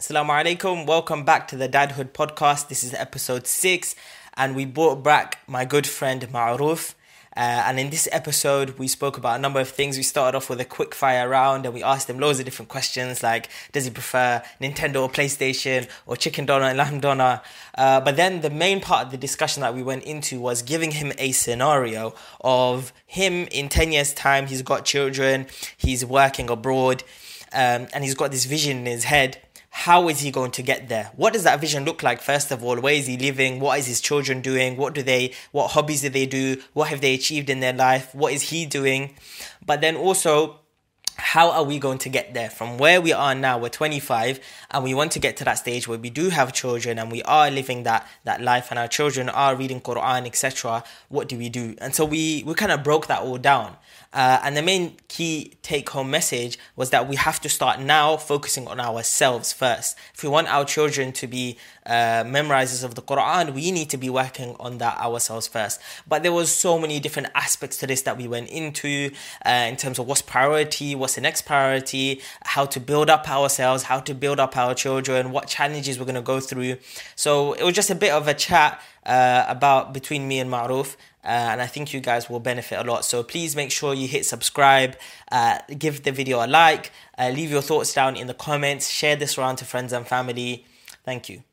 Assalamu 0.00 0.30
alaikum. 0.30 0.86
Welcome 0.86 1.26
back 1.26 1.46
to 1.48 1.56
the 1.56 1.68
Dadhood 1.68 2.12
podcast. 2.12 2.68
This 2.68 2.82
is 2.82 2.94
episode 2.94 3.46
six, 3.46 3.94
and 4.34 4.56
we 4.56 4.64
brought 4.64 5.02
back 5.02 5.40
my 5.46 5.66
good 5.66 5.86
friend 5.86 6.26
Ma'ruf. 6.32 6.94
Uh, 7.36 7.64
and 7.66 7.78
in 7.78 7.90
this 7.90 8.08
episode, 8.10 8.78
we 8.78 8.88
spoke 8.88 9.18
about 9.18 9.38
a 9.38 9.42
number 9.42 9.60
of 9.60 9.68
things. 9.68 9.98
We 9.98 10.02
started 10.02 10.38
off 10.38 10.48
with 10.48 10.58
a 10.58 10.64
quick 10.64 10.94
fire 10.94 11.28
round 11.28 11.66
and 11.66 11.74
we 11.74 11.82
asked 11.82 12.08
him 12.08 12.18
loads 12.18 12.38
of 12.38 12.46
different 12.46 12.70
questions 12.70 13.22
like, 13.22 13.50
does 13.72 13.84
he 13.84 13.90
prefer 13.90 14.42
Nintendo 14.58 15.02
or 15.02 15.10
PlayStation 15.10 15.86
or 16.06 16.16
chicken 16.16 16.46
doner 16.46 16.64
and 16.64 16.78
lamb 16.78 17.00
doner? 17.00 17.42
Uh, 17.76 18.00
but 18.00 18.16
then 18.16 18.40
the 18.40 18.48
main 18.48 18.80
part 18.80 19.04
of 19.04 19.10
the 19.10 19.18
discussion 19.18 19.60
that 19.60 19.74
we 19.74 19.82
went 19.82 20.04
into 20.04 20.40
was 20.40 20.62
giving 20.62 20.92
him 20.92 21.12
a 21.18 21.32
scenario 21.32 22.14
of 22.40 22.94
him 23.06 23.46
in 23.52 23.68
10 23.68 23.92
years' 23.92 24.14
time. 24.14 24.46
He's 24.46 24.62
got 24.62 24.86
children, 24.86 25.46
he's 25.76 26.06
working 26.06 26.48
abroad, 26.48 27.04
um, 27.52 27.86
and 27.92 28.02
he's 28.02 28.14
got 28.14 28.30
this 28.30 28.46
vision 28.46 28.78
in 28.78 28.86
his 28.86 29.04
head 29.04 29.42
how 29.70 30.08
is 30.08 30.20
he 30.20 30.30
going 30.30 30.50
to 30.52 30.62
get 30.62 30.88
there? 30.88 31.10
What 31.16 31.32
does 31.32 31.44
that 31.44 31.60
vision 31.60 31.84
look 31.84 32.02
like 32.02 32.20
first 32.20 32.50
of 32.50 32.62
all? 32.62 32.80
Where 32.80 32.94
is 32.94 33.06
he 33.06 33.16
living? 33.16 33.60
What 33.60 33.78
is 33.78 33.86
his 33.86 34.00
children 34.00 34.40
doing? 34.40 34.76
What 34.76 34.94
do 34.94 35.02
they 35.02 35.32
what 35.52 35.68
hobbies 35.68 36.02
do 36.02 36.08
they 36.08 36.26
do? 36.26 36.60
What 36.72 36.88
have 36.88 37.00
they 37.00 37.14
achieved 37.14 37.48
in 37.48 37.60
their 37.60 37.72
life? 37.72 38.14
What 38.14 38.32
is 38.32 38.50
he 38.50 38.66
doing? 38.66 39.14
But 39.64 39.80
then 39.80 39.96
also 39.96 40.59
how 41.16 41.50
are 41.50 41.64
we 41.64 41.78
going 41.78 41.98
to 41.98 42.08
get 42.08 42.34
there? 42.34 42.50
From 42.50 42.78
where 42.78 43.00
we 43.00 43.12
are 43.12 43.34
now 43.34 43.58
we're 43.58 43.68
25 43.68 44.40
and 44.70 44.84
we 44.84 44.94
want 44.94 45.12
to 45.12 45.18
get 45.18 45.36
to 45.38 45.44
that 45.44 45.58
stage 45.58 45.86
where 45.86 45.98
we 45.98 46.10
do 46.10 46.30
have 46.30 46.52
children 46.52 46.98
and 46.98 47.10
we 47.12 47.22
are 47.22 47.50
living 47.50 47.82
that 47.84 48.08
that 48.24 48.40
life 48.40 48.68
and 48.70 48.78
our 48.78 48.88
children 48.88 49.28
are 49.28 49.54
reading 49.54 49.80
quran 49.80 50.26
etc 50.26 50.82
what 51.08 51.28
do 51.28 51.36
we 51.36 51.48
do? 51.48 51.74
And 51.78 51.94
so 51.94 52.04
we 52.04 52.42
we 52.46 52.54
kind 52.54 52.72
of 52.72 52.82
broke 52.82 53.08
that 53.08 53.20
all 53.22 53.38
down. 53.38 53.76
Uh, 54.12 54.40
and 54.42 54.56
the 54.56 54.62
main 54.62 54.96
key 55.08 55.54
take 55.62 55.88
home 55.90 56.10
message 56.10 56.58
was 56.74 56.90
that 56.90 57.08
we 57.08 57.16
have 57.16 57.40
to 57.40 57.48
start 57.48 57.78
now 57.80 58.16
focusing 58.16 58.66
on 58.66 58.80
ourselves 58.80 59.52
first. 59.52 59.96
If 60.14 60.22
we 60.22 60.28
want 60.28 60.48
our 60.48 60.64
children 60.64 61.12
to 61.12 61.26
be 61.26 61.58
uh, 61.90 62.22
memorizers 62.24 62.84
of 62.84 62.94
the 62.94 63.02
Quran, 63.02 63.52
we 63.52 63.72
need 63.72 63.90
to 63.90 63.96
be 63.96 64.08
working 64.08 64.54
on 64.60 64.78
that 64.78 64.96
ourselves 64.98 65.48
first. 65.48 65.80
But 66.06 66.22
there 66.22 66.32
was 66.32 66.48
so 66.54 66.78
many 66.78 67.00
different 67.00 67.28
aspects 67.34 67.78
to 67.78 67.86
this 67.88 68.02
that 68.02 68.16
we 68.16 68.28
went 68.28 68.48
into 68.48 69.10
uh, 69.44 69.66
in 69.68 69.76
terms 69.76 69.98
of 69.98 70.06
what's 70.06 70.22
priority, 70.22 70.94
what's 70.94 71.16
the 71.16 71.20
next 71.20 71.42
priority, 71.42 72.22
how 72.44 72.64
to 72.66 72.78
build 72.78 73.10
up 73.10 73.28
ourselves, 73.28 73.82
how 73.82 73.98
to 74.00 74.14
build 74.14 74.38
up 74.38 74.56
our 74.56 74.72
children, 74.72 75.32
what 75.32 75.48
challenges 75.48 75.98
we're 75.98 76.04
going 76.04 76.14
to 76.14 76.22
go 76.22 76.38
through. 76.38 76.76
So 77.16 77.54
it 77.54 77.64
was 77.64 77.74
just 77.74 77.90
a 77.90 77.96
bit 77.96 78.12
of 78.12 78.28
a 78.28 78.34
chat 78.34 78.80
uh, 79.04 79.44
about 79.48 79.92
between 79.92 80.28
me 80.28 80.38
and 80.38 80.48
Ma'ruf. 80.48 80.94
Uh, 81.22 81.52
and 81.52 81.60
I 81.60 81.66
think 81.66 81.92
you 81.92 82.00
guys 82.00 82.30
will 82.30 82.40
benefit 82.40 82.78
a 82.78 82.84
lot. 82.84 83.04
So 83.04 83.22
please 83.22 83.54
make 83.56 83.70
sure 83.72 83.92
you 83.94 84.08
hit 84.08 84.24
subscribe, 84.24 84.96
uh, 85.32 85.58
give 85.76 86.04
the 86.04 86.12
video 86.12 86.44
a 86.44 86.46
like, 86.46 86.92
uh, 87.18 87.30
leave 87.34 87.50
your 87.50 87.62
thoughts 87.62 87.92
down 87.92 88.16
in 88.16 88.26
the 88.26 88.34
comments, 88.34 88.88
share 88.88 89.16
this 89.16 89.36
around 89.36 89.56
to 89.56 89.64
friends 89.64 89.92
and 89.92 90.06
family. 90.06 90.64
Thank 91.04 91.28
you. 91.28 91.49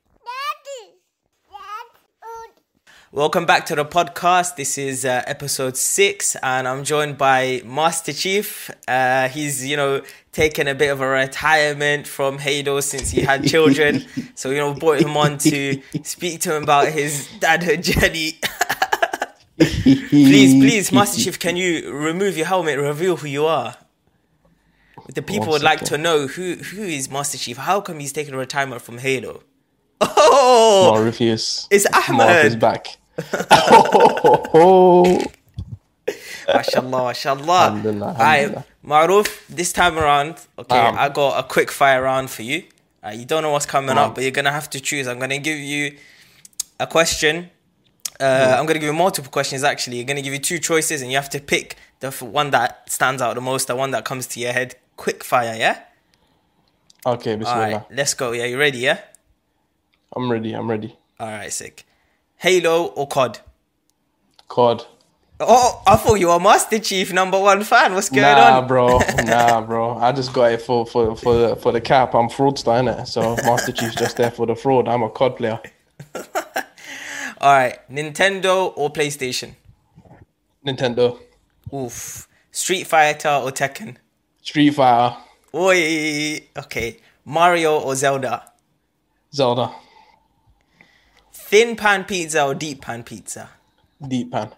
Welcome 3.18 3.48
back 3.48 3.66
to 3.66 3.76
the 3.76 3.84
podcast. 3.84 4.58
This 4.58 4.78
is 4.78 5.04
uh, 5.04 5.24
episode 5.26 5.76
six, 5.76 6.36
and 6.44 6.68
I'm 6.68 6.84
joined 6.84 7.18
by 7.18 7.64
Master 7.66 8.14
Chief. 8.14 8.70
Uh, 8.88 9.28
he's, 9.28 9.66
you 9.66 9.76
know, 9.76 10.04
taken 10.32 10.68
a 10.68 10.76
bit 10.76 10.90
of 10.90 11.02
a 11.02 11.08
retirement 11.08 12.06
from 12.06 12.38
Halo 12.38 12.80
since 12.80 13.10
he 13.10 13.22
had 13.22 13.44
children. 13.48 14.06
so, 14.36 14.52
you 14.52 14.58
know, 14.58 14.76
brought 14.76 15.02
him 15.02 15.18
on 15.18 15.40
to 15.40 15.82
speak 16.04 16.42
to 16.42 16.56
him 16.56 16.62
about 16.62 16.90
his 16.90 17.28
dadhood 17.40 17.82
journey. 17.82 18.38
please, 19.58 20.54
please, 20.54 20.92
Master 20.92 21.20
Chief, 21.20 21.40
can 21.40 21.56
you 21.56 21.92
remove 21.92 22.38
your 22.38 22.46
helmet, 22.46 22.78
reveal 22.78 23.16
who 23.18 23.28
you 23.28 23.48
are? 23.48 23.78
The 25.16 25.24
people 25.24 25.48
would 25.48 25.64
like 25.64 25.80
to 25.86 25.98
know 25.98 26.28
who 26.28 26.58
who 26.58 26.84
is 26.84 27.10
Master 27.10 27.40
Chief. 27.40 27.58
How 27.58 27.82
come 27.82 27.98
he's 27.98 28.14
taking 28.14 28.36
a 28.36 28.38
retirement 28.38 28.84
from 28.84 29.00
Halo? 29.00 29.42
Oh, 30.30 30.94
Morpheus. 30.94 31.68
It's 31.72 31.88
Ahmed. 31.88 32.18
Morpheus 32.18 32.56
back. 32.56 32.98
Oh, 34.54 35.20
mashallah, 36.54 37.04
mashallah. 37.06 37.64
Alhamdulillah, 37.66 38.16
alhamdulillah. 38.20 38.66
Maruf, 38.86 39.46
this 39.50 39.74
time 39.74 39.98
around, 39.98 40.36
okay, 40.58 40.80
Um. 40.80 40.96
I 40.98 41.10
got 41.10 41.40
a 41.40 41.44
quick 41.48 41.72
fire 41.72 42.02
round 42.04 42.30
for 42.30 42.44
you. 42.44 42.64
Uh, 43.04 43.10
you 43.10 43.26
don't 43.26 43.44
know 43.44 43.52
what's 43.52 43.66
coming 43.66 43.92
Um. 43.92 43.98
up, 43.98 44.16
but 44.16 44.24
you're 44.24 44.32
gonna 44.32 44.52
have 44.52 44.70
to 44.72 44.80
choose. 44.80 45.08
I'm 45.08 45.20
gonna 45.20 45.40
give 45.40 45.58
you 45.58 45.98
a 46.80 46.88
question. 46.88 47.50
Uh, 48.20 48.56
I'm 48.58 48.66
gonna 48.66 48.80
give 48.80 48.84
you 48.92 48.94
multiple 48.94 49.32
questions. 49.32 49.64
Actually, 49.64 49.98
you're 49.98 50.06
gonna 50.06 50.22
give 50.22 50.34
you 50.34 50.40
two 50.40 50.60
choices, 50.60 51.02
and 51.02 51.12
you 51.12 51.18
have 51.18 51.30
to 51.32 51.40
pick 51.40 51.76
the 52.00 52.12
one 52.12 52.52
that 52.52 52.90
stands 52.92 53.22
out 53.22 53.36
the 53.36 53.42
most, 53.42 53.68
the 53.68 53.76
one 53.76 53.92
that 53.92 54.06
comes 54.06 54.28
to 54.28 54.40
your 54.40 54.54
head. 54.54 54.76
Quick 54.96 55.24
fire, 55.24 55.56
yeah. 55.56 55.82
Okay, 57.06 57.36
Bismillah. 57.36 57.60
right, 57.60 57.82
let's 57.92 58.14
go. 58.16 58.32
Yeah, 58.32 58.46
you 58.46 58.58
ready? 58.58 58.80
Yeah. 58.80 59.00
I'm 60.16 60.32
ready. 60.32 60.54
I'm 60.54 60.68
ready. 60.70 60.96
All 61.20 61.28
right, 61.28 61.54
sick. 61.54 61.86
Halo 62.38 62.86
or 62.88 63.08
COD? 63.08 63.40
COD. 64.48 64.86
Oh, 65.40 65.84
I 65.86 65.96
thought 65.98 66.16
you 66.16 66.30
were 66.30 66.40
Master 66.40 66.80
Chief 66.80 67.14
number 67.14 67.40
one 67.40 67.64
fan. 67.64 67.94
What's 67.94 68.10
going 68.10 68.24
Nah, 68.24 68.60
on? 68.60 68.68
bro. 68.68 69.00
Nah, 69.26 69.62
bro. 69.62 69.96
I 69.98 70.12
just 70.12 70.34
got 70.34 70.52
it 70.52 70.62
for 70.62 70.86
for 70.86 71.16
for 71.16 71.36
the, 71.36 71.56
for 71.56 71.72
the 71.72 71.82
cap. 71.82 72.16
I'm 72.16 72.28
fraudster, 72.28 72.74
innit? 72.82 73.08
So 73.08 73.36
Master 73.46 73.72
Chief's 73.72 73.96
just 73.96 74.18
there 74.18 74.32
for 74.32 74.46
the 74.48 74.56
fraud. 74.56 74.88
I'm 74.88 75.04
a 75.04 75.10
COD 75.10 75.36
player. 75.38 75.60
All 77.40 77.54
right, 77.54 77.78
Nintendo 77.92 78.74
or 78.76 78.92
PlayStation? 78.92 79.54
Nintendo. 80.66 81.20
Oof. 81.72 82.28
Street 82.52 82.86
Fighter 82.88 83.30
or 83.30 83.52
Tekken? 83.52 83.98
Street 84.42 84.72
Fighter. 84.72 85.18
Oi. 85.54 86.42
Okay. 86.58 86.98
Mario 87.26 87.80
or 87.80 87.94
Zelda? 87.96 88.52
Zelda. 89.34 89.72
Thin 91.50 91.78
pan 91.78 92.04
pizza 92.04 92.44
or 92.46 92.54
deep 92.54 92.82
pan 92.82 93.04
pizza? 93.04 93.50
Deep 94.06 94.30
pan. 94.30 94.52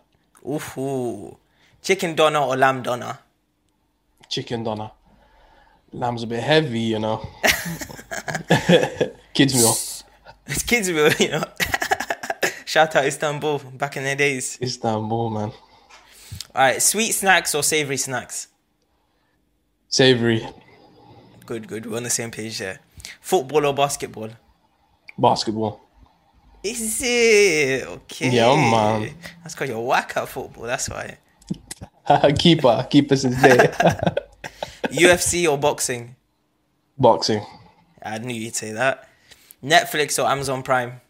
Ooh. 0.44 1.38
Chicken 1.84 2.16
doner 2.16 2.40
or 2.40 2.58
lamb 2.58 2.82
doner? 2.82 3.20
Chicken 4.28 4.64
doner. 4.64 4.90
Lamb's 5.94 6.24
a 6.24 6.28
bit 6.28 6.42
heavy, 6.42 6.80
you 6.80 6.98
know. 6.98 7.28
Kids 9.36 9.54
meal. 9.54 9.76
It's 10.48 10.64
kids 10.68 10.90
meal, 10.90 11.12
you 11.20 11.30
know. 11.30 11.44
Shout 12.66 12.96
out 12.96 13.06
Istanbul 13.06 13.60
back 13.76 13.96
in 13.96 14.04
the 14.04 14.16
days. 14.16 14.58
Istanbul, 14.60 15.30
man. 15.30 15.52
All 15.52 15.54
right, 16.56 16.82
sweet 16.82 17.12
snacks 17.12 17.54
or 17.54 17.62
savory 17.62 17.98
snacks? 17.98 18.48
Savory. 19.90 20.48
Good, 21.46 21.68
good. 21.68 21.86
We're 21.86 21.98
on 21.98 22.04
the 22.04 22.10
same 22.10 22.32
page 22.32 22.58
there. 22.58 22.80
Football 23.22 23.68
or 23.68 23.76
basketball? 23.76 24.32
Basketball. 25.20 25.82
Is 26.64 27.02
it 27.04 27.88
okay? 27.88 28.30
Yeah, 28.32 28.56
man. 28.56 29.04
Um, 29.04 29.10
that's 29.44 29.56
because 29.56 29.70
you're 29.70 29.80
whack 29.80 30.14
at 30.18 30.28
football. 30.28 30.66
That's 30.66 30.90
why. 30.90 31.18
keeper. 32.38 32.86
Keeper 32.90 33.16
since 33.16 33.42
day. 33.42 33.58
UFC 34.88 35.50
or 35.50 35.58
boxing? 35.58 36.16
Boxing. 36.98 37.46
I 38.04 38.18
knew 38.18 38.36
you'd 38.36 38.56
say 38.56 38.74
that. 38.74 39.08
Netflix 39.64 40.22
or 40.22 40.30
Amazon 40.30 40.64
Prime? 40.64 41.02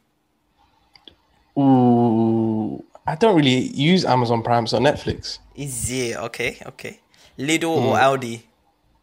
Ooh. 1.57 2.83
I 3.07 3.15
don't 3.15 3.35
really 3.35 3.69
use 3.69 4.05
Amazon 4.05 4.43
Prime, 4.43 4.67
so 4.67 4.77
Netflix. 4.77 5.39
Is 5.55 5.89
it 5.89 6.17
okay? 6.17 6.57
Okay. 6.65 6.99
Lidl 7.39 7.69
or 7.69 7.95
mm. 7.95 7.99
Aldi? 7.99 8.41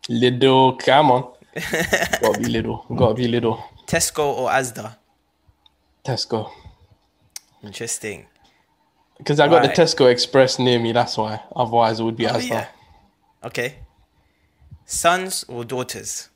Lidl, 0.08 0.78
come 0.78 1.10
on. 1.10 1.22
gotta 1.54 2.38
be 2.38 2.46
Lidl. 2.46 2.96
Gotta 2.96 3.14
be 3.14 3.26
Lidl. 3.26 3.60
Tesco 3.86 4.24
or 4.38 4.50
Asda? 4.50 4.96
Tesco. 6.06 6.50
Interesting. 7.62 8.27
Because 9.19 9.41
I 9.41 9.49
got 9.49 9.62
Right. 9.62 9.75
the 9.75 9.83
Tesco 9.83 10.11
Express 10.11 10.59
near 10.59 10.78
me, 10.78 10.93
that's 10.93 11.17
why. 11.17 11.41
Otherwise, 11.55 12.00
it 12.00 12.05
would 12.05 12.17
be 12.17 12.27
Oh, 12.27 12.33
Asda. 12.34 12.49
yeah. 12.49 12.67
Okay. 13.44 13.78
Sons 14.84 15.44
or 15.49 15.65
daughters? 15.65 16.28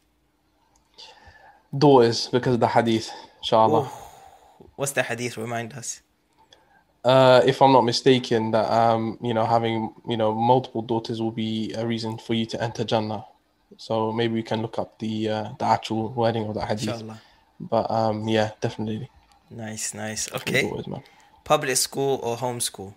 Daughters, 1.77 2.29
because 2.29 2.55
of 2.55 2.61
the 2.61 2.67
hadith, 2.69 3.11
inshallah. 3.39 3.85
What's 4.77 4.93
the 4.93 5.03
hadith? 5.05 5.37
Remind 5.37 5.73
us. 5.75 6.03
Uh, 7.05 7.41
if 7.47 7.63
I'm 7.63 7.73
not 7.73 7.83
mistaken, 7.85 8.51
that 8.51 8.71
um, 8.71 9.19
you 9.23 9.33
know, 9.33 9.47
having 9.47 9.95
you 10.09 10.17
know 10.17 10.35
multiple 10.35 10.83
daughters 10.83 11.23
will 11.23 11.31
be 11.31 11.73
a 11.75 11.87
reason 11.87 12.19
for 12.19 12.35
you 12.35 12.45
to 12.47 12.63
enter 12.63 12.83
Jannah. 12.85 13.25
So 13.77 14.11
maybe 14.13 14.35
we 14.35 14.43
can 14.43 14.61
look 14.63 14.79
up 14.79 14.99
the 14.99 15.29
uh, 15.29 15.49
the 15.59 15.65
actual 15.65 16.09
wording 16.13 16.47
of 16.47 16.55
that 16.57 16.67
hadith. 16.69 16.89
Inshallah. 16.89 17.21
But 17.61 17.91
um, 17.91 18.27
yeah, 18.29 18.51
definitely 18.61 19.09
Nice, 19.51 19.95
nice. 19.95 20.33
Okay. 20.33 20.71
Public 21.45 21.77
school 21.77 22.21
or 22.23 22.37
homeschool? 22.37 22.95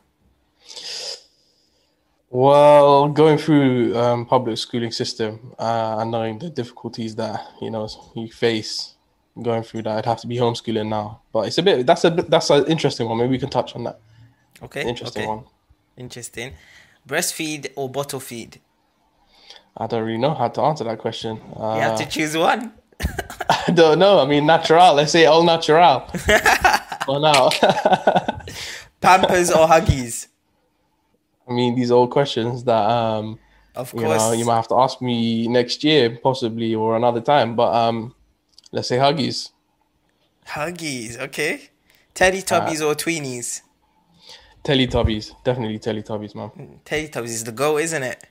Well, 2.29 3.09
going 3.09 3.37
through 3.37 3.95
um, 3.97 4.25
public 4.25 4.57
schooling 4.57 4.91
system 4.91 5.53
uh, 5.59 5.97
and 5.99 6.11
knowing 6.11 6.39
the 6.39 6.49
difficulties 6.49 7.15
that 7.15 7.39
you 7.61 7.69
know 7.69 7.87
you 8.15 8.27
face 8.31 8.95
going 9.41 9.63
through 9.63 9.83
that, 9.83 9.97
I'd 9.97 10.05
have 10.05 10.21
to 10.21 10.27
be 10.27 10.37
homeschooling 10.37 10.89
now. 10.89 11.21
But 11.31 11.47
it's 11.47 11.57
a 11.57 11.63
bit 11.63 11.85
that's 11.85 12.03
a 12.05 12.09
that's 12.09 12.49
an 12.49 12.65
interesting 12.65 13.07
one. 13.07 13.17
Maybe 13.17 13.29
we 13.31 13.37
can 13.39 13.49
touch 13.49 13.75
on 13.75 13.83
that. 13.83 13.99
Okay. 14.63 14.83
Interesting 14.87 15.23
okay. 15.23 15.29
one. 15.29 15.43
Interesting. 15.97 16.53
Breastfeed 17.07 17.71
or 17.75 17.89
bottle 17.89 18.19
feed? 18.19 18.59
I 19.75 19.87
don't 19.87 20.03
really 20.03 20.17
know 20.17 20.33
how 20.33 20.47
to 20.47 20.61
answer 20.61 20.83
that 20.85 20.99
question. 20.99 21.35
You 21.35 21.61
have 21.61 21.93
Uh, 21.93 21.97
to 21.97 22.05
choose 22.05 22.37
one. 22.37 22.73
I 23.49 23.71
don't 23.73 23.99
know. 23.99 24.19
I 24.19 24.25
mean, 24.25 24.45
natural. 24.45 24.93
Let's 24.95 25.11
say 25.11 25.25
all 25.25 25.43
natural. 25.43 26.01
For 27.05 27.19
now. 27.19 27.49
Pampers 29.01 29.51
or 29.51 29.67
Huggies? 29.67 30.27
I 31.47 31.51
mean, 31.53 31.75
these 31.75 31.91
are 31.91 31.95
all 31.95 32.07
questions 32.07 32.63
that 32.63 32.89
um, 32.89 33.37
Of 33.75 33.93
you 33.93 34.01
course. 34.01 34.17
know 34.17 34.31
you 34.31 34.45
might 34.45 34.55
have 34.55 34.69
to 34.69 34.75
ask 34.75 35.01
me 35.01 35.47
next 35.47 35.83
year, 35.83 36.17
possibly, 36.23 36.73
or 36.73 36.95
another 36.95 37.19
time. 37.19 37.55
But 37.55 37.73
um, 37.75 38.15
let's 38.71 38.87
say 38.87 38.97
Huggies. 38.97 39.49
Huggies, 40.47 41.17
okay. 41.19 41.69
Teletubbies 42.15 42.81
Uh, 42.81 42.87
or 42.87 42.95
Tweenies? 42.95 43.61
Teletubbies, 44.63 45.31
definitely 45.43 45.79
Teletubbies, 45.79 46.35
man. 46.35 46.79
Teletubbies 46.85 47.25
is 47.25 47.43
the 47.43 47.51
goal, 47.51 47.77
isn't 47.77 48.03
it? 48.03 48.23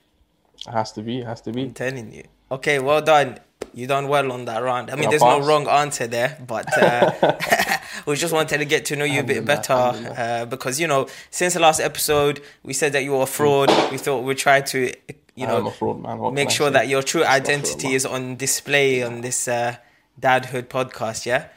It 0.67 0.71
has 0.71 0.91
to 0.93 1.01
be, 1.03 1.19
it 1.19 1.25
has 1.27 1.41
to 1.41 1.51
be. 1.51 1.63
I'm 1.63 1.73
telling 1.73 2.11
you. 2.13 2.23
Okay, 2.51 2.79
well 2.79 3.01
done. 3.01 3.37
You 3.73 3.87
done 3.87 4.07
well 4.07 4.31
on 4.31 4.45
that 4.45 4.61
round. 4.61 4.91
I 4.91 4.95
mean, 4.95 5.09
there's 5.09 5.21
no 5.21 5.41
wrong 5.41 5.67
answer 5.67 6.05
there, 6.07 6.37
but 6.45 6.65
uh, 6.77 7.37
we 8.05 8.15
just 8.15 8.33
wanted 8.33 8.59
to 8.59 8.65
get 8.65 8.85
to 8.85 8.95
know 8.95 9.05
you 9.05 9.19
a 9.21 9.23
bit 9.23 9.45
better 9.45 9.73
uh, 9.73 10.45
because 10.45 10.79
you 10.79 10.87
know, 10.87 11.07
since 11.31 11.55
the 11.55 11.59
last 11.59 11.79
episode, 11.79 12.41
we 12.63 12.73
said 12.73 12.93
that 12.93 13.03
you 13.03 13.11
were 13.13 13.23
a 13.23 13.25
fraud. 13.25 13.69
We 13.91 13.97
thought 13.97 14.23
we'd 14.23 14.37
try 14.37 14.61
to, 14.61 14.91
you 15.35 15.47
know, 15.47 15.69
fraud, 15.71 16.33
make 16.33 16.49
sure 16.51 16.69
that 16.69 16.87
your 16.87 17.01
true 17.01 17.23
identity 17.25 17.93
is 17.95 18.05
on 18.05 18.35
display 18.35 19.01
on 19.03 19.21
this 19.21 19.47
uh, 19.47 19.75
Dadhood 20.21 20.67
podcast. 20.67 21.25
Yeah. 21.25 21.47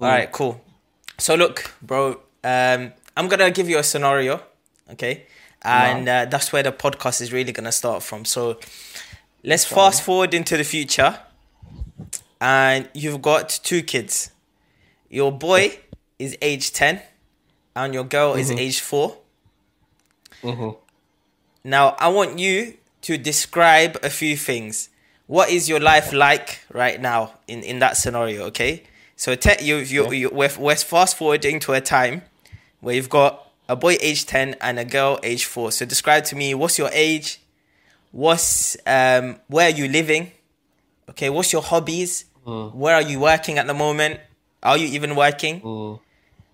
All 0.00 0.08
right. 0.08 0.30
Cool. 0.32 0.60
So 1.18 1.34
look, 1.34 1.74
bro. 1.82 2.20
Um, 2.42 2.92
I'm 3.16 3.28
gonna 3.28 3.50
give 3.50 3.68
you 3.68 3.78
a 3.78 3.82
scenario, 3.82 4.40
okay, 4.92 5.26
and 5.62 6.08
uh, 6.08 6.24
that's 6.26 6.52
where 6.52 6.62
the 6.62 6.72
podcast 6.72 7.20
is 7.20 7.32
really 7.32 7.52
gonna 7.52 7.72
start 7.72 8.02
from. 8.02 8.24
So 8.24 8.58
let's 9.44 9.64
fast 9.64 10.02
forward 10.02 10.34
into 10.34 10.56
the 10.56 10.64
future, 10.64 11.18
and 12.44 12.90
you've 12.92 13.22
got 13.22 13.48
two 13.62 13.82
kids. 13.82 14.30
Your 15.08 15.32
boy 15.32 15.78
is 16.18 16.36
age 16.42 16.72
ten, 16.74 17.00
and 17.74 17.94
your 17.94 18.04
girl 18.04 18.34
is 18.34 18.50
age 18.50 18.80
4 18.80 19.16
Now, 21.64 21.96
I 21.98 22.08
want 22.08 22.38
you 22.38 22.74
to 23.02 23.16
describe 23.16 23.96
a 24.02 24.10
few 24.10 24.36
things. 24.36 24.90
What 25.26 25.48
is 25.48 25.70
your 25.70 25.80
life 25.80 26.12
like 26.12 26.60
right 26.70 27.00
now 27.00 27.32
in, 27.48 27.62
in 27.62 27.78
that 27.78 27.96
scenario? 27.96 28.44
Okay, 28.48 28.82
so 29.16 29.34
te- 29.34 29.64
you 29.64 29.76
you, 29.76 30.12
you 30.12 30.28
we're, 30.30 30.50
we're 30.58 30.76
fast 30.76 31.16
forwarding 31.16 31.60
to 31.60 31.72
a 31.72 31.80
time 31.80 32.22
where 32.80 32.94
you've 32.94 33.08
got 33.08 33.50
a 33.70 33.74
boy 33.76 33.96
age 34.02 34.26
ten 34.26 34.54
and 34.60 34.78
a 34.78 34.84
girl 34.84 35.18
age 35.22 35.46
four. 35.46 35.72
So 35.72 35.86
describe 35.86 36.24
to 36.24 36.36
me 36.36 36.54
what's 36.54 36.76
your 36.78 36.90
age, 36.92 37.40
what's 38.12 38.76
um 38.86 39.40
where 39.48 39.68
are 39.68 39.74
you 39.74 39.88
living, 39.88 40.32
okay, 41.08 41.30
what's 41.30 41.54
your 41.54 41.62
hobbies, 41.62 42.26
Mm. 42.46 42.74
where 42.74 42.94
are 42.94 43.02
you 43.02 43.20
working 43.20 43.58
at 43.58 43.66
the 43.66 43.74
moment, 43.74 44.20
are 44.62 44.76
you 44.76 44.86
even 44.88 45.16
working, 45.16 45.60
mm. 45.60 46.00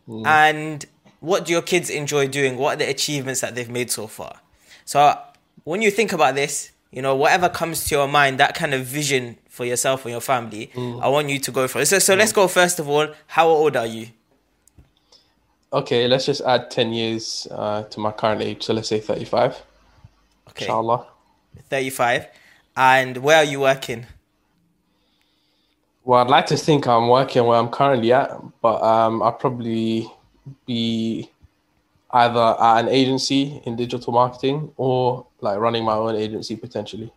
Mm. 0.08 0.26
and 0.26 0.86
what 1.20 1.44
do 1.44 1.52
your 1.52 1.62
kids 1.62 1.90
enjoy 1.90 2.28
doing? 2.28 2.56
What 2.56 2.74
are 2.74 2.76
the 2.78 2.88
achievements 2.88 3.40
that 3.42 3.54
they've 3.54 3.68
made 3.68 3.90
so 3.90 4.06
far? 4.06 4.40
So 4.84 5.18
when 5.64 5.82
you 5.82 5.90
think 5.90 6.12
about 6.12 6.34
this, 6.34 6.72
you 6.90 7.02
know, 7.02 7.14
whatever 7.14 7.48
comes 7.48 7.86
to 7.88 7.94
your 7.94 8.08
mind, 8.08 8.40
that 8.40 8.54
kind 8.54 8.74
of 8.74 8.84
vision 8.84 9.36
for 9.48 9.64
yourself 9.64 10.04
and 10.04 10.12
your 10.12 10.20
family, 10.20 10.70
I 10.76 11.08
want 11.08 11.28
you 11.28 11.38
to 11.38 11.52
go 11.52 11.68
for 11.68 11.80
it. 11.80 11.86
So, 11.86 11.98
so 11.98 12.14
let's 12.14 12.32
go 12.32 12.48
first 12.48 12.80
of 12.80 12.88
all. 12.88 13.08
How 13.28 13.48
old 13.48 13.76
are 13.76 13.86
you? 13.86 14.08
Okay, 15.72 16.08
let's 16.08 16.26
just 16.26 16.40
add 16.40 16.70
10 16.70 16.92
years 16.92 17.46
uh, 17.50 17.84
to 17.84 18.00
my 18.00 18.10
current 18.10 18.42
age. 18.42 18.64
So 18.64 18.72
let's 18.74 18.88
say 18.88 18.98
35. 18.98 19.62
Okay, 20.48 20.64
Inshallah. 20.64 21.06
35. 21.68 22.26
And 22.76 23.18
where 23.18 23.36
are 23.36 23.44
you 23.44 23.60
working? 23.60 24.06
Well, 26.04 26.20
I'd 26.20 26.30
like 26.30 26.46
to 26.46 26.56
think 26.56 26.86
I'm 26.86 27.08
working 27.08 27.44
where 27.44 27.58
I'm 27.58 27.68
currently 27.68 28.12
at, 28.12 28.30
but 28.62 28.82
um, 28.82 29.22
I'll 29.22 29.32
probably 29.32 30.10
be 30.66 31.30
either 32.12 32.56
at 32.60 32.80
an 32.80 32.88
agency 32.88 33.60
in 33.64 33.76
digital 33.76 34.12
marketing 34.12 34.72
or 34.76 35.26
like 35.40 35.58
running 35.58 35.84
my 35.84 35.94
own 35.94 36.16
agency 36.16 36.56
potentially. 36.56 37.12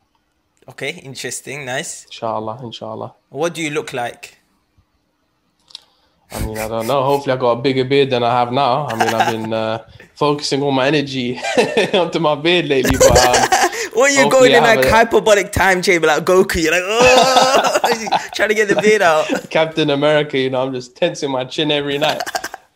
Okay, 0.69 0.91
interesting, 1.03 1.65
nice. 1.65 2.06
Inshallah, 2.06 2.59
inshallah. 2.63 3.13
What 3.30 3.53
do 3.53 3.62
you 3.62 3.69
look 3.69 3.94
like? 3.94 4.39
I 6.31 6.45
mean, 6.45 6.57
I 6.57 6.68
don't 6.68 6.88
know. 6.88 7.03
Hopefully, 7.03 7.33
I 7.33 7.38
got 7.38 7.51
a 7.51 7.62
bigger 7.62 7.83
beard 7.83 8.09
than 8.09 8.24
I 8.24 8.31
have 8.31 8.51
now. 8.51 8.88
I 8.88 8.95
mean, 8.95 9.13
I've 9.13 9.31
been 9.31 9.53
uh, 9.53 9.86
focusing 10.15 10.63
all 10.63 10.71
my 10.71 10.88
energy 10.88 11.39
onto 11.94 12.19
my 12.19 12.36
beard 12.36 12.65
lately, 12.65 12.97
but 12.97 13.18
um, 13.18 13.62
Or 13.95 14.10
you're 14.10 14.30
going 14.30 14.51
in 14.51 14.63
like 14.63 14.86
hyperbolic 14.86 15.51
time 15.51 15.81
chamber 15.81 16.07
like 16.07 16.24
Goku. 16.25 16.62
You're 16.62 16.72
like, 16.72 16.84
oh, 16.84 17.80
trying 18.36 18.50
to 18.50 18.56
get 18.56 18.68
the 18.68 18.75
beard 18.81 19.01
out. 19.01 19.28
Captain 19.50 19.90
America, 19.90 20.38
you 20.38 20.50
know, 20.50 20.66
I'm 20.66 20.74
just 20.74 20.95
tensing 20.95 21.31
my 21.31 21.45
chin 21.45 21.72
every 21.72 21.98
night. 21.98 22.22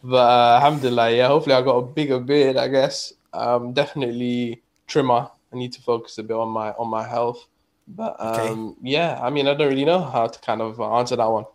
But 0.03 0.17
uh, 0.17 0.55
alhamdulillah, 0.55 1.11
yeah, 1.11 1.27
hopefully 1.27 1.55
I 1.55 1.61
got 1.61 1.77
a 1.77 1.81
bigger 1.81 2.19
beard, 2.19 2.55
I 2.55 2.67
guess. 2.67 3.13
Um, 3.33 3.73
definitely 3.73 4.61
trimmer. 4.87 5.29
I 5.51 5.55
need 5.55 5.73
to 5.73 5.81
focus 5.81 6.17
a 6.17 6.23
bit 6.23 6.35
on 6.35 6.49
my 6.49 6.71
on 6.71 6.89
my 6.89 7.07
health. 7.07 7.45
But 7.87 8.19
Okay. 8.19 8.49
um, 8.49 8.75
yeah, 8.81 9.19
I 9.21 9.29
mean, 9.29 9.47
I 9.47 9.53
don't 9.53 9.69
really 9.69 9.85
know 9.85 10.01
how 10.01 10.27
to 10.27 10.39
kind 10.39 10.61
of 10.61 10.79
answer 10.79 11.15
that 11.15 11.31
one. 11.31 11.45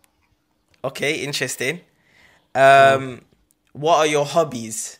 Okay, 0.83 1.15
interesting. 1.23 1.81
Um, 2.55 3.21
what 3.73 3.97
are 3.99 4.07
your 4.07 4.25
hobbies? 4.25 4.99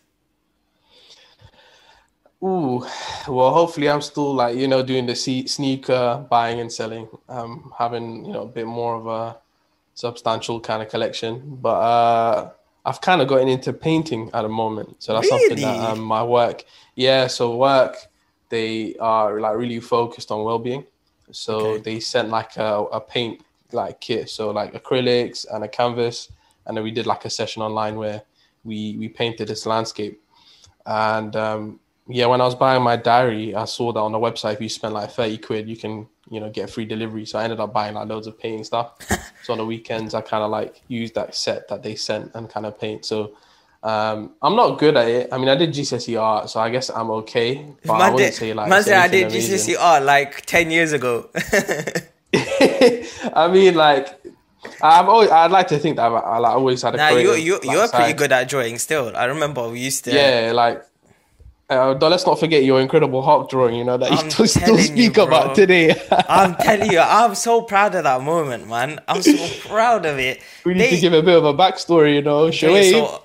Ooh, 2.44 2.86
well, 3.28 3.54
hopefully 3.54 3.90
I'm 3.90 4.02
still 4.02 4.34
like 4.34 4.58
you 4.58 4.68
know 4.68 4.84
doing 4.84 5.06
the 5.06 5.16
sneaker 5.16 6.28
buying 6.30 6.60
and 6.60 6.72
selling. 6.72 7.08
Um, 7.30 7.74
having 7.78 8.26
you 8.26 8.34
know 8.34 8.44
a 8.44 8.48
bit 8.48 8.68
more 8.68 8.96
of 8.96 9.08
a 9.08 9.38
substantial 9.94 10.60
kind 10.60 10.82
of 10.84 10.90
collection, 10.90 11.58
but 11.62 11.76
uh, 11.80 12.52
I've 12.86 13.00
kind 13.02 13.22
of 13.22 13.30
gotten 13.30 13.48
into 13.48 13.72
painting 13.72 14.30
at 14.34 14.42
the 14.42 14.50
moment. 14.50 15.02
So 15.02 15.14
that's 15.14 15.30
something 15.30 15.62
that 15.62 15.80
um, 15.80 16.02
my 16.02 16.24
work. 16.24 16.64
Yeah, 16.96 17.28
so 17.28 17.56
work 17.56 17.96
they 18.50 18.96
are 19.00 19.40
like 19.40 19.56
really 19.58 19.80
focused 19.80 20.30
on 20.32 20.44
well-being. 20.44 20.86
So 21.32 21.78
Okay. 21.78 21.82
they 21.84 22.00
sent 22.02 22.30
like 22.30 22.58
a, 22.58 22.84
a 22.92 23.00
paint 23.02 23.42
like 23.72 24.02
kit, 24.02 24.30
so 24.30 24.52
like 24.52 24.74
acrylics 24.74 25.46
and 25.52 25.64
a 25.64 25.68
canvas, 25.70 26.30
and 26.66 26.76
then 26.76 26.84
we 26.84 26.92
did 26.92 27.06
like 27.08 27.26
a 27.26 27.30
session 27.30 27.62
online 27.62 27.96
where 27.96 28.22
we 28.66 28.98
we 29.00 29.08
painted 29.08 29.48
this 29.48 29.66
landscape. 29.66 30.22
And 30.86 31.36
um, 31.38 31.80
yeah, 32.08 32.26
when 32.26 32.42
I 32.42 32.46
was 32.46 32.56
buying 32.56 32.84
my 32.84 32.96
diary, 32.96 33.56
I 33.56 33.66
saw 33.66 33.94
that 33.94 34.00
on 34.00 34.12
the 34.12 34.20
website 34.20 34.56
if 34.56 34.62
you 34.62 34.70
spend 34.70 34.94
like 34.94 35.12
thirty 35.12 35.38
quid, 35.38 35.70
you 35.70 35.78
can 35.78 36.08
you 36.30 36.40
know 36.40 36.50
get 36.50 36.70
free 36.70 36.86
delivery. 36.86 37.26
So 37.26 37.40
I 37.40 37.44
ended 37.44 37.60
up 37.60 37.74
buying 37.74 37.96
like 37.96 38.08
loads 38.08 38.28
of 38.28 38.38
painting 38.38 38.64
stuff. 38.64 38.96
so 39.44 39.54
on 39.54 39.60
the 39.60 39.66
weekends, 39.66 40.14
I 40.14 40.22
kind 40.22 40.44
of 40.44 40.52
like 40.52 40.82
used 40.88 41.16
that 41.16 41.36
set 41.36 41.68
that 41.70 41.84
they 41.84 41.96
sent 41.96 42.32
and 42.36 42.50
kind 42.50 42.66
of 42.66 42.80
paint. 42.80 43.06
So 43.06 43.36
um, 43.84 44.32
I'm 44.42 44.56
not 44.56 44.80
good 44.80 44.96
at 44.98 45.08
it. 45.08 45.30
I 45.32 45.38
mean, 45.38 45.50
I 45.50 45.56
did 45.56 45.72
GCSE 45.72 46.20
art, 46.20 46.50
so 46.50 46.60
I 46.60 46.70
guess 46.70 46.90
I'm 46.90 47.12
okay. 47.12 47.66
But 47.86 47.94
I 47.94 47.98
Man 48.00 48.14
wouldn't 48.14 48.32
did, 48.32 48.38
say 48.38 48.54
like 48.54 48.70
man 48.70 48.84
said 48.84 48.98
I 48.98 49.08
did 49.08 49.28
amazing. 49.28 49.76
GCSE 49.76 49.80
art 49.80 50.04
like 50.04 50.46
10 50.46 50.72
years 50.72 50.94
ago. 50.94 51.30
I 53.34 53.50
mean, 53.52 53.76
like 53.76 54.20
I've 54.82 55.08
always 55.08 55.30
I'd 55.30 55.52
like 55.52 55.68
to 55.68 55.80
think 55.80 55.98
that 55.98 56.06
I've, 56.06 56.14
I 56.14 56.38
like, 56.38 56.54
always 56.54 56.82
had 56.82 56.96
a 56.96 56.98
nah, 56.98 57.10
you, 57.10 57.34
you, 57.34 57.60
you're 57.64 57.88
pretty 57.90 58.14
good 58.14 58.32
at 58.32 58.48
drawing 58.50 58.78
still. 58.80 59.16
I 59.16 59.26
remember 59.26 59.68
we 59.70 59.80
used 59.80 60.06
to. 60.06 60.14
Yeah, 60.14 60.52
like. 60.54 60.84
Uh, 61.70 61.94
though 61.94 62.10
let's 62.10 62.26
not 62.26 62.40
forget 62.40 62.64
your 62.64 62.80
incredible 62.82 63.22
Hulk 63.22 63.50
drawing, 63.50 63.76
you 63.76 63.84
know, 63.84 63.98
that 63.98 64.12
I'm 64.12 64.26
you 64.26 64.32
still, 64.32 64.48
still 64.48 64.62
telling 64.66 64.80
you, 64.98 65.06
speak 65.06 65.18
about 65.18 65.56
today. 65.56 65.96
I'm 66.12 66.56
telling 66.56 66.92
you, 66.92 67.00
I'm 67.00 67.36
so 67.36 67.62
proud 67.62 67.96
of 67.96 68.04
that 68.04 68.22
moment, 68.22 68.68
man. 68.68 69.00
I'm 69.08 69.22
so 69.22 69.68
proud 69.70 70.06
of 70.06 70.20
it. 70.20 70.42
we 70.66 70.74
need 70.74 70.80
They- 70.82 70.90
to 70.96 71.02
give 71.02 71.14
a 71.14 71.24
bit 71.24 71.38
of 71.38 71.46
a 71.46 71.54
backstory, 71.54 72.16
you 72.16 72.22
know. 72.22 72.48
Shoaib, 72.50 72.92
so 72.92 73.24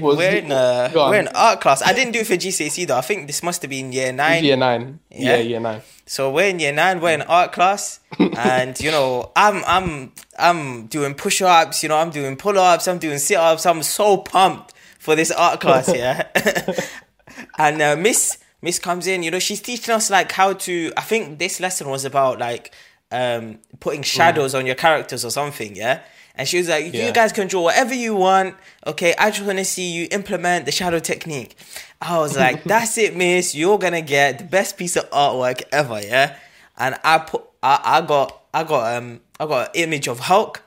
was 0.00 0.16
we're 0.16 0.36
in 0.36 0.52
uh, 0.52 0.90
we're 0.94 1.18
in 1.20 1.28
art 1.28 1.60
class. 1.60 1.82
I 1.82 1.92
didn't 1.92 2.12
do 2.12 2.20
it 2.20 2.26
for 2.26 2.34
GCSE 2.34 2.86
though. 2.86 2.98
I 2.98 3.00
think 3.00 3.26
this 3.26 3.42
must 3.42 3.62
have 3.62 3.70
been 3.70 3.92
year 3.92 4.12
nine. 4.12 4.44
year 4.44 4.56
nine. 4.56 5.00
Yeah? 5.10 5.36
Yeah, 5.36 5.42
year 5.42 5.60
nine. 5.60 5.82
So 6.06 6.30
we're 6.30 6.48
in 6.48 6.58
year 6.60 6.72
nine. 6.72 7.00
We're 7.00 7.14
in 7.14 7.22
art 7.22 7.52
class, 7.52 8.00
and 8.18 8.78
you 8.80 8.90
know, 8.90 9.32
I'm 9.36 9.62
I'm 9.66 10.12
I'm 10.38 10.86
doing 10.86 11.14
push 11.14 11.40
ups. 11.42 11.82
You 11.82 11.88
know, 11.88 11.96
I'm 11.96 12.10
doing 12.10 12.36
pull 12.36 12.58
ups. 12.58 12.86
I'm 12.86 12.98
doing 12.98 13.18
sit 13.18 13.36
ups. 13.38 13.66
I'm 13.66 13.82
so 13.82 14.18
pumped 14.18 14.74
for 14.98 15.16
this 15.16 15.30
art 15.30 15.60
class. 15.60 15.88
Yeah, 15.92 16.28
and 17.58 17.80
uh, 17.82 17.96
Miss 17.96 18.38
Miss 18.62 18.78
comes 18.78 19.06
in. 19.06 19.22
You 19.22 19.30
know, 19.30 19.38
she's 19.38 19.60
teaching 19.60 19.94
us 19.94 20.10
like 20.10 20.32
how 20.32 20.52
to. 20.54 20.92
I 20.96 21.00
think 21.02 21.38
this 21.38 21.60
lesson 21.60 21.88
was 21.88 22.04
about 22.04 22.38
like 22.38 22.72
um 23.12 23.58
putting 23.80 24.02
shadows 24.02 24.54
on 24.54 24.66
your 24.66 24.74
characters 24.76 25.24
or 25.24 25.30
something. 25.30 25.74
Yeah. 25.76 26.00
And 26.36 26.46
she 26.48 26.58
was 26.58 26.68
like, 26.68 26.84
"You 26.86 26.92
Yeah. 26.92 27.10
guys 27.12 27.32
can 27.32 27.48
draw 27.48 27.62
whatever 27.62 27.92
you 27.94 28.14
want. 28.14 28.54
Okay, 28.86 29.14
I 29.18 29.30
just 29.30 29.44
want 29.44 29.58
to 29.58 29.64
see 29.64 29.90
you 29.90 30.08
implement 30.10 30.64
the 30.64 30.72
shadow 30.72 30.98
technique." 31.00 31.56
I 32.00 32.18
was 32.18 32.36
like, 32.36 32.62
"That's 32.72 32.96
it, 32.98 33.16
miss. 33.16 33.54
You're 33.54 33.78
gonna 33.78 34.00
get 34.00 34.38
the 34.38 34.44
best 34.44 34.76
piece 34.78 34.96
of 34.96 35.10
artwork 35.10 35.62
ever." 35.72 36.00
Yeah. 36.00 36.36
And 36.78 36.96
I 37.04 37.18
put, 37.18 37.42
I, 37.62 37.80
I 37.84 38.00
got, 38.00 38.40
I 38.54 38.64
got, 38.64 38.96
um, 38.96 39.20
I 39.38 39.44
got 39.46 39.76
an 39.76 39.82
image 39.82 40.08
of 40.08 40.20
Hulk. 40.20 40.62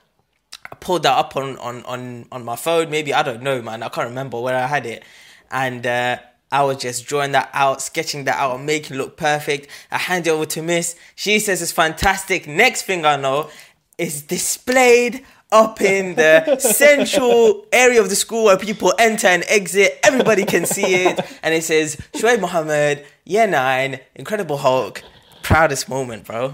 I 0.71 0.75
pulled 0.75 1.03
that 1.03 1.17
up 1.17 1.35
on 1.37 1.57
on 1.57 1.83
on 1.85 2.27
on 2.31 2.43
my 2.45 2.55
phone. 2.55 2.89
Maybe 2.91 3.13
I 3.13 3.23
don't 3.23 3.41
know, 3.41 3.61
man. 3.61 3.81
I 3.81 3.89
can't 3.89 4.09
remember 4.09 4.39
where 4.41 4.55
I 4.57 4.67
had 4.67 4.85
it, 4.85 5.03
and 5.49 5.87
uh, 5.87 6.17
I 6.53 6.61
was 6.61 6.77
just 6.77 7.07
drawing 7.07 7.31
that 7.31 7.49
out, 7.51 7.81
sketching 7.81 8.25
that 8.25 8.37
out, 8.37 8.61
making 8.61 8.95
it 8.95 8.99
look 8.99 9.17
perfect. 9.17 9.67
I 9.89 9.97
hand 9.97 10.27
it 10.27 10.29
over 10.29 10.45
to 10.45 10.61
Miss. 10.61 10.95
She 11.15 11.39
says 11.39 11.63
it's 11.63 11.71
fantastic. 11.71 12.45
Next 12.45 12.83
thing 12.83 13.05
I 13.05 13.15
know, 13.15 13.49
it's 13.97 14.21
displayed 14.21 15.25
up 15.51 15.81
in 15.81 16.13
the 16.13 16.57
central 16.59 17.65
area 17.73 17.99
of 17.99 18.09
the 18.09 18.15
school 18.15 18.43
where 18.45 18.57
people 18.59 18.93
enter 18.99 19.25
and 19.25 19.43
exit. 19.47 19.97
Everybody 20.03 20.45
can 20.45 20.67
see 20.67 21.05
it. 21.05 21.19
And 21.41 21.55
it 21.55 21.63
says, 21.63 21.97
Shoaib 22.13 22.39
Mohammed, 22.39 23.03
year 23.25 23.47
nine, 23.47 23.99
Incredible 24.13 24.57
Hulk, 24.57 25.01
proudest 25.41 25.89
moment, 25.89 26.25
bro. 26.25 26.53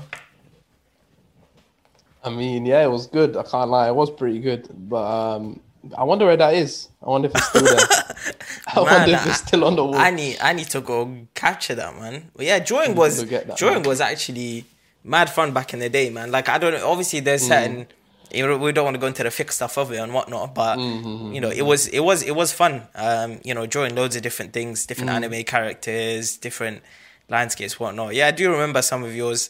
I 2.24 2.30
mean, 2.30 2.66
yeah, 2.66 2.86
it 2.86 2.90
was 2.90 3.08
good. 3.08 3.36
I 3.36 3.44
can't 3.44 3.70
lie, 3.70 3.90
it 3.90 3.96
was 3.96 4.10
pretty 4.10 4.40
good. 4.40 4.66
But 4.72 5.36
um, 5.36 5.60
I 5.98 6.06
wonder 6.06 6.26
where 6.26 6.38
that 6.38 6.54
is. 6.54 6.88
I 7.06 7.10
wonder 7.10 7.28
if 7.28 7.36
it's 7.36 7.50
still 7.50 7.64
there. 7.64 8.36
I 8.68 8.76
Man, 8.84 8.86
wonder 8.86 9.16
if 9.16 9.28
it's 9.28 9.38
still 9.38 9.64
on 9.66 9.76
the 9.76 9.86
wall. 9.86 9.96
I 9.96 10.10
need 10.12 10.38
I 10.42 10.54
need 10.54 10.70
to 10.72 10.82
go 10.82 11.28
capture 11.34 11.76
that 11.76 11.96
man. 12.00 12.32
But 12.36 12.46
yeah, 12.46 12.60
drawing 12.60 12.96
was 12.96 13.24
drawing 13.58 13.82
man. 13.82 13.84
was 13.84 14.02
actually 14.02 14.66
mad 15.04 15.30
fun 15.30 15.54
back 15.54 15.74
in 15.74 15.80
the 15.80 15.90
day, 15.90 16.10
man. 16.10 16.32
Like 16.32 16.50
I 16.50 16.58
don't 16.58 16.74
know, 16.74 16.90
obviously 16.90 17.20
there's 17.22 17.44
Mm. 17.44 17.48
certain 17.48 17.88
you 18.32 18.46
know, 18.46 18.58
we 18.60 18.72
don't 18.72 18.86
want 18.86 18.94
to 18.94 19.00
go 19.02 19.08
into 19.08 19.24
the 19.24 19.32
fixed 19.32 19.56
stuff 19.58 19.76
of 19.78 19.92
it 19.92 19.98
and 19.98 20.14
whatnot, 20.14 20.54
but 20.54 20.78
Mm-hmm, 20.78 21.34
you 21.34 21.42
know, 21.42 21.50
it 21.50 21.64
was 21.64 21.88
it 21.88 22.02
was 22.02 22.22
it 22.22 22.36
was 22.36 22.52
fun. 22.54 22.84
Um, 22.94 23.40
you 23.44 23.54
know, 23.56 23.66
drawing 23.66 23.96
loads 23.96 24.16
of 24.16 24.22
different 24.22 24.54
things, 24.54 24.86
different 24.86 25.10
Mm. 25.10 25.16
anime 25.16 25.44
characters, 25.46 26.38
different 26.38 26.84
landscapes, 27.28 27.80
whatnot. 27.80 28.14
Yeah, 28.14 28.28
I 28.28 28.32
do 28.32 28.52
remember 28.52 28.82
some 28.84 29.04
of 29.04 29.16
yours. 29.16 29.50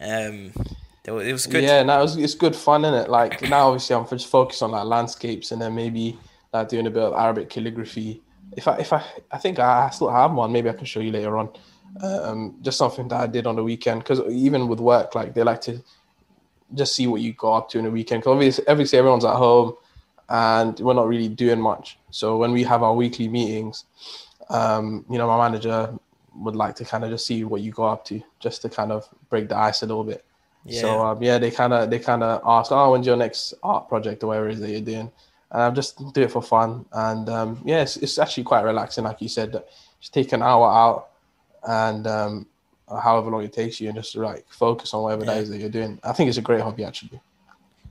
Um, 0.00 0.52
it 1.04 1.32
was, 1.32 1.46
good. 1.46 1.64
Yeah, 1.64 1.82
now 1.84 2.02
it's, 2.02 2.16
it's 2.16 2.34
good 2.34 2.54
fun, 2.54 2.84
is 2.84 3.04
it? 3.04 3.10
Like 3.10 3.40
now, 3.48 3.68
obviously, 3.68 3.96
I'm 3.96 4.06
just 4.06 4.26
focused 4.26 4.62
on 4.62 4.72
like 4.72 4.84
landscapes 4.84 5.50
and 5.52 5.62
then 5.62 5.74
maybe 5.74 6.18
like 6.52 6.68
doing 6.68 6.86
a 6.86 6.90
bit 6.90 7.02
of 7.02 7.14
Arabic 7.14 7.48
calligraphy. 7.48 8.20
If 8.58 8.68
I, 8.68 8.76
if 8.78 8.92
I, 8.92 9.02
I 9.30 9.38
think 9.38 9.58
I 9.58 9.88
still 9.90 10.10
have 10.10 10.32
one. 10.32 10.52
Maybe 10.52 10.68
I 10.68 10.72
can 10.72 10.84
show 10.84 11.00
you 11.00 11.12
later 11.12 11.38
on. 11.38 11.48
Um, 12.02 12.56
just 12.60 12.76
something 12.76 13.08
that 13.08 13.20
I 13.20 13.26
did 13.26 13.46
on 13.46 13.56
the 13.56 13.64
weekend 13.64 14.00
because 14.00 14.20
even 14.30 14.68
with 14.68 14.80
work, 14.80 15.14
like 15.14 15.32
they 15.32 15.42
like 15.42 15.60
to 15.62 15.82
just 16.74 16.94
see 16.94 17.06
what 17.06 17.20
you 17.20 17.32
go 17.32 17.54
up 17.54 17.68
to 17.70 17.78
in 17.78 17.84
the 17.84 17.90
weekend. 17.90 18.22
Because 18.22 18.32
obviously, 18.32 18.66
obviously, 18.68 18.98
everyone's 18.98 19.24
at 19.24 19.36
home 19.36 19.74
and 20.28 20.78
we're 20.80 20.94
not 20.94 21.08
really 21.08 21.28
doing 21.28 21.60
much. 21.60 21.98
So 22.10 22.36
when 22.36 22.52
we 22.52 22.62
have 22.64 22.82
our 22.82 22.94
weekly 22.94 23.28
meetings, 23.28 23.84
um, 24.50 25.04
you 25.08 25.18
know, 25.18 25.26
my 25.26 25.48
manager 25.48 25.94
would 26.34 26.56
like 26.56 26.74
to 26.76 26.84
kind 26.84 27.04
of 27.04 27.10
just 27.10 27.26
see 27.26 27.44
what 27.44 27.62
you 27.62 27.72
go 27.72 27.84
up 27.84 28.04
to, 28.06 28.22
just 28.40 28.62
to 28.62 28.68
kind 28.68 28.92
of 28.92 29.08
break 29.30 29.48
the 29.48 29.56
ice 29.56 29.82
a 29.82 29.86
little 29.86 30.04
bit. 30.04 30.24
Yeah. 30.64 30.80
So 30.80 31.06
um, 31.06 31.22
yeah, 31.22 31.38
they 31.38 31.50
kind 31.50 31.72
of 31.72 31.90
they 31.90 31.98
kind 31.98 32.22
of 32.22 32.42
ask, 32.44 32.70
oh, 32.72 32.92
when's 32.92 33.06
your 33.06 33.16
next 33.16 33.54
art 33.62 33.88
project 33.88 34.22
or 34.22 34.28
whatever 34.28 34.48
it 34.48 34.54
is 34.54 34.60
that 34.60 34.70
you're 34.70 34.80
doing? 34.80 35.10
And 35.50 35.62
I 35.62 35.70
just 35.70 36.12
do 36.12 36.22
it 36.22 36.30
for 36.30 36.42
fun, 36.42 36.84
and 36.92 37.28
um, 37.30 37.62
yeah, 37.64 37.80
it's, 37.82 37.96
it's 37.96 38.18
actually 38.18 38.44
quite 38.44 38.62
relaxing, 38.64 39.04
like 39.04 39.22
you 39.22 39.28
said. 39.28 39.52
Just 40.00 40.12
take 40.12 40.32
an 40.32 40.42
hour 40.42 40.66
out, 40.70 41.08
and 41.66 42.06
um, 42.06 42.46
however 42.86 43.30
long 43.30 43.42
it 43.44 43.52
takes 43.54 43.80
you, 43.80 43.88
and 43.88 43.96
just 43.96 44.14
like 44.14 44.44
focus 44.50 44.92
on 44.92 45.02
whatever 45.04 45.24
that 45.24 45.36
Yeah. 45.36 45.42
is 45.42 45.48
that 45.50 45.58
you're 45.58 45.70
doing. 45.70 45.98
I 46.04 46.12
think 46.12 46.28
it's 46.28 46.36
a 46.38 46.42
great 46.42 46.60
hobby, 46.60 46.84
actually. 46.84 47.20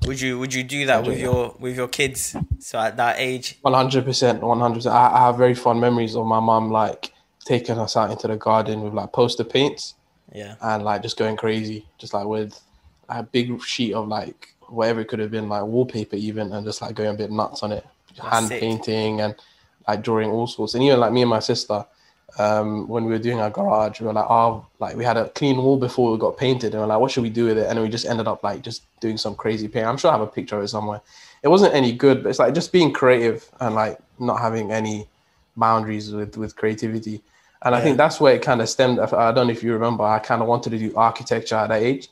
Would 0.06 0.22
you 0.22 0.38
would 0.38 0.54
you 0.54 0.64
do 0.64 0.86
that 0.86 1.04
with 1.04 1.20
your 1.20 1.56
with 1.60 1.76
your 1.76 1.88
kids? 1.88 2.36
So 2.60 2.78
at 2.78 2.98
that 2.98 3.16
age, 3.18 3.58
One 3.64 3.74
hundred 3.74 4.06
percent, 4.06 4.44
one 4.44 4.60
hundred 4.60 4.76
percent. 4.76 4.94
I 4.96 5.16
I 5.18 5.20
have 5.26 5.38
very 5.38 5.56
fond 5.56 5.82
memories 5.82 6.16
of 6.16 6.28
my 6.28 6.40
mum 6.40 6.70
like 6.72 7.12
taking 7.44 7.80
us 7.80 7.98
out 7.98 8.12
into 8.12 8.28
the 8.28 8.36
garden 8.38 8.82
with 8.84 8.94
like 8.94 9.12
poster 9.14 9.44
paints. 9.44 9.96
yeah, 10.32 10.56
and 10.62 10.84
like 10.84 11.02
just 11.02 11.18
going 11.18 11.36
crazy, 11.38 11.88
just 11.98 12.14
like 12.14 12.28
with 12.28 12.60
a 13.10 13.24
big 13.24 13.60
sheet 13.64 13.94
of 13.96 14.08
like 14.08 14.54
whatever 14.70 15.02
it 15.02 15.08
could 15.08 15.20
have 15.20 15.32
been, 15.32 15.50
like 15.50 15.64
wallpaper 15.64 16.16
even, 16.16 16.52
and 16.54 16.66
just 16.66 16.82
like 16.82 16.96
going 16.96 17.10
a 17.10 17.14
bit 17.14 17.32
nuts 17.32 17.64
on 17.64 17.72
it, 17.72 17.86
hand 18.22 18.48
sick. 18.48 18.60
painting 18.60 19.22
and 19.22 19.36
like 19.88 20.02
drawing 20.02 20.30
all 20.30 20.48
sorts. 20.48 20.74
And 20.74 20.84
even 20.84 21.00
like 21.00 21.12
me 21.12 21.22
and 21.22 21.30
my 21.30 21.40
sister, 21.40 21.86
um, 22.38 22.88
when 22.88 23.06
we 23.06 23.12
were 23.12 23.20
doing 23.20 23.40
our 23.40 23.50
garage, 23.50 24.00
we 24.00 24.08
were 24.08 24.14
like, 24.14 24.30
oh, 24.30 24.66
like 24.80 24.96
we 24.96 25.04
had 25.04 25.18
a 25.18 25.30
clean 25.30 25.58
wall 25.58 25.78
before 25.78 26.12
we 26.12 26.18
got 26.18 26.38
painted, 26.38 26.74
and 26.74 26.82
we're 26.82 26.88
like, 26.88 27.00
what 27.00 27.12
should 27.12 27.24
we 27.24 27.30
do 27.30 27.46
with 27.46 27.58
it? 27.58 27.68
And 27.68 27.82
we 27.82 27.90
just 27.90 28.06
ended 28.06 28.28
up 28.28 28.44
like 28.44 28.62
just 28.62 28.84
doing 29.00 29.18
some 29.18 29.36
crazy 29.36 29.68
paint. 29.68 29.86
I'm 29.86 29.98
sure 29.98 30.12
I 30.12 30.14
have 30.14 30.22
a 30.22 30.28
picture 30.28 30.58
of 30.58 30.64
it 30.64 30.68
somewhere. 30.68 31.02
It 31.44 31.48
wasn't 31.48 31.74
any 31.74 31.94
good, 31.94 32.24
but 32.24 32.30
it's 32.30 32.40
like 32.40 32.54
just 32.54 32.72
being 32.72 32.92
creative 32.92 33.50
and 33.60 33.76
like 33.76 34.00
not 34.20 34.40
having 34.40 34.72
any 34.72 35.08
boundaries 35.56 36.12
with 36.12 36.38
with 36.38 36.56
creativity. 36.56 37.22
And 37.64 37.74
I 37.74 37.82
think 37.82 37.98
that's 37.98 38.20
where 38.20 38.36
it 38.36 38.44
kind 38.44 38.62
of 38.62 38.70
stemmed. 38.70 39.00
I 39.00 39.32
don't 39.32 39.48
know 39.48 39.54
if 39.54 39.64
you 39.64 39.74
remember, 39.74 40.04
I 40.04 40.20
kind 40.20 40.44
of 40.44 40.48
wanted 40.48 40.70
to 40.72 40.78
do 40.78 40.96
architecture 40.96 41.56
at 41.56 41.70
that 41.70 41.82
age. 41.82 42.08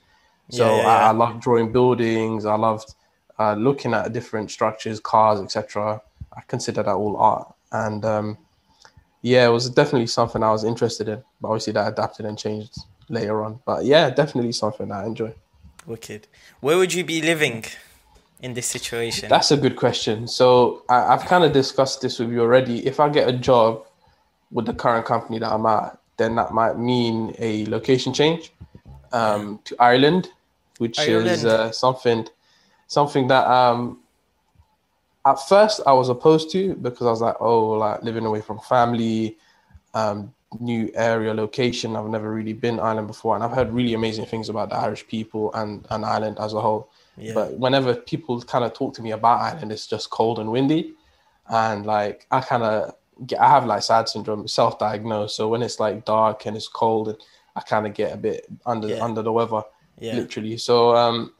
So 0.50 0.76
Yeah, 0.76 0.82
yeah, 0.82 0.88
I. 0.88 1.08
I 1.08 1.12
loved 1.12 1.42
drawing 1.42 1.72
buildings. 1.72 2.46
I 2.46 2.56
loved 2.56 2.94
uh, 3.40 3.54
looking 3.54 3.94
at 3.94 4.14
different 4.14 4.52
structures, 4.52 5.00
cars, 5.00 5.42
etc. 5.42 6.02
I 6.36 6.42
consider 6.48 6.84
that 6.84 6.94
all 6.94 7.18
art. 7.18 7.54
And 7.72 8.06
um, 8.06 8.38
yeah, 9.22 9.46
it 9.48 9.52
was 9.52 9.70
definitely 9.70 10.08
something 10.08 10.44
I 10.44 10.52
was 10.52 10.64
interested 10.64 11.10
in. 11.10 11.24
But 11.42 11.50
obviously, 11.50 11.74
that 11.74 11.88
adapted 11.92 12.26
and 12.26 12.38
changed 12.38 12.78
later 13.10 13.44
on. 13.44 13.60
But 13.66 13.86
yeah, 13.86 14.10
definitely 14.10 14.52
something 14.52 14.92
I 14.92 15.06
enjoy. 15.06 15.34
wicked. 15.86 16.28
Where 16.62 16.78
would 16.78 16.94
you 16.94 17.04
be 17.04 17.22
living 17.22 17.66
in 18.42 18.54
this 18.54 18.68
situation? 18.68 19.30
That's 19.30 19.52
a 19.52 19.58
good 19.58 19.76
question. 19.76 20.28
So 20.28 20.84
I, 20.90 21.14
I've 21.14 21.26
kind 21.26 21.44
of 21.44 21.52
discussed 21.54 22.02
this 22.02 22.20
with 22.20 22.32
you 22.32 22.42
already. 22.42 22.86
If 22.86 23.00
I 23.00 23.10
get 23.10 23.28
a 23.28 23.34
job 23.34 23.86
with 24.52 24.66
the 24.66 24.74
current 24.74 25.06
company 25.06 25.40
that 25.40 25.52
I'm 25.52 25.66
at, 25.66 25.98
then 26.18 26.36
that 26.36 26.54
might 26.54 26.78
mean 26.78 27.36
a 27.40 27.66
location 27.66 28.14
change 28.14 28.52
um, 29.12 29.60
to 29.66 29.76
Ireland, 29.80 30.30
which 30.78 31.00
is 31.00 31.46
uh, 31.46 31.72
something 31.72 32.28
something 32.88 33.28
that 33.28 33.48
um, 33.48 34.00
at 35.26 35.36
first 35.48 35.82
I 35.88 35.94
was 35.94 36.10
opposed 36.10 36.52
to 36.52 36.76
because 36.76 37.08
I 37.08 37.10
was 37.10 37.22
like, 37.22 37.36
oh, 37.40 37.70
like 37.72 38.04
living 38.04 38.26
away 38.26 38.42
from 38.42 38.60
family, 38.60 39.38
um, 39.94 40.34
new 40.60 40.92
area, 40.94 41.34
location. 41.34 41.96
I've 41.96 42.08
never 42.08 42.32
really 42.32 42.54
been 42.54 42.80
Ireland 42.80 43.08
before, 43.08 43.36
and 43.36 43.44
I've 43.44 43.52
heard 43.52 43.72
really 43.72 43.94
amazing 43.94 44.26
things 44.26 44.50
about 44.50 44.70
the 44.70 44.76
Irish 44.76 45.08
people 45.08 45.54
and, 45.54 45.86
and 45.90 46.06
Ireland 46.06 46.38
as 46.40 46.54
a 46.54 46.62
whole. 46.62 46.90
Yeah. 47.18 47.34
But 47.34 47.58
whenever 47.58 47.96
people 47.96 48.42
kind 48.42 48.64
of 48.66 48.74
talk 48.74 48.94
to 48.96 49.02
me 49.02 49.12
about 49.12 49.42
Ireland, 49.42 49.72
it's 49.72 49.88
just 49.88 50.10
cold 50.10 50.40
and 50.40 50.52
windy, 50.52 50.94
and 51.50 51.86
like 51.86 52.28
I 52.32 52.42
kind 52.42 52.64
of 52.64 52.96
get, 53.26 53.40
I 53.40 53.50
have 53.50 53.66
like 53.66 53.84
sad 53.84 54.10
syndrome, 54.10 54.48
self-diagnosed. 54.48 55.36
So 55.36 55.48
when 55.48 55.64
it's 55.64 55.80
like 55.80 56.06
dark 56.06 56.46
and 56.46 56.56
it's 56.56 56.68
cold, 56.68 57.08
and 57.08 57.18
I 57.56 57.62
kind 57.62 57.88
of 57.88 57.94
get 57.94 58.14
a 58.14 58.18
bit 58.18 58.46
under 58.66 58.88
Yeah. 58.88 59.04
under 59.04 59.22
the 59.22 59.32
weather, 59.32 59.64
Yeah. 60.00 60.16
literally. 60.16 60.58
So 60.58 60.96
um, 60.96 61.34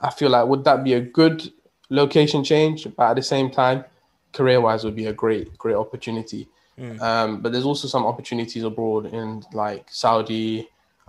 I 0.00 0.10
feel 0.10 0.30
like 0.30 0.46
would 0.46 0.64
that 0.64 0.82
be 0.84 0.94
a 0.94 1.00
good 1.00 1.52
location 1.90 2.44
change, 2.44 2.86
but 2.96 3.10
at 3.10 3.16
the 3.16 3.22
same 3.22 3.50
time, 3.50 3.84
career-wise 4.32 4.84
would 4.84 4.96
be 4.96 5.06
a 5.06 5.12
great 5.12 5.56
great 5.58 5.76
opportunity. 5.76 6.48
Mm. 6.78 7.00
Um, 7.00 7.40
but 7.40 7.52
there's 7.52 7.64
also 7.64 7.88
some 7.88 8.06
opportunities 8.06 8.62
abroad 8.62 9.06
in 9.06 9.42
like 9.52 9.86
Saudi 9.90 10.68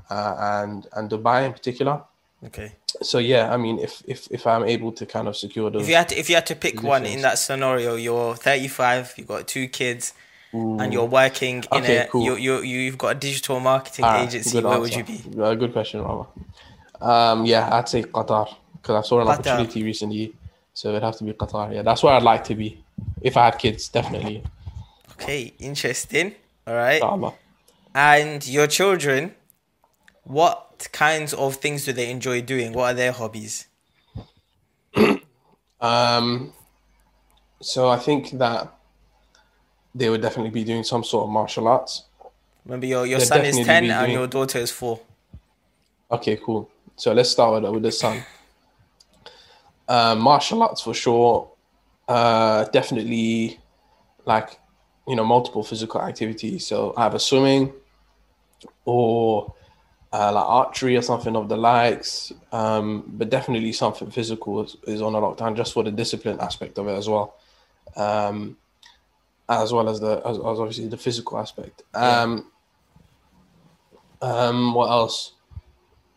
uh, 0.09 0.35
and 0.39 0.87
and 0.93 1.09
Dubai 1.09 1.45
in 1.45 1.53
particular. 1.53 2.01
Okay. 2.45 2.71
So 3.01 3.19
yeah, 3.19 3.53
I 3.53 3.57
mean, 3.57 3.79
if 3.79 4.01
if 4.07 4.27
if 4.31 4.47
I'm 4.47 4.63
able 4.63 4.91
to 4.93 5.05
kind 5.05 5.27
of 5.27 5.35
secure 5.37 5.69
those, 5.69 5.83
If 5.83 5.89
you 5.89 5.95
had 5.95 6.09
to, 6.09 6.19
if 6.19 6.29
you 6.29 6.35
had 6.35 6.47
to 6.47 6.55
pick 6.55 6.81
one 6.81 7.05
in 7.05 7.21
that 7.21 7.37
scenario, 7.37 7.95
you're 7.95 8.35
35, 8.35 9.13
you've 9.17 9.27
got 9.27 9.47
two 9.47 9.67
kids, 9.67 10.13
and 10.53 10.91
you're 10.93 11.05
working 11.05 11.57
in 11.71 11.83
Okay, 11.83 11.97
a 11.97 12.07
cool. 12.07 12.23
you 12.23 12.35
you 12.35 12.57
you've 12.61 12.97
got 12.97 13.15
a 13.15 13.19
digital 13.19 13.59
marketing 13.59 14.05
Ah, 14.05 14.23
agency. 14.23 14.61
Where 14.61 14.79
would 14.79 14.93
you 14.95 15.03
be? 15.03 15.21
Uh, 15.39 15.53
good 15.55 15.73
question, 15.73 16.01
Rama. 16.01 16.27
Um, 17.01 17.45
yeah, 17.45 17.69
I'd 17.75 17.87
say 17.87 18.03
Qatar 18.03 18.53
because 18.81 19.05
I 19.05 19.07
saw 19.07 19.21
an 19.21 19.27
Qatar. 19.27 19.33
opportunity 19.39 19.83
recently, 19.83 20.33
so 20.73 20.89
it'd 20.89 21.03
have 21.03 21.17
to 21.17 21.23
be 21.23 21.33
Qatar. 21.33 21.73
Yeah, 21.73 21.83
that's 21.83 22.01
where 22.03 22.13
I'd 22.13 22.23
like 22.23 22.43
to 22.45 22.55
be 22.55 22.83
if 23.21 23.37
I 23.37 23.45
had 23.45 23.57
kids, 23.59 23.87
definitely. 23.89 24.43
Okay, 25.13 25.53
interesting. 25.59 26.35
All 26.65 26.73
right. 26.75 26.95
Inshallah. 27.01 27.33
And 27.95 28.47
your 28.47 28.67
children, 28.67 29.33
what 30.23 30.87
kinds 30.91 31.33
of 31.33 31.55
things 31.55 31.85
do 31.85 31.93
they 31.93 32.09
enjoy 32.09 32.41
doing? 32.41 32.71
What 32.73 32.91
are 32.91 32.93
their 32.95 33.11
hobbies? 33.11 33.67
Um, 35.81 36.51
so 37.61 37.87
I 37.87 37.97
think 37.97 38.31
that 38.37 38.73
they 39.99 40.09
would 40.09 40.21
definitely 40.21 40.51
be 40.51 40.63
doing 40.63 40.83
some 40.83 41.03
sort 41.03 41.25
of 41.25 41.29
martial 41.29 41.67
arts. 41.67 42.05
Remember, 42.65 42.85
your 42.87 43.05
your 43.05 43.19
They'd 43.19 43.25
son 43.25 43.45
is 43.45 43.55
10 43.57 43.83
be 43.83 43.89
and 43.91 44.05
doing- 44.05 44.11
your 44.17 44.27
daughter 44.27 44.59
is 44.59 44.71
4. 44.71 44.99
Okay, 46.11 46.37
cool. 46.43 46.69
So 46.95 47.13
let's 47.13 47.29
start 47.29 47.61
with 47.61 47.71
with 47.71 47.83
the 47.83 47.91
son. 47.91 48.23
Uh, 49.87 50.15
martial 50.15 50.63
arts 50.63 50.81
for 50.81 50.93
sure. 50.93 51.51
Uh, 52.07 52.63
definitely, 52.65 53.59
like 54.25 54.59
you 55.07 55.15
know, 55.15 55.23
multiple 55.25 55.63
physical 55.63 56.01
activities. 56.01 56.65
So 56.67 56.93
either 56.97 57.19
swimming, 57.19 57.73
or 58.85 59.53
uh, 60.13 60.31
like 60.31 60.45
archery 60.45 60.95
or 60.97 61.01
something 61.01 61.35
of 61.35 61.49
the 61.49 61.57
likes. 61.57 62.31
Um, 62.51 63.03
but 63.07 63.29
definitely 63.29 63.73
something 63.73 64.09
physical 64.11 64.63
is, 64.63 64.75
is 64.87 65.01
on 65.01 65.15
a 65.15 65.19
lockdown 65.21 65.55
just 65.55 65.73
for 65.73 65.83
the 65.83 65.91
discipline 65.91 66.39
aspect 66.39 66.77
of 66.79 66.87
it 66.87 66.93
as 66.97 67.07
well. 67.09 67.35
Um, 67.95 68.57
as 69.49 69.73
well 69.73 69.89
as 69.89 69.99
the 69.99 70.21
as, 70.25 70.37
as 70.37 70.43
obviously 70.43 70.87
the 70.87 70.97
physical 70.97 71.37
aspect. 71.39 71.81
Um, 71.93 72.45
um, 74.21 74.73
what 74.73 74.89
else? 74.89 75.33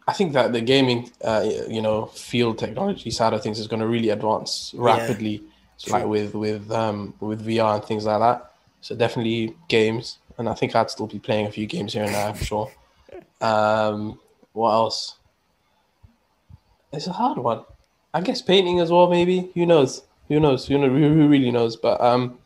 I 0.06 0.12
think 0.12 0.32
that 0.34 0.52
the 0.52 0.60
gaming, 0.60 1.10
uh, 1.24 1.48
you 1.68 1.80
know, 1.80 2.06
field 2.06 2.58
technology 2.58 3.10
side 3.10 3.32
of 3.32 3.42
things 3.42 3.58
is 3.58 3.68
going 3.68 3.80
to 3.80 3.86
really 3.86 4.10
advance 4.10 4.74
rapidly, 4.76 5.42
so 5.76 5.92
like 5.92 6.06
with 6.06 6.34
with 6.34 6.70
um, 6.70 7.14
with 7.20 7.46
VR 7.46 7.76
and 7.76 7.84
things 7.84 8.04
like 8.04 8.20
that. 8.20 8.52
So 8.80 8.94
definitely 8.94 9.56
games, 9.68 10.18
and 10.38 10.48
I 10.48 10.54
think 10.54 10.76
I'd 10.76 10.90
still 10.90 11.06
be 11.06 11.18
playing 11.18 11.46
a 11.46 11.52
few 11.52 11.66
games 11.66 11.94
here 11.94 12.04
and 12.04 12.14
there. 12.14 12.28
I'm 12.28 12.36
sure. 12.36 12.70
Um, 13.42 14.20
what 14.52 14.70
else? 14.70 15.16
It's 16.92 17.08
a 17.08 17.12
hard 17.12 17.38
one. 17.38 17.64
I 18.14 18.20
guess 18.20 18.40
painting 18.40 18.78
as 18.78 18.92
well. 18.92 19.10
Maybe 19.10 19.50
who 19.54 19.66
knows? 19.66 20.02
Who 20.28 20.38
knows? 20.38 20.64
Who 20.68 20.78
know? 20.78 20.88
Who, 20.88 21.12
who 21.12 21.26
really 21.26 21.50
knows? 21.50 21.74
But 21.74 22.00
um, 22.00 22.38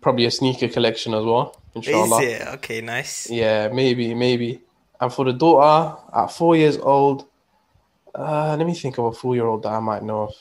probably 0.00 0.24
a 0.26 0.30
sneaker 0.30 0.68
collection 0.68 1.14
as 1.14 1.24
well. 1.24 1.60
Inshallah. 1.74 2.22
Is 2.22 2.40
it? 2.40 2.48
Okay, 2.54 2.80
nice. 2.80 3.30
Yeah, 3.30 3.68
maybe, 3.68 4.14
maybe. 4.14 4.62
And 5.00 5.12
for 5.12 5.24
the 5.24 5.32
daughter, 5.32 5.96
at 6.14 6.28
four 6.28 6.56
years 6.56 6.76
old, 6.78 7.26
uh, 8.14 8.56
let 8.56 8.66
me 8.66 8.74
think 8.74 8.98
of 8.98 9.04
a 9.04 9.12
four-year-old 9.12 9.62
that 9.62 9.72
I 9.72 9.80
might 9.80 10.02
know 10.02 10.22
of. 10.22 10.34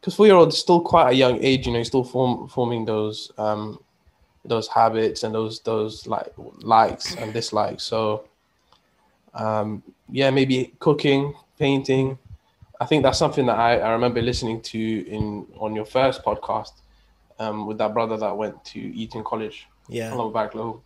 Because 0.00 0.14
four-year-old 0.14 0.48
is 0.48 0.58
still 0.58 0.80
quite 0.80 1.10
a 1.10 1.14
young 1.14 1.42
age, 1.42 1.66
you 1.66 1.72
know, 1.72 1.78
he's 1.78 1.88
still 1.88 2.04
form, 2.04 2.48
forming 2.48 2.86
those 2.86 3.30
um, 3.36 3.78
those 4.46 4.66
habits 4.68 5.22
and 5.22 5.34
those 5.34 5.60
those 5.60 6.06
like 6.06 6.32
likes 6.62 7.14
and 7.16 7.34
dislikes. 7.34 7.82
So, 7.82 8.24
um, 9.34 9.82
yeah, 10.10 10.30
maybe 10.30 10.72
cooking, 10.78 11.34
painting. 11.58 12.18
I 12.80 12.86
think 12.86 13.02
that's 13.02 13.18
something 13.18 13.44
that 13.44 13.58
I, 13.58 13.78
I 13.78 13.90
remember 13.92 14.22
listening 14.22 14.62
to 14.62 14.78
in 15.06 15.46
on 15.58 15.74
your 15.74 15.84
first 15.84 16.24
podcast 16.24 16.72
um, 17.40 17.66
with 17.66 17.78
that 17.78 17.92
brother 17.92 18.16
that 18.16 18.36
went 18.36 18.64
to 18.66 18.78
Eton 18.78 19.24
College. 19.24 19.66
Yeah. 19.88 20.10
Hello, 20.10 20.30
back 20.30 20.54
low. 20.54 20.82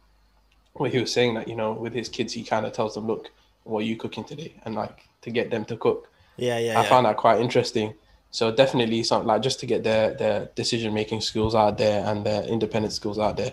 Where 0.73 0.91
he 0.91 0.99
was 0.99 1.13
saying 1.13 1.35
that 1.35 1.49
you 1.49 1.57
know 1.57 1.73
with 1.73 1.93
his 1.93 2.09
kids 2.09 2.33
he 2.33 2.43
kind 2.43 2.65
of 2.65 2.73
tells 2.73 2.95
them, 2.95 3.07
look, 3.07 3.31
what 3.65 3.81
are 3.81 3.87
you 3.87 3.97
cooking 3.97 4.25
today, 4.25 4.55
and 4.65 4.75
like 4.75 5.07
to 5.23 5.31
get 5.31 5.51
them 5.51 5.65
to 5.67 5.77
cook. 5.77 6.09
Yeah, 6.37 6.59
yeah. 6.59 6.79
I 6.79 6.83
yeah. 6.83 6.89
found 6.89 7.07
that 7.07 7.17
quite 7.17 7.41
interesting. 7.41 7.95
So 8.31 8.51
definitely 8.51 9.03
something 9.05 9.29
like 9.29 9.43
just 9.43 9.61
to 9.61 9.67
get 9.67 9.85
their 9.85 10.15
their 10.15 10.47
decision 10.55 10.95
making 10.95 11.21
skills 11.21 11.55
out 11.55 11.79
there 11.79 12.05
and 12.07 12.25
their 12.25 12.43
independent 12.45 12.93
skills 12.93 13.19
out 13.19 13.37
there, 13.37 13.53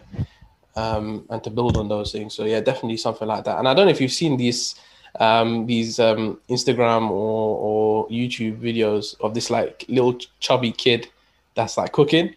um, 0.75 1.25
and 1.29 1.43
to 1.43 1.49
build 1.49 1.77
on 1.77 1.87
those 1.87 2.11
things. 2.11 2.33
So 2.33 2.45
yeah, 2.45 2.61
definitely 2.61 2.97
something 2.97 3.27
like 3.27 3.43
that. 3.43 3.59
And 3.59 3.67
I 3.67 3.73
don't 3.73 3.85
know 3.85 3.91
if 3.91 4.01
you've 4.01 4.11
seen 4.11 4.37
these 4.37 4.75
um, 5.19 5.67
these 5.67 5.99
um, 5.99 6.39
Instagram 6.49 7.09
or 7.09 7.57
or 7.57 8.09
YouTube 8.09 8.59
videos 8.59 9.15
of 9.21 9.33
this 9.33 9.49
like 9.49 9.85
little 9.87 10.17
chubby 10.39 10.71
kid 10.71 11.07
that's 11.55 11.77
like 11.77 11.91
cooking. 11.91 12.35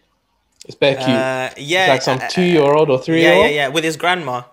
It's 0.65 0.75
very 0.75 0.95
cute. 0.95 1.07
Uh, 1.09 1.49
yeah. 1.57 1.93
It's 1.93 2.07
like 2.07 2.19
some 2.19 2.19
uh, 2.19 2.27
two 2.29 2.41
year 2.43 2.61
old 2.63 2.89
or 2.89 2.99
three 2.99 3.21
year 3.21 3.33
old. 3.33 3.43
yeah, 3.45 3.49
yeah. 3.49 3.55
yeah, 3.55 3.67
With 3.69 3.83
his 3.83 3.97
grandma. 3.97 4.43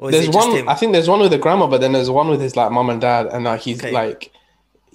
There's 0.00 0.30
one. 0.30 0.50
him? 0.52 0.68
I 0.68 0.74
think 0.74 0.92
there's 0.92 1.08
one 1.08 1.20
with 1.20 1.30
the 1.30 1.38
grandma, 1.38 1.66
but 1.66 1.80
then 1.82 1.92
there's 1.92 2.08
one 2.10 2.28
with 2.28 2.40
his 2.40 2.56
like 2.56 2.72
mom 2.72 2.88
and 2.88 3.00
dad, 3.00 3.26
and 3.26 3.44
like 3.44 3.60
he's 3.60 3.78
Okay. 3.80 3.90
like, 3.92 4.32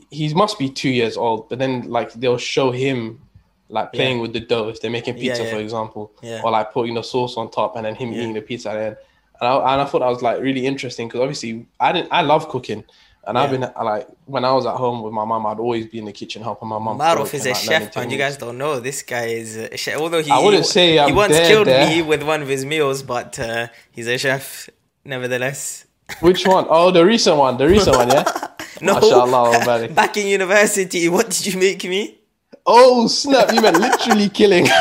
he 0.09 0.33
must 0.33 0.57
be 0.57 0.67
two 0.69 0.89
years 0.89 1.15
old. 1.15 1.47
But 1.47 1.59
then 1.59 1.83
like 1.89 2.11
they'll 2.13 2.37
show 2.39 2.71
him 2.71 3.21
like 3.69 3.93
playing 3.93 4.17
Yeah. 4.17 4.21
with 4.23 4.33
the 4.33 4.39
dough 4.39 4.69
if 4.69 4.81
they're 4.81 4.89
making 4.89 5.17
Yeah, 5.17 5.21
pizza, 5.33 5.43
yeah. 5.43 5.51
for 5.51 5.57
example, 5.57 6.11
Yeah. 6.23 6.41
or 6.43 6.49
like 6.51 6.71
putting 6.71 6.95
the 6.95 7.03
sauce 7.03 7.37
on 7.37 7.51
top, 7.51 7.75
and 7.75 7.85
then 7.85 7.93
him 7.95 8.11
Yeah. 8.11 8.19
eating 8.19 8.33
the 8.33 8.41
pizza 8.41 8.69
at 8.71 8.73
the 8.75 8.83
end. 8.85 8.97
And 9.41 9.47
I, 9.49 9.73
and 9.73 9.81
I 9.81 9.85
thought 9.85 9.99
that 9.99 10.09
was 10.09 10.21
like 10.23 10.41
really 10.41 10.65
interesting 10.65 11.07
because 11.07 11.21
obviously 11.21 11.67
I 11.79 11.91
didn't. 11.91 12.09
I 12.11 12.21
love 12.21 12.49
cooking. 12.49 12.83
And 13.27 13.37
I've 13.37 13.49
been 13.49 13.61
like 13.61 14.07
when 14.25 14.45
I 14.45 14.53
was 14.53 14.65
at 14.65 14.75
home 14.75 15.01
with 15.01 15.13
my 15.13 15.25
mom, 15.25 15.45
I'd 15.45 15.59
always 15.59 15.87
be 15.87 15.97
in 15.97 16.05
the 16.05 16.11
kitchen 16.11 16.43
helping 16.43 16.69
my 16.69 16.77
mom. 16.77 16.99
Maruf 16.99 17.33
is 17.33 17.45
and, 17.45 17.47
a 17.47 17.53
like, 17.53 17.63
chef, 17.63 17.95
man. 17.95 18.09
You 18.09 18.17
guys 18.17 18.37
don't 18.37 18.57
know. 18.57 18.79
This 18.79 19.01
guy 19.01 19.25
is 19.25 19.57
a 19.57 19.77
chef. 19.77 19.99
Although 19.99 20.21
he, 20.21 20.29
I 20.29 20.39
wouldn't 20.39 20.65
he, 20.65 20.69
say 20.69 20.91
he 20.93 20.99
I'm 20.99 21.15
once 21.15 21.33
there, 21.33 21.47
killed 21.47 21.67
there. 21.67 21.89
me 21.89 22.01
with 22.01 22.23
one 22.23 22.41
of 22.41 22.47
his 22.47 22.65
meals, 22.65 23.01
but 23.01 23.39
uh, 23.39 23.67
he's 23.91 24.07
a 24.07 24.17
chef 24.17 24.69
nevertheless. 25.03 25.85
Which 26.19 26.45
one? 26.45 26.67
Oh, 26.69 26.91
the 26.91 27.03
recent 27.03 27.37
one. 27.37 27.57
The 27.57 27.67
recent 27.67 27.95
one, 27.95 28.09
yeah. 28.09 28.25
No, 28.81 28.95
Mashallah, 28.95 29.65
wa 29.65 29.87
back 29.93 30.17
in 30.17 30.27
university, 30.27 31.07
what 31.07 31.29
did 31.29 31.45
you 31.45 31.57
make 31.57 31.81
me? 31.85 32.17
Oh 32.65 33.07
snap! 33.07 33.53
You 33.53 33.61
meant 33.61 33.79
literally 33.79 34.27
killing. 34.27 34.65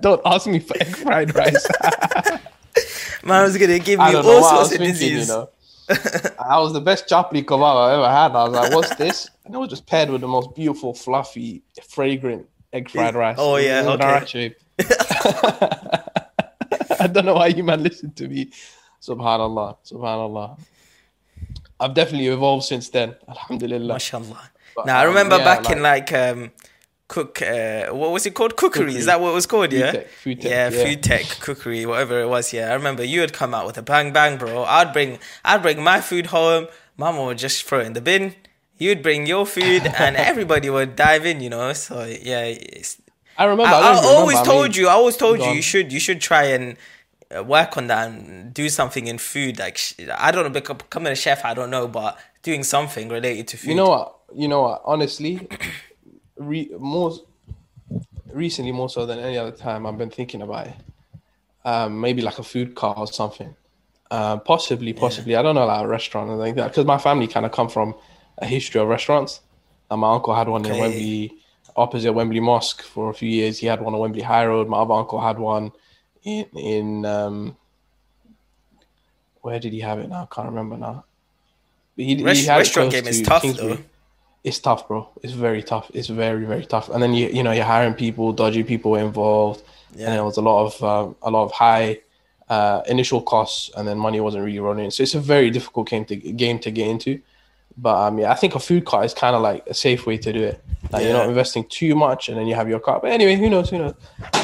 Don't 0.00 0.20
ask 0.26 0.46
me 0.46 0.58
for 0.58 0.76
egg 0.76 0.94
fried 0.94 1.34
rice. 1.34 1.66
Man 3.22 3.44
was 3.44 3.56
gonna 3.56 3.78
give 3.78 3.98
me 3.98 4.04
all 4.04 4.12
know 4.12 4.18
what 4.18 4.26
I 4.26 4.58
was 4.58 4.68
sorts 4.68 4.72
of 4.72 4.78
thinking. 4.78 4.92
disease. 4.92 5.28
You 5.28 5.34
know, 5.34 5.48
I 5.88 6.58
was 6.58 6.72
the 6.72 6.80
best 6.80 7.08
chapli 7.08 7.44
kebab 7.44 7.76
I 7.76 7.94
ever 7.94 8.08
had. 8.08 8.32
I 8.32 8.44
was 8.44 8.52
like, 8.52 8.72
"What's 8.72 8.94
this?" 8.96 9.30
And 9.44 9.54
it 9.54 9.58
was 9.58 9.68
just 9.68 9.86
paired 9.86 10.10
with 10.10 10.20
the 10.20 10.28
most 10.28 10.54
beautiful, 10.54 10.94
fluffy, 10.94 11.62
fragrant 11.88 12.46
egg 12.72 12.90
fried 12.90 13.14
rice. 13.14 13.36
Oh, 13.38 13.56
yeah, 13.56 13.82
okay. 13.86 14.54
I 17.00 17.06
don't 17.06 17.24
know 17.24 17.34
why 17.34 17.48
you 17.48 17.64
man 17.64 17.82
listen 17.82 18.12
to 18.12 18.28
me. 18.28 18.50
Subhanallah, 19.00 19.76
Subhanallah. 19.90 20.58
I've 21.78 21.94
definitely 21.94 22.28
evolved 22.28 22.64
since 22.64 22.88
then. 22.88 23.14
Alhamdulillah. 23.28 23.94
Mashallah. 23.94 24.50
But, 24.74 24.86
Now 24.86 24.98
I 24.98 25.02
um, 25.02 25.08
remember 25.08 25.38
yeah, 25.38 25.44
back 25.44 25.70
in 25.70 25.82
like 25.82 26.12
um, 26.12 26.50
cook. 27.08 27.42
Uh, 27.42 27.86
what 27.88 28.12
was 28.12 28.26
it 28.26 28.34
called? 28.34 28.56
Cookery. 28.56 28.86
Cookery. 28.86 28.98
Is 28.98 29.06
that 29.06 29.20
what 29.20 29.30
it 29.30 29.34
was 29.34 29.46
called? 29.46 29.70
Food 29.70 29.78
yeah. 29.78 29.92
tech, 29.92 30.08
food 30.08 30.40
tech, 30.40 30.50
yeah, 30.50 30.70
yeah. 30.70 30.84
food 30.84 31.02
tech, 31.02 31.24
cookery, 31.40 31.86
whatever 31.86 32.20
it 32.20 32.28
was. 32.28 32.52
Yeah, 32.52 32.70
I 32.70 32.74
remember 32.74 33.04
you 33.04 33.20
would 33.20 33.32
come 33.32 33.54
out 33.54 33.66
with 33.66 33.78
a 33.78 33.82
bang 33.82 34.12
bang, 34.12 34.36
bro. 34.38 34.64
I'd 34.64 34.92
bring, 34.92 35.18
I'd 35.44 35.62
bring 35.62 35.82
my 35.82 36.00
food 36.00 36.26
home. 36.26 36.68
Mama 36.96 37.24
would 37.24 37.38
just 37.38 37.64
throw 37.64 37.80
it 37.80 37.86
in 37.86 37.92
the 37.92 38.00
bin. 38.00 38.34
You'd 38.78 39.02
bring 39.02 39.26
your 39.26 39.46
food, 39.46 39.86
and 39.98 40.16
everybody 40.16 40.68
would 40.70 40.96
dive 40.96 41.26
in. 41.26 41.40
You 41.40 41.50
know. 41.50 41.72
So 41.72 42.04
yeah, 42.04 42.54
I 43.38 43.44
remember. 43.44 43.64
I, 43.64 43.80
I, 43.80 43.92
I 43.92 43.98
even 43.98 44.04
always 44.04 44.38
remember, 44.38 44.38
I 44.38 44.52
told 44.52 44.68
mean, 44.70 44.80
you. 44.80 44.88
I 44.88 44.92
always 44.92 45.16
told 45.16 45.38
you 45.38 45.44
on. 45.44 45.56
you 45.56 45.62
should 45.62 45.92
you 45.92 46.00
should 46.00 46.20
try 46.20 46.44
and 46.44 46.76
uh, 47.34 47.42
work 47.42 47.76
on 47.76 47.86
that 47.88 48.08
and 48.08 48.54
do 48.54 48.68
something 48.68 49.06
in 49.06 49.18
food. 49.18 49.58
Like 49.58 49.78
I 50.16 50.30
don't 50.30 50.44
know, 50.44 50.50
become 50.50 50.78
becoming 50.78 51.12
a 51.12 51.16
chef. 51.16 51.44
I 51.44 51.54
don't 51.54 51.70
know, 51.70 51.88
but 51.88 52.18
doing 52.42 52.62
something 52.62 53.08
related 53.08 53.48
to 53.48 53.56
food. 53.56 53.70
You 53.70 53.74
know 53.76 53.88
what? 53.88 54.16
You 54.34 54.48
know 54.48 54.62
what? 54.62 54.82
Honestly, 54.84 55.48
re- 56.36 56.70
more 56.78 57.12
recently, 58.32 58.72
more 58.72 58.88
so 58.88 59.06
than 59.06 59.18
any 59.18 59.38
other 59.38 59.52
time, 59.52 59.86
I've 59.86 59.98
been 59.98 60.10
thinking 60.10 60.42
about 60.42 60.68
it. 60.68 60.74
Um, 61.64 62.00
maybe 62.00 62.22
like 62.22 62.38
a 62.38 62.42
food 62.44 62.74
cart 62.74 62.98
or 62.98 63.06
something. 63.06 63.54
Uh, 64.10 64.36
possibly, 64.38 64.92
possibly. 64.92 65.34
I 65.34 65.42
don't 65.42 65.56
know, 65.56 65.66
like 65.66 65.84
a 65.84 65.88
restaurant 65.88 66.30
or 66.30 66.36
like 66.36 66.54
that. 66.54 66.68
Because 66.68 66.84
my 66.84 66.98
family 66.98 67.26
kind 67.26 67.44
of 67.44 67.52
come 67.52 67.68
from 67.68 67.94
a 68.38 68.46
history 68.46 68.80
of 68.80 68.88
restaurants. 68.88 69.40
And 69.90 70.00
my 70.00 70.12
uncle 70.12 70.34
had 70.34 70.48
one 70.48 70.64
in 70.64 70.78
Wembley, 70.78 71.32
opposite 71.74 72.12
Wembley 72.12 72.40
Mosque 72.40 72.82
for 72.82 73.10
a 73.10 73.14
few 73.14 73.28
years. 73.28 73.58
He 73.58 73.66
had 73.66 73.80
one 73.80 73.94
on 73.94 74.00
Wembley 74.00 74.22
High 74.22 74.46
Road. 74.46 74.68
My 74.68 74.78
other 74.78 74.94
uncle 74.94 75.20
had 75.20 75.38
one 75.38 75.72
in 76.22 76.46
in 76.56 77.04
um, 77.06 77.56
where 79.42 79.60
did 79.60 79.72
he 79.72 79.80
have 79.80 80.00
it 80.00 80.08
now? 80.08 80.28
I 80.30 80.34
can't 80.34 80.48
remember 80.48 80.76
now. 80.76 81.04
But 81.96 82.04
he, 82.04 82.16
he 82.16 82.44
had 82.46 82.58
restaurant 82.58 82.90
game 82.90 83.06
is 83.06 83.20
to 83.20 83.24
tough, 83.24 83.42
Kingsbury. 83.42 83.74
though. 83.74 83.82
It's 84.48 84.60
tough, 84.68 84.86
bro. 84.88 85.08
It's 85.24 85.32
very 85.46 85.62
tough. 85.72 85.86
It's 85.98 86.08
very, 86.24 86.44
very 86.52 86.64
tough. 86.74 86.86
And 86.92 87.02
then 87.02 87.12
you, 87.18 87.26
you 87.36 87.42
know, 87.42 87.52
you're 87.58 87.64
hiring 87.74 87.94
people, 88.04 88.32
dodgy 88.42 88.62
people 88.72 88.94
involved, 89.08 89.60
Yeah. 89.94 90.06
and 90.06 90.14
there 90.14 90.24
was 90.30 90.36
a 90.36 90.42
lot 90.50 90.58
of, 90.66 90.72
um, 90.92 91.16
a 91.22 91.30
lot 91.36 91.44
of 91.48 91.52
high 91.52 91.88
uh, 92.48 92.80
initial 92.94 93.20
costs, 93.32 93.70
and 93.76 93.82
then 93.88 93.98
money 93.98 94.20
wasn't 94.20 94.44
really 94.44 94.60
running. 94.60 94.90
So 94.92 95.02
it's 95.02 95.16
a 95.16 95.20
very 95.34 95.50
difficult 95.50 95.88
game 95.92 96.04
to 96.10 96.14
game 96.16 96.58
to 96.60 96.70
get 96.70 96.86
into. 96.94 97.12
But 97.76 97.96
um, 98.04 98.18
yeah, 98.20 98.30
I 98.30 98.36
think 98.40 98.54
a 98.54 98.60
food 98.60 98.84
cart 98.90 99.04
is 99.04 99.14
kind 99.14 99.34
of 99.36 99.42
like 99.42 99.66
a 99.66 99.74
safe 99.74 100.06
way 100.06 100.16
to 100.18 100.32
do 100.32 100.42
it. 100.50 100.56
Like 100.92 101.02
you're 101.04 101.12
not 101.20 101.28
investing 101.28 101.64
too 101.68 101.94
much, 101.96 102.28
and 102.28 102.38
then 102.38 102.46
you 102.46 102.54
have 102.54 102.68
your 102.68 102.78
cart. 102.86 103.02
But 103.02 103.10
anyway, 103.10 103.34
who 103.34 103.50
knows? 103.50 103.68
Who 103.70 103.78
knows? 103.78 103.94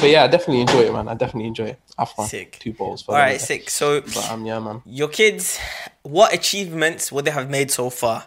But 0.01 0.09
yeah, 0.09 0.23
I 0.25 0.27
definitely 0.27 0.61
enjoy 0.61 0.81
it, 0.87 0.93
man. 0.93 1.07
I 1.07 1.13
definitely 1.15 1.47
enjoy 1.47 1.67
it. 1.73 1.79
Fun. 2.15 2.27
Sick. 2.27 2.57
Two 2.59 2.73
balls. 2.73 3.01
For 3.03 3.13
All 3.13 3.17
right, 3.19 3.39
yeah. 3.39 3.49
sick. 3.51 3.69
So 3.69 4.01
But 4.01 4.29
um, 4.31 4.45
yeah, 4.45 4.59
man. 4.59 4.81
your 4.85 5.07
kids, 5.07 5.57
what 6.03 6.33
achievements 6.33 7.09
would 7.13 7.23
they 7.25 7.31
have 7.31 7.49
made 7.49 7.71
so 7.71 7.89
far? 7.89 8.25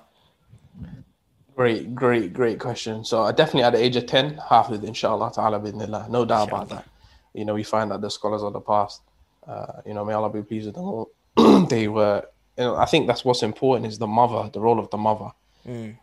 Great, 1.57 1.95
great, 1.95 2.35
great 2.35 2.61
question. 2.61 3.03
So 3.03 3.23
I 3.23 3.33
definitely 3.33 3.63
at 3.63 3.73
the 3.73 3.83
age 3.83 3.97
of 3.97 4.05
10, 4.05 4.39
half 4.51 4.69
of 4.69 4.85
it, 4.85 4.87
inshallah 4.87 5.33
ta'ala, 5.35 5.59
bidnillah. 5.59 6.11
No 6.11 6.27
doubt 6.27 6.49
about 6.49 6.69
that. 6.69 6.87
You 7.33 7.47
know, 7.47 7.55
we 7.55 7.63
find 7.63 7.91
that 7.91 8.03
the 8.03 8.11
scholars 8.11 8.43
of 8.43 8.53
the 8.53 8.61
past, 8.61 9.01
uh, 9.49 9.81
you 9.87 9.95
know, 9.95 10.05
may 10.05 10.13
Allah 10.13 10.29
be 10.29 10.43
pleased 10.43 10.67
with 10.67 10.75
them 10.75 10.85
all. 10.85 11.11
they 11.71 11.89
were, 11.89 12.27
you 12.59 12.65
know, 12.65 12.77
I 12.77 12.85
think 12.85 13.07
that's 13.07 13.25
what's 13.25 13.43
important 13.43 13.87
is 13.87 13.97
the 13.97 14.07
mother, 14.07 14.51
the 14.53 14.61
role 14.61 14.79
of 14.79 14.91
the 14.91 14.99
mother. 14.99 15.31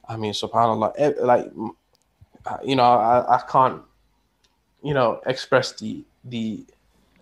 I 0.09 0.17
mean, 0.17 0.33
subhanAllah, 0.33 0.93
eh, 0.97 1.13
like, 1.19 1.45
mm, 1.53 1.69
uh, 2.47 2.57
you 2.65 2.75
know, 2.75 2.83
I, 2.83 3.35
I 3.35 3.43
can't, 3.47 3.79
you 4.83 4.95
know, 4.95 5.21
express 5.27 5.73
the, 5.73 6.03
the, 6.25 6.65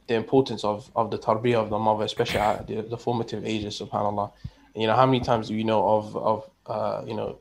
the 0.08 0.16
importance 0.16 0.64
of, 0.64 0.90
of 0.96 1.12
the 1.12 1.20
tarbiyah 1.20 1.56
of 1.56 1.70
the 1.70 1.78
mother, 1.78 2.06
especially 2.06 2.40
at 2.40 2.66
the, 2.66 2.82
the 2.82 2.98
formative 2.98 3.46
ages, 3.46 3.78
subhanAllah. 3.78 4.32
You 4.74 4.88
know, 4.88 4.96
how 4.96 5.06
many 5.06 5.20
times 5.20 5.50
do 5.50 5.54
you 5.54 5.66
know 5.66 5.86
of, 5.86 6.16
of 6.16 6.50
uh, 6.66 7.04
you 7.06 7.14
know, 7.14 7.38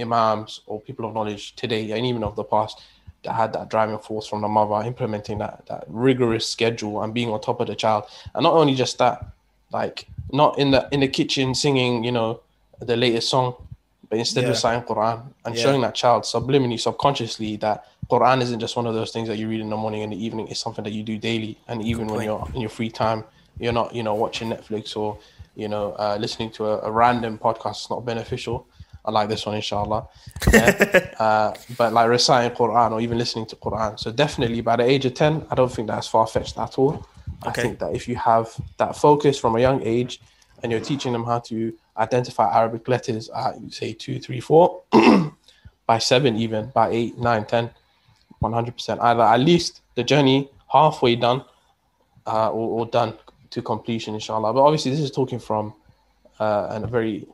imams 0.00 0.60
or 0.66 0.80
people 0.80 1.06
of 1.06 1.14
knowledge 1.14 1.54
today 1.56 1.90
and 1.92 2.06
even 2.06 2.22
of 2.24 2.36
the 2.36 2.44
past 2.44 2.82
that 3.24 3.32
had 3.34 3.52
that 3.52 3.68
driving 3.68 3.98
force 3.98 4.26
from 4.26 4.40
the 4.42 4.48
mother 4.48 4.86
implementing 4.86 5.38
that 5.38 5.64
that 5.66 5.84
rigorous 5.88 6.48
schedule 6.48 7.02
and 7.02 7.12
being 7.14 7.30
on 7.30 7.40
top 7.40 7.60
of 7.60 7.66
the 7.66 7.74
child 7.74 8.04
and 8.34 8.42
not 8.44 8.54
only 8.54 8.74
just 8.74 8.98
that 8.98 9.26
like 9.72 10.06
not 10.32 10.58
in 10.58 10.70
the 10.70 10.88
in 10.92 11.00
the 11.00 11.08
kitchen 11.08 11.54
singing 11.54 12.04
you 12.04 12.12
know 12.12 12.40
the 12.80 12.96
latest 12.96 13.28
song 13.28 13.54
but 14.08 14.18
instead 14.18 14.44
Yeah. 14.44 14.50
reciting 14.50 14.82
quran 14.86 15.22
and 15.44 15.56
Yeah. 15.56 15.62
showing 15.62 15.80
that 15.82 15.94
child 15.94 16.22
subliminally 16.24 16.78
subconsciously 16.78 17.56
that 17.56 17.84
quran 18.10 18.40
isn't 18.40 18.60
just 18.60 18.76
one 18.76 18.86
of 18.86 18.94
those 18.94 19.10
things 19.10 19.28
that 19.28 19.36
you 19.36 19.48
read 19.48 19.60
in 19.60 19.68
the 19.68 19.76
morning 19.76 20.02
and 20.02 20.12
the 20.12 20.24
evening 20.24 20.46
it's 20.48 20.60
something 20.60 20.84
that 20.84 20.92
you 20.92 21.02
do 21.02 21.18
daily 21.18 21.58
and 21.68 21.82
even 21.82 22.06
when 22.06 22.22
you're 22.22 22.48
in 22.54 22.60
your 22.60 22.70
free 22.70 22.88
time 22.90 23.24
you're 23.58 23.72
not 23.72 23.94
you 23.94 24.02
know 24.02 24.14
watching 24.14 24.48
netflix 24.48 24.96
or 24.96 25.18
you 25.56 25.68
know 25.68 25.92
uh, 25.98 26.16
listening 26.20 26.50
to 26.50 26.66
a, 26.66 26.78
a 26.82 26.90
random 26.90 27.36
podcast 27.36 27.70
it's 27.82 27.90
not 27.90 28.04
beneficial 28.04 28.66
I 29.04 29.10
like 29.10 29.28
this 29.28 29.46
one, 29.46 29.56
inshallah. 29.56 30.08
Yeah. 30.52 31.14
uh, 31.18 31.54
but 31.76 31.92
like 31.92 32.08
reciting 32.08 32.56
Quran 32.56 32.92
or 32.92 33.00
even 33.00 33.18
listening 33.18 33.46
to 33.46 33.56
Quran. 33.56 33.98
So 33.98 34.10
definitely 34.10 34.60
by 34.60 34.76
the 34.76 34.84
age 34.84 35.04
of 35.06 35.14
10, 35.14 35.46
I 35.50 35.54
don't 35.54 35.72
think 35.72 35.88
that's 35.88 36.08
far 36.08 36.26
fetched 36.26 36.58
at 36.58 36.78
all. 36.78 37.06
I 37.42 37.52
think 37.52 37.78
that 37.78 37.94
if 37.94 38.08
you 38.08 38.16
have 38.16 38.54
that 38.78 38.96
focus 38.96 39.38
from 39.38 39.56
a 39.56 39.60
young 39.60 39.82
age 39.82 40.20
and 40.62 40.72
you're 40.72 40.80
teaching 40.80 41.12
them 41.12 41.24
how 41.24 41.38
to 41.40 41.72
identify 41.96 42.52
Arabic 42.52 42.88
letters 42.88 43.30
at 43.30 43.54
say 43.70 43.92
two, 43.92 44.18
three, 44.18 44.40
four, 44.40 44.82
by 45.86 45.98
seven, 45.98 46.36
even 46.36 46.70
by 46.74 46.90
eight, 46.90 47.16
nine, 47.16 47.44
ten, 47.44 47.70
one 48.40 48.52
hundred 48.52 48.74
percent. 48.74 49.00
Either 49.00 49.22
at 49.22 49.40
least 49.40 49.82
the 49.94 50.02
journey 50.02 50.50
halfway 50.72 51.14
done, 51.14 51.44
uh, 52.26 52.50
or, 52.50 52.80
or 52.80 52.86
done 52.86 53.14
to 53.50 53.62
completion, 53.62 54.14
inshallah. 54.14 54.52
But 54.52 54.62
obviously, 54.62 54.90
this 54.90 55.00
is 55.00 55.10
talking 55.10 55.38
from 55.38 55.74
uh, 56.40 56.80
a 56.82 56.86
very 56.86 57.26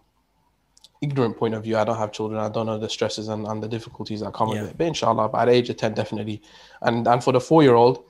ignorant 1.05 1.37
point 1.37 1.55
of 1.55 1.63
view. 1.63 1.77
I 1.77 1.85
don't 1.85 1.99
have 2.05 2.13
children. 2.13 2.41
I 2.41 2.49
don't 2.49 2.67
know 2.67 2.79
the 2.79 2.89
stresses 2.89 3.29
and, 3.29 3.47
and 3.47 3.63
the 3.63 3.69
difficulties 3.69 4.21
that 4.21 4.33
come 4.33 4.49
yeah. 4.49 4.63
with 4.63 4.71
it. 4.71 4.79
But 4.79 4.87
inshallah, 4.89 5.29
by 5.29 5.45
the 5.45 5.53
age 5.53 5.69
of 5.71 5.77
10, 5.77 5.95
definitely. 5.95 6.43
And 6.83 7.07
and 7.07 7.23
for 7.23 7.33
the 7.33 7.41
four 7.41 7.63
year 7.63 7.75
old, 7.75 8.05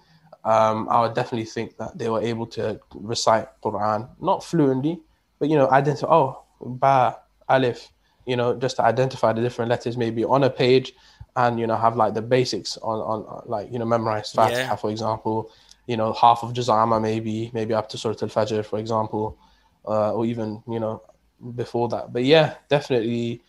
um, 0.44 0.88
I 0.90 1.00
would 1.02 1.14
definitely 1.14 1.46
think 1.46 1.76
that 1.78 1.96
they 1.98 2.09
were 2.09 2.22
able 2.22 2.46
to 2.59 2.80
recite 2.94 3.48
Quran, 3.62 4.09
not 4.20 4.44
fluently, 4.44 5.00
but 5.38 5.48
you 5.48 5.57
know, 5.57 5.70
identify, 5.70 6.12
oh, 6.12 6.42
ba, 6.61 7.16
alif, 7.48 7.88
you 8.26 8.37
know, 8.37 8.54
just 8.54 8.76
to 8.76 8.83
identify 8.83 9.33
the 9.33 9.40
different 9.40 9.70
letters 9.70 9.96
maybe 9.96 10.24
on 10.24 10.44
a 10.44 10.50
page 10.50 10.92
and, 11.37 11.59
you 11.59 11.66
know, 11.66 11.76
have 11.76 11.96
like 11.96 12.14
the 12.14 12.22
basics 12.22 12.76
on, 12.78 12.98
on 13.00 13.42
like, 13.46 13.72
you 13.72 13.78
know, 13.78 13.85
memorize 13.85 14.33
Fatiha, 14.33 14.61
yeah. 14.61 14.76
for 14.76 14.90
example, 14.90 15.50
you 15.87 15.96
know, 15.96 16.12
half 16.12 16.42
of 16.42 16.52
Juz'ama 16.52 17.00
maybe, 17.00 17.50
maybe 17.54 17.74
up 17.74 17.88
to 17.90 17.98
Surah 17.98 18.16
Al-Fajr, 18.22 18.64
for 18.64 18.78
example, 18.78 19.38
uh, 19.87 20.12
or 20.12 20.24
even, 20.26 20.62
you 20.68 20.80
know, 20.80 21.02
before 21.54 21.88
that. 21.88 22.12
But 22.12 22.24
yeah, 22.24 22.54
definitely, 22.68 23.42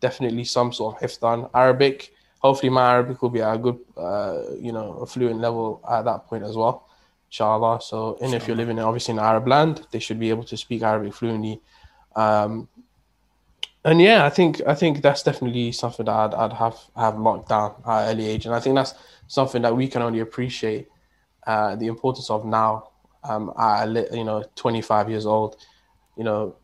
definitely 0.00 0.44
some 0.44 0.72
sort 0.72 0.96
of 0.96 1.00
hifdan. 1.02 1.50
Arabic, 1.54 2.12
hopefully 2.38 2.70
my 2.70 2.92
Arabic 2.92 3.22
will 3.22 3.30
be 3.30 3.42
at 3.42 3.54
a 3.54 3.58
good, 3.58 3.78
uh, 3.96 4.42
you 4.60 4.72
know, 4.72 4.94
a 4.94 5.06
fluent 5.06 5.40
level 5.40 5.82
at 5.90 6.04
that 6.04 6.26
point 6.26 6.44
as 6.44 6.56
well, 6.56 6.88
inshallah. 7.28 7.80
So, 7.82 8.18
and 8.20 8.34
if 8.34 8.46
you're 8.46 8.56
living 8.56 8.78
in 8.78 8.84
obviously 8.84 9.12
in 9.12 9.18
Arab 9.18 9.46
land, 9.46 9.86
they 9.90 9.98
should 9.98 10.18
be 10.18 10.30
able 10.30 10.44
to 10.44 10.56
speak 10.56 10.82
Arabic 10.82 11.14
fluently. 11.14 11.60
Um, 12.16 12.68
and 13.84 14.00
yeah, 14.00 14.24
I 14.24 14.30
think 14.30 14.60
I 14.66 14.74
think 14.74 15.02
that's 15.02 15.24
definitely 15.24 15.72
something 15.72 16.06
that 16.06 16.12
I'd, 16.12 16.34
I'd 16.34 16.52
have 16.52 16.78
have 16.96 17.18
locked 17.18 17.48
down 17.48 17.74
at 17.84 18.10
early 18.10 18.28
age, 18.28 18.46
and 18.46 18.54
I 18.54 18.60
think 18.60 18.76
that's 18.76 18.94
something 19.26 19.62
that 19.62 19.74
we 19.74 19.88
can 19.88 20.02
only 20.02 20.20
appreciate 20.20 20.88
uh, 21.46 21.74
the 21.74 21.88
importance 21.88 22.30
of 22.30 22.44
now. 22.44 22.88
Um, 23.24 23.52
at 23.56 24.12
you 24.12 24.24
know, 24.24 24.42
25 24.56 25.08
years 25.08 25.26
old, 25.26 25.56
you 26.16 26.24
know, 26.24 26.56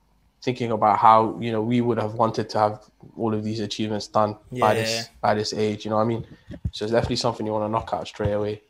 thinking 0.43 0.71
about 0.71 0.99
how 0.99 1.37
you 1.41 1.51
know 1.51 1.63
we 1.63 1.81
would 1.81 1.99
have 1.99 2.15
wanted 2.15 2.49
to 2.51 2.59
have 2.59 2.81
all 3.17 3.35
of 3.35 3.45
these 3.45 3.61
achievements 3.61 4.07
done 4.07 4.37
yeah, 4.51 4.61
by 4.61 4.75
this 4.75 4.91
yeah. 4.91 5.05
by 5.21 5.35
this 5.35 5.53
age. 5.53 5.85
You 5.85 5.91
know 5.91 5.97
what 5.97 6.03
I 6.03 6.07
mean? 6.07 6.27
So 6.73 6.85
it's 6.85 6.93
definitely 6.93 7.17
something 7.17 7.45
you 7.47 7.53
want 7.53 7.65
to 7.65 7.69
knock 7.69 7.91
out 7.93 8.07
straight 8.07 8.33
away. 8.33 8.63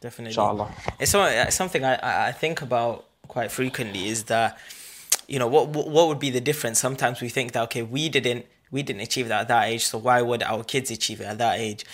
Definitely, 0.00 0.30
inshallah. 0.30 0.72
It's 0.98 1.56
something 1.56 1.84
I 1.84 2.28
I 2.28 2.32
think 2.32 2.62
about 2.62 3.04
quite 3.28 3.50
frequently. 3.50 4.08
Is 4.08 4.24
that 4.24 4.58
you 5.28 5.38
know 5.38 5.46
what 5.46 5.68
what 5.68 6.08
would 6.08 6.18
be 6.18 6.30
the 6.30 6.40
difference? 6.40 6.78
Sometimes 6.78 7.20
we 7.20 7.28
think 7.28 7.52
that 7.52 7.62
okay, 7.64 7.82
we 7.82 8.08
didn't 8.08 8.46
we 8.70 8.82
didn't 8.82 9.02
achieve 9.02 9.28
that 9.28 9.42
at 9.42 9.48
that 9.48 9.68
age, 9.68 9.84
so 9.84 9.98
why 9.98 10.22
would 10.22 10.42
our 10.42 10.64
kids 10.64 10.90
achieve 10.90 11.20
it 11.20 11.24
at 11.24 11.38
that 11.38 11.58
age? 11.58 11.84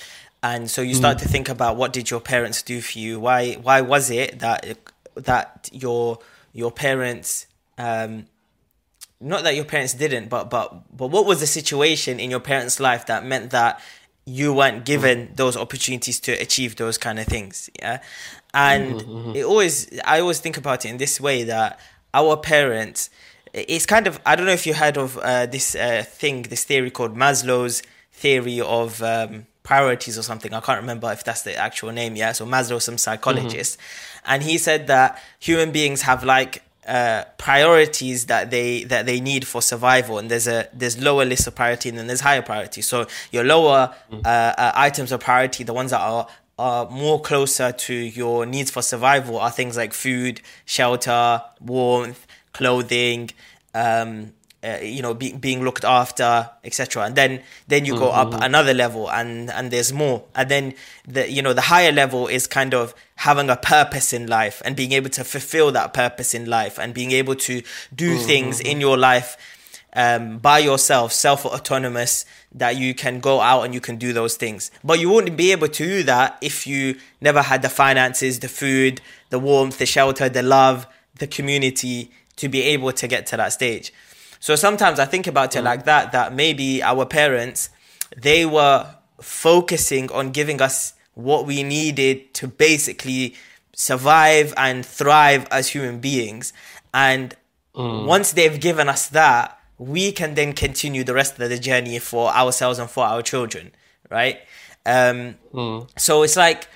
And 0.42 0.70
so 0.70 0.82
you 0.82 0.94
start 0.94 1.16
mm. 1.16 1.22
to 1.22 1.28
think 1.28 1.48
about 1.48 1.76
what 1.76 1.92
did 1.92 2.10
your 2.10 2.20
parents 2.20 2.62
do 2.62 2.80
for 2.80 2.98
you? 2.98 3.18
Why 3.18 3.54
why 3.54 3.80
was 3.80 4.10
it 4.10 4.38
that 4.38 4.78
that 5.16 5.68
your 5.72 6.18
your 6.52 6.70
parents 6.70 7.46
um, 7.78 8.26
not 9.20 9.44
that 9.44 9.54
your 9.54 9.64
parents 9.64 9.94
didn't, 9.94 10.28
but 10.28 10.50
but 10.50 10.96
but 10.96 11.08
what 11.08 11.26
was 11.26 11.40
the 11.40 11.46
situation 11.46 12.20
in 12.20 12.30
your 12.30 12.40
parents' 12.40 12.78
life 12.80 13.06
that 13.06 13.24
meant 13.24 13.50
that 13.50 13.80
you 14.24 14.52
weren't 14.52 14.84
given 14.84 15.30
those 15.36 15.56
opportunities 15.56 16.20
to 16.20 16.32
achieve 16.32 16.76
those 16.76 16.98
kind 16.98 17.18
of 17.18 17.26
things? 17.26 17.70
Yeah, 17.78 18.02
and 18.52 18.94
mm-hmm, 18.94 19.10
mm-hmm. 19.10 19.36
it 19.36 19.44
always 19.44 20.00
I 20.04 20.20
always 20.20 20.40
think 20.40 20.56
about 20.56 20.84
it 20.84 20.90
in 20.90 20.98
this 20.98 21.20
way 21.20 21.44
that 21.44 21.80
our 22.14 22.36
parents. 22.36 23.10
It's 23.52 23.86
kind 23.86 24.06
of 24.06 24.20
I 24.26 24.36
don't 24.36 24.44
know 24.44 24.52
if 24.52 24.66
you 24.66 24.74
heard 24.74 24.98
of 24.98 25.16
uh, 25.16 25.46
this 25.46 25.74
uh, 25.74 26.04
thing, 26.06 26.42
this 26.42 26.64
theory 26.64 26.90
called 26.90 27.16
Maslow's 27.16 27.82
theory 28.12 28.60
of 28.60 29.02
um, 29.02 29.46
priorities 29.62 30.18
or 30.18 30.22
something. 30.22 30.52
I 30.52 30.60
can't 30.60 30.80
remember 30.80 31.10
if 31.10 31.24
that's 31.24 31.40
the 31.42 31.56
actual 31.56 31.90
name. 31.90 32.16
Yeah, 32.16 32.32
so 32.32 32.44
Maslow, 32.44 32.82
some 32.82 32.98
psychologist, 32.98 33.78
mm-hmm. 33.78 34.32
and 34.32 34.42
he 34.42 34.58
said 34.58 34.88
that 34.88 35.22
human 35.38 35.72
beings 35.72 36.02
have 36.02 36.22
like 36.22 36.62
uh, 36.86 37.24
priorities 37.38 38.26
that 38.26 38.50
they 38.50 38.84
that 38.84 39.06
they 39.06 39.20
need 39.20 39.46
for 39.46 39.60
survival 39.60 40.18
and 40.18 40.30
there's 40.30 40.46
a 40.46 40.68
there's 40.72 41.00
lower 41.00 41.24
list 41.24 41.46
of 41.46 41.54
priority 41.54 41.88
and 41.88 41.98
then 41.98 42.06
there's 42.06 42.20
higher 42.20 42.42
priority 42.42 42.80
so 42.80 43.06
your 43.32 43.44
lower 43.44 43.94
mm. 44.10 44.24
uh, 44.24 44.28
uh, 44.28 44.72
items 44.74 45.10
of 45.10 45.20
priority 45.20 45.64
the 45.64 45.74
ones 45.74 45.90
that 45.90 46.00
are 46.00 46.28
are 46.58 46.88
more 46.88 47.20
closer 47.20 47.72
to 47.72 47.94
your 47.94 48.46
needs 48.46 48.70
for 48.70 48.82
survival 48.82 49.38
are 49.38 49.50
things 49.50 49.76
like 49.76 49.92
food 49.92 50.40
shelter 50.64 51.42
warmth 51.60 52.26
clothing 52.52 53.30
um, 53.74 54.32
uh, 54.66 54.78
you 54.82 55.00
know 55.00 55.14
be, 55.14 55.32
being 55.32 55.62
looked 55.62 55.84
after 55.84 56.50
etc 56.64 57.04
and 57.04 57.14
then 57.14 57.42
then 57.68 57.84
you 57.84 57.94
go 57.94 58.10
mm-hmm. 58.10 58.34
up 58.34 58.42
another 58.42 58.74
level 58.74 59.10
and 59.10 59.50
and 59.50 59.70
there's 59.70 59.92
more 59.92 60.24
and 60.34 60.50
then 60.50 60.74
the 61.06 61.30
you 61.30 61.40
know 61.40 61.52
the 61.52 61.62
higher 61.62 61.92
level 61.92 62.26
is 62.26 62.46
kind 62.46 62.74
of 62.74 62.94
having 63.16 63.48
a 63.48 63.56
purpose 63.56 64.12
in 64.12 64.26
life 64.26 64.60
and 64.64 64.74
being 64.74 64.92
able 64.92 65.10
to 65.10 65.22
fulfill 65.24 65.70
that 65.72 65.94
purpose 65.94 66.34
in 66.34 66.46
life 66.46 66.78
and 66.78 66.94
being 66.94 67.12
able 67.12 67.34
to 67.34 67.62
do 67.94 68.16
mm-hmm. 68.16 68.26
things 68.26 68.60
in 68.60 68.80
your 68.80 68.96
life 68.96 69.36
um, 69.96 70.38
by 70.38 70.58
yourself, 70.58 71.10
self 71.12 71.44
autonomous, 71.46 72.26
that 72.52 72.76
you 72.76 72.94
can 72.94 73.18
go 73.18 73.40
out 73.40 73.62
and 73.62 73.72
you 73.74 73.80
can 73.80 73.96
do 73.96 74.12
those 74.12 74.36
things. 74.36 74.70
But 74.84 75.00
you 75.00 75.08
wouldn't 75.08 75.36
be 75.36 75.52
able 75.52 75.68
to 75.68 75.84
do 75.84 76.02
that 76.04 76.38
if 76.42 76.66
you 76.66 76.96
never 77.20 77.42
had 77.42 77.62
the 77.62 77.70
finances, 77.70 78.40
the 78.40 78.48
food, 78.48 79.00
the 79.30 79.38
warmth, 79.38 79.78
the 79.78 79.86
shelter, 79.86 80.28
the 80.28 80.42
love, 80.42 80.86
the 81.18 81.26
community 81.26 82.10
to 82.36 82.48
be 82.48 82.60
able 82.62 82.92
to 82.92 83.08
get 83.08 83.26
to 83.28 83.36
that 83.38 83.54
stage. 83.54 83.92
So 84.46 84.54
sometimes 84.54 85.00
I 85.00 85.06
think 85.06 85.26
about 85.26 85.56
it 85.56 85.62
mm. 85.62 85.64
like 85.64 85.86
that, 85.86 86.12
that 86.12 86.32
maybe 86.32 86.80
our 86.80 87.04
parents, 87.04 87.68
they 88.16 88.46
were 88.46 88.86
focusing 89.20 90.08
on 90.12 90.30
giving 90.30 90.62
us 90.62 90.94
what 91.14 91.46
we 91.46 91.64
needed 91.64 92.32
to 92.34 92.46
basically 92.46 93.34
survive 93.74 94.54
and 94.56 94.86
thrive 94.86 95.48
as 95.50 95.70
human 95.70 95.98
beings. 95.98 96.52
And 96.94 97.34
mm. 97.74 98.06
once 98.06 98.34
they've 98.34 98.60
given 98.60 98.88
us 98.88 99.08
that, 99.08 99.58
we 99.78 100.12
can 100.12 100.36
then 100.36 100.52
continue 100.52 101.02
the 101.02 101.14
rest 101.14 101.40
of 101.40 101.48
the 101.48 101.58
journey 101.58 101.98
for 101.98 102.30
ourselves 102.30 102.78
and 102.78 102.88
for 102.88 103.04
our 103.04 103.22
children, 103.22 103.72
right? 104.12 104.38
Um, 104.86 105.34
mm. 105.52 105.88
So 105.98 106.22
it's 106.22 106.36
like 106.36 106.68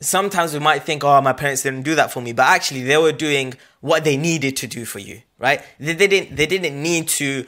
sometimes 0.00 0.52
we 0.52 0.60
might 0.60 0.84
think, 0.84 1.02
oh, 1.02 1.20
my 1.20 1.32
parents 1.32 1.64
didn't 1.64 1.82
do 1.82 1.96
that 1.96 2.12
for 2.12 2.20
me, 2.20 2.32
but 2.32 2.46
actually 2.46 2.84
they 2.84 2.96
were 2.96 3.10
doing 3.10 3.54
what 3.80 4.04
they 4.04 4.16
needed 4.16 4.56
to 4.58 4.68
do 4.68 4.84
for 4.84 5.00
you, 5.00 5.22
right? 5.38 5.62
They 5.78 5.94
didn't 5.94 6.36
they 6.36 6.46
didn't 6.46 6.80
need 6.80 7.08
to, 7.20 7.46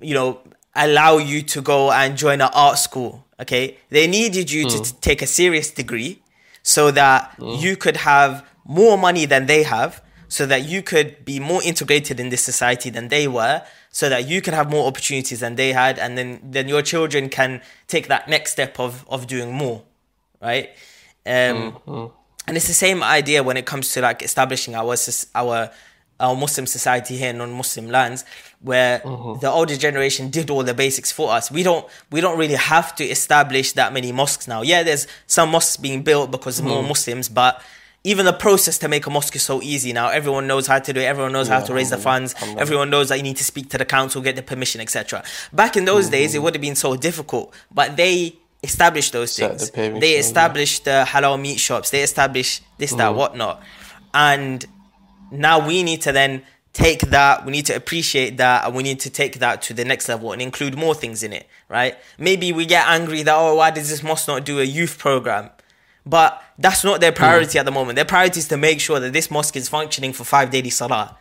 you 0.00 0.14
know, 0.14 0.40
allow 0.74 1.18
you 1.18 1.42
to 1.42 1.60
go 1.60 1.90
and 1.90 2.16
join 2.16 2.40
an 2.40 2.50
art 2.54 2.78
school. 2.78 3.24
Okay, 3.40 3.78
they 3.88 4.06
needed 4.06 4.50
you 4.50 4.66
mm. 4.66 4.70
to 4.70 4.76
hmm. 4.78 4.84
t- 4.84 4.96
take 5.00 5.22
a 5.22 5.26
serious 5.26 5.70
degree 5.70 6.22
so 6.62 6.90
that 6.90 7.34
mm. 7.38 7.58
you 7.60 7.76
could 7.76 7.96
have 7.96 8.46
more 8.64 8.98
money 8.98 9.24
than 9.24 9.46
they 9.46 9.62
have, 9.62 10.02
so 10.28 10.44
that 10.44 10.68
you 10.68 10.82
could 10.82 11.24
be 11.24 11.40
more 11.40 11.62
integrated 11.62 12.20
in 12.20 12.28
this 12.28 12.42
society 12.42 12.90
than 12.90 13.08
they 13.08 13.26
were, 13.26 13.62
so 13.90 14.10
that 14.10 14.28
you 14.28 14.42
can 14.42 14.52
have 14.52 14.70
more 14.70 14.86
opportunities 14.86 15.40
than 15.40 15.56
they 15.56 15.72
had, 15.72 15.98
and 15.98 16.18
then 16.18 16.40
then 16.42 16.68
your 16.68 16.82
children 16.82 17.28
can 17.30 17.62
take 17.88 18.08
that 18.08 18.28
next 18.28 18.52
step 18.52 18.78
of 18.78 19.06
of 19.08 19.26
doing 19.26 19.52
more, 19.52 19.82
right? 20.40 20.70
Um, 21.24 21.80
mm 21.86 22.12
and 22.50 22.56
it's 22.56 22.66
the 22.66 22.74
same 22.74 23.00
idea 23.02 23.44
when 23.44 23.56
it 23.56 23.64
comes 23.64 23.92
to 23.92 24.00
like 24.00 24.22
establishing 24.22 24.74
our 24.74 24.96
our 25.36 25.70
our 26.20 26.36
Muslim 26.36 26.66
society 26.66 27.16
here 27.16 27.30
in 27.30 27.38
non-Muslim 27.38 27.88
lands, 27.88 28.24
where 28.60 29.00
mm-hmm. 29.00 29.40
the 29.40 29.50
older 29.50 29.76
generation 29.76 30.30
did 30.30 30.50
all 30.50 30.62
the 30.62 30.74
basics 30.74 31.10
for 31.10 31.30
us. 31.32 31.50
We 31.50 31.62
don't 31.62 31.86
we 32.10 32.20
don't 32.20 32.38
really 32.38 32.54
have 32.54 32.94
to 32.96 33.04
establish 33.04 33.72
that 33.72 33.92
many 33.92 34.12
mosques 34.12 34.46
now. 34.46 34.62
Yeah, 34.62 34.82
there's 34.82 35.06
some 35.26 35.50
mosques 35.50 35.76
being 35.76 36.02
built 36.02 36.30
because 36.30 36.60
mm-hmm. 36.60 36.68
more 36.68 36.82
Muslims, 36.82 37.28
but 37.28 37.62
even 38.02 38.24
the 38.24 38.32
process 38.32 38.78
to 38.78 38.88
make 38.88 39.06
a 39.06 39.10
mosque 39.10 39.36
is 39.36 39.42
so 39.42 39.60
easy 39.60 39.92
now. 39.92 40.08
Everyone 40.08 40.46
knows 40.46 40.66
how 40.66 40.78
to 40.78 40.92
do 40.92 41.00
it. 41.00 41.04
Everyone 41.04 41.32
knows 41.32 41.48
yeah, 41.48 41.60
how 41.60 41.66
to 41.66 41.74
raise 41.74 41.90
the 41.90 41.98
funds. 41.98 42.34
Everyone 42.56 42.88
knows 42.88 43.10
that 43.10 43.16
you 43.16 43.22
need 43.22 43.36
to 43.36 43.44
speak 43.44 43.68
to 43.70 43.78
the 43.78 43.84
council, 43.84 44.22
get 44.22 44.36
the 44.36 44.42
permission, 44.42 44.80
etc. 44.80 45.22
Back 45.52 45.76
in 45.76 45.84
those 45.84 46.04
mm-hmm. 46.04 46.12
days, 46.12 46.34
it 46.34 46.42
would 46.42 46.54
have 46.54 46.62
been 46.62 46.76
so 46.76 46.96
difficult, 46.96 47.52
but 47.70 47.96
they 47.96 48.36
established 48.62 49.12
those 49.12 49.36
things. 49.36 49.70
The 49.70 49.98
they 49.98 50.12
established 50.14 50.84
the 50.84 51.04
halal 51.06 51.40
meat 51.40 51.58
shops. 51.58 51.90
They 51.90 52.02
established 52.02 52.62
this, 52.78 52.92
that, 52.92 53.12
mm. 53.12 53.16
whatnot. 53.16 53.62
And 54.14 54.64
now 55.30 55.66
we 55.66 55.82
need 55.82 56.02
to 56.02 56.12
then 56.12 56.42
take 56.72 57.00
that, 57.10 57.44
we 57.44 57.52
need 57.52 57.66
to 57.66 57.74
appreciate 57.74 58.36
that, 58.36 58.64
and 58.64 58.74
we 58.74 58.82
need 58.82 59.00
to 59.00 59.10
take 59.10 59.40
that 59.40 59.60
to 59.62 59.74
the 59.74 59.84
next 59.84 60.08
level 60.08 60.32
and 60.32 60.40
include 60.40 60.76
more 60.76 60.94
things 60.94 61.22
in 61.22 61.32
it, 61.32 61.46
right? 61.68 61.96
Maybe 62.18 62.52
we 62.52 62.64
get 62.66 62.86
angry 62.86 63.22
that, 63.22 63.34
oh, 63.36 63.56
why 63.56 63.70
does 63.70 63.90
this 63.90 64.02
mosque 64.02 64.28
not 64.28 64.44
do 64.44 64.60
a 64.60 64.64
youth 64.64 64.98
program? 64.98 65.50
But 66.06 66.42
that's 66.58 66.84
not 66.84 67.00
their 67.00 67.12
priority 67.12 67.56
mm. 67.56 67.60
at 67.60 67.64
the 67.66 67.72
moment. 67.72 67.96
Their 67.96 68.04
priority 68.04 68.38
is 68.40 68.48
to 68.48 68.56
make 68.56 68.80
sure 68.80 69.00
that 69.00 69.12
this 69.12 69.30
mosque 69.30 69.56
is 69.56 69.68
functioning 69.68 70.12
for 70.12 70.24
five 70.24 70.50
daily 70.50 70.70
salah. 70.70 71.18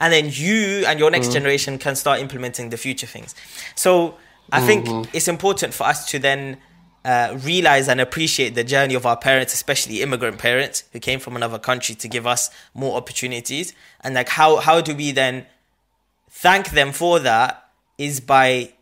And 0.00 0.12
then 0.12 0.30
you 0.30 0.84
and 0.86 0.98
your 0.98 1.10
next 1.10 1.28
mm. 1.28 1.34
generation 1.34 1.78
can 1.78 1.94
start 1.96 2.20
implementing 2.20 2.70
the 2.70 2.76
future 2.76 3.06
things. 3.06 3.34
So 3.74 4.16
I 4.50 4.60
think 4.60 4.86
mm-hmm. 4.86 5.10
it's 5.16 5.28
important 5.28 5.72
for 5.72 5.84
us 5.84 6.10
to 6.10 6.18
then 6.18 6.58
uh, 7.04 7.36
realize 7.42 7.88
and 7.88 8.00
appreciate 8.00 8.54
the 8.54 8.64
journey 8.64 8.94
of 8.94 9.06
our 9.06 9.16
parents, 9.16 9.52
especially 9.52 10.02
immigrant 10.02 10.38
parents 10.38 10.84
who 10.92 11.00
came 11.00 11.18
from 11.18 11.36
another 11.36 11.58
country 11.58 11.94
to 11.96 12.08
give 12.08 12.26
us 12.26 12.50
more 12.74 12.96
opportunities. 12.96 13.74
And 14.00 14.14
like, 14.14 14.28
how 14.28 14.56
how 14.56 14.80
do 14.80 14.94
we 14.94 15.12
then 15.12 15.46
thank 16.30 16.70
them 16.70 16.92
for 16.92 17.18
that 17.20 17.68
is 17.98 18.20
by 18.20 18.72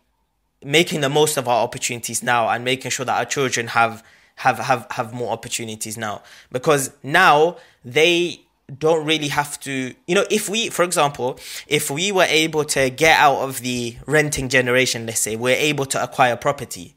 making 0.64 1.00
the 1.00 1.08
most 1.08 1.36
of 1.36 1.48
our 1.48 1.62
opportunities 1.62 2.22
now 2.22 2.48
and 2.48 2.64
making 2.64 2.90
sure 2.90 3.06
that 3.06 3.16
our 3.16 3.24
children 3.24 3.68
have 3.68 4.02
have 4.36 4.58
have 4.58 4.86
have 4.90 5.12
more 5.12 5.32
opportunities 5.32 5.96
now 5.96 6.22
because 6.50 6.92
now 7.02 7.56
they 7.84 8.40
don't 8.78 9.04
really 9.04 9.28
have 9.28 9.58
to 9.60 9.94
you 10.06 10.14
know 10.14 10.24
if 10.30 10.48
we 10.48 10.68
for 10.68 10.84
example 10.84 11.38
if 11.66 11.90
we 11.90 12.12
were 12.12 12.26
able 12.28 12.64
to 12.64 12.88
get 12.90 13.18
out 13.18 13.38
of 13.38 13.60
the 13.60 13.96
renting 14.06 14.48
generation 14.48 15.06
let's 15.06 15.20
say 15.20 15.34
we're 15.34 15.56
able 15.56 15.84
to 15.84 16.02
acquire 16.02 16.36
property 16.36 16.94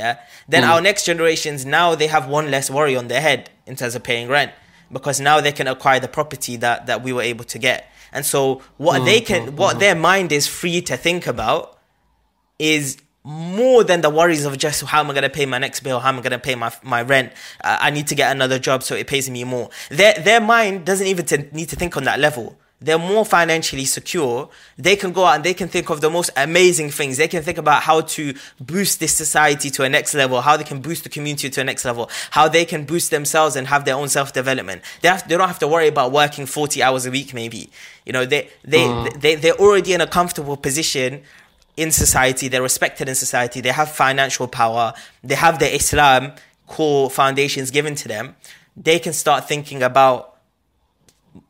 yeah 0.00 0.12
then 0.52 0.62
Mm. 0.62 0.70
our 0.70 0.80
next 0.88 1.02
generations 1.10 1.60
now 1.78 1.88
they 2.00 2.08
have 2.16 2.24
one 2.38 2.46
less 2.54 2.66
worry 2.76 2.94
on 3.00 3.06
their 3.12 3.22
head 3.28 3.40
in 3.70 3.74
terms 3.80 3.94
of 3.98 4.02
paying 4.10 4.26
rent 4.36 4.50
because 4.96 5.16
now 5.28 5.36
they 5.46 5.52
can 5.58 5.66
acquire 5.74 6.00
the 6.06 6.12
property 6.18 6.54
that 6.64 6.78
that 6.88 6.98
we 7.04 7.10
were 7.16 7.26
able 7.32 7.46
to 7.54 7.58
get 7.68 7.80
and 8.16 8.22
so 8.32 8.38
what 8.86 8.98
Mm, 9.00 9.04
they 9.10 9.20
can 9.30 9.40
what 9.62 9.74
their 9.84 9.96
mind 10.10 10.28
is 10.38 10.44
free 10.60 10.80
to 10.90 10.96
think 11.06 11.22
about 11.34 11.60
is 12.58 12.86
more 13.24 13.82
than 13.90 14.00
the 14.06 14.10
worries 14.18 14.44
of 14.48 14.52
just 14.56 14.78
how 14.92 15.00
am 15.00 15.10
I 15.10 15.12
going 15.18 15.28
to 15.32 15.36
pay 15.40 15.46
my 15.54 15.58
next 15.58 15.80
bill, 15.86 15.98
how 15.98 16.10
am 16.10 16.18
I 16.20 16.22
going 16.26 16.38
to 16.40 16.44
pay 16.48 16.54
my 16.54 16.70
my 16.94 17.02
rent. 17.02 17.28
Uh, 17.68 17.76
I 17.86 17.90
need 17.96 18.06
to 18.12 18.14
get 18.14 18.28
another 18.36 18.58
job 18.68 18.78
so 18.88 18.94
it 18.94 19.06
pays 19.08 19.26
me 19.36 19.42
more. 19.44 19.66
Their 19.90 20.14
their 20.28 20.40
mind 20.40 20.86
doesn't 20.88 21.08
even 21.12 21.24
to, 21.30 21.36
need 21.58 21.68
to 21.70 21.76
think 21.76 21.96
on 21.96 22.04
that 22.04 22.18
level. 22.20 22.46
They're 22.78 22.98
more 22.98 23.24
financially 23.24 23.86
secure. 23.86 24.50
They 24.76 24.96
can 24.96 25.12
go 25.12 25.24
out 25.24 25.36
and 25.36 25.44
they 25.44 25.54
can 25.54 25.68
think 25.68 25.88
of 25.88 26.02
the 26.02 26.10
most 26.10 26.30
amazing 26.36 26.90
things. 26.90 27.16
They 27.16 27.26
can 27.26 27.42
think 27.42 27.56
about 27.56 27.82
how 27.82 28.02
to 28.02 28.34
boost 28.60 29.00
this 29.00 29.14
society 29.14 29.70
to 29.70 29.82
a 29.84 29.88
next 29.88 30.12
level, 30.12 30.42
how 30.42 30.58
they 30.58 30.64
can 30.64 30.82
boost 30.82 31.02
the 31.02 31.08
community 31.08 31.48
to 31.48 31.60
a 31.62 31.64
next 31.64 31.86
level, 31.86 32.10
how 32.30 32.48
they 32.48 32.66
can 32.66 32.84
boost 32.84 33.10
themselves 33.10 33.56
and 33.56 33.66
have 33.68 33.86
their 33.86 33.94
own 33.94 34.08
self 34.08 34.34
development. 34.34 34.82
They 35.00 35.08
have, 35.08 35.26
they 35.26 35.38
don't 35.38 35.48
have 35.48 35.58
to 35.60 35.68
worry 35.68 35.88
about 35.88 36.12
working 36.12 36.44
forty 36.44 36.82
hours 36.82 37.06
a 37.06 37.10
week. 37.10 37.32
Maybe 37.32 37.70
you 38.04 38.12
know 38.12 38.26
they 38.26 38.42
mm. 38.42 39.04
they 39.12 39.34
they 39.34 39.34
they're 39.36 39.58
already 39.58 39.94
in 39.94 40.02
a 40.02 40.06
comfortable 40.06 40.58
position 40.58 41.22
in 41.76 41.90
society, 41.90 42.48
they're 42.48 42.62
respected 42.62 43.08
in 43.08 43.14
society, 43.14 43.60
they 43.60 43.70
have 43.70 43.90
financial 43.90 44.48
power, 44.48 44.94
they 45.22 45.34
have 45.34 45.58
the 45.58 45.74
Islam 45.74 46.32
core 46.66 47.10
foundations 47.10 47.70
given 47.70 47.94
to 47.94 48.08
them, 48.08 48.34
they 48.76 48.98
can 48.98 49.12
start 49.12 49.46
thinking 49.46 49.82
about 49.82 50.35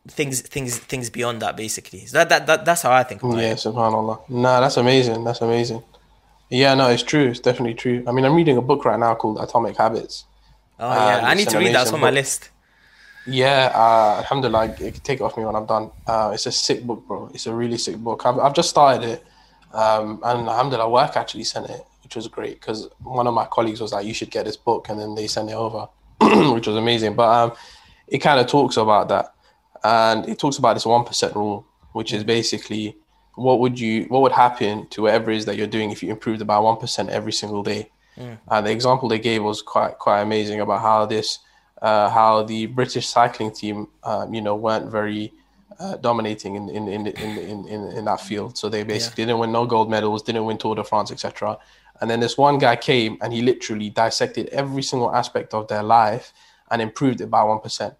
things 0.08 0.40
things 0.40 0.78
things 0.78 1.10
beyond 1.10 1.42
that 1.42 1.56
basically. 1.56 2.06
So 2.06 2.18
that, 2.18 2.28
that, 2.28 2.46
that 2.46 2.64
that's 2.64 2.82
how 2.82 2.92
I 2.92 3.02
think 3.02 3.22
about 3.22 3.38
Yeah, 3.38 3.52
it. 3.52 3.58
subhanallah. 3.58 4.28
Nah, 4.28 4.60
that's 4.60 4.76
amazing. 4.76 5.24
That's 5.24 5.40
amazing. 5.40 5.82
Yeah, 6.50 6.74
no, 6.74 6.88
it's 6.90 7.02
true. 7.02 7.26
It's 7.28 7.40
definitely 7.40 7.74
true. 7.74 8.04
I 8.06 8.12
mean, 8.12 8.24
I'm 8.24 8.34
reading 8.34 8.56
a 8.56 8.62
book 8.62 8.84
right 8.84 8.98
now 8.98 9.14
called 9.14 9.38
Atomic 9.40 9.76
Habits. 9.76 10.24
Oh 10.78 10.92
yeah, 10.92 11.20
I 11.24 11.34
need 11.34 11.48
to 11.48 11.58
read 11.58 11.74
that. 11.74 11.82
It's 11.82 11.92
on 11.92 12.00
my 12.00 12.08
book. 12.10 12.14
list. 12.14 12.50
Yeah, 13.28 13.72
uh, 13.74 14.18
alhamdulillah, 14.18 14.76
it 14.78 14.94
can 14.94 15.02
take 15.02 15.20
it 15.20 15.22
off 15.24 15.36
me 15.36 15.44
when 15.44 15.56
I'm 15.56 15.66
done. 15.66 15.90
Uh, 16.06 16.30
it's 16.32 16.46
a 16.46 16.52
sick 16.52 16.84
book, 16.84 17.04
bro. 17.08 17.28
It's 17.34 17.46
a 17.48 17.52
really 17.54 17.76
sick 17.76 17.96
book. 17.96 18.24
I've, 18.24 18.38
I've 18.38 18.54
just 18.54 18.70
started 18.70 19.02
it. 19.08 19.26
Um, 19.72 20.20
and 20.22 20.48
alhamdulillah, 20.48 20.88
work 20.88 21.16
actually 21.16 21.42
sent 21.42 21.68
it, 21.68 21.82
which 22.04 22.14
was 22.14 22.28
great 22.28 22.60
because 22.60 22.88
one 23.02 23.26
of 23.26 23.34
my 23.34 23.44
colleagues 23.46 23.80
was 23.80 23.92
like, 23.92 24.06
you 24.06 24.14
should 24.14 24.30
get 24.30 24.44
this 24.44 24.56
book. 24.56 24.88
And 24.90 25.00
then 25.00 25.16
they 25.16 25.26
sent 25.26 25.50
it 25.50 25.54
over, 25.54 25.88
which 26.54 26.68
was 26.68 26.76
amazing. 26.76 27.16
But 27.16 27.28
um, 27.28 27.52
it 28.06 28.18
kind 28.18 28.38
of 28.38 28.46
talks 28.46 28.76
about 28.76 29.08
that. 29.08 29.34
And 29.86 30.28
it 30.28 30.38
talks 30.38 30.58
about 30.58 30.74
this 30.74 30.84
1% 30.84 31.34
rule, 31.34 31.64
which 31.92 32.12
is 32.12 32.24
basically 32.24 32.96
what 33.36 33.60
would 33.60 33.78
you, 33.78 34.04
what 34.12 34.22
would 34.22 34.32
happen 34.32 34.86
to 34.88 35.02
whatever 35.02 35.30
it 35.30 35.36
is 35.36 35.44
that 35.44 35.56
you're 35.56 35.74
doing 35.78 35.90
if 35.90 36.02
you 36.02 36.10
improved 36.10 36.42
about 36.42 36.62
1% 36.64 37.08
every 37.08 37.32
single 37.32 37.62
day. 37.62 37.82
And 38.50 38.66
the 38.66 38.72
example 38.72 39.08
they 39.08 39.18
gave 39.18 39.42
was 39.42 39.60
quite 39.62 39.94
quite 39.98 40.22
amazing 40.22 40.60
about 40.60 40.80
how 40.80 41.04
this, 41.14 41.28
uh, 41.82 42.08
how 42.18 42.42
the 42.42 42.60
British 42.66 43.06
cycling 43.06 43.52
team, 43.52 43.88
um, 44.04 44.32
you 44.34 44.42
know, 44.46 44.56
weren't 44.56 44.90
very 44.90 45.32
uh, 45.78 45.96
dominating 45.98 46.54
in 46.56 46.64
in, 46.70 46.88
in, 46.88 47.06
in, 47.06 47.38
in 47.38 47.58
in 47.68 47.80
in 47.98 48.04
that 48.06 48.20
field. 48.20 48.56
So 48.56 48.70
they 48.70 48.82
basically 48.84 49.24
didn't 49.24 49.38
win 49.38 49.52
no 49.52 49.66
gold 49.66 49.90
medals, 49.90 50.22
didn't 50.22 50.46
win 50.46 50.58
Tour 50.58 50.74
de 50.74 50.84
France, 50.84 51.10
etc. 51.12 51.58
And 52.00 52.10
then 52.10 52.20
this 52.20 52.36
one 52.38 52.58
guy 52.58 52.76
came 52.76 53.18
and 53.20 53.32
he 53.32 53.42
literally 53.42 53.90
dissected 53.90 54.48
every 54.48 54.82
single 54.82 55.14
aspect 55.14 55.54
of 55.54 55.68
their 55.68 55.82
life 55.82 56.32
and 56.70 56.80
improved 56.80 57.20
it 57.20 57.30
by 57.30 57.42
one 57.42 57.60
percent. 57.60 57.94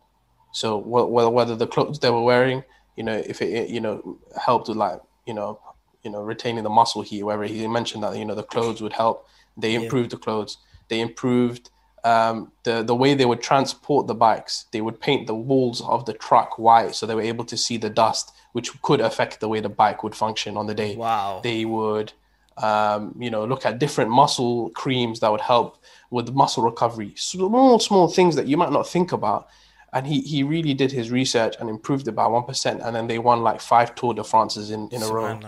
So 0.57 0.81
wh- 0.81 1.09
wh- 1.13 1.33
whether 1.33 1.55
the 1.55 1.67
clothes 1.67 1.99
they 1.99 2.09
were 2.11 2.23
wearing, 2.23 2.65
you 2.97 3.05
know, 3.05 3.13
if 3.33 3.43
it 3.43 3.69
you 3.69 3.81
know 3.81 4.19
helped 4.43 4.69
with 4.69 4.79
like 4.79 5.01
you 5.27 5.35
know 5.35 5.61
you 6.03 6.11
know 6.11 6.23
retaining 6.23 6.65
the 6.65 6.71
muscle 6.71 7.03
heat, 7.03 7.25
whether 7.25 7.45
he 7.45 7.67
mentioned 7.69 8.03
that 8.03 8.17
you 8.17 8.25
know 8.25 8.35
the 8.35 8.43
clothes 8.55 8.81
would 8.81 8.95
help, 8.95 9.29
they 9.59 9.75
improved 9.75 10.11
the 10.13 10.17
clothes, 10.17 10.57
they 10.89 11.01
improved 11.01 11.69
um, 12.05 12.53
the 12.63 12.83
the 12.83 12.95
way 12.95 13.13
they 13.13 13.27
would 13.27 13.43
transport 13.43 14.07
the 14.07 14.15
bikes. 14.15 14.65
They 14.73 14.81
would 14.81 14.99
paint 14.99 15.27
the 15.27 15.35
walls 15.35 15.83
of 15.83 16.07
the 16.07 16.15
truck 16.15 16.59
white 16.59 16.95
so 16.95 17.05
they 17.05 17.15
were 17.15 17.31
able 17.35 17.45
to 17.45 17.57
see 17.59 17.77
the 17.77 17.91
dust, 17.91 18.33
which 18.53 18.81
could 18.81 19.03
affect 19.03 19.41
the 19.41 19.49
way 19.49 19.61
the 19.61 19.69
bike 19.69 20.03
would 20.03 20.15
function 20.15 20.57
on 20.57 20.67
the 20.67 20.75
day. 20.75 20.97
Wow. 20.97 21.41
They 21.43 21.67
would 21.67 22.15
um, 22.57 23.15
you 23.19 23.31
know, 23.31 23.45
look 23.45 23.67
at 23.67 23.79
different 23.79 24.11
muscle 24.11 24.71
creams 24.71 25.21
that 25.21 25.31
would 25.31 25.43
help 25.43 25.77
with 26.11 26.33
muscle 26.33 26.63
recovery. 26.63 27.13
Small, 27.17 27.79
small 27.79 28.09
things 28.09 28.37
that 28.37 28.47
you 28.47 28.57
might 28.57 28.73
not 28.73 28.89
think 28.89 29.13
about. 29.13 29.49
And 29.93 30.07
he, 30.07 30.21
he 30.21 30.43
really 30.43 30.75
did 30.75 30.93
his 30.93 31.11
research 31.11 31.55
and 31.59 31.71
improved 31.71 32.07
it 32.09 32.13
by 32.13 32.25
1%. 32.25 32.87
And 32.87 32.95
then 32.97 33.07
they 33.07 33.19
won 33.19 33.43
like 33.43 33.61
five 33.61 33.95
Tour 33.95 34.15
de 34.15 34.25
France's 34.25 34.71
in, 34.71 34.89
in 34.91 35.03
a 35.03 35.09
row. 35.09 35.39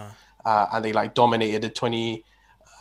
Uh, 0.45 0.67
and 0.73 0.85
they 0.85 0.93
like 0.93 1.15
dominated 1.15 1.63
the 1.63 1.69
20, 1.69 2.25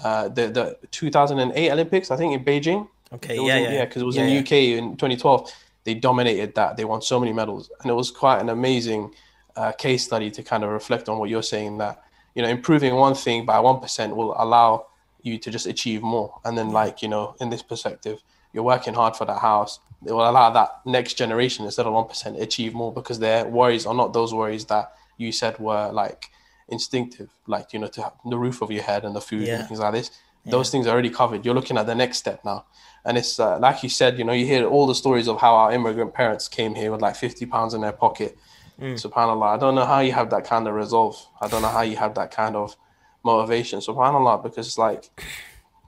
uh, 0.03 0.29
the, 0.29 0.47
the 0.47 0.77
2008 0.91 1.71
Olympics, 1.71 2.11
I 2.11 2.15
think 2.17 2.33
in 2.33 2.45
Beijing. 2.45 2.87
Okay, 3.13 3.35
yeah, 3.35 3.55
in- 3.55 3.63
yeah. 3.63 3.71
yeah, 3.71 3.85
because 3.85 4.01
it 4.01 4.05
was 4.05 4.15
Yeah, 4.15 4.23
in 4.23 4.33
yeah. 4.33 4.39
UK 4.41 4.51
in 4.51 4.91
2012. 4.97 5.51
They 5.83 5.93
dominated 5.93 6.53
that. 6.55 6.75
They 6.75 6.83
won 6.85 7.01
so 7.01 7.19
many 7.19 7.31
medals, 7.31 7.71
and 7.81 7.89
it 7.89 7.93
was 7.93 8.11
quite 8.11 8.39
an 8.41 8.49
amazing 8.49 9.13
uh, 9.55 9.71
case 9.71 10.03
study 10.03 10.29
to 10.31 10.43
kind 10.43 10.63
of 10.65 10.69
reflect 10.69 11.07
on 11.07 11.17
what 11.17 11.29
you're 11.29 11.41
saying. 11.41 11.77
That 11.77 12.03
you 12.35 12.41
know, 12.41 12.49
improving 12.49 12.93
one 12.95 13.15
thing 13.15 13.45
by 13.45 13.59
one 13.61 13.79
percent 13.79 14.13
will 14.13 14.35
allow 14.37 14.87
you 15.21 15.37
to 15.37 15.49
just 15.49 15.65
achieve 15.65 16.01
more. 16.01 16.39
And 16.43 16.57
then, 16.57 16.71
like 16.71 17.01
you 17.01 17.07
know, 17.07 17.35
in 17.39 17.49
this 17.49 17.63
perspective, 17.63 18.21
you're 18.51 18.65
working 18.65 18.93
hard 18.93 19.15
for 19.15 19.23
that 19.25 19.39
house. 19.39 19.79
It 20.05 20.11
will 20.11 20.29
allow 20.29 20.49
that 20.51 20.81
next 20.85 21.15
generation 21.15 21.65
instead 21.65 21.85
of 21.87 21.93
one 21.93 22.07
percent 22.07 22.39
achieve 22.39 22.73
more 22.73 22.93
because 22.93 23.19
their 23.19 23.45
worries 23.45 23.85
are 23.85 23.95
not 23.95 24.13
those 24.13 24.33
worries 24.33 24.65
that 24.65 24.93
you 25.17 25.31
said 25.31 25.57
were 25.59 25.89
like 25.91 26.29
instinctive, 26.69 27.29
like 27.47 27.73
you 27.73 27.79
know, 27.79 27.87
to 27.87 28.03
have 28.03 28.13
the 28.29 28.37
roof 28.37 28.61
over 28.61 28.73
your 28.73 28.83
head 28.83 29.05
and 29.05 29.15
the 29.15 29.21
food 29.21 29.47
Yeah. 29.47 29.59
and 29.59 29.67
things 29.67 29.79
like 29.79 29.93
this. 29.93 30.11
Those 30.45 30.69
things 30.69 30.87
are 30.87 30.91
already 30.91 31.09
covered. 31.09 31.43
You're 31.45 31.55
looking 31.55 31.77
at 31.77 31.87
the 31.87 31.95
next 31.95 32.19
step 32.19 32.45
now. 32.45 32.65
And 33.03 33.17
it's 33.17 33.37
uh, 33.37 33.59
like 33.59 33.83
you 33.83 33.89
said, 33.89 34.17
you 34.17 34.23
know, 34.23 34.31
you 34.31 34.45
hear 34.45 34.65
all 34.65 34.87
the 34.87 34.95
stories 34.95 35.27
of 35.27 35.41
how 35.41 35.55
our 35.55 35.73
immigrant 35.73 36.13
parents 36.13 36.47
came 36.47 36.73
here 36.73 36.89
with 36.91 37.01
like 37.01 37.17
50 37.17 37.45
pounds 37.47 37.73
in 37.73 37.81
their 37.81 37.91
pocket. 37.91 38.37
SubhanAllah. 38.79 39.55
I 39.55 39.57
don't 39.57 39.75
know 39.75 39.85
how 39.85 39.99
you 39.99 40.13
have 40.13 40.29
that 40.29 40.45
kind 40.45 40.65
of 40.67 40.73
resolve. 40.73 41.17
I 41.41 41.47
don't 41.49 41.61
know 41.63 41.67
how 41.67 41.81
you 41.81 41.97
have 41.97 42.13
that 42.15 42.31
kind 42.31 42.55
of 42.55 42.77
motivation. 43.23 43.79
SubhanAllah, 43.79 44.41
because 44.43 44.67
it's 44.67 44.77
like, 44.77 45.09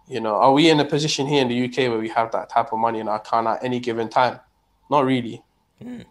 you 0.09 0.19
know, 0.19 0.35
are 0.35 0.51
we 0.51 0.69
in 0.69 0.79
a 0.79 0.85
position 0.85 1.27
here 1.27 1.41
in 1.41 1.47
the 1.47 1.65
UK 1.65 1.89
where 1.89 1.99
we 1.99 2.09
have 2.09 2.31
that 2.31 2.49
type 2.49 2.73
of 2.73 2.79
money 2.79 2.99
in 2.99 3.07
our 3.07 3.17
account 3.17 3.47
at 3.47 3.63
any 3.63 3.79
given 3.79 4.09
time? 4.09 4.39
Not 4.89 5.05
really. 5.05 5.43
Hmm. 5.81 6.01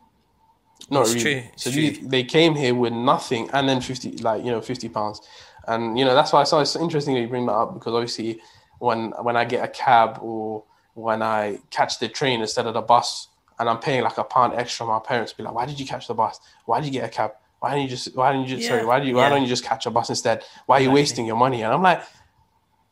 Not 0.88 1.02
It's 1.02 1.14
really. 1.14 1.40
true, 1.40 1.50
So 1.56 1.70
these- 1.70 2.00
they 2.08 2.22
came 2.22 2.54
here 2.54 2.74
with 2.74 2.92
nothing 2.92 3.50
and 3.52 3.68
then 3.68 3.80
50, 3.80 4.18
like, 4.18 4.44
you 4.44 4.52
know, 4.52 4.60
50 4.60 4.88
pounds. 4.88 5.20
And, 5.66 5.98
you 5.98 6.04
know, 6.04 6.14
that's 6.14 6.32
why 6.32 6.40
I 6.40 6.44
saw 6.44 6.60
it's 6.60 6.76
interesting 6.76 7.14
that 7.14 7.20
you 7.20 7.28
bring 7.28 7.46
that 7.46 7.52
up 7.52 7.74
because 7.74 7.92
obviously 7.92 8.40
when 8.78 9.10
when 9.22 9.36
I 9.36 9.44
get 9.44 9.64
a 9.64 9.68
cab 9.68 10.18
or 10.22 10.62
when 10.94 11.20
I 11.20 11.58
catch 11.70 11.98
the 11.98 12.08
train 12.08 12.40
instead 12.40 12.66
of 12.66 12.74
the 12.74 12.80
bus 12.80 13.28
and 13.58 13.68
I'm 13.68 13.78
paying 13.80 14.02
like 14.04 14.16
a 14.18 14.24
pound 14.24 14.54
extra, 14.54 14.86
my 14.86 15.00
parents 15.00 15.32
be 15.32 15.42
like, 15.42 15.52
why 15.54 15.66
did 15.66 15.78
you 15.78 15.86
catch 15.86 16.06
the 16.06 16.14
bus? 16.14 16.40
Why 16.64 16.80
did 16.80 16.86
you 16.86 16.92
get 17.00 17.04
a 17.04 17.08
cab? 17.08 17.32
Why 17.60 17.70
didn't 17.70 17.82
you 17.82 17.88
just, 17.88 18.14
why 18.16 18.32
didn't 18.32 18.48
you 18.48 18.56
just, 18.56 18.68
sorry, 18.68 18.86
why 18.86 19.00
do 19.00 19.06
you, 19.08 19.16
why 19.16 19.22
yeah. 19.22 19.30
don't 19.30 19.42
you 19.42 19.48
just 19.48 19.64
catch 19.64 19.84
a 19.86 19.90
bus 19.90 20.08
instead? 20.10 20.44
Why 20.66 20.76
are 20.78 20.80
you 20.80 20.92
wasting 20.92 21.26
your 21.26 21.36
money? 21.36 21.62
And 21.62 21.72
I'm 21.72 21.82
like, 21.82 22.02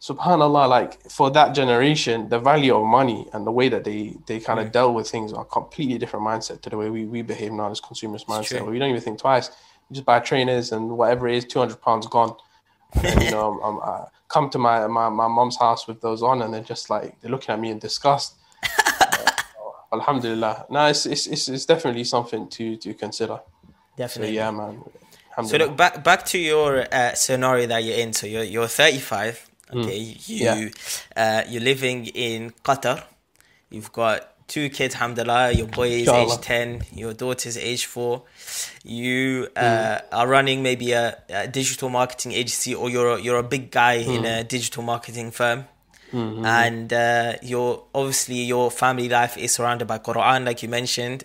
subhanallah 0.01 0.69
like 0.69 1.11
for 1.11 1.31
that 1.31 1.55
generation 1.55 2.29
the 2.29 2.39
value 2.39 2.75
of 2.77 2.85
money 2.85 3.27
and 3.33 3.47
the 3.47 3.51
way 3.51 3.69
that 3.69 3.85
they 3.85 4.15
they 4.27 4.39
kind 4.39 4.61
of 4.61 4.71
dealt 4.71 4.95
with 4.95 5.09
things 5.09 5.33
are 5.33 5.45
completely 5.45 5.97
different 5.97 6.25
mindset 6.25 6.61
to 6.61 6.69
the 6.69 6.77
way 6.77 6.91
we, 6.91 7.07
we 7.07 7.23
behave 7.23 7.53
now 7.53 7.71
as 7.71 7.81
consumers 7.81 8.25
mindset. 8.25 8.59
true. 8.59 8.71
we 8.71 8.79
don't 8.79 8.91
even 8.91 9.01
think 9.01 9.19
twice. 9.19 9.51
We 9.89 9.95
just 9.95 10.05
buy 10.05 10.21
trainers 10.21 10.73
and 10.73 10.99
whatever 10.99 11.29
it 11.29 11.37
is 11.37 11.45
200 11.47 11.81
pounds 11.81 12.07
gone. 12.09 12.37
And 13.03 13.23
you 13.23 13.31
know 13.31 13.59
I'm, 13.63 13.79
i 13.81 14.07
come 14.29 14.51
to 14.51 14.59
my, 14.59 14.87
my 14.87 15.09
my 15.09 15.29
mom's 15.29 15.57
house 15.57 15.87
with 15.87 16.01
those 16.01 16.23
on 16.23 16.43
and 16.43 16.53
they're 16.53 16.63
just 16.63 16.91
like 16.91 17.19
they're 17.21 17.31
looking 17.31 17.53
at 17.53 17.61
me 17.61 17.71
in 17.71 17.79
disgust. 17.79 18.35
Uh, 18.99 19.95
alhamdulillah. 19.95 20.67
No 20.69 20.87
it's, 20.87 21.07
it's 21.07 21.27
it's 21.27 21.49
it's 21.49 21.65
definitely 21.65 22.05
something 22.05 22.49
to 22.49 22.77
to 22.77 22.93
consider. 22.93 23.41
So 23.41 23.73
Definitely. 23.97 24.35
yeah 24.37 24.51
man. 24.51 24.83
So 25.45 25.57
look 25.57 25.77
back 25.77 26.05
back 26.05 26.25
to 26.27 26.39
your 26.39 26.87
uh, 26.93 27.15
scenario 27.15 27.67
that 27.67 27.85
you're 27.85 27.99
in. 27.99 28.13
So 28.13 28.27
you're 28.27 28.45
you're 28.45 28.69
35. 28.69 29.46
Okay, 29.73 29.99
you 30.27 30.45
Yeah. 30.45 30.69
uh, 31.17 31.43
you're 31.49 31.63
living 31.63 32.07
in 32.07 32.53
Qatar. 32.65 33.03
You've 33.71 33.93
got 33.93 34.33
two 34.47 34.71
kids, 34.71 34.95
alhamdulillah. 34.95 35.53
Your 35.53 35.67
boy 35.67 35.89
is 35.89 36.01
Inshallah. 36.09 36.35
age 36.35 36.41
10. 36.41 36.83
Your 36.95 37.13
daughter's 37.15 37.57
age 37.59 37.87
4. 37.87 38.23
You 38.85 39.49
uh, 39.57 39.99
are 40.13 40.27
running 40.29 40.63
maybe 40.63 40.93
a, 40.93 41.19
a 41.29 41.49
digital 41.49 41.89
marketing 41.89 42.33
agency, 42.33 42.75
or 42.75 42.89
you're 42.89 43.17
a, 43.17 43.21
you're 43.21 43.39
a 43.39 43.43
big 43.43 43.71
guy 43.73 43.95
in 43.95 44.25
a 44.25 44.45
digital 44.45 44.83
marketing 44.85 45.31
firm. 45.33 45.65
And 46.13 46.93
uh, 46.93 47.35
you're 47.43 47.83
obviously 47.95 48.37
your 48.37 48.71
family 48.71 49.09
life 49.09 49.37
is 49.37 49.53
surrounded 49.53 49.87
by 49.89 49.99
Quran, 49.99 50.47
like 50.47 50.63
you 50.63 50.69
mentioned 50.69 51.25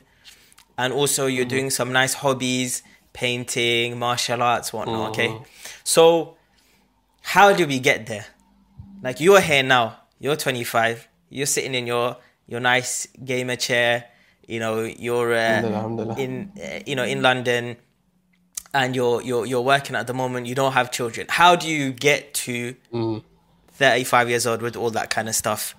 and 0.78 0.92
also 0.94 1.28
you're 1.28 1.46
doing 1.46 1.70
some 1.70 1.92
nice 1.92 2.14
hobbies 2.16 2.82
painting 3.14 4.00
martial 4.00 4.42
arts 4.42 4.72
whatnot 4.74 5.10
okay 5.12 5.38
So, 5.84 6.38
how 7.22 7.54
do 7.54 7.66
we 7.68 7.80
get 7.80 8.06
there? 8.08 8.26
Like 9.02 9.20
you're 9.20 9.42
here 9.42 9.64
now. 9.64 9.98
You're 10.20 10.36
25. 10.36 11.08
You're 11.30 11.46
sitting 11.46 11.74
in 11.76 11.88
your 11.88 12.18
your 12.48 12.60
nice 12.60 13.08
gamer 13.24 13.56
chair. 13.56 14.06
You 14.48 14.60
know, 14.60 14.82
you're 14.84 15.34
uh, 15.34 15.38
Alhamdulillah, 15.38 15.78
alhamdulillah. 15.78 16.20
in 16.20 16.52
uh, 16.62 16.80
you 16.86 16.96
know 16.96 17.04
in 17.06 17.22
London, 17.22 17.78
and 18.74 18.96
you're 18.96 19.22
you're 19.22 19.46
you're 19.46 19.62
working 19.62 19.96
at 19.96 20.08
the 20.08 20.14
moment. 20.14 20.48
You 20.48 20.56
don't 20.56 20.74
have 20.74 20.92
children. 20.92 21.28
How 21.30 21.56
do 21.56 21.68
you 21.68 21.92
get 21.94 22.34
to 22.46 22.76
Mm. 22.94 23.24
35 23.74 24.30
years 24.30 24.46
old 24.46 24.62
with 24.62 24.76
all 24.76 24.92
that 24.92 25.10
kind 25.10 25.28
of 25.30 25.36
stuff? 25.36 25.74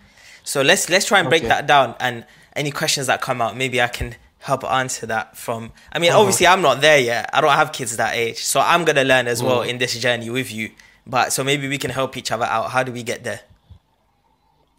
So 0.44 0.62
let's 0.62 0.88
let's 0.90 1.06
try 1.06 1.20
and 1.20 1.28
break 1.28 1.42
Okay. 1.42 1.48
that 1.48 1.66
down. 1.66 1.94
And 2.00 2.24
any 2.56 2.70
questions 2.70 3.06
that 3.06 3.20
come 3.20 3.40
out, 3.40 3.56
maybe 3.56 3.80
I 3.80 3.88
can 3.88 4.14
help 4.38 4.64
answer 4.64 5.06
that 5.06 5.36
from. 5.36 5.70
I 5.92 5.98
mean, 6.00 6.10
Uh-huh. 6.10 6.20
obviously, 6.20 6.46
I'm 6.48 6.62
not 6.62 6.80
there 6.80 6.98
yet. 6.98 7.30
I 7.32 7.40
don't 7.40 7.52
have 7.52 7.72
kids 7.72 7.96
that 7.98 8.14
age, 8.16 8.42
so 8.42 8.60
I'm 8.60 8.84
gonna 8.84 9.04
learn 9.04 9.28
as 9.28 9.40
Mm. 9.42 9.46
well 9.46 9.62
in 9.62 9.78
this 9.78 9.96
journey 9.98 10.30
with 10.30 10.50
you. 10.50 10.70
But 11.06 11.32
so 11.32 11.42
maybe 11.44 11.68
we 11.68 11.78
can 11.78 11.90
help 11.90 12.16
each 12.16 12.30
other 12.30 12.44
out. 12.44 12.70
How 12.70 12.82
do 12.82 12.92
we 12.92 13.02
get 13.02 13.24
there? 13.24 13.40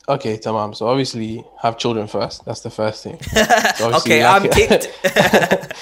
Okay, 0.07 0.37
tamam. 0.37 0.75
So 0.75 0.87
obviously, 0.87 1.43
have 1.61 1.77
children 1.77 2.07
first. 2.07 2.43
That's 2.45 2.61
the 2.61 2.69
first 2.69 3.03
thing. 3.03 3.19
So 3.77 3.93
Okay, 3.95 4.23
I'm 4.23 4.43
kicked. 4.49 4.89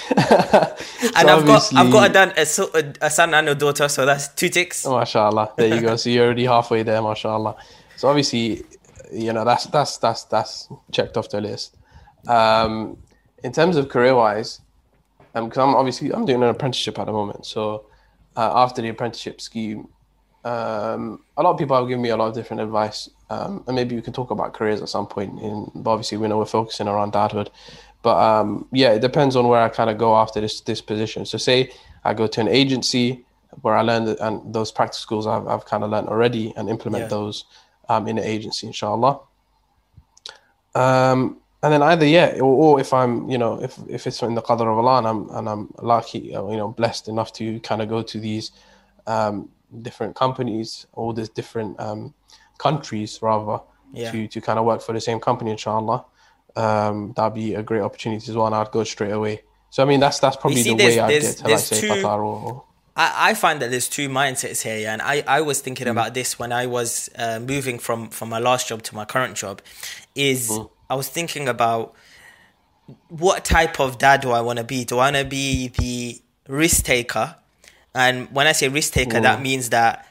So 1.02 1.10
and 1.16 1.30
I've 1.30 1.44
got 1.46 1.74
I've 1.74 1.92
got 1.92 2.10
a, 2.10 2.12
done, 2.12 2.32
a, 2.36 2.46
so- 2.46 2.70
a, 2.74 3.06
a 3.06 3.10
son 3.10 3.34
and 3.34 3.48
a 3.48 3.54
daughter, 3.54 3.88
so 3.88 4.06
that's 4.06 4.28
two 4.28 4.48
ticks. 4.48 4.86
Oh, 4.86 4.96
mashallah. 4.98 5.52
There 5.56 5.74
you 5.74 5.80
go. 5.80 5.96
So 5.96 6.10
you're 6.10 6.24
already 6.26 6.44
halfway 6.44 6.82
there, 6.84 7.02
mashallah. 7.02 7.56
So 7.96 8.08
obviously, 8.08 8.62
you 9.12 9.32
know, 9.32 9.44
that's 9.44 9.66
that's 9.66 9.98
that's 9.98 10.24
that's 10.24 10.68
checked 10.92 11.16
off 11.16 11.28
the 11.30 11.40
list. 11.40 11.76
Um, 12.28 12.98
in 13.42 13.52
terms 13.52 13.76
of 13.76 13.88
career 13.88 14.14
wise, 14.14 14.60
um, 15.34 15.48
because 15.48 15.58
I'm 15.62 15.74
obviously 15.74 16.12
I'm 16.12 16.24
doing 16.24 16.42
an 16.42 16.48
apprenticeship 16.48 16.98
at 16.98 17.06
the 17.06 17.12
moment. 17.12 17.44
So 17.46 17.86
uh, 18.36 18.52
after 18.62 18.80
the 18.82 18.88
apprenticeship 18.88 19.40
scheme, 19.40 19.88
um, 20.44 21.22
a 21.36 21.42
lot 21.42 21.52
of 21.52 21.58
people 21.58 21.76
have 21.76 21.86
given 21.88 22.02
me 22.02 22.08
a 22.08 22.16
lot 22.16 22.28
of 22.28 22.34
different 22.34 22.62
advice, 22.62 23.08
um, 23.30 23.62
and 23.66 23.76
maybe 23.76 23.94
we 23.94 24.02
can 24.02 24.12
talk 24.12 24.30
about 24.30 24.52
careers 24.54 24.82
at 24.82 24.88
some 24.88 25.06
point. 25.06 25.40
In 25.40 25.70
obviously, 25.86 26.18
we 26.18 26.28
know 26.28 26.38
we're 26.38 26.46
focusing 26.46 26.88
around 26.88 27.12
dadhood, 27.12 27.48
but 28.02 28.16
um, 28.16 28.66
yeah, 28.72 28.90
it 28.92 29.00
depends 29.00 29.36
on 29.36 29.46
where 29.48 29.62
I 29.62 29.68
kind 29.68 29.88
of 29.88 29.98
go 29.98 30.16
after 30.16 30.40
this 30.40 30.60
this 30.60 30.80
position. 30.80 31.24
So 31.26 31.38
say 31.38 31.70
I 32.04 32.14
go 32.14 32.26
to 32.26 32.40
an 32.40 32.48
agency 32.48 33.24
where 33.60 33.74
I 33.76 33.82
learned 33.82 34.16
and 34.20 34.52
those 34.52 34.72
practice 34.72 34.98
schools 35.00 35.26
I've 35.26 35.46
I've 35.46 35.64
kind 35.64 35.84
of 35.84 35.90
learned 35.90 36.08
already 36.08 36.52
and 36.56 36.68
implement 36.68 37.02
Yeah. 37.04 37.08
those 37.08 37.44
um, 37.88 38.08
in 38.08 38.16
the 38.16 38.26
agency, 38.26 38.66
inshallah. 38.66 39.20
Um, 40.74 41.38
and 41.62 41.72
then 41.72 41.82
either 41.82 42.06
yeah, 42.06 42.34
or, 42.40 42.74
or 42.74 42.80
if 42.80 42.92
I'm 42.92 43.30
you 43.30 43.38
know 43.38 43.62
if 43.62 43.78
if 43.88 44.06
it's 44.06 44.22
in 44.22 44.34
the 44.34 44.42
qadr 44.42 44.62
of 44.62 44.78
Allah 44.78 44.98
and 44.98 45.06
I'm 45.06 45.28
and 45.30 45.48
I'm 45.48 45.74
lucky 45.80 46.18
you 46.18 46.32
know 46.56 46.68
blessed 46.68 47.08
enough 47.08 47.32
to 47.34 47.60
kind 47.60 47.80
of 47.82 47.88
go 47.88 48.02
to 48.02 48.18
these 48.18 48.50
um, 49.06 49.48
different 49.80 50.14
companies 50.16 50.86
all 50.92 51.12
these 51.12 51.28
different 51.30 51.78
um, 51.80 52.12
countries 52.58 53.18
rather 53.22 53.60
Yeah. 53.92 54.10
to 54.12 54.28
to 54.28 54.40
kind 54.40 54.58
of 54.58 54.64
work 54.64 54.80
for 54.82 54.92
the 54.92 55.00
same 55.00 55.20
company 55.20 55.50
inshallah 55.50 56.04
um, 56.56 57.12
that'd 57.16 57.34
be 57.34 57.54
a 57.54 57.62
great 57.62 57.80
opportunity 57.82 58.30
as 58.30 58.36
well 58.36 58.46
and 58.46 58.54
I'd 58.54 58.70
go 58.70 58.84
straight 58.84 59.12
away 59.12 59.42
so 59.70 59.82
I 59.82 59.86
mean 59.86 60.00
that's 60.00 60.18
that's 60.18 60.36
probably 60.36 60.62
see, 60.62 60.74
the 60.74 60.84
way 60.84 60.98
I'd 60.98 61.10
get 61.22 61.36
to 61.38 61.48
like 61.48 61.58
say 61.58 61.80
two- 61.80 61.88
Qatar 61.88 62.18
or 62.24 62.64
I, 62.94 63.30
I 63.30 63.34
find 63.34 63.62
that 63.62 63.70
there's 63.70 63.88
two 63.88 64.10
mindsets 64.10 64.60
here, 64.60 64.76
yeah, 64.76 64.92
and 64.92 65.00
I, 65.00 65.24
I 65.26 65.40
was 65.40 65.62
thinking 65.62 65.86
Mm. 65.86 65.92
about 65.92 66.12
this 66.12 66.38
when 66.38 66.52
I 66.52 66.66
was 66.66 67.08
uh, 67.16 67.40
moving 67.40 67.78
from 67.78 68.10
from 68.10 68.28
my 68.28 68.38
last 68.38 68.68
job 68.68 68.82
to 68.82 68.94
my 68.94 69.06
current 69.06 69.34
job. 69.34 69.62
Is 70.14 70.50
Mm. 70.50 70.68
I 70.90 70.94
was 70.94 71.08
thinking 71.08 71.48
about 71.48 71.94
what 73.08 73.46
type 73.46 73.80
of 73.80 73.96
dad 73.96 74.20
do 74.20 74.30
I 74.30 74.42
want 74.42 74.58
to 74.58 74.64
be? 74.64 74.84
Do 74.84 74.96
I 74.98 75.06
want 75.10 75.16
to 75.16 75.24
be 75.24 75.68
the 75.68 76.20
risk 76.48 76.84
taker? 76.84 77.36
And 77.94 78.30
when 78.32 78.46
I 78.46 78.52
say 78.52 78.68
risk 78.68 78.92
taker, 78.94 79.20
that 79.20 79.38
Mm. 79.38 79.42
means 79.42 79.68
that 79.70 80.06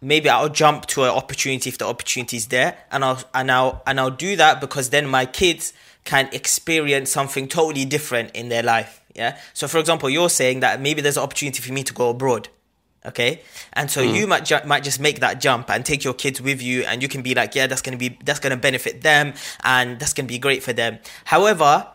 maybe 0.00 0.28
I'll 0.28 0.48
jump 0.48 0.86
to 0.86 1.04
an 1.04 1.10
opportunity 1.10 1.70
if 1.70 1.78
the 1.78 1.86
opportunity 1.86 2.36
is 2.36 2.46
there, 2.46 2.76
and 2.90 3.04
I'll 3.04 3.22
and 3.34 3.50
I'll 3.50 3.82
and 3.86 3.98
I'll 4.00 4.10
do 4.10 4.36
that 4.36 4.60
because 4.60 4.90
then 4.90 5.06
my 5.06 5.26
kids 5.26 5.72
can 6.04 6.28
experience 6.32 7.10
something 7.10 7.48
totally 7.48 7.84
different 7.84 8.30
in 8.34 8.48
their 8.48 8.62
life. 8.62 9.00
Yeah. 9.14 9.36
So, 9.54 9.66
for 9.66 9.78
example, 9.78 10.10
you're 10.10 10.28
saying 10.30 10.60
that 10.60 10.80
maybe 10.80 11.00
there's 11.00 11.16
an 11.16 11.22
opportunity 11.22 11.60
for 11.62 11.72
me 11.72 11.82
to 11.84 11.92
go 11.92 12.10
abroad. 12.10 12.48
Okay, 13.04 13.40
and 13.72 13.88
so 13.88 14.00
you 14.02 14.26
might 14.26 14.44
ju- 14.44 14.58
might 14.64 14.82
just 14.82 14.98
make 14.98 15.20
that 15.20 15.40
jump 15.40 15.70
and 15.70 15.84
take 15.84 16.02
your 16.02 16.12
kids 16.12 16.40
with 16.40 16.60
you, 16.60 16.82
and 16.82 17.02
you 17.02 17.08
can 17.08 17.22
be 17.22 17.36
like, 17.36 17.54
yeah, 17.54 17.68
that's 17.68 17.80
gonna 17.80 17.96
be 17.96 18.18
that's 18.24 18.40
gonna 18.40 18.56
benefit 18.56 19.02
them, 19.02 19.32
and 19.62 20.00
that's 20.00 20.12
gonna 20.12 20.26
be 20.26 20.38
great 20.40 20.64
for 20.64 20.72
them. 20.72 20.98
However, 21.24 21.86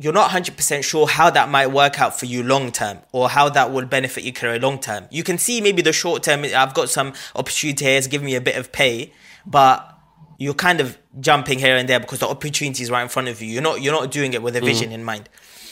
you're 0.00 0.14
not 0.14 0.30
100% 0.30 0.82
sure 0.82 1.06
how 1.06 1.28
that 1.28 1.50
might 1.50 1.66
work 1.66 2.00
out 2.00 2.18
for 2.18 2.24
you 2.24 2.42
long 2.42 2.72
term 2.72 2.98
or 3.12 3.28
how 3.28 3.50
that 3.50 3.70
will 3.70 3.84
benefit 3.84 4.24
your 4.24 4.32
career 4.32 4.58
long 4.58 4.78
term. 4.78 5.06
You 5.10 5.22
can 5.22 5.36
see 5.36 5.60
maybe 5.60 5.82
the 5.82 5.92
short 5.92 6.22
term, 6.22 6.42
I've 6.44 6.72
got 6.72 6.88
some 6.88 7.12
opportunity 7.36 7.84
here, 7.84 7.98
it's 7.98 8.06
giving 8.06 8.24
me 8.24 8.34
a 8.34 8.40
bit 8.40 8.56
of 8.56 8.72
pay, 8.72 9.12
but 9.44 9.98
you're 10.38 10.54
kind 10.54 10.80
of 10.80 10.96
jumping 11.20 11.58
here 11.58 11.76
and 11.76 11.86
there 11.86 12.00
because 12.00 12.20
the 12.20 12.28
opportunity 12.28 12.82
is 12.82 12.90
right 12.90 13.02
in 13.02 13.08
front 13.08 13.28
of 13.28 13.42
you. 13.42 13.48
You're 13.48 13.62
not 13.62 13.82
you're 13.82 13.92
not 13.92 14.10
doing 14.10 14.32
it 14.32 14.42
with 14.42 14.56
a 14.56 14.60
mm. 14.60 14.64
vision 14.64 14.90
in 14.90 15.04
mind. 15.04 15.28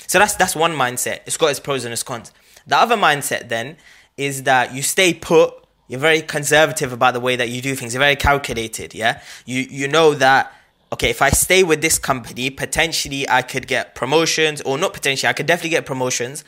So 0.06 0.18
that's 0.18 0.34
that's 0.34 0.54
one 0.54 0.72
mindset. 0.72 1.20
It's 1.26 1.38
got 1.38 1.48
its 1.48 1.58
pros 1.58 1.84
and 1.84 1.92
its 1.92 2.02
cons. 2.02 2.30
The 2.66 2.76
other 2.76 2.96
mindset 2.96 3.48
then 3.48 3.78
is 4.18 4.42
that 4.42 4.74
you 4.74 4.82
stay 4.82 5.14
put. 5.14 5.54
You're 5.88 6.00
very 6.00 6.20
conservative 6.20 6.92
about 6.92 7.14
the 7.14 7.20
way 7.20 7.34
that 7.36 7.48
you 7.48 7.62
do 7.62 7.74
things. 7.74 7.94
You're 7.94 8.00
very 8.02 8.16
calculated. 8.16 8.94
Yeah, 8.94 9.22
you 9.46 9.60
you 9.62 9.88
know 9.88 10.12
that 10.12 10.52
okay, 10.92 11.10
if 11.10 11.22
I 11.22 11.30
stay 11.30 11.62
with 11.62 11.82
this 11.82 11.98
company, 11.98 12.50
potentially 12.50 13.28
I 13.28 13.42
could 13.42 13.66
get 13.66 13.94
promotions, 13.94 14.60
or 14.62 14.78
not 14.78 14.92
potentially, 14.92 15.28
I 15.28 15.32
could 15.32 15.46
definitely 15.46 15.70
get 15.70 15.86
promotions. 15.86 16.44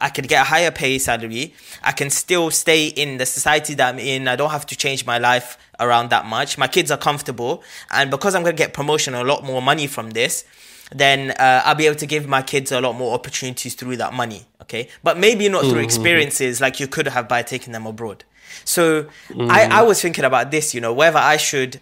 I 0.00 0.10
could 0.10 0.28
get 0.28 0.42
a 0.42 0.44
higher 0.44 0.72
pay 0.72 0.98
salary. 0.98 1.54
I 1.82 1.92
can 1.92 2.10
still 2.10 2.50
stay 2.50 2.88
in 2.88 3.18
the 3.18 3.26
society 3.26 3.74
that 3.74 3.94
I'm 3.94 4.00
in. 4.00 4.26
I 4.26 4.36
don't 4.36 4.50
have 4.50 4.66
to 4.66 4.76
change 4.76 5.06
my 5.06 5.18
life 5.18 5.56
around 5.78 6.10
that 6.10 6.26
much. 6.26 6.58
My 6.58 6.66
kids 6.66 6.90
are 6.90 6.98
comfortable. 6.98 7.62
And 7.92 8.10
because 8.10 8.34
I'm 8.34 8.42
going 8.42 8.56
to 8.56 8.60
get 8.60 8.74
promotion, 8.74 9.14
a 9.14 9.22
lot 9.22 9.44
more 9.44 9.62
money 9.62 9.86
from 9.86 10.10
this, 10.10 10.44
then 10.90 11.30
uh, 11.30 11.62
I'll 11.64 11.76
be 11.76 11.86
able 11.86 11.96
to 11.96 12.06
give 12.06 12.26
my 12.26 12.42
kids 12.42 12.72
a 12.72 12.80
lot 12.80 12.94
more 12.94 13.14
opportunities 13.14 13.74
through 13.74 13.96
that 13.98 14.12
money. 14.12 14.42
Okay. 14.62 14.88
But 15.04 15.16
maybe 15.16 15.48
not 15.48 15.64
through 15.64 15.80
experiences 15.80 16.60
like 16.60 16.80
you 16.80 16.88
could 16.88 17.06
have 17.06 17.28
by 17.28 17.42
taking 17.42 17.72
them 17.72 17.86
abroad. 17.86 18.24
So 18.64 19.06
I, 19.38 19.68
I 19.70 19.82
was 19.82 20.02
thinking 20.02 20.24
about 20.24 20.50
this, 20.50 20.74
you 20.74 20.80
know, 20.80 20.92
whether 20.92 21.18
I 21.18 21.36
should 21.36 21.80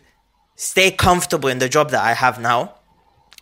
stay 0.62 0.92
comfortable 0.92 1.48
in 1.48 1.58
the 1.58 1.68
job 1.68 1.90
that 1.90 2.04
I 2.04 2.14
have 2.14 2.40
now 2.40 2.74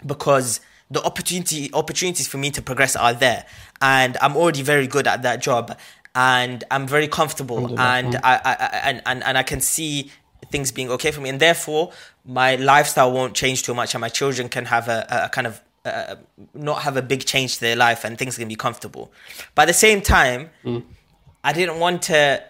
because 0.07 0.61
the 0.91 1.03
opportunity 1.03 1.71
opportunities 1.75 2.27
for 2.27 2.39
me 2.39 2.51
to 2.51 2.63
progress 2.63 2.97
are 2.97 3.13
there. 3.13 3.45
And 3.83 4.17
I'm 4.23 4.37
already 4.37 4.63
very 4.63 4.87
good 4.87 5.07
at 5.07 5.21
that 5.23 5.43
job 5.43 5.77
and 6.15 6.65
I'm 6.71 6.87
very 6.87 7.09
comfortable 7.09 7.79
and 7.79 8.17
I, 8.17 8.35
I, 8.37 8.53
I 8.53 8.81
and, 8.89 9.03
and 9.05 9.23
and 9.23 9.37
I 9.37 9.43
can 9.43 9.61
see 9.61 10.11
things 10.51 10.73
being 10.73 10.91
okay 10.93 11.11
for 11.11 11.21
me. 11.21 11.29
And 11.29 11.39
therefore 11.39 11.93
my 12.25 12.57
lifestyle 12.57 13.13
won't 13.13 13.35
change 13.35 13.65
too 13.65 13.75
much 13.75 13.95
and 13.95 14.01
my 14.01 14.09
children 14.09 14.49
can 14.49 14.65
have 14.65 14.89
a, 14.89 15.07
a 15.27 15.29
kind 15.29 15.47
of 15.47 15.61
uh, 15.85 16.17
not 16.55 16.83
have 16.83 16.97
a 16.97 17.03
big 17.03 17.27
change 17.27 17.57
to 17.57 17.61
their 17.61 17.77
life 17.77 18.03
and 18.05 18.17
things 18.17 18.39
can 18.39 18.49
be 18.49 18.57
comfortable. 18.57 19.13
But 19.55 19.63
at 19.63 19.67
the 19.67 19.75
same 19.75 20.01
time 20.01 20.49
I 21.45 21.53
didn't 21.53 21.79
want 21.79 22.01
to 22.05 22.43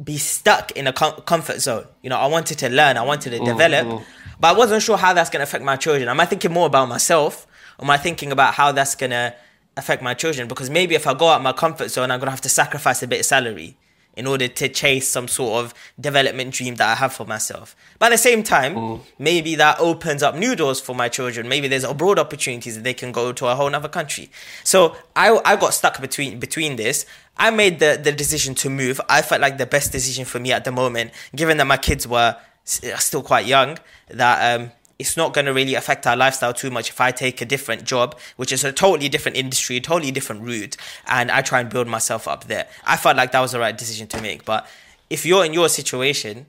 be 0.00 0.16
stuck 0.18 0.72
in 0.72 0.86
a 0.86 0.92
com- 0.92 1.20
comfort 1.22 1.60
zone. 1.60 1.86
You 2.02 2.10
know, 2.10 2.16
I 2.16 2.26
wanted 2.26 2.58
to 2.58 2.68
learn, 2.68 2.96
I 2.96 3.02
wanted 3.02 3.30
to 3.30 3.38
mm, 3.38 3.44
develop, 3.44 3.86
mm. 3.86 4.04
but 4.40 4.54
I 4.54 4.58
wasn't 4.58 4.82
sure 4.82 4.96
how 4.96 5.12
that's 5.12 5.30
going 5.30 5.40
to 5.40 5.44
affect 5.44 5.64
my 5.64 5.76
children. 5.76 6.08
Am 6.08 6.20
I 6.20 6.26
thinking 6.26 6.52
more 6.52 6.66
about 6.66 6.88
myself, 6.88 7.46
or 7.78 7.84
am 7.84 7.90
I 7.90 7.98
thinking 7.98 8.32
about 8.32 8.54
how 8.54 8.72
that's 8.72 8.94
going 8.94 9.10
to 9.10 9.34
affect 9.76 10.02
my 10.02 10.14
children? 10.14 10.48
Because 10.48 10.70
maybe 10.70 10.94
if 10.94 11.06
I 11.06 11.14
go 11.14 11.28
out 11.28 11.42
my 11.42 11.52
comfort 11.52 11.88
zone, 11.90 12.10
I'm 12.10 12.20
going 12.20 12.26
to 12.26 12.32
have 12.32 12.40
to 12.42 12.48
sacrifice 12.48 13.02
a 13.02 13.06
bit 13.06 13.20
of 13.20 13.26
salary 13.26 13.76
in 14.14 14.26
order 14.26 14.46
to 14.46 14.68
chase 14.68 15.08
some 15.08 15.26
sort 15.26 15.64
of 15.64 15.74
development 15.98 16.52
dream 16.52 16.74
that 16.74 16.88
I 16.88 16.94
have 16.96 17.14
for 17.14 17.24
myself. 17.24 17.74
But 17.98 18.06
at 18.06 18.10
the 18.10 18.18
same 18.18 18.42
time, 18.42 18.74
mm. 18.74 19.00
maybe 19.18 19.54
that 19.54 19.80
opens 19.80 20.22
up 20.22 20.34
new 20.34 20.54
doors 20.54 20.80
for 20.80 20.94
my 20.94 21.08
children. 21.08 21.48
Maybe 21.48 21.66
there's 21.68 21.84
abroad 21.84 22.18
opportunities 22.18 22.74
that 22.76 22.84
they 22.84 22.94
can 22.94 23.12
go 23.12 23.32
to 23.32 23.46
a 23.46 23.54
whole 23.54 23.74
other 23.74 23.88
country. 23.88 24.30
So 24.64 24.96
I, 25.16 25.40
I 25.44 25.56
got 25.56 25.72
stuck 25.72 26.00
between 26.00 26.38
between 26.38 26.76
this. 26.76 27.06
I 27.36 27.50
made 27.50 27.78
the, 27.78 27.98
the 28.02 28.12
decision 28.12 28.54
to 28.56 28.70
move. 28.70 29.00
I 29.08 29.22
felt 29.22 29.40
like 29.40 29.58
the 29.58 29.66
best 29.66 29.92
decision 29.92 30.24
for 30.24 30.38
me 30.38 30.52
at 30.52 30.64
the 30.64 30.72
moment, 30.72 31.12
given 31.34 31.56
that 31.56 31.66
my 31.66 31.76
kids 31.76 32.06
were 32.06 32.36
still 32.64 33.22
quite 33.22 33.46
young, 33.46 33.78
that 34.08 34.60
um, 34.60 34.72
it's 34.98 35.16
not 35.16 35.34
going 35.34 35.46
to 35.46 35.52
really 35.52 35.74
affect 35.74 36.06
our 36.06 36.16
lifestyle 36.16 36.52
too 36.52 36.70
much 36.70 36.90
if 36.90 37.00
I 37.00 37.10
take 37.10 37.40
a 37.40 37.44
different 37.44 37.84
job, 37.84 38.18
which 38.36 38.52
is 38.52 38.62
a 38.62 38.72
totally 38.72 39.08
different 39.08 39.36
industry, 39.36 39.80
totally 39.80 40.12
different 40.12 40.42
route, 40.42 40.76
and 41.06 41.30
I 41.30 41.42
try 41.42 41.60
and 41.60 41.68
build 41.68 41.88
myself 41.88 42.28
up 42.28 42.44
there. 42.44 42.68
I 42.84 42.96
felt 42.96 43.16
like 43.16 43.32
that 43.32 43.40
was 43.40 43.52
the 43.52 43.58
right 43.58 43.76
decision 43.76 44.06
to 44.08 44.22
make. 44.22 44.44
But 44.44 44.68
if 45.10 45.26
you're 45.26 45.44
in 45.44 45.52
your 45.52 45.68
situation 45.68 46.46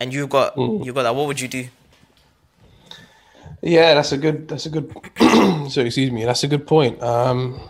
and 0.00 0.12
you 0.12 0.26
got 0.26 0.56
you 0.56 0.92
got 0.92 1.04
that, 1.04 1.14
what 1.14 1.26
would 1.28 1.40
you 1.40 1.48
do? 1.48 1.68
Yeah, 3.62 3.94
that's 3.94 4.12
a 4.12 4.18
good. 4.18 4.48
That's 4.48 4.66
a 4.66 4.70
good. 4.70 4.92
so 5.70 5.82
excuse 5.82 6.10
me. 6.10 6.24
That's 6.24 6.42
a 6.42 6.48
good 6.48 6.66
point. 6.66 7.02
Um, 7.02 7.60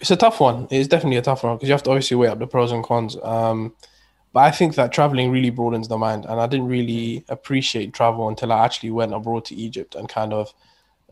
it's 0.00 0.10
a 0.10 0.16
tough 0.16 0.40
one. 0.40 0.66
It's 0.70 0.88
definitely 0.88 1.18
a 1.18 1.22
tough 1.22 1.44
one 1.44 1.56
because 1.56 1.68
you 1.68 1.72
have 1.72 1.82
to 1.84 1.90
obviously 1.90 2.16
weigh 2.16 2.28
up 2.28 2.38
the 2.38 2.46
pros 2.46 2.72
and 2.72 2.84
cons. 2.84 3.16
Um, 3.22 3.74
but 4.32 4.40
I 4.40 4.50
think 4.50 4.74
that 4.74 4.92
traveling 4.92 5.30
really 5.30 5.50
broadens 5.50 5.86
the 5.86 5.96
mind, 5.96 6.24
and 6.24 6.40
I 6.40 6.48
didn't 6.48 6.66
really 6.66 7.24
appreciate 7.28 7.94
travel 7.94 8.28
until 8.28 8.52
I 8.52 8.64
actually 8.64 8.90
went 8.90 9.14
abroad 9.14 9.44
to 9.46 9.54
Egypt 9.54 9.94
and 9.94 10.08
kind 10.08 10.32
of 10.32 10.52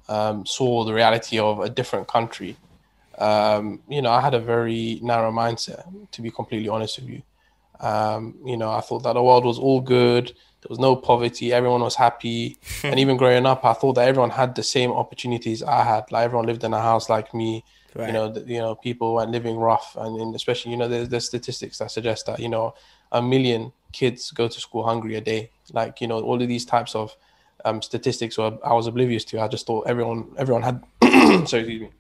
um, 0.09 0.45
saw 0.45 0.85
the 0.85 0.93
reality 0.93 1.39
of 1.39 1.61
a 1.61 1.70
different 1.70 2.09
country. 2.09 2.57
Um, 3.18 3.80
you 3.89 4.03
know, 4.03 4.11
I 4.11 4.20
had 4.20 4.35
a 4.35 4.41
very 4.41 4.99
narrow 5.03 5.30
mindset, 5.30 5.85
to 6.11 6.22
be 6.22 6.33
completely 6.33 6.68
honest 6.68 6.99
with 6.99 7.09
you. 7.09 7.22
Um, 7.78 8.37
you 8.45 8.57
know, 8.57 8.70
I 8.70 8.80
thought 8.80 9.05
that 9.05 9.12
the 9.12 9.22
world 9.22 9.45
was 9.45 9.59
all 9.59 9.80
good. 9.80 10.26
There 10.26 10.68
was 10.68 10.78
no 10.78 10.97
poverty. 10.97 11.53
Everyone 11.53 11.83
was 11.83 11.97
happy. 11.97 12.59
and 12.83 12.99
even 12.99 13.16
growing 13.16 13.47
up, 13.47 13.64
I 13.64 13.72
thought 13.72 13.95
that 13.95 14.09
everyone 14.09 14.30
had 14.30 14.55
the 14.55 14.62
same 14.62 14.91
opportunities 14.91 15.62
I 15.62 15.85
had. 15.85 16.11
Like 16.11 16.24
everyone 16.24 16.47
lived 16.47 16.64
in 16.64 16.74
a 16.74 16.80
house 16.80 17.09
like 17.09 17.35
me. 17.35 17.64
Right. 17.95 18.07
You 18.07 18.12
know, 18.12 18.32
the, 18.32 18.40
you 18.40 18.59
know, 18.59 18.74
people 18.74 19.14
weren't 19.14 19.30
living 19.30 19.57
rough, 19.57 19.97
and, 19.99 20.18
and 20.18 20.34
especially, 20.34 20.70
you 20.72 20.78
know, 20.78 20.88
there's, 20.88 21.09
there's 21.09 21.26
statistics 21.26 21.78
that 21.78 21.90
suggest 21.90 22.26
that 22.26 22.40
you 22.40 22.49
know 22.49 22.74
a 23.11 23.20
million 23.20 23.72
kids 23.93 24.30
go 24.30 24.49
to 24.49 24.61
school 24.61 24.82
hungry 24.82 25.16
a 25.16 25.20
day. 25.20 25.51
Like 25.72 26.01
you 26.01 26.09
know, 26.09 26.20
all 26.20 26.40
of 26.40 26.49
these 26.49 26.64
types 26.64 26.95
of 26.95 27.14
um, 27.64 27.82
statistics, 27.82 28.38
or 28.38 28.59
I 28.64 28.72
was 28.72 28.86
oblivious 28.86 29.24
to. 29.26 29.40
I 29.40 29.49
just 29.49 29.66
thought 29.66 29.86
everyone 29.86 30.28
everyone 30.38 30.62
had. 30.62 30.82
sorry, 31.49 31.62
excuse 31.62 31.80
me. 31.82 31.90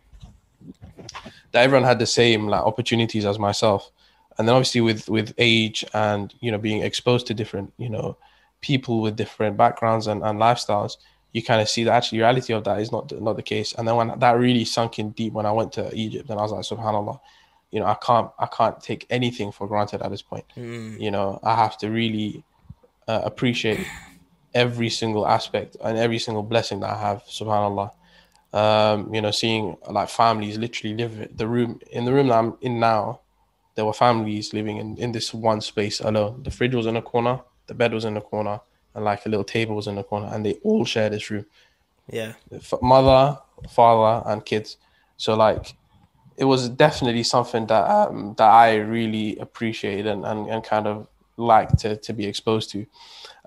That 1.52 1.64
everyone 1.64 1.84
had 1.84 1.98
the 1.98 2.06
same 2.06 2.48
like 2.48 2.62
opportunities 2.62 3.26
as 3.26 3.38
myself, 3.38 3.90
and 4.38 4.48
then 4.48 4.54
obviously 4.54 4.80
with 4.80 5.08
with 5.08 5.34
age 5.38 5.84
and 5.92 6.32
you 6.40 6.50
know 6.50 6.58
being 6.58 6.82
exposed 6.82 7.26
to 7.26 7.34
different 7.34 7.72
you 7.76 7.90
know 7.90 8.16
people 8.60 9.00
with 9.02 9.16
different 9.16 9.56
backgrounds 9.56 10.06
and, 10.06 10.22
and 10.22 10.38
lifestyles, 10.38 10.96
you 11.32 11.42
kind 11.42 11.60
of 11.60 11.68
see 11.68 11.84
the 11.84 11.92
actual 11.92 12.18
reality 12.18 12.52
of 12.52 12.64
that 12.64 12.80
is 12.80 12.92
not 12.92 13.10
not 13.20 13.36
the 13.36 13.42
case. 13.42 13.74
And 13.76 13.88
then 13.88 13.96
when 13.96 14.18
that 14.18 14.32
really 14.32 14.64
sunk 14.64 14.98
in 14.98 15.10
deep 15.10 15.32
when 15.32 15.46
I 15.46 15.52
went 15.52 15.72
to 15.74 15.92
Egypt, 15.94 16.28
and 16.30 16.38
I 16.38 16.42
was 16.42 16.52
like, 16.52 16.64
Subhanallah, 16.64 17.18
you 17.70 17.80
know, 17.80 17.86
I 17.86 17.94
can't 17.94 18.30
I 18.38 18.46
can't 18.46 18.80
take 18.80 19.06
anything 19.10 19.50
for 19.50 19.66
granted 19.66 20.02
at 20.02 20.10
this 20.10 20.22
point. 20.22 20.44
Mm. 20.56 21.00
You 21.00 21.10
know, 21.10 21.40
I 21.42 21.56
have 21.56 21.78
to 21.78 21.90
really 21.90 22.44
uh, 23.08 23.22
appreciate 23.24 23.86
every 24.54 24.90
single 24.90 25.26
aspect 25.26 25.76
and 25.82 25.98
every 25.98 26.18
single 26.18 26.42
blessing 26.42 26.80
that 26.80 26.90
I 26.90 26.98
have, 26.98 27.24
Subhanallah. 27.24 27.92
Um, 28.52 29.14
you 29.14 29.22
know, 29.22 29.30
seeing 29.30 29.78
like 29.88 30.10
families 30.10 30.58
literally 30.58 30.94
live 30.94 31.34
the 31.34 31.48
room 31.48 31.80
in 31.90 32.04
the 32.04 32.12
room 32.12 32.28
that 32.28 32.38
I'm 32.38 32.58
in 32.60 32.78
now. 32.78 33.20
There 33.74 33.86
were 33.86 33.94
families 33.94 34.52
living 34.52 34.76
in, 34.76 34.98
in 34.98 35.12
this 35.12 35.32
one 35.32 35.62
space 35.62 36.00
alone. 36.00 36.42
The 36.42 36.50
fridge 36.50 36.74
was 36.74 36.84
in 36.84 36.96
a 36.96 37.00
corner, 37.00 37.40
the 37.68 37.72
bed 37.72 37.94
was 37.94 38.04
in 38.04 38.18
a 38.18 38.20
corner, 38.20 38.60
and 38.94 39.04
like 39.04 39.24
a 39.26 39.28
little 39.28 39.44
table 39.44 39.74
was 39.74 39.86
in 39.86 39.96
the 39.96 40.02
corner, 40.02 40.28
and 40.32 40.44
they 40.44 40.54
all 40.62 40.84
share 40.84 41.10
this 41.10 41.30
room. 41.30 41.46
Yeah, 42.10 42.32
mother, 42.80 43.38
father, 43.70 44.28
and 44.28 44.44
kids. 44.44 44.76
So 45.16 45.34
like, 45.34 45.74
it 46.36 46.44
was 46.44 46.68
definitely 46.68 47.22
something 47.22 47.66
that 47.66 47.88
um, 47.88 48.34
that 48.38 48.50
I 48.50 48.76
really 48.76 49.38
appreciated 49.38 50.06
and, 50.06 50.24
and, 50.24 50.48
and 50.48 50.64
kind 50.64 50.86
of 50.86 51.06
like 51.36 51.76
to 51.78 51.96
to 51.96 52.12
be 52.12 52.26
exposed 52.26 52.70
to. 52.70 52.86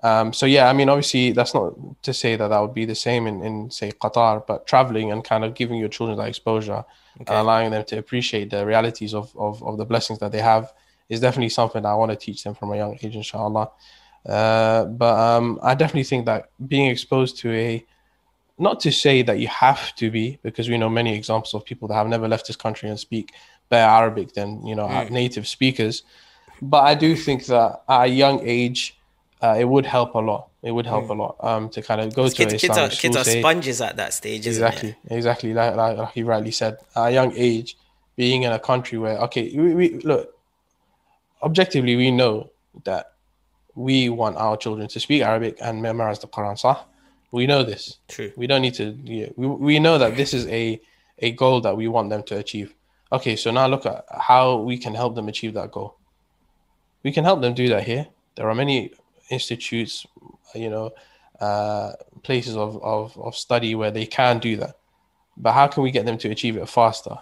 Um, 0.02 0.32
so 0.32 0.46
yeah, 0.46 0.68
I 0.68 0.72
mean, 0.72 0.88
obviously 0.88 1.32
that's 1.32 1.54
not 1.54 1.74
to 2.02 2.12
say 2.12 2.36
that 2.36 2.48
that 2.48 2.60
would 2.60 2.74
be 2.74 2.84
the 2.84 2.94
same 2.94 3.26
in, 3.26 3.42
in 3.42 3.70
say 3.70 3.92
Qatar, 3.92 4.46
but 4.46 4.66
traveling 4.66 5.10
and 5.10 5.24
kind 5.24 5.44
of 5.44 5.54
giving 5.54 5.78
your 5.78 5.88
children 5.88 6.18
that 6.18 6.28
exposure 6.28 6.84
okay. 7.20 7.24
and 7.26 7.28
allowing 7.30 7.70
them 7.70 7.84
to 7.84 7.98
appreciate 7.98 8.50
the 8.50 8.66
realities 8.66 9.14
of, 9.14 9.34
of, 9.36 9.62
of 9.62 9.78
the 9.78 9.84
blessings 9.84 10.18
that 10.18 10.32
they 10.32 10.40
have 10.40 10.72
is 11.08 11.20
definitely 11.20 11.48
something 11.48 11.82
that 11.82 11.88
I 11.88 11.94
want 11.94 12.10
to 12.10 12.16
teach 12.16 12.44
them 12.44 12.54
from 12.54 12.72
a 12.72 12.76
young 12.76 12.98
age, 13.00 13.16
inshallah. 13.16 13.70
Uh, 14.28 14.84
but 14.86 15.18
um, 15.18 15.58
I 15.62 15.74
definitely 15.74 16.04
think 16.04 16.26
that 16.26 16.50
being 16.66 16.88
exposed 16.90 17.38
to 17.38 17.52
a, 17.52 17.84
not 18.58 18.80
to 18.80 18.90
say 18.90 19.22
that 19.22 19.38
you 19.38 19.48
have 19.48 19.94
to 19.96 20.10
be, 20.10 20.38
because 20.42 20.68
we 20.68 20.78
know 20.78 20.88
many 20.88 21.14
examples 21.14 21.54
of 21.54 21.64
people 21.64 21.88
that 21.88 21.94
have 21.94 22.08
never 22.08 22.26
left 22.26 22.46
this 22.46 22.56
country 22.56 22.88
and 22.88 22.98
speak 22.98 23.32
better 23.68 23.88
Arabic 23.88 24.32
than 24.32 24.64
you 24.66 24.74
know 24.74 24.86
mm. 24.86 25.10
native 25.10 25.46
speakers. 25.46 26.02
But 26.62 26.84
I 26.84 26.94
do 26.94 27.14
think 27.14 27.46
that 27.46 27.82
at 27.88 28.02
a 28.02 28.06
young 28.06 28.40
age, 28.42 28.98
uh, 29.42 29.56
it 29.58 29.64
would 29.64 29.86
help 29.86 30.14
a 30.14 30.18
lot. 30.18 30.48
It 30.62 30.72
would 30.72 30.86
help 30.86 31.06
mm. 31.06 31.10
a 31.10 31.12
lot 31.12 31.36
um, 31.40 31.68
to 31.70 31.82
kind 31.82 32.00
of 32.00 32.14
go 32.14 32.28
to 32.28 32.34
kids, 32.34 32.54
kids 32.54 32.76
are, 32.76 32.88
kids 32.88 33.16
are 33.16 33.24
sponges 33.24 33.80
at 33.80 33.96
that 33.96 34.14
stage. 34.14 34.46
exactly, 34.46 34.96
exactly. 35.08 35.52
Like, 35.52 35.76
like, 35.76 35.96
like, 35.98 36.16
you 36.16 36.24
rightly 36.24 36.50
said, 36.50 36.78
at 36.96 37.06
a 37.06 37.12
young 37.12 37.32
age, 37.36 37.76
being 38.16 38.42
in 38.42 38.52
a 38.52 38.58
country 38.58 38.98
where 38.98 39.18
okay, 39.18 39.52
we, 39.54 39.74
we 39.74 39.98
look 39.98 40.34
objectively, 41.42 41.94
we 41.96 42.10
know 42.10 42.50
that 42.84 43.12
we 43.76 44.08
want 44.08 44.36
our 44.36 44.56
children 44.56 44.88
to 44.88 44.98
speak 44.98 45.22
Arabic 45.22 45.58
and 45.60 45.80
memorize 45.80 46.18
the 46.18 46.26
Quran. 46.26 46.58
Sah? 46.58 46.82
We 47.30 47.46
know 47.46 47.62
this. 47.62 47.98
True. 48.08 48.32
We 48.36 48.48
don't 48.48 48.62
need 48.62 48.74
to. 48.74 48.98
Yeah, 49.04 49.28
we 49.36 49.46
we 49.46 49.78
know 49.78 49.98
that 49.98 50.16
this 50.16 50.34
is 50.34 50.46
a 50.48 50.80
a 51.18 51.30
goal 51.32 51.60
that 51.60 51.76
we 51.76 51.86
want 51.86 52.10
them 52.10 52.22
to 52.24 52.38
achieve. 52.38 52.74
Okay, 53.12 53.36
so 53.36 53.50
now 53.50 53.66
look 53.66 53.86
at 53.86 54.04
how 54.10 54.56
we 54.56 54.78
can 54.78 54.94
help 54.94 55.14
them 55.14 55.28
achieve 55.28 55.54
that 55.54 55.70
goal. 55.70 55.96
We 57.04 57.12
can 57.12 57.24
help 57.24 57.40
them 57.40 57.54
do 57.54 57.68
that 57.68 57.84
here. 57.84 58.08
There 58.34 58.48
are 58.48 58.54
many 58.54 58.92
institutes, 59.30 60.06
you 60.54 60.68
know, 60.70 60.90
uh, 61.40 61.92
places 62.22 62.56
of, 62.56 62.82
of, 62.82 63.16
of 63.16 63.36
study 63.36 63.74
where 63.74 63.92
they 63.92 64.06
can 64.06 64.40
do 64.40 64.56
that. 64.56 64.76
But 65.36 65.52
how 65.52 65.68
can 65.68 65.84
we 65.84 65.92
get 65.92 66.04
them 66.04 66.18
to 66.18 66.30
achieve 66.30 66.56
it 66.56 66.68
faster? 66.68 67.18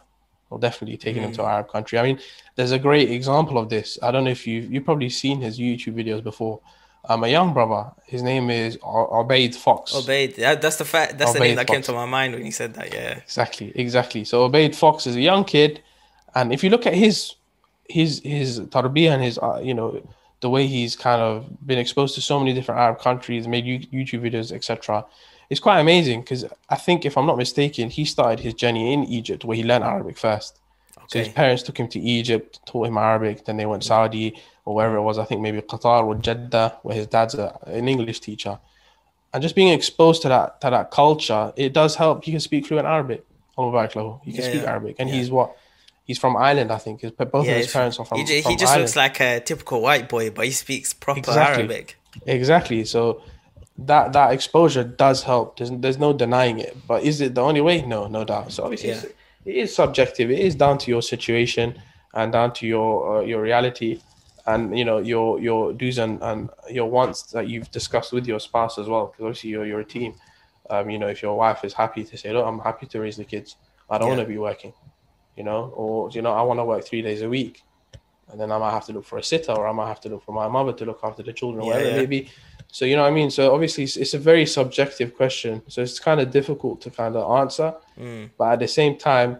Well, 0.54 0.60
definitely 0.60 0.96
taking 0.96 1.22
mm. 1.22 1.26
them 1.26 1.32
to 1.32 1.42
an 1.42 1.50
Arab 1.50 1.68
country. 1.68 1.98
I 1.98 2.04
mean, 2.04 2.20
there's 2.54 2.70
a 2.70 2.78
great 2.78 3.10
example 3.10 3.58
of 3.58 3.68
this. 3.70 3.98
I 4.00 4.12
don't 4.12 4.22
know 4.22 4.30
if 4.30 4.46
you've 4.46 4.72
you've 4.72 4.84
probably 4.84 5.10
seen 5.10 5.40
his 5.40 5.58
YouTube 5.58 5.94
videos 5.94 6.22
before. 6.22 6.60
Um, 7.06 7.24
a 7.24 7.28
young 7.28 7.52
brother. 7.52 7.90
His 8.06 8.22
name 8.22 8.50
is 8.50 8.76
Obaid 8.76 9.56
Fox. 9.56 9.92
Obaid. 9.94 10.36
that's 10.36 10.76
the 10.76 10.84
fact. 10.84 11.18
That's 11.18 11.32
Obaid 11.32 11.34
the 11.34 11.40
name 11.40 11.56
that 11.56 11.66
Fox. 11.66 11.74
came 11.74 11.82
to 11.82 11.92
my 11.92 12.06
mind 12.06 12.34
when 12.34 12.46
you 12.46 12.52
said 12.52 12.74
that. 12.74 12.94
Yeah. 12.94 13.18
Exactly. 13.18 13.72
Exactly. 13.74 14.22
So 14.22 14.48
Obaid 14.48 14.76
Fox 14.76 15.08
is 15.08 15.16
a 15.16 15.20
young 15.20 15.44
kid, 15.44 15.82
and 16.36 16.52
if 16.52 16.62
you 16.62 16.70
look 16.70 16.86
at 16.86 16.94
his 16.94 17.34
his 17.88 18.20
his 18.22 18.60
tarbiyah 18.60 19.14
and 19.14 19.24
his 19.24 19.38
uh, 19.38 19.60
you 19.60 19.74
know 19.74 20.00
the 20.40 20.48
way 20.48 20.68
he's 20.68 20.94
kind 20.94 21.20
of 21.20 21.48
been 21.66 21.80
exposed 21.80 22.14
to 22.14 22.20
so 22.20 22.38
many 22.38 22.54
different 22.54 22.80
Arab 22.80 23.00
countries, 23.00 23.48
made 23.48 23.64
YouTube 23.64 24.22
videos, 24.22 24.52
etc. 24.52 25.04
It's 25.50 25.60
quite 25.60 25.80
amazing 25.80 26.20
because 26.20 26.44
I 26.68 26.76
think, 26.76 27.04
if 27.04 27.16
I'm 27.16 27.26
not 27.26 27.38
mistaken, 27.38 27.90
he 27.90 28.04
started 28.04 28.40
his 28.40 28.54
journey 28.54 28.92
in 28.92 29.04
Egypt 29.04 29.44
where 29.44 29.56
he 29.56 29.62
learned 29.62 29.84
Arabic 29.84 30.18
first. 30.18 30.60
Okay. 30.96 31.06
So 31.08 31.18
his 31.18 31.28
parents 31.28 31.62
took 31.62 31.78
him 31.78 31.88
to 31.88 32.00
Egypt, 32.00 32.60
taught 32.66 32.86
him 32.86 32.96
Arabic. 32.96 33.44
Then 33.44 33.56
they 33.56 33.66
went 33.66 33.84
Saudi 33.84 34.40
or 34.64 34.74
wherever 34.74 34.96
it 34.96 35.02
was. 35.02 35.18
I 35.18 35.24
think 35.24 35.40
maybe 35.40 35.60
Qatar 35.60 36.04
or 36.04 36.14
Jeddah, 36.14 36.78
where 36.82 36.96
his 36.96 37.06
dad's 37.06 37.34
a, 37.34 37.58
an 37.66 37.88
English 37.88 38.20
teacher. 38.20 38.58
And 39.32 39.42
just 39.42 39.54
being 39.54 39.72
exposed 39.72 40.22
to 40.22 40.28
that 40.28 40.60
to 40.62 40.70
that 40.70 40.90
culture, 40.90 41.52
it 41.56 41.72
does 41.72 41.96
help. 41.96 42.24
He 42.24 42.30
can 42.30 42.40
speak 42.40 42.66
fluent 42.66 42.86
Arabic. 42.86 43.26
He 43.56 43.62
can 43.62 44.14
yeah, 44.24 44.40
speak 44.40 44.62
Arabic, 44.62 44.96
and 44.98 45.08
yeah. 45.08 45.14
he's 45.14 45.30
what 45.30 45.56
He's 46.04 46.18
from 46.18 46.36
Ireland, 46.36 46.70
I 46.70 46.76
think. 46.78 47.00
His, 47.00 47.12
both 47.12 47.46
yeah, 47.46 47.52
of 47.52 47.56
his 47.58 47.72
parents 47.72 47.98
are 47.98 48.04
from. 48.04 48.18
He, 48.18 48.42
from 48.42 48.52
he 48.52 48.56
just 48.56 48.72
Ireland. 48.72 48.82
looks 48.82 48.96
like 48.96 49.20
a 49.20 49.40
typical 49.40 49.80
white 49.80 50.08
boy, 50.08 50.30
but 50.30 50.44
he 50.44 50.50
speaks 50.50 50.92
proper 50.92 51.20
exactly. 51.20 51.62
Arabic. 51.62 51.96
Exactly. 52.26 52.84
So 52.84 53.22
that 53.78 54.12
that 54.12 54.32
exposure 54.32 54.84
does 54.84 55.22
help. 55.22 55.58
There's 55.58 55.70
there's 55.70 55.98
no 55.98 56.12
denying 56.12 56.58
it. 56.58 56.76
But 56.86 57.02
is 57.02 57.20
it 57.20 57.34
the 57.34 57.42
only 57.42 57.60
way? 57.60 57.82
No, 57.82 58.06
no 58.06 58.24
doubt. 58.24 58.52
So 58.52 58.64
obviously, 58.64 58.90
yeah. 58.90 59.02
it 59.44 59.56
is 59.56 59.74
subjective. 59.74 60.30
It 60.30 60.38
is 60.38 60.54
down 60.54 60.78
to 60.78 60.90
your 60.90 61.02
situation 61.02 61.80
and 62.14 62.32
down 62.32 62.52
to 62.54 62.66
your 62.66 63.18
uh, 63.18 63.20
your 63.22 63.42
reality, 63.42 64.00
and 64.46 64.78
you 64.78 64.84
know 64.84 64.98
your 64.98 65.40
your 65.40 65.72
do's 65.72 65.98
and, 65.98 66.22
and 66.22 66.50
your 66.70 66.88
wants 66.88 67.22
that 67.32 67.48
you've 67.48 67.70
discussed 67.70 68.12
with 68.12 68.26
your 68.26 68.40
spouse 68.40 68.78
as 68.78 68.88
well. 68.88 69.06
Because 69.06 69.24
obviously 69.24 69.50
you're 69.50 69.66
you're 69.66 69.80
a 69.80 69.84
team. 69.84 70.14
Um, 70.70 70.88
you 70.88 70.98
know, 70.98 71.08
if 71.08 71.22
your 71.22 71.36
wife 71.36 71.64
is 71.64 71.74
happy 71.74 72.04
to 72.04 72.16
say, 72.16 72.32
"Look, 72.32 72.46
I'm 72.46 72.60
happy 72.60 72.86
to 72.86 73.00
raise 73.00 73.16
the 73.16 73.24
kids. 73.24 73.56
I 73.90 73.98
don't 73.98 74.08
yeah. 74.08 74.16
want 74.16 74.26
to 74.28 74.32
be 74.32 74.38
working," 74.38 74.72
you 75.36 75.42
know, 75.42 75.72
or 75.74 76.10
you 76.10 76.22
know, 76.22 76.32
I 76.32 76.42
want 76.42 76.60
to 76.60 76.64
work 76.64 76.84
three 76.84 77.02
days 77.02 77.22
a 77.22 77.28
week, 77.28 77.64
and 78.30 78.40
then 78.40 78.50
I 78.50 78.58
might 78.58 78.70
have 78.70 78.86
to 78.86 78.92
look 78.92 79.04
for 79.04 79.18
a 79.18 79.22
sitter, 79.22 79.52
or 79.52 79.66
I 79.66 79.72
might 79.72 79.88
have 79.88 80.00
to 80.02 80.08
look 80.08 80.24
for 80.24 80.32
my 80.32 80.48
mother 80.48 80.72
to 80.72 80.84
look 80.84 81.00
after 81.02 81.22
the 81.22 81.32
children, 81.32 81.64
yeah, 81.64 81.70
whatever 81.70 81.88
yeah. 81.88 81.94
it 81.96 81.98
may 81.98 82.06
be. 82.06 82.30
So 82.72 82.84
you 82.84 82.96
know 82.96 83.02
what 83.02 83.12
I 83.12 83.14
mean. 83.14 83.30
So 83.30 83.54
obviously, 83.54 83.84
it's, 83.84 83.96
it's, 83.96 84.14
a 84.14 84.18
very 84.18 84.46
subjective 84.46 85.14
question, 85.16 85.62
so 85.68 85.82
it's 85.82 86.00
kind 86.00 86.20
of 86.20 86.30
difficult 86.30 86.80
to 86.82 86.90
kind 86.90 87.16
of 87.16 87.30
answer. 87.38 87.74
Mm. 87.98 88.30
But 88.36 88.54
at 88.54 88.58
the 88.60 88.68
same 88.68 88.96
time, 88.96 89.38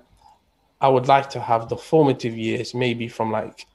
I 0.81 0.89
would 0.89 1.09
like 1.09 1.31
to 1.31 1.41
have 1.41 1.69
the 1.69 1.77
formative 1.77 2.37
years, 2.37 2.75
maybe 2.75 3.09
from 3.09 3.33
like 3.33 3.67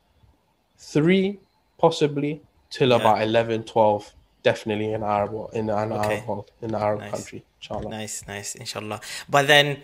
three, 0.78 1.40
possibly 1.78 2.42
till 2.70 2.90
yeah. 2.90 2.98
about 2.98 3.22
11, 3.22 3.64
12 3.64 4.14
definitely 4.44 4.94
in 4.94 5.04
Arab 5.04 5.50
in 5.54 5.70
an 5.70 5.92
okay. 5.92 6.16
Arab 6.16 6.28
world, 6.28 6.52
in 6.62 6.72
the 6.72 6.78
Arab 6.78 7.00
nice. 7.00 7.12
country. 7.12 7.44
Inshallah. 7.60 7.90
Nice, 7.90 8.28
nice, 8.28 8.56
inshallah. 8.56 9.02
But 9.28 9.48
then 9.48 9.82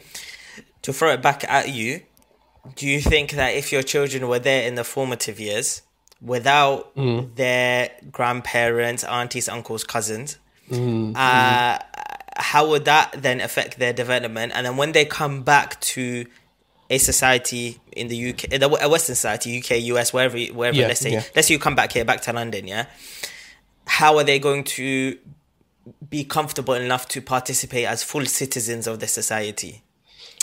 to 0.81 0.93
throw 0.93 1.11
it 1.11 1.21
back 1.21 1.43
at 1.49 1.69
you, 1.69 2.01
do 2.75 2.87
you 2.87 2.99
think 2.99 3.31
that 3.31 3.55
if 3.55 3.71
your 3.71 3.83
children 3.83 4.27
were 4.27 4.39
there 4.39 4.67
in 4.67 4.75
the 4.75 4.83
formative 4.83 5.39
years 5.39 5.81
without 6.21 6.95
mm. 6.95 7.33
their 7.35 7.91
grandparents, 8.11 9.03
aunties, 9.03 9.47
uncles, 9.47 9.83
cousins, 9.83 10.37
mm. 10.69 11.15
uh, 11.15 11.79
how 12.37 12.67
would 12.69 12.85
that 12.85 13.11
then 13.17 13.41
affect 13.41 13.77
their 13.79 13.93
development? 13.93 14.53
And 14.55 14.65
then 14.65 14.77
when 14.77 14.91
they 14.91 15.05
come 15.05 15.43
back 15.43 15.79
to 15.81 16.25
a 16.89 16.97
society 16.97 17.79
in 17.91 18.07
the 18.07 18.31
UK, 18.31 18.61
a 18.61 18.89
Western 18.89 19.15
society, 19.15 19.59
UK, 19.59 19.81
US, 19.95 20.13
wherever, 20.13 20.37
wherever, 20.37 20.77
yeah, 20.77 20.87
let's 20.87 20.99
say, 20.99 21.13
yeah. 21.13 21.23
let's 21.35 21.47
say 21.47 21.53
you 21.53 21.59
come 21.59 21.75
back 21.75 21.91
here, 21.91 22.05
back 22.05 22.21
to 22.21 22.33
London, 22.33 22.67
yeah. 22.67 22.85
How 23.87 24.17
are 24.17 24.23
they 24.23 24.39
going 24.39 24.63
to 24.63 25.17
be 26.09 26.23
comfortable 26.23 26.73
enough 26.73 27.07
to 27.09 27.21
participate 27.21 27.85
as 27.85 28.03
full 28.03 28.25
citizens 28.25 28.87
of 28.87 28.99
the 28.99 29.07
society? 29.07 29.83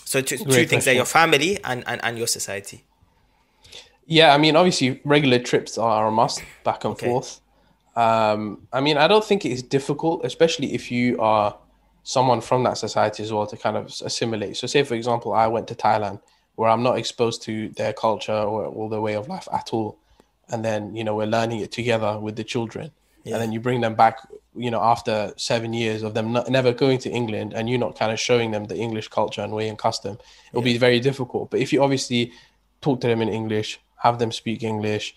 So 0.04 0.20
two, 0.20 0.38
two 0.38 0.66
things 0.66 0.84
there: 0.84 0.94
your 0.94 1.04
family 1.04 1.62
and, 1.64 1.84
and 1.86 2.02
and 2.04 2.18
your 2.18 2.26
society. 2.26 2.84
Yeah, 4.06 4.34
I 4.34 4.38
mean, 4.38 4.56
obviously, 4.56 5.00
regular 5.04 5.38
trips 5.38 5.78
are 5.78 6.08
a 6.08 6.10
must, 6.10 6.42
back 6.64 6.84
and 6.84 6.92
okay. 6.92 7.06
forth. 7.06 7.40
Um, 7.94 8.66
I 8.72 8.80
mean, 8.80 8.96
I 8.96 9.06
don't 9.06 9.24
think 9.24 9.44
it's 9.44 9.62
difficult, 9.62 10.24
especially 10.24 10.74
if 10.74 10.90
you 10.90 11.20
are 11.20 11.56
someone 12.02 12.40
from 12.40 12.64
that 12.64 12.78
society 12.78 13.22
as 13.22 13.32
well, 13.32 13.46
to 13.46 13.56
kind 13.56 13.76
of 13.76 13.86
assimilate. 13.86 14.56
So, 14.56 14.66
say 14.66 14.82
for 14.82 14.94
example, 14.94 15.32
I 15.32 15.46
went 15.46 15.68
to 15.68 15.74
Thailand, 15.74 16.20
where 16.56 16.68
I'm 16.68 16.82
not 16.82 16.98
exposed 16.98 17.42
to 17.42 17.68
their 17.70 17.92
culture 17.92 18.32
or, 18.32 18.64
or 18.64 18.90
their 18.90 19.00
way 19.00 19.14
of 19.14 19.28
life 19.28 19.46
at 19.52 19.70
all, 19.72 19.98
and 20.48 20.64
then 20.64 20.96
you 20.96 21.04
know 21.04 21.14
we're 21.14 21.26
learning 21.26 21.60
it 21.60 21.70
together 21.70 22.18
with 22.18 22.36
the 22.36 22.44
children, 22.44 22.90
Yeah. 23.24 23.34
and 23.34 23.42
then 23.42 23.52
you 23.52 23.60
bring 23.60 23.80
them 23.80 23.94
back, 23.94 24.18
you 24.56 24.70
know, 24.70 24.80
after 24.80 25.32
seven 25.36 25.72
years 25.72 26.02
of 26.02 26.14
them 26.14 26.32
not, 26.32 26.48
never 26.50 26.72
going 26.72 26.98
to 26.98 27.10
England, 27.10 27.52
and 27.54 27.68
you're 27.70 27.78
not 27.78 27.98
kind 27.98 28.12
of 28.12 28.18
showing 28.18 28.50
them 28.50 28.64
the 28.64 28.76
English 28.76 29.08
culture 29.08 29.42
and 29.42 29.52
way 29.52 29.68
and 29.68 29.78
custom, 29.78 30.18
it'll 30.50 30.62
be 30.62 30.78
very 30.78 31.00
difficult. 31.00 31.50
But 31.50 31.60
if 31.60 31.72
you 31.72 31.82
obviously 31.82 32.32
talk 32.80 33.00
to 33.00 33.06
them 33.06 33.22
in 33.22 33.28
English, 33.28 33.80
have 33.96 34.18
them 34.18 34.32
speak 34.32 34.62
English, 34.62 35.14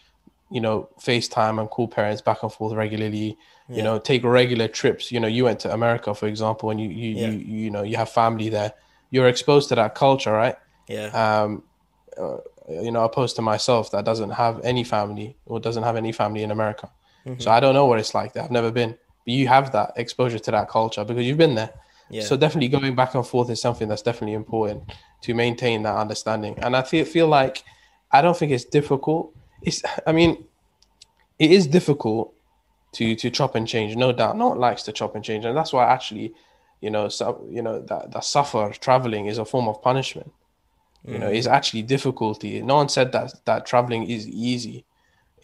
you 0.51 0.61
know, 0.61 0.87
FaceTime 0.99 1.59
and 1.59 1.69
call 1.69 1.87
parents 1.87 2.21
back 2.21 2.43
and 2.43 2.51
forth 2.53 2.73
regularly. 2.73 3.37
You 3.67 3.81
know, 3.81 3.97
take 3.97 4.23
regular 4.23 4.67
trips. 4.67 5.11
You 5.11 5.19
know, 5.19 5.27
you 5.27 5.43
went 5.45 5.59
to 5.61 5.73
America, 5.73 6.13
for 6.13 6.27
example, 6.27 6.69
and 6.69 6.79
you 6.79 6.87
you 6.87 7.15
Yeah. 7.15 7.29
you, 7.29 7.39
you 7.63 7.71
know 7.71 7.81
you 7.81 7.97
have 7.97 8.09
family 8.09 8.49
there. 8.49 8.73
You're 9.09 9.27
exposed 9.27 9.69
to 9.69 9.75
that 9.75 9.95
culture, 9.95 10.31
right? 10.31 10.55
Yeah. 10.87 11.07
Um, 11.07 11.63
uh, 12.15 12.37
you 12.69 12.91
know, 12.91 13.03
opposed 13.03 13.35
to 13.37 13.41
myself 13.41 13.89
that 13.89 14.05
doesn't 14.05 14.29
have 14.29 14.61
any 14.63 14.83
family 14.83 15.35
or 15.47 15.59
doesn't 15.59 15.81
have 15.81 15.95
any 15.95 16.11
family 16.11 16.43
in 16.43 16.51
America. 16.51 16.91
Mm-hmm. 17.25 17.39
So 17.39 17.51
I 17.51 17.59
don't 17.59 17.73
know 17.73 17.85
what 17.85 17.99
it's 17.99 18.13
like 18.13 18.33
there. 18.33 18.43
I've 18.43 18.51
never 18.51 18.71
been. 18.71 18.91
But 19.25 19.33
you 19.33 19.47
have 19.47 19.71
that 19.71 19.93
exposure 19.95 20.39
to 20.39 20.51
that 20.51 20.69
culture 20.69 21.03
because 21.03 21.25
you've 21.25 21.37
been 21.37 21.55
there. 21.55 21.73
Yeah. 22.09 22.23
So 22.23 22.37
definitely 22.37 22.67
going 22.67 22.95
back 22.95 23.15
and 23.15 23.25
forth 23.25 23.49
is 23.49 23.59
something 23.59 23.87
that's 23.87 24.03
definitely 24.03 24.35
important 24.35 24.91
to 25.21 25.33
maintain 25.33 25.83
that 25.83 25.95
understanding. 25.95 26.57
And 26.59 26.75
I 26.75 26.83
feel 26.83 27.03
feel 27.05 27.27
like 27.27 27.63
I 28.11 28.21
don't 28.21 28.37
think 28.37 28.51
it's 28.51 28.65
difficult. 28.65 29.33
It's 29.63 29.81
I 30.05 30.11
mean, 30.11 30.45
it 31.39 31.51
is 31.51 31.65
difficult 31.65 32.33
to 32.93 33.15
to 33.15 33.29
chop 33.31 33.55
and 33.55 33.67
change, 33.67 33.95
no 33.95 34.11
doubt. 34.11 34.37
No 34.37 34.49
one 34.49 34.59
likes 34.59 34.83
to 34.83 34.91
chop 34.91 35.15
and 35.15 35.23
change, 35.23 35.45
and 35.45 35.57
that's 35.57 35.73
why 35.73 35.85
actually, 35.85 36.35
you 36.79 36.91
know, 36.91 37.09
so 37.09 37.43
you 37.49 37.63
know 37.63 37.81
that 37.81 38.11
that 38.11 38.23
safar 38.23 38.71
traveling 38.73 39.25
is 39.25 39.39
a 39.39 39.45
form 39.45 39.67
of 39.67 39.81
punishment. 39.81 40.31
You 41.07 41.19
know, 41.19 41.27
it's 41.27 41.45
actually 41.45 41.83
difficulty. 41.83 42.63
No 42.63 42.77
one 42.77 42.89
said 42.89 43.11
that 43.11 43.45
that 43.45 43.67
traveling 43.67 44.09
is 44.09 44.27
easy. 44.27 44.85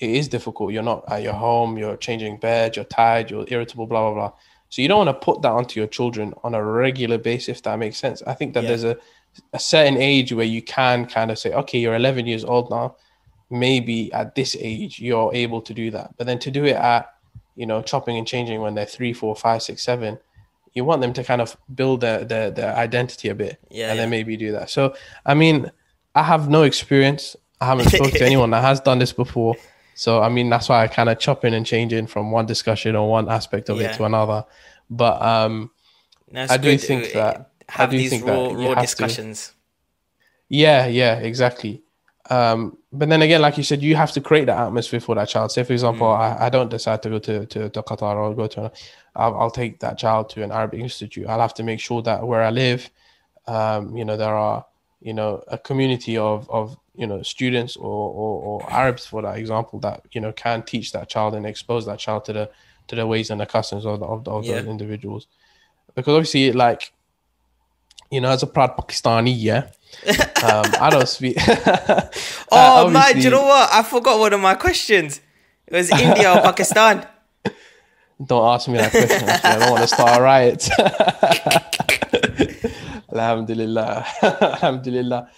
It 0.01 0.09
is 0.09 0.27
difficult. 0.27 0.73
You're 0.73 0.83
not 0.83 1.03
at 1.11 1.21
your 1.21 1.33
home. 1.33 1.77
You're 1.77 1.95
changing 1.97 2.37
bed. 2.37 2.75
You're 2.75 2.85
tired. 2.85 3.29
You're 3.31 3.45
irritable. 3.47 3.85
Blah 3.87 4.01
blah 4.11 4.13
blah. 4.13 4.31
So 4.69 4.81
you 4.81 4.87
don't 4.87 5.05
want 5.05 5.09
to 5.09 5.25
put 5.25 5.41
that 5.43 5.51
onto 5.51 5.79
your 5.79 5.87
children 5.87 6.33
on 6.43 6.55
a 6.55 6.63
regular 6.63 7.17
basis. 7.17 7.57
If 7.57 7.63
that 7.63 7.77
makes 7.77 7.97
sense, 7.97 8.21
I 8.25 8.33
think 8.33 8.53
that 8.55 8.63
Yeah. 8.63 8.69
there's 8.69 8.83
a 8.83 8.97
a 9.53 9.59
certain 9.59 9.95
age 9.97 10.33
where 10.33 10.45
you 10.45 10.61
can 10.61 11.05
kind 11.05 11.31
of 11.31 11.39
say, 11.39 11.53
okay, 11.53 11.79
you're 11.79 11.95
11 11.95 12.25
years 12.25 12.43
old 12.43 12.69
now. 12.69 12.95
Maybe 13.49 14.11
at 14.13 14.33
this 14.35 14.55
age 14.59 14.99
you're 14.99 15.31
able 15.33 15.61
to 15.61 15.73
do 15.73 15.91
that, 15.91 16.15
but 16.17 16.25
then 16.25 16.39
to 16.39 16.51
do 16.51 16.63
it 16.65 16.75
at 16.77 17.13
you 17.55 17.65
know 17.65 17.81
chopping 17.81 18.17
and 18.17 18.25
changing 18.25 18.61
when 18.61 18.75
they're 18.75 18.85
three, 18.85 19.13
four, 19.13 19.35
five, 19.35 19.61
six, 19.61 19.83
seven, 19.83 20.17
you 20.73 20.85
want 20.85 21.01
them 21.01 21.11
to 21.13 21.23
kind 21.23 21.41
of 21.41 21.55
build 21.75 21.99
their 22.01 22.23
their, 22.23 22.49
their 22.49 22.73
identity 22.75 23.27
a 23.29 23.35
bit, 23.35 23.59
Yeah, 23.69 23.91
and 23.91 23.99
then 23.99 24.09
maybe 24.09 24.35
do 24.37 24.53
that. 24.53 24.69
So 24.69 24.95
I 25.25 25.33
mean, 25.33 25.69
I 26.15 26.23
have 26.23 26.49
no 26.49 26.63
experience. 26.63 27.35
I 27.59 27.65
haven't 27.65 27.89
spoken 27.89 28.11
to 28.11 28.25
anyone 28.31 28.49
that 28.51 28.63
has 28.63 28.79
done 28.79 28.99
this 28.99 29.11
before. 29.13 29.55
So 29.95 30.21
I 30.21 30.29
mean, 30.29 30.49
that's 30.49 30.69
why 30.69 30.83
I 30.83 30.87
kind 30.87 31.09
of 31.09 31.19
chopping 31.19 31.53
and 31.53 31.65
changing 31.65 32.07
from 32.07 32.31
one 32.31 32.45
discussion 32.45 32.95
or 32.95 33.09
one 33.09 33.29
aspect 33.29 33.69
of 33.69 33.79
Yeah. 33.79 33.91
it 33.91 33.97
to 33.97 34.05
another. 34.05 34.45
But 34.89 35.21
um, 35.21 35.71
No, 36.31 36.45
I 36.49 36.57
do 36.57 36.77
think 36.77 37.13
that- 37.13 37.35
uh, 37.37 37.43
I 37.69 37.73
have 37.83 37.91
do 37.91 37.97
these 37.97 38.09
think 38.09 38.25
that 38.25 38.33
raw, 38.33 38.49
you 38.49 38.57
raw 38.57 38.67
have 38.69 38.75
to. 38.77 38.81
discussions. 38.81 39.53
Yeah, 40.49 40.87
yeah, 40.87 41.15
exactly. 41.19 41.83
Um, 42.29 42.77
but 42.91 43.09
then 43.09 43.21
again, 43.21 43.41
like 43.41 43.57
you 43.57 43.63
said, 43.63 43.81
you 43.81 43.95
have 43.95 44.11
to 44.13 44.21
create 44.21 44.45
the 44.45 44.53
atmosphere 44.53 44.99
for 44.99 45.15
that 45.15 45.29
child. 45.29 45.51
Say, 45.51 45.63
for 45.63 45.73
example, 45.73 46.07
I, 46.07 46.35
I 46.47 46.49
don't 46.49 46.69
decide 46.69 47.01
to 47.03 47.09
go 47.09 47.19
to, 47.19 47.45
to, 47.45 47.69
to 47.69 47.81
Qatar 47.83 48.15
or 48.15 48.35
go 48.35 48.47
to, 48.47 48.71
I'll, 49.15 49.35
I'll 49.39 49.51
take 49.51 49.79
that 49.79 49.97
child 49.97 50.29
to 50.31 50.43
an 50.43 50.51
Arabic 50.51 50.81
institute. 50.81 51.27
I'll 51.27 51.39
have 51.39 51.53
to 51.55 51.63
make 51.63 51.79
sure 51.79 52.01
that 52.03 52.25
where 52.25 52.41
I 52.43 52.49
live, 52.49 52.89
um, 53.47 53.95
you 53.95 54.03
know, 54.05 54.17
there 54.17 54.35
are, 54.35 54.65
you 55.01 55.13
know, 55.13 55.43
a 55.47 55.57
community 55.57 56.17
of, 56.17 56.49
of 56.49 56.77
you 57.01 57.07
know, 57.07 57.21
students 57.23 57.75
or, 57.75 57.83
or, 58.21 58.33
or 58.61 58.71
Arabs, 58.71 59.05
for 59.07 59.21
that 59.23 59.37
example, 59.37 59.79
that, 59.79 60.03
you 60.11 60.21
know, 60.21 60.31
can 60.31 60.61
teach 60.61 60.91
that 60.93 61.09
child 61.09 61.33
and 61.35 61.45
expose 61.47 61.85
that 61.87 61.97
child 61.99 62.23
to 62.25 62.33
the, 62.33 62.49
to 62.87 62.95
the 62.95 63.05
ways 63.07 63.31
and 63.31 63.41
the 63.41 63.45
customs 63.45 63.85
of, 63.85 63.99
the, 63.99 64.05
of, 64.05 64.23
the, 64.23 64.31
of 64.31 64.45
Yeah. 64.45 64.55
those 64.61 64.67
individuals. 64.67 65.25
Because 65.95 66.13
obviously, 66.15 66.51
like, 66.51 66.93
you 68.11 68.21
know, 68.21 68.29
as 68.29 68.43
a 68.43 68.47
proud 68.47 68.77
Pakistani, 68.77 69.33
yeah, 69.35 69.71
um, 70.43 70.71
I 70.79 70.89
don't 70.91 71.07
speak. 71.09 71.37
Oh 72.53 72.87
Uh, 72.87 72.89
man, 72.91 73.13
do 73.15 73.21
you 73.21 73.29
know 73.29 73.43
what? 73.45 73.69
I 73.71 73.81
forgot 73.83 74.19
one 74.19 74.33
of 74.33 74.39
my 74.41 74.55
questions. 74.55 75.21
It 75.67 75.73
was 75.73 75.89
India 75.89 76.31
or 76.33 76.41
Pakistan. 76.49 77.07
Don't 78.23 78.45
ask 78.53 78.67
me 78.67 78.77
that 78.77 78.91
question. 78.91 79.27
I 79.29 79.57
don't 79.57 79.71
want 79.71 79.81
to 79.81 79.87
start 79.87 80.19
a 80.19 80.21
riot. 80.21 80.61
Alhamdulillah. 83.13 84.05
Alhamdulillah. 84.21 85.29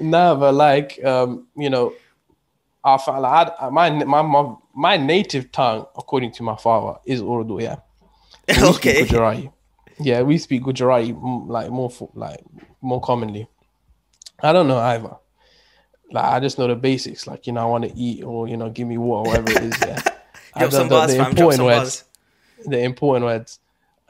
No, 0.00 0.36
but 0.36 0.54
like, 0.54 1.02
um, 1.04 1.46
you 1.56 1.70
know, 1.70 1.94
I 2.84 2.98
felt 2.98 3.22
like 3.22 3.52
I, 3.60 3.68
my, 3.70 3.90
my, 4.04 4.22
my, 4.22 4.54
my 4.74 4.96
native 4.96 5.52
tongue, 5.52 5.86
according 5.96 6.32
to 6.32 6.42
my 6.42 6.56
father, 6.56 6.98
is 7.06 7.22
Urdu, 7.22 7.62
yeah. 7.62 7.76
We 8.48 8.62
okay. 8.62 9.02
Gujarati. 9.02 9.50
Yeah, 10.00 10.22
we 10.22 10.38
speak 10.38 10.64
Gujarati 10.64 11.12
like 11.12 11.70
more 11.70 11.90
like 12.14 12.40
more 12.82 13.00
commonly. 13.00 13.48
I 14.42 14.52
don't 14.52 14.68
know 14.68 14.78
either. 14.78 15.16
Like 16.10 16.24
I 16.24 16.40
just 16.40 16.58
know 16.58 16.66
the 16.66 16.74
basics. 16.74 17.26
Like 17.26 17.46
you 17.46 17.52
know, 17.52 17.62
I 17.62 17.64
want 17.64 17.84
to 17.84 17.96
eat 17.96 18.22
or 18.22 18.48
you 18.48 18.56
know, 18.56 18.68
give 18.68 18.86
me 18.86 18.98
water, 18.98 19.30
whatever 19.30 19.50
it 19.52 19.72
is. 19.72 19.80
Yeah, 19.80 20.02
I 20.54 20.66
don't 20.66 20.88
know 20.90 21.06
the 21.06 21.26
important 21.26 21.64
words. 21.64 22.02
bars. 22.02 22.04
The 22.66 22.80
important 22.80 23.24
words. 23.24 23.60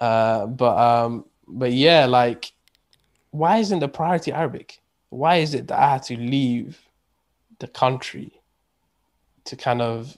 Uh, 0.00 0.46
but 0.46 0.76
um, 0.78 1.26
but 1.46 1.72
yeah, 1.72 2.06
like, 2.06 2.52
why 3.30 3.58
isn't 3.58 3.78
the 3.78 3.88
priority 3.88 4.32
Arabic? 4.32 4.80
Why 5.14 5.36
is 5.36 5.54
it 5.54 5.68
that 5.68 5.78
I 5.78 5.88
had 5.94 6.02
to 6.04 6.16
leave 6.16 6.80
the 7.58 7.68
country 7.68 8.32
to 9.44 9.56
kind 9.56 9.80
of 9.82 10.16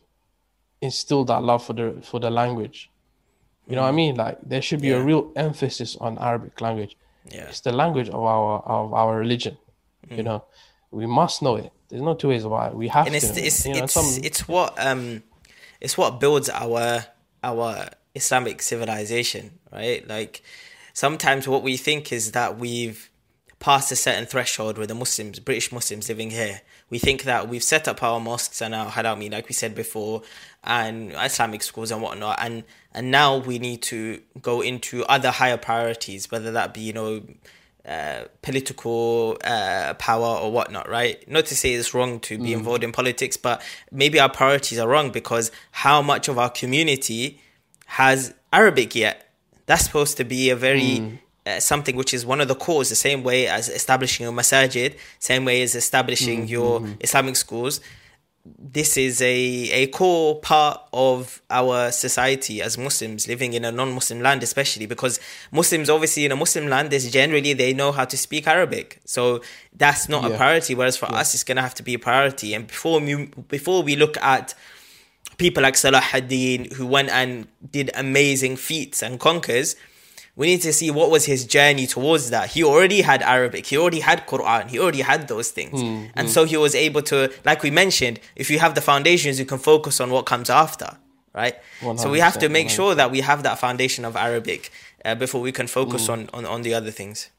instill 0.80 1.24
that 1.26 1.42
love 1.42 1.64
for 1.64 1.72
the 1.72 2.00
for 2.02 2.18
the 2.20 2.30
language? 2.30 2.90
You 3.68 3.74
know 3.76 3.82
what 3.82 3.88
I 3.88 3.92
mean? 3.92 4.14
Like 4.16 4.38
there 4.42 4.62
should 4.62 4.80
be 4.80 4.88
Yeah. 4.88 4.96
a 4.96 5.02
real 5.02 5.32
emphasis 5.36 5.96
on 5.96 6.18
Arabic 6.18 6.60
language. 6.60 6.96
Yeah. 7.28 7.48
It's 7.48 7.60
the 7.60 7.72
language 7.72 8.08
of 8.08 8.22
our 8.34 8.60
of 8.64 8.94
our 8.94 9.18
religion. 9.18 9.56
You 10.10 10.22
know, 10.22 10.44
we 10.90 11.06
must 11.06 11.42
know 11.42 11.56
it. 11.56 11.72
There's 11.88 12.02
no 12.02 12.14
two 12.14 12.28
ways 12.28 12.44
about 12.44 12.72
it. 12.72 12.76
We 12.76 12.88
have 12.88 13.04
Mm. 13.04 13.08
and 13.08 13.16
it's 13.16 13.30
to. 13.30 13.40
it's 13.40 13.66
you 13.66 13.74
know, 13.74 13.84
it's, 13.84 13.92
some- 13.94 14.20
it's 14.24 14.46
what 14.48 14.74
um 14.78 15.22
it's 15.80 15.98
what 15.98 16.20
builds 16.20 16.48
our 16.48 17.04
our 17.42 17.90
Islamic 18.14 18.62
civilization, 18.62 19.58
right? 19.72 20.06
Like 20.08 20.42
sometimes 20.94 21.46
what 21.48 21.62
we 21.62 21.76
think 21.76 22.12
is 22.12 22.32
that 22.32 22.58
we've 22.58 23.10
passed 23.58 23.90
a 23.90 23.96
certain 23.96 24.26
threshold 24.26 24.78
with 24.78 24.88
the 24.88 24.94
Muslims, 24.94 25.38
British 25.40 25.72
Muslims 25.72 26.08
living 26.08 26.30
here. 26.30 26.60
We 26.90 26.98
think 26.98 27.24
that 27.24 27.48
we've 27.48 27.62
set 27.62 27.88
up 27.88 28.02
our 28.02 28.20
mosques 28.20 28.60
and 28.60 28.74
our 28.74 28.90
halami, 28.90 29.30
like 29.30 29.48
we 29.48 29.54
said 29.54 29.74
before, 29.74 30.22
and 30.64 31.12
Islamic 31.12 31.62
schools 31.62 31.90
and 31.90 32.02
whatnot, 32.02 32.38
and 32.40 32.64
and 32.92 33.10
now 33.10 33.36
we 33.36 33.58
need 33.58 33.82
to 33.82 34.20
go 34.40 34.60
into 34.60 35.04
other 35.04 35.30
higher 35.30 35.56
priorities, 35.56 36.30
whether 36.30 36.52
that 36.52 36.74
be 36.74 36.80
you 36.82 36.92
know 36.92 37.22
uh, 37.86 38.24
political 38.42 39.38
uh, 39.44 39.94
power 39.94 40.38
or 40.38 40.50
whatnot, 40.50 40.88
right? 40.88 41.28
Not 41.28 41.46
to 41.46 41.56
say 41.56 41.72
it's 41.72 41.94
wrong 41.94 42.18
to 42.20 42.36
be 42.36 42.52
involved 42.52 42.82
in 42.82 42.90
politics, 42.90 43.36
but 43.36 43.62
maybe 43.92 44.18
our 44.18 44.28
priorities 44.28 44.78
are 44.78 44.88
wrong 44.88 45.10
because 45.12 45.52
how 45.70 46.02
much 46.02 46.26
of 46.28 46.36
our 46.36 46.50
community 46.50 47.40
has 47.86 48.34
Arabic 48.52 48.94
yet? 48.96 49.32
That's 49.66 49.84
supposed 49.84 50.16
to 50.16 50.24
be 50.24 50.50
a 50.50 50.56
very 50.56 51.20
uh, 51.46 51.60
something 51.60 51.96
which 51.96 52.12
is 52.12 52.26
one 52.26 52.40
of 52.40 52.48
the 52.48 52.54
cores, 52.54 52.88
the 52.88 52.96
same 52.96 53.22
way 53.22 53.46
as 53.46 53.68
establishing 53.68 54.26
a 54.26 54.32
masajid, 54.32 54.96
same 55.18 55.44
way 55.44 55.62
as 55.62 55.74
establishing 55.74 56.46
mm, 56.46 56.48
your 56.48 56.80
mm, 56.80 56.86
mm. 56.86 56.96
Islamic 57.00 57.36
schools 57.36 57.80
this 58.58 58.96
is 58.96 59.20
a, 59.22 59.26
a 59.26 59.86
core 59.88 60.40
part 60.40 60.80
of 60.92 61.42
our 61.50 61.90
society 61.90 62.62
as 62.62 62.78
Muslims 62.78 63.26
living 63.26 63.54
in 63.54 63.64
a 63.64 63.72
non-Muslim 63.72 64.20
land, 64.20 64.42
especially 64.42 64.86
because 64.86 65.18
Muslims 65.50 65.90
obviously 65.90 66.24
in 66.24 66.32
a 66.32 66.36
Muslim 66.36 66.68
land 66.68 66.92
is 66.92 67.10
generally 67.10 67.52
they 67.52 67.72
know 67.72 67.92
how 67.92 68.04
to 68.04 68.16
speak 68.16 68.46
Arabic, 68.46 69.00
so 69.04 69.42
that's 69.74 70.08
not 70.08 70.30
a 70.30 70.36
priority. 70.36 70.74
Whereas 70.74 70.96
for 70.96 71.06
us, 71.06 71.34
it's 71.34 71.44
gonna 71.44 71.62
have 71.62 71.74
to 71.74 71.82
be 71.82 71.94
a 71.94 71.98
priority. 71.98 72.54
And 72.54 72.66
before 72.66 73.00
we 73.00 73.26
before 73.48 73.82
we 73.82 73.96
look 73.96 74.16
at 74.18 74.54
people 75.38 75.62
like 75.62 75.76
Salah 75.76 76.02
ad-Din 76.12 76.72
who 76.72 76.86
went 76.86 77.10
and 77.10 77.46
did 77.70 77.90
amazing 77.94 78.56
feats 78.56 79.02
and 79.02 79.18
conquers, 79.18 79.76
we 80.36 80.46
need 80.46 80.60
to 80.62 80.72
see 80.72 80.90
what 80.90 81.10
was 81.10 81.24
his 81.24 81.46
journey 81.46 81.86
towards 81.86 82.30
that. 82.30 82.50
He 82.50 82.62
already 82.62 83.00
had 83.00 83.22
Arabic, 83.22 83.66
he 83.66 83.78
already 83.78 84.00
had 84.00 84.26
Quran, 84.26 84.68
he 84.68 84.78
already 84.78 85.00
had 85.00 85.28
those 85.28 85.50
things. 85.50 85.80
Hmm, 85.80 86.04
and 86.14 86.28
hmm. 86.28 86.32
so 86.32 86.44
he 86.44 86.58
was 86.58 86.74
able 86.74 87.02
to, 87.02 87.32
like 87.44 87.62
we 87.62 87.70
mentioned, 87.70 88.20
if 88.36 88.50
you 88.50 88.58
have 88.58 88.74
the 88.74 88.82
foundations, 88.82 89.38
you 89.38 89.46
can 89.46 89.58
focus 89.58 89.98
on 89.98 90.10
what 90.10 90.26
comes 90.26 90.50
after, 90.50 90.98
right? 91.34 91.56
So 91.96 92.10
we 92.10 92.20
have 92.20 92.38
to 92.38 92.48
100%, 92.48 92.52
make 92.52 92.70
sure 92.70 92.94
that 92.94 93.10
we 93.10 93.22
have 93.22 93.42
that 93.44 93.58
foundation 93.58 94.04
of 94.04 94.14
Arabic 94.14 94.70
uh, 95.04 95.14
before 95.14 95.40
we 95.40 95.52
can 95.52 95.66
focus 95.66 96.06
hmm. 96.06 96.12
on, 96.12 96.30
on, 96.34 96.44
on 96.44 96.62
the 96.62 96.74
other 96.74 96.90
things. 96.90 97.30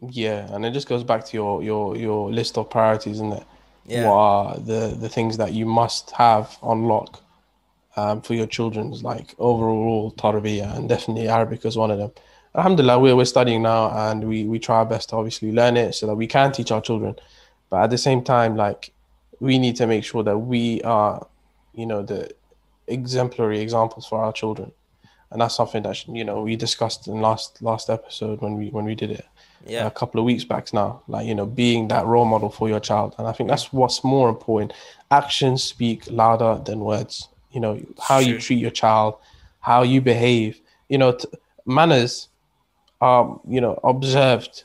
Yeah, 0.00 0.46
and 0.54 0.64
it 0.64 0.70
just 0.70 0.88
goes 0.88 1.02
back 1.02 1.24
to 1.26 1.36
your 1.36 1.60
your 1.60 1.96
your 1.96 2.30
list 2.30 2.56
of 2.56 2.70
priorities, 2.70 3.14
isn't 3.14 3.32
it? 3.32 3.44
Yeah. 3.84 4.08
What 4.08 4.14
are 4.14 4.58
the 4.58 4.96
the 4.96 5.08
things 5.08 5.38
that 5.38 5.52
you 5.52 5.66
must 5.66 6.12
have 6.12 6.56
on 6.62 6.84
lock 6.84 7.20
um, 7.98 8.20
for 8.26 8.34
your 8.34 8.46
children's 8.46 8.98
like 9.02 9.28
overall 9.50 10.12
tarbiyah 10.22 10.70
and 10.76 10.88
definitely 10.88 11.26
Arabic 11.28 11.64
is 11.64 11.76
one 11.76 11.90
of 11.94 11.98
them. 11.98 12.12
Alhamdulillah, 12.54 12.98
we're 12.98 13.16
we're 13.20 13.32
studying 13.36 13.62
now 13.62 13.82
and 14.06 14.18
we 14.30 14.38
we 14.52 14.58
try 14.58 14.76
our 14.82 14.86
best 14.94 15.08
to 15.10 15.16
obviously 15.16 15.50
learn 15.60 15.76
it 15.84 15.90
so 15.98 16.06
that 16.06 16.14
we 16.22 16.26
can 16.26 16.48
teach 16.52 16.70
our 16.70 16.80
children, 16.88 17.14
but 17.70 17.78
at 17.84 17.90
the 17.90 17.98
same 18.08 18.20
time, 18.34 18.52
like 18.56 18.92
we 19.40 19.58
need 19.64 19.76
to 19.76 19.86
make 19.86 20.04
sure 20.10 20.22
that 20.28 20.38
we 20.38 20.62
are, 20.82 21.14
you 21.80 21.86
know, 21.86 22.02
the 22.02 22.20
exemplary 22.86 23.60
examples 23.60 24.06
for 24.06 24.18
our 24.24 24.32
children, 24.32 24.72
and 25.30 25.40
that's 25.40 25.54
something 25.60 25.82
that 25.82 25.96
you 26.08 26.24
know 26.24 26.42
we 26.42 26.56
discussed 26.56 27.06
in 27.08 27.20
last 27.20 27.60
last 27.62 27.90
episode 27.90 28.40
when 28.40 28.54
we 28.58 28.70
when 28.76 28.84
we 28.90 28.94
did 28.94 29.10
it 29.10 29.26
Yeah. 29.66 29.86
a 29.86 29.90
couple 30.00 30.18
of 30.20 30.24
weeks 30.30 30.44
back 30.52 30.72
now. 30.72 30.90
Like 31.14 31.26
you 31.26 31.34
know, 31.34 31.46
being 31.46 31.88
that 31.88 32.04
role 32.06 32.24
model 32.34 32.50
for 32.50 32.68
your 32.68 32.80
child, 32.80 33.14
and 33.18 33.26
I 33.30 33.32
think 33.32 33.48
that's 33.50 33.72
what's 33.72 34.02
more 34.02 34.28
important. 34.28 34.72
Actions 35.10 35.62
speak 35.62 36.00
louder 36.10 36.52
than 36.64 36.80
words. 36.80 37.28
You 37.58 37.62
know 37.62 37.80
how 38.00 38.20
you 38.20 38.38
treat 38.38 38.60
your 38.60 38.70
child, 38.70 39.16
how 39.58 39.82
you 39.82 40.00
behave. 40.00 40.60
You 40.88 40.98
know, 40.98 41.10
t- 41.10 41.26
manners 41.66 42.28
are 43.00 43.40
you 43.48 43.60
know 43.60 43.80
observed. 43.82 44.62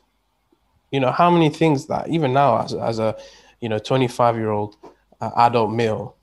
You 0.92 1.00
know 1.00 1.12
how 1.12 1.32
many 1.32 1.50
things 1.50 1.88
that 1.88 2.08
even 2.10 2.34
now 2.34 2.60
as, 2.62 2.72
as 2.76 3.00
a 3.00 3.18
you 3.62 3.68
know 3.68 3.80
25 3.80 4.36
year 4.36 4.52
old 4.52 4.76
uh, 5.20 5.32
adult 5.38 5.72
male 5.72 6.16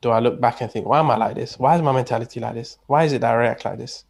do 0.00 0.10
i 0.10 0.18
look 0.18 0.40
back 0.40 0.60
and 0.60 0.68
think 0.72 0.84
why 0.84 0.98
am 0.98 1.12
i 1.12 1.16
like 1.16 1.36
this? 1.36 1.60
Why 1.60 1.76
is 1.76 1.82
my 1.82 1.92
mentality 1.92 2.40
like 2.40 2.54
this? 2.54 2.76
Why 2.88 3.04
is 3.04 3.12
it 3.12 3.20
that 3.20 3.30
i 3.32 3.36
react 3.36 3.64
like 3.64 3.78
this? 3.78 4.04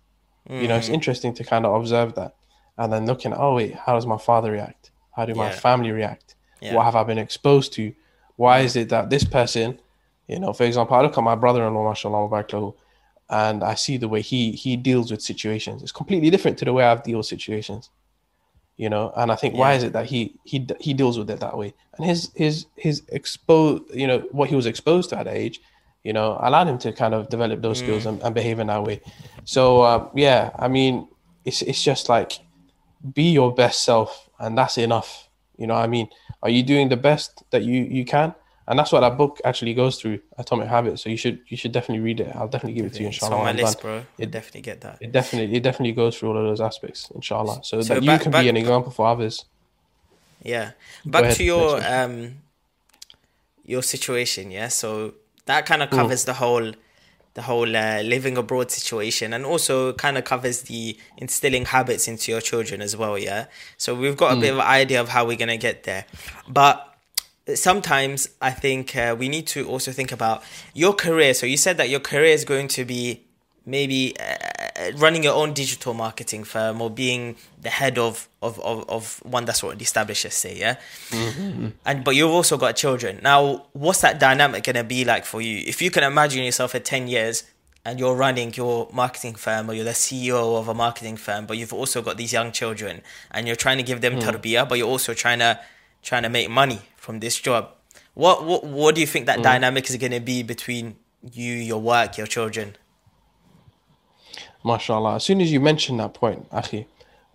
You 0.49 0.69
know 0.69 0.77
it's 0.79 0.89
interesting 0.89 1.35
to 1.35 1.45
kind 1.45 1.67
of 1.67 1.75
observe 1.75 2.15
that 2.15 2.35
and 2.79 2.91
then 2.91 3.05
looking 3.05 3.35
oh 3.35 3.57
wait 3.57 3.75
how 3.75 3.93
does 3.95 4.07
my 4.07 4.17
father 4.17 4.53
react? 4.53 4.91
How 5.15 5.27
do 5.27 5.35
my 5.35 5.51
Yeah. 5.51 5.61
family 5.67 5.91
react? 5.91 6.35
Yeah. 6.63 6.73
what 6.77 6.85
have 6.85 6.97
i 6.97 7.03
been 7.05 7.19
exposed 7.19 7.75
to? 7.75 7.93
Why 8.37 8.61
is 8.61 8.75
it 8.75 8.89
that 8.89 9.11
this 9.11 9.25
person 9.25 9.81
you 10.29 10.39
know 10.39 10.53
for 10.53 10.65
example 10.65 10.97
i 10.97 11.01
look 11.01 11.17
at 11.17 11.25
my 11.25 11.35
brother-in-law 11.35 11.89
mashallah 11.89 12.73
and 13.31 13.65
i 13.65 13.75
see 13.75 13.97
the 13.97 14.09
way 14.09 14.21
he 14.21 14.53
he 14.53 14.77
deals 14.77 15.11
with 15.11 15.21
situations. 15.21 15.83
It's 15.83 15.93
completely 15.93 16.31
different 16.31 16.59
to 16.59 16.65
the 16.65 16.73
way 16.73 16.85
i've 16.85 17.03
dealt 17.03 17.19
with 17.19 17.27
situations 17.27 17.91
you 18.77 18.91
know 18.91 19.11
and 19.17 19.33
i 19.33 19.35
think 19.35 19.55
why 19.55 19.73
is 19.73 19.83
it 19.83 19.93
that 19.95 20.05
he 20.07 20.35
he 20.45 20.67
he 20.81 20.93
deals 20.95 21.19
with 21.19 21.31
it 21.31 21.41
that 21.41 21.57
way? 21.57 21.75
And 21.97 22.07
his 22.07 22.31
his 22.35 22.67
his 22.77 23.03
exposed 23.09 23.85
you 23.95 24.07
know 24.07 24.21
what 24.31 24.49
he 24.49 24.55
was 24.55 24.67
exposed 24.67 25.11
to 25.11 25.19
at 25.19 25.25
that 25.25 25.35
age 25.35 25.61
you 26.05 26.13
know 26.13 26.39
allowed 26.41 26.69
him 26.69 26.79
to 26.79 26.93
kind 26.93 27.15
of 27.15 27.29
develop 27.29 27.63
those 27.63 27.79
skills 27.79 28.07
and, 28.07 28.23
and 28.23 28.35
behave 28.35 28.59
in 28.59 28.69
that 28.69 28.83
way. 28.85 29.01
So 29.45 29.83
um, 29.83 30.11
yeah 30.15 30.51
i 30.59 30.69
mean 30.69 31.09
it's 31.45 31.63
it's 31.63 31.83
just 31.83 32.09
like 32.09 32.39
be 33.15 33.31
your 33.31 33.53
best 33.55 33.85
self 33.85 34.29
and 34.39 34.57
that's 34.59 34.79
enough. 34.79 35.29
You 35.57 35.67
know 35.67 35.75
what 35.75 35.85
i 35.85 35.87
mean? 35.87 36.09
Are 36.43 36.51
you 36.51 36.63
doing 36.63 36.89
the 36.91 36.97
best 36.97 37.43
that 37.51 37.63
you 37.63 37.83
you 37.83 38.05
can 38.05 38.35
and 38.69 38.79
that's 38.79 38.91
what 38.93 39.01
that 39.01 39.17
book 39.17 39.41
actually 39.45 39.75
goes 39.75 40.01
through 40.01 40.19
atomic 40.39 40.69
habits 40.69 41.03
so 41.03 41.09
you 41.09 41.17
should 41.17 41.39
you 41.49 41.57
should 41.57 41.73
definitely 41.73 42.03
read 42.03 42.19
it 42.21 42.31
i'll 42.37 42.49
definitely 42.49 42.75
give 42.79 42.87
it 42.87 42.93
to 42.95 43.03
you 43.03 43.09
It's 43.09 43.17
inshallah 43.23 43.37
on 43.37 43.45
my 43.45 43.53
list, 43.63 43.81
bro. 43.81 44.05
You 44.19 44.27
definitely 44.27 44.63
get 44.63 44.81
that. 44.83 44.97
it 45.01 45.13
definitely 45.13 45.57
it 45.57 45.63
definitely 45.63 45.93
goes 45.93 46.17
through 46.19 46.31
all 46.31 46.39
of 46.39 46.45
those 46.45 46.61
aspects 46.61 47.11
inshallah 47.15 47.61
so, 47.63 47.81
So 47.83 47.95
that 47.95 48.05
back- 48.05 48.19
you 48.21 48.23
can 48.25 48.33
back- 48.33 48.43
be 48.45 48.49
an 48.49 48.57
example 48.57 48.91
for 48.93 49.07
others 49.07 49.45
Yeah. 50.43 50.73
Back 51.05 51.25
ahead, 51.25 51.37
to 51.37 51.45
your 51.45 51.71
um 51.85 52.15
your 53.65 53.83
situation, 53.83 54.51
yeah. 54.51 54.69
So 54.69 55.15
that 55.47 55.67
kind 55.67 55.83
of 55.83 55.89
Mm. 55.91 55.97
covers 55.99 56.25
the 56.25 56.35
whole 56.35 56.73
the 57.35 57.43
whole 57.43 57.77
uh, 57.77 58.01
living 58.03 58.39
abroad 58.39 58.71
situation 58.71 59.35
and 59.35 59.45
also 59.45 59.93
kind 59.93 60.17
of 60.17 60.25
covers 60.25 60.63
the 60.63 60.97
instilling 61.19 61.67
habits 61.67 62.09
into 62.09 62.33
your 62.33 62.41
children 62.41 62.81
as 62.81 62.97
well, 62.97 63.19
yeah. 63.19 63.45
So 63.77 63.95
we've 63.95 64.17
got 64.17 64.33
a 64.33 64.37
Mm. 64.37 64.41
bit 64.41 64.53
of 64.55 64.59
an 64.61 64.67
idea 64.67 65.01
of 65.03 65.09
how 65.11 65.27
we're 65.27 65.37
going 65.37 65.49
to 65.51 65.59
get 65.59 65.83
there. 65.83 66.07
But 66.49 66.96
sometimes 67.55 68.29
I 68.41 68.51
think 68.51 68.97
uh, 68.97 69.15
we 69.19 69.29
need 69.29 69.47
to 69.49 69.69
also 69.69 69.93
think 69.93 70.13
about 70.13 70.43
your 70.75 70.93
career. 70.93 71.35
So 71.35 71.47
you 71.47 71.57
said 71.57 71.77
that 71.77 71.89
your 71.89 72.01
career 72.01 72.33
is 72.33 72.45
going 72.45 72.69
to 72.69 72.85
be 72.85 73.23
maybe 73.65 74.15
uh, 74.19 74.93
running 74.97 75.25
your 75.25 75.35
own 75.35 75.53
digital 75.53 75.93
marketing 75.93 76.45
firm 76.45 76.81
or 76.81 76.89
being 76.91 77.37
the 77.61 77.71
head 77.71 77.99
of 77.99 78.29
of, 78.43 78.61
of, 78.61 78.89
of 78.89 79.19
one 79.25 79.45
that's 79.45 79.63
already 79.65 79.83
established, 79.83 80.25
let's 80.25 80.37
say, 80.37 80.57
yeah. 80.57 80.77
And 81.85 82.05
but 82.05 82.15
you've 82.15 82.31
also 82.31 82.57
got 82.57 82.77
children. 82.77 83.21
Now, 83.23 83.67
what's 83.73 84.01
that 84.01 84.19
dynamic 84.19 84.65
gonna 84.65 84.85
be 84.85 85.05
like 85.05 85.25
for 85.25 85.41
you? 85.41 85.63
If 85.67 85.83
you 85.83 85.91
can 85.91 86.05
imagine 86.05 86.45
yourself 86.45 86.75
at 86.75 86.85
ten 86.85 87.09
years 87.09 87.45
and 87.85 88.01
you're 88.01 88.17
running 88.17 88.53
your 88.55 88.89
marketing 88.93 89.37
firm 89.37 89.71
or 89.71 89.75
you're 89.75 89.85
the 89.85 89.91
CEO 89.93 90.59
of 90.59 90.67
a 90.67 90.75
marketing 90.75 91.17
firm, 91.17 91.47
but 91.47 91.57
you've 91.57 91.73
also 91.73 92.03
got 92.03 92.17
these 92.17 92.33
young 92.33 92.51
children 92.51 93.03
and 93.31 93.47
you're 93.47 93.57
trying 93.57 93.77
to 93.77 93.85
give 93.85 94.01
them 94.01 94.15
tarbiyah, 94.19 94.69
but 94.69 94.79
you're 94.79 94.89
also 94.89 95.15
trying 95.15 95.39
to 95.39 95.61
trying 96.03 96.23
to 96.23 96.29
make 96.29 96.49
money 96.49 96.81
from 97.07 97.21
this 97.21 97.37
job. 97.39 97.63
What 98.15 98.45
what 98.49 98.65
what 98.65 98.95
do 98.97 99.01
you 99.01 99.07
think 99.15 99.25
that 99.31 99.39
mm. 99.39 99.45
dynamic 99.53 99.89
is 99.89 99.97
going 100.05 100.17
to 100.21 100.25
be 100.33 100.43
between 100.55 100.85
you, 101.41 101.53
your 101.71 101.81
work, 101.93 102.19
your 102.21 102.27
children? 102.27 102.69
MashaAllah. 104.65 105.17
As 105.17 105.25
soon 105.29 105.41
as 105.41 105.53
you 105.55 105.61
mentioned 105.61 106.01
that 106.01 106.13
point, 106.23 106.41
Akhi, 106.51 106.87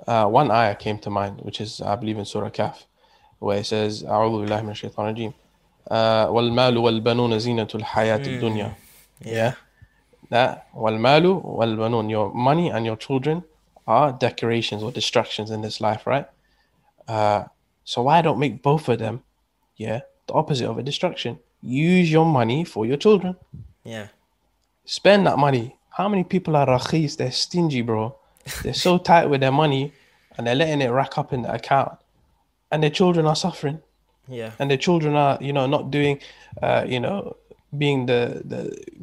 uh, 0.06 0.26
one 0.40 0.52
ayah 0.52 0.76
came 0.76 0.98
to 1.06 1.10
mind, 1.10 1.40
which 1.48 1.62
is, 1.62 1.80
I 1.80 1.96
believe, 1.96 2.18
in 2.18 2.26
Surah 2.26 2.50
Kahf, 2.50 2.78
where 3.40 3.60
it 3.60 3.66
says, 3.66 4.04
أعوذ 4.04 4.34
بالله 4.42 4.62
من 4.68 4.72
الشيطان 4.76 5.06
الرجيم 5.08 5.34
uh, 5.90 6.28
والمال 6.28 6.78
والبنون 6.78 7.40
زينة 7.40 7.72
الحياة 7.76 8.18
mm. 8.18 8.28
الدنيا. 8.28 8.76
Yeah. 9.22 9.54
That, 10.30 10.68
والمال 10.76 11.42
والبنون, 11.44 12.10
your 12.10 12.34
money 12.34 12.70
and 12.70 12.86
your 12.86 12.98
children 12.98 13.44
are 13.88 14.12
decorations 14.12 14.84
or 14.84 14.92
distractions 14.92 15.50
in 15.50 15.62
this 15.62 15.80
life, 15.80 16.06
right? 16.06 16.28
Uh, 17.08 17.46
so 17.86 18.02
why 18.02 18.22
don't 18.22 18.40
make 18.40 18.62
both 18.62 18.90
of 18.90 19.00
them 19.00 19.24
yeah 19.86 20.00
the 20.28 20.34
opposite 20.42 20.68
of 20.72 20.78
a 20.82 20.84
distraction 20.90 21.34
use 21.90 22.08
your 22.18 22.26
money 22.40 22.60
for 22.74 22.82
your 22.90 23.00
children 23.06 23.34
Yeah. 23.84 24.08
spend 24.86 25.22
that 25.28 25.38
money. 25.48 25.66
How 25.98 26.08
many 26.14 26.24
people 26.34 26.54
are 26.60 26.68
rakhis? 26.76 27.12
They're 27.18 27.32
stingy, 27.46 27.82
bro. 27.90 28.04
They're 28.64 28.82
so 28.88 28.98
tight 29.10 29.28
with 29.32 29.42
their 29.46 29.52
money 29.64 29.84
and 30.36 30.42
they're 30.46 30.60
letting 30.64 30.82
it 30.86 30.92
rack 31.00 31.14
up 31.22 31.30
in 31.36 31.42
the 31.46 31.52
account. 31.60 31.94
And 32.72 32.82
their 32.84 32.94
children 33.00 33.26
are 33.32 33.36
suffering. 33.46 33.78
Yeah. 34.40 34.52
And 34.60 34.66
their 34.72 34.78
children 34.88 35.14
are, 35.24 35.36
you 35.48 35.54
know, 35.58 35.66
not 35.76 35.84
doing, 35.98 36.16
uh, 36.66 36.84
you 36.94 37.00
know, 37.06 37.36
being 37.84 38.00
the, 38.12 38.22
the 38.52 38.62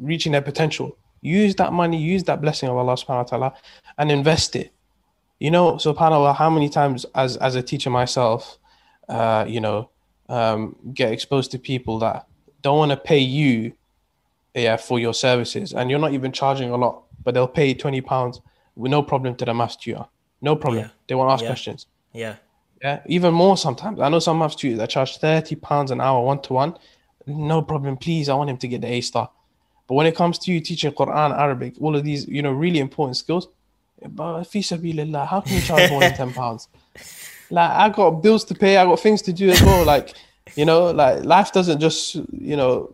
reaching 0.09 0.31
their 0.35 0.41
potential. 0.51 0.87
Use 1.21 1.53
that 1.61 1.71
money, 1.81 1.97
use 2.13 2.23
that 2.29 2.39
blessing 2.41 2.67
of 2.71 2.75
Allah 2.81 2.95
subhanahu 3.01 3.23
wa 3.25 3.29
ta'ala 3.31 3.49
and 3.99 4.07
invest 4.19 4.55
it. 4.55 4.71
You 5.39 5.51
know, 5.55 5.65
subhanAllah, 5.87 6.35
how 6.35 6.49
many 6.49 6.69
times 6.79 7.05
as, 7.23 7.37
as 7.47 7.53
a 7.55 7.63
teacher 7.71 7.89
myself, 8.01 8.57
uh, 9.07 9.45
you 9.47 9.61
know, 9.65 9.89
um, 10.29 10.75
get 10.93 11.11
exposed 11.11 11.51
to 11.51 11.59
people 11.59 11.99
that 11.99 12.27
don't 12.61 12.77
want 12.77 12.91
to 12.91 12.97
pay 12.97 13.19
you 13.19 13.73
yeah 14.53 14.77
for 14.77 14.99
your 14.99 15.13
services. 15.13 15.73
And 15.73 15.89
you're 15.89 15.99
not 15.99 16.13
even 16.13 16.31
charging 16.31 16.69
a 16.71 16.77
lot 16.77 17.03
but 17.23 17.33
they'll 17.33 17.47
pay 17.47 17.73
20 17.73 17.99
pounds 18.01 18.39
with 18.75 18.89
no 18.91 19.03
problem 19.03 19.35
to 19.35 19.45
the 19.45 19.53
maths 19.53 19.75
tutor. 19.75 20.05
No 20.41 20.55
problem. 20.55 20.83
Yeah. 20.85 20.89
they 21.07 21.15
won't 21.15 21.31
ask 21.31 21.41
Yeah. 21.43 21.49
questions. 21.49 21.85
Yeah. 22.13 22.35
yeah 22.81 23.01
even 23.07 23.33
more 23.33 23.57
sometimes. 23.57 23.99
I 23.99 24.07
know 24.09 24.19
some 24.19 24.39
maths 24.39 24.55
tutors 24.55 24.77
that 24.79 24.89
charge 24.89 25.17
30 25.17 25.55
pounds 25.55 25.91
an 25.91 25.99
hour 26.01 26.23
one 26.25 26.41
to 26.43 26.53
one 26.53 26.77
no 27.27 27.61
problem 27.61 27.97
please. 27.97 28.29
I 28.29 28.33
want 28.35 28.49
him 28.49 28.57
to 28.57 28.67
get 28.67 28.81
the 28.81 28.87
a 28.87 29.01
star. 29.01 29.29
But 29.87 29.95
when 29.95 30.07
it 30.07 30.15
comes 30.15 30.37
to 30.39 30.51
you 30.51 30.59
teaching 30.61 30.91
quran 30.91 31.37
arabic 31.37 31.73
all 31.81 31.95
of 31.95 32.03
these 32.03 32.27
you 32.27 32.41
know 32.41 32.51
really 32.51 32.79
important 32.79 33.17
skills 33.17 33.47
but 34.07 34.43
fi 34.45 34.59
sabilillah, 34.59 35.27
how 35.27 35.41
can 35.41 35.55
you 35.55 35.61
charge 35.61 35.89
more 35.91 35.99
than 35.99 36.13
10 36.23 36.33
pounds 36.33 36.67
like 37.51 37.69
i 37.71 37.89
got 37.89 38.11
bills 38.21 38.43
to 38.43 38.53
pay 38.53 38.77
i 38.77 38.85
got 38.85 38.99
things 38.99 39.21
to 39.21 39.33
do 39.33 39.49
as 39.49 39.61
well 39.61 39.85
like 39.85 40.13
you 40.55 40.65
know 40.65 40.91
like 40.91 41.23
life 41.23 41.51
doesn't 41.51 41.79
just 41.79 42.15
you 42.31 42.55
know 42.55 42.93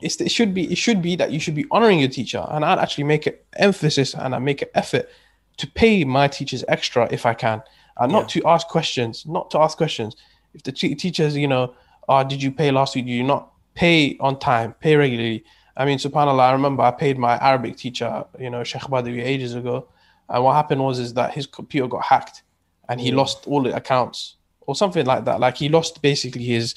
it's, 0.00 0.20
it 0.20 0.30
should 0.30 0.54
be 0.54 0.70
it 0.72 0.78
should 0.78 1.02
be 1.02 1.16
that 1.16 1.30
you 1.30 1.38
should 1.38 1.54
be 1.54 1.66
honoring 1.70 1.98
your 1.98 2.08
teacher 2.08 2.44
and 2.50 2.64
i'd 2.64 2.78
actually 2.78 3.04
make 3.04 3.26
an 3.26 3.34
emphasis 3.56 4.14
and 4.14 4.34
i 4.34 4.38
make 4.38 4.62
an 4.62 4.68
effort 4.74 5.08
to 5.56 5.66
pay 5.66 6.04
my 6.04 6.26
teachers 6.26 6.64
extra 6.68 7.06
if 7.10 7.26
i 7.26 7.34
can 7.34 7.62
and 8.00 8.12
not 8.12 8.28
to 8.28 8.42
ask 8.46 8.66
questions 8.66 9.24
not 9.26 9.50
to 9.50 9.58
ask 9.58 9.76
questions. 9.76 10.16
If 10.54 10.64
the 10.64 10.72
te- 10.72 10.94
teachers 10.94 11.36
you 11.36 11.46
know 11.46 11.74
oh 12.08 12.24
did 12.24 12.42
you 12.42 12.50
pay 12.50 12.70
last 12.72 12.96
week? 12.96 13.06
Did 13.06 13.12
you 13.12 13.22
not 13.22 13.52
pay 13.74 14.16
on 14.18 14.38
time? 14.38 14.74
Pay 14.80 14.96
regularly? 14.96 15.44
I 15.76 15.84
mean 15.84 15.98
subhanallah 15.98 16.40
i 16.40 16.52
remember 16.52 16.82
i 16.82 16.90
paid 16.90 17.16
my 17.18 17.38
arabic 17.38 17.76
teacher 17.76 18.24
you 18.38 18.50
know 18.50 18.64
sheikh 18.64 18.82
badawi 18.82 19.22
ages 19.22 19.54
ago 19.54 19.88
and 20.28 20.44
what 20.44 20.54
happened 20.54 20.82
was 20.82 20.98
is 20.98 21.14
that 21.14 21.32
his 21.32 21.46
computer 21.46 21.88
got 21.88 22.04
hacked 22.04 22.42
and 22.90 23.00
he 23.00 23.10
lost 23.20 23.46
all 23.46 23.62
the 23.62 23.74
accounts 23.74 24.18
or 24.66 24.74
something 24.82 25.06
like 25.06 25.24
that 25.24 25.40
like 25.40 25.56
he 25.56 25.68
lost 25.68 25.92
basically 26.02 26.44
his 26.44 26.74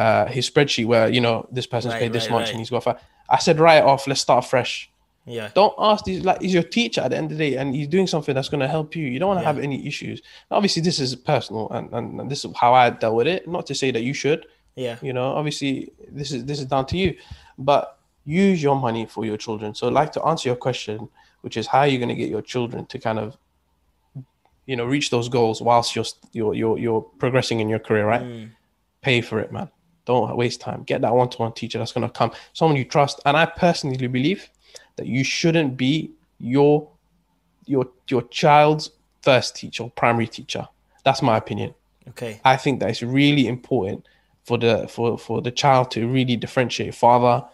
uh 0.00 0.26
his 0.36 0.44
spreadsheet 0.50 0.86
where 0.92 1.06
you 1.08 1.20
know 1.26 1.36
this 1.56 1.66
person's 1.66 1.94
Right, 1.94 2.02
paid 2.02 2.12
this 2.12 2.24
right, 2.26 2.32
much 2.36 2.42
right. 2.46 2.50
and 2.50 2.58
he's 2.58 2.70
got 2.70 2.82
five. 2.84 2.98
I 3.28 3.38
said 3.38 3.58
write 3.60 3.78
it 3.78 3.84
off. 3.84 4.06
Let's 4.06 4.20
start 4.28 4.44
fresh. 4.44 4.88
Yeah. 5.24 5.48
Don't 5.54 5.74
ask 5.90 6.04
these 6.04 6.24
like 6.28 6.40
he's 6.42 6.54
your 6.58 6.68
teacher 6.78 7.00
at 7.04 7.10
the 7.12 7.16
end 7.16 7.30
of 7.32 7.38
the 7.38 7.44
day 7.50 7.56
and 7.56 7.74
he's 7.76 7.88
doing 7.96 8.08
something 8.08 8.34
that's 8.36 8.48
going 8.48 8.60
to 8.66 8.72
help 8.76 8.96
you. 8.96 9.06
You 9.06 9.18
don't 9.20 9.28
want 9.32 9.38
to 9.40 9.42
Yeah. 9.44 9.52
have 9.52 9.62
any 9.68 9.78
issues. 9.86 10.20
Obviously, 10.50 10.82
this 10.82 10.98
is 10.98 11.14
personal 11.14 11.64
and, 11.70 11.86
and, 11.92 12.20
and 12.20 12.30
this 12.30 12.44
is 12.44 12.50
how 12.56 12.74
I 12.74 12.90
dealt 12.90 13.14
with 13.20 13.28
it. 13.28 13.46
Not 13.46 13.64
to 13.66 13.74
say 13.82 13.90
that 13.92 14.02
you 14.02 14.14
should. 14.14 14.40
Yeah. 14.74 14.96
You 15.00 15.12
know, 15.12 15.28
obviously 15.40 15.92
this 16.18 16.32
is 16.32 16.44
this 16.44 16.58
is 16.60 16.66
down 16.66 16.86
to 16.86 16.96
you, 16.96 17.10
but 17.58 17.98
use 18.24 18.62
your 18.62 18.76
money 18.86 19.04
for 19.06 19.24
your 19.24 19.36
children. 19.36 19.74
So, 19.74 19.88
like 19.88 20.10
to 20.12 20.22
answer 20.24 20.48
your 20.48 20.56
question, 20.56 21.08
which 21.42 21.56
is 21.56 21.66
how 21.66 21.80
are 21.80 21.86
you 21.92 21.98
going 21.98 22.08
to 22.16 22.20
get 22.22 22.28
your 22.36 22.42
children 22.42 22.86
to 22.86 22.98
kind 22.98 23.18
of, 23.18 23.36
you 24.66 24.76
know, 24.76 24.84
reach 24.84 25.10
those 25.10 25.28
goals 25.28 25.60
whilst 25.60 25.96
you're 25.96 26.04
you're 26.32 26.54
you're, 26.54 26.78
you're 26.78 27.00
progressing 27.00 27.60
in 27.60 27.68
your 27.68 27.78
career, 27.78 28.06
right? 28.06 28.22
Mm. 28.22 28.50
Pay 29.00 29.20
for 29.20 29.40
it, 29.40 29.52
man. 29.52 29.68
Don't 30.04 30.36
waste 30.36 30.60
time. 30.60 30.82
Get 30.84 31.00
that 31.02 31.14
one-to-one 31.14 31.52
teacher 31.52 31.78
that's 31.78 31.92
going 31.92 32.06
to 32.06 32.12
come, 32.12 32.32
someone 32.54 32.76
you 32.76 32.84
trust. 32.84 33.20
And 33.24 33.36
I 33.36 33.46
personally 33.46 34.06
believe 34.08 34.48
that 34.96 35.06
you 35.06 35.24
shouldn't 35.24 35.76
be 35.76 36.12
your 36.38 36.88
your 37.66 37.88
your 38.08 38.22
child's 38.22 38.90
first 39.22 39.56
teacher 39.56 39.84
or 39.84 39.90
primary 39.90 40.26
teacher. 40.26 40.66
That's 41.04 41.22
my 41.22 41.36
opinion. 41.36 41.74
Okay. 42.08 42.40
I 42.44 42.56
think 42.56 42.80
that 42.80 42.90
it's 42.90 43.02
really 43.02 43.46
important 43.46 44.06
for 44.44 44.58
the 44.58 44.88
for 44.88 45.18
for 45.18 45.40
the 45.40 45.50
child 45.50 45.90
to 45.92 46.06
really 46.06 46.36
differentiate 46.36 46.94
father 46.94 47.44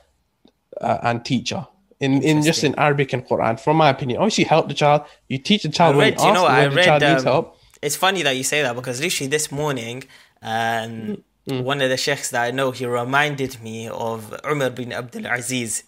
uh, 0.80 0.98
and 1.02 1.24
teacher 1.24 1.66
in 2.00 2.22
in 2.22 2.42
just 2.42 2.62
in 2.64 2.74
Arabic 2.78 3.12
and 3.12 3.26
Quran. 3.26 3.58
From 3.60 3.76
my 3.76 3.88
opinion, 3.90 4.18
obviously 4.20 4.44
help 4.44 4.68
the 4.68 4.74
child. 4.74 5.02
You 5.28 5.38
teach 5.38 5.62
the 5.64 5.68
child 5.68 5.94
I 5.94 5.98
when 5.98 6.10
read, 6.12 6.20
you 6.20 6.26
you 6.26 6.32
know, 6.32 6.44
I 6.46 6.66
when 6.66 6.76
the 6.76 6.82
child 6.84 7.02
read. 7.02 7.10
needs 7.12 7.24
Um, 7.26 7.32
help. 7.32 7.56
it's 7.82 7.96
funny 7.96 8.22
that 8.22 8.36
you 8.36 8.44
say 8.44 8.62
that 8.62 8.74
because 8.76 9.00
literally 9.00 9.28
this 9.28 9.50
morning, 9.50 10.04
um, 10.42 11.18
Mm. 11.48 11.62
one 11.64 11.80
of 11.80 11.88
the 11.88 11.96
sheikhs 11.96 12.28
that 12.30 12.42
I 12.44 12.50
know, 12.50 12.72
he 12.72 12.84
reminded 12.84 13.62
me 13.62 13.88
of 13.88 14.34
Umar 14.44 14.68
bin 14.68 14.92
Abdul 14.92 15.24
Aziz. 15.26 15.82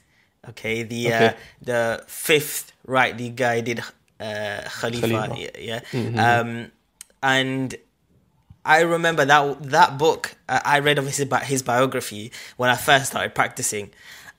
Okay, 0.49 0.83
the 0.85 1.13
uh, 1.13 1.17
Okay. 1.17 1.37
the 1.61 2.03
fifth 2.07 2.73
rightly 2.87 3.29
guided 3.29 3.81
uh, 3.81 4.63
Khalifa. 4.81 5.07
Khalifa. 5.07 5.37
Yeah, 5.61 5.81
Mm-hmm. 5.93 6.19
um, 6.19 6.71
and 7.23 7.75
I 8.65 8.81
remember 8.81 9.25
that 9.27 9.63
that 9.71 9.99
book. 9.99 10.35
uh, 10.49 10.61
I 10.65 10.79
read 10.81 10.99
obviously 10.99 11.25
about 11.25 11.45
his 11.45 11.63
biography 11.63 12.33
when 12.57 12.71
I 12.71 12.77
first 12.77 13.07
started 13.13 13.35
practicing, 13.35 13.91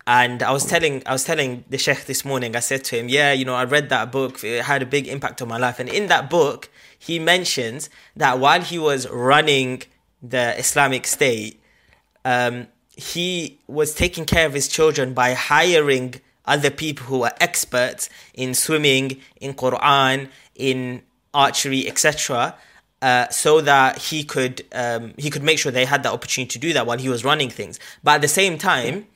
and 0.07 0.41
I 0.41 0.51
was 0.51 0.65
telling 0.65 1.03
I 1.05 1.13
was 1.13 1.23
telling 1.23 1.63
the 1.69 1.77
sheikh 1.77 2.05
this 2.05 2.25
morning. 2.25 2.55
I 2.55 2.59
said 2.59 2.83
to 2.85 2.97
him, 2.97 3.09
"Yeah, 3.09 3.33
you 3.33 3.45
know, 3.45 3.55
I 3.55 3.65
read 3.65 3.89
that 3.89 4.11
book. 4.11 4.43
It 4.43 4.63
had 4.63 4.81
a 4.81 4.85
big 4.85 5.07
impact 5.07 5.41
on 5.41 5.47
my 5.47 5.57
life." 5.57 5.79
And 5.79 5.89
in 5.89 6.07
that 6.07 6.29
book, 6.29 6.69
he 6.97 7.19
mentions 7.19 7.89
that 8.15 8.39
while 8.39 8.61
he 8.61 8.79
was 8.79 9.07
running 9.09 9.83
the 10.21 10.57
Islamic 10.57 11.05
State, 11.07 11.61
um, 12.25 12.67
he 12.95 13.59
was 13.67 13.93
taking 13.93 14.25
care 14.25 14.45
of 14.45 14.53
his 14.53 14.67
children 14.67 15.13
by 15.13 15.33
hiring 15.33 16.15
other 16.45 16.71
people 16.71 17.05
who 17.05 17.19
were 17.19 17.31
experts 17.39 18.09
in 18.33 18.53
swimming, 18.53 19.21
in 19.39 19.53
Quran, 19.53 20.29
in 20.55 21.01
archery, 21.33 21.87
etc. 21.87 22.55
Uh, 23.01 23.27
so 23.29 23.61
that 23.61 23.97
he 23.97 24.23
could 24.23 24.63
um, 24.73 25.13
he 25.17 25.29
could 25.29 25.43
make 25.43 25.57
sure 25.59 25.71
they 25.71 25.85
had 25.85 26.03
that 26.03 26.13
opportunity 26.13 26.49
to 26.49 26.59
do 26.59 26.73
that 26.73 26.85
while 26.85 26.97
he 26.97 27.09
was 27.09 27.23
running 27.23 27.49
things. 27.49 27.79
But 28.03 28.15
at 28.15 28.21
the 28.21 28.27
same 28.27 28.57
time, 28.57 29.07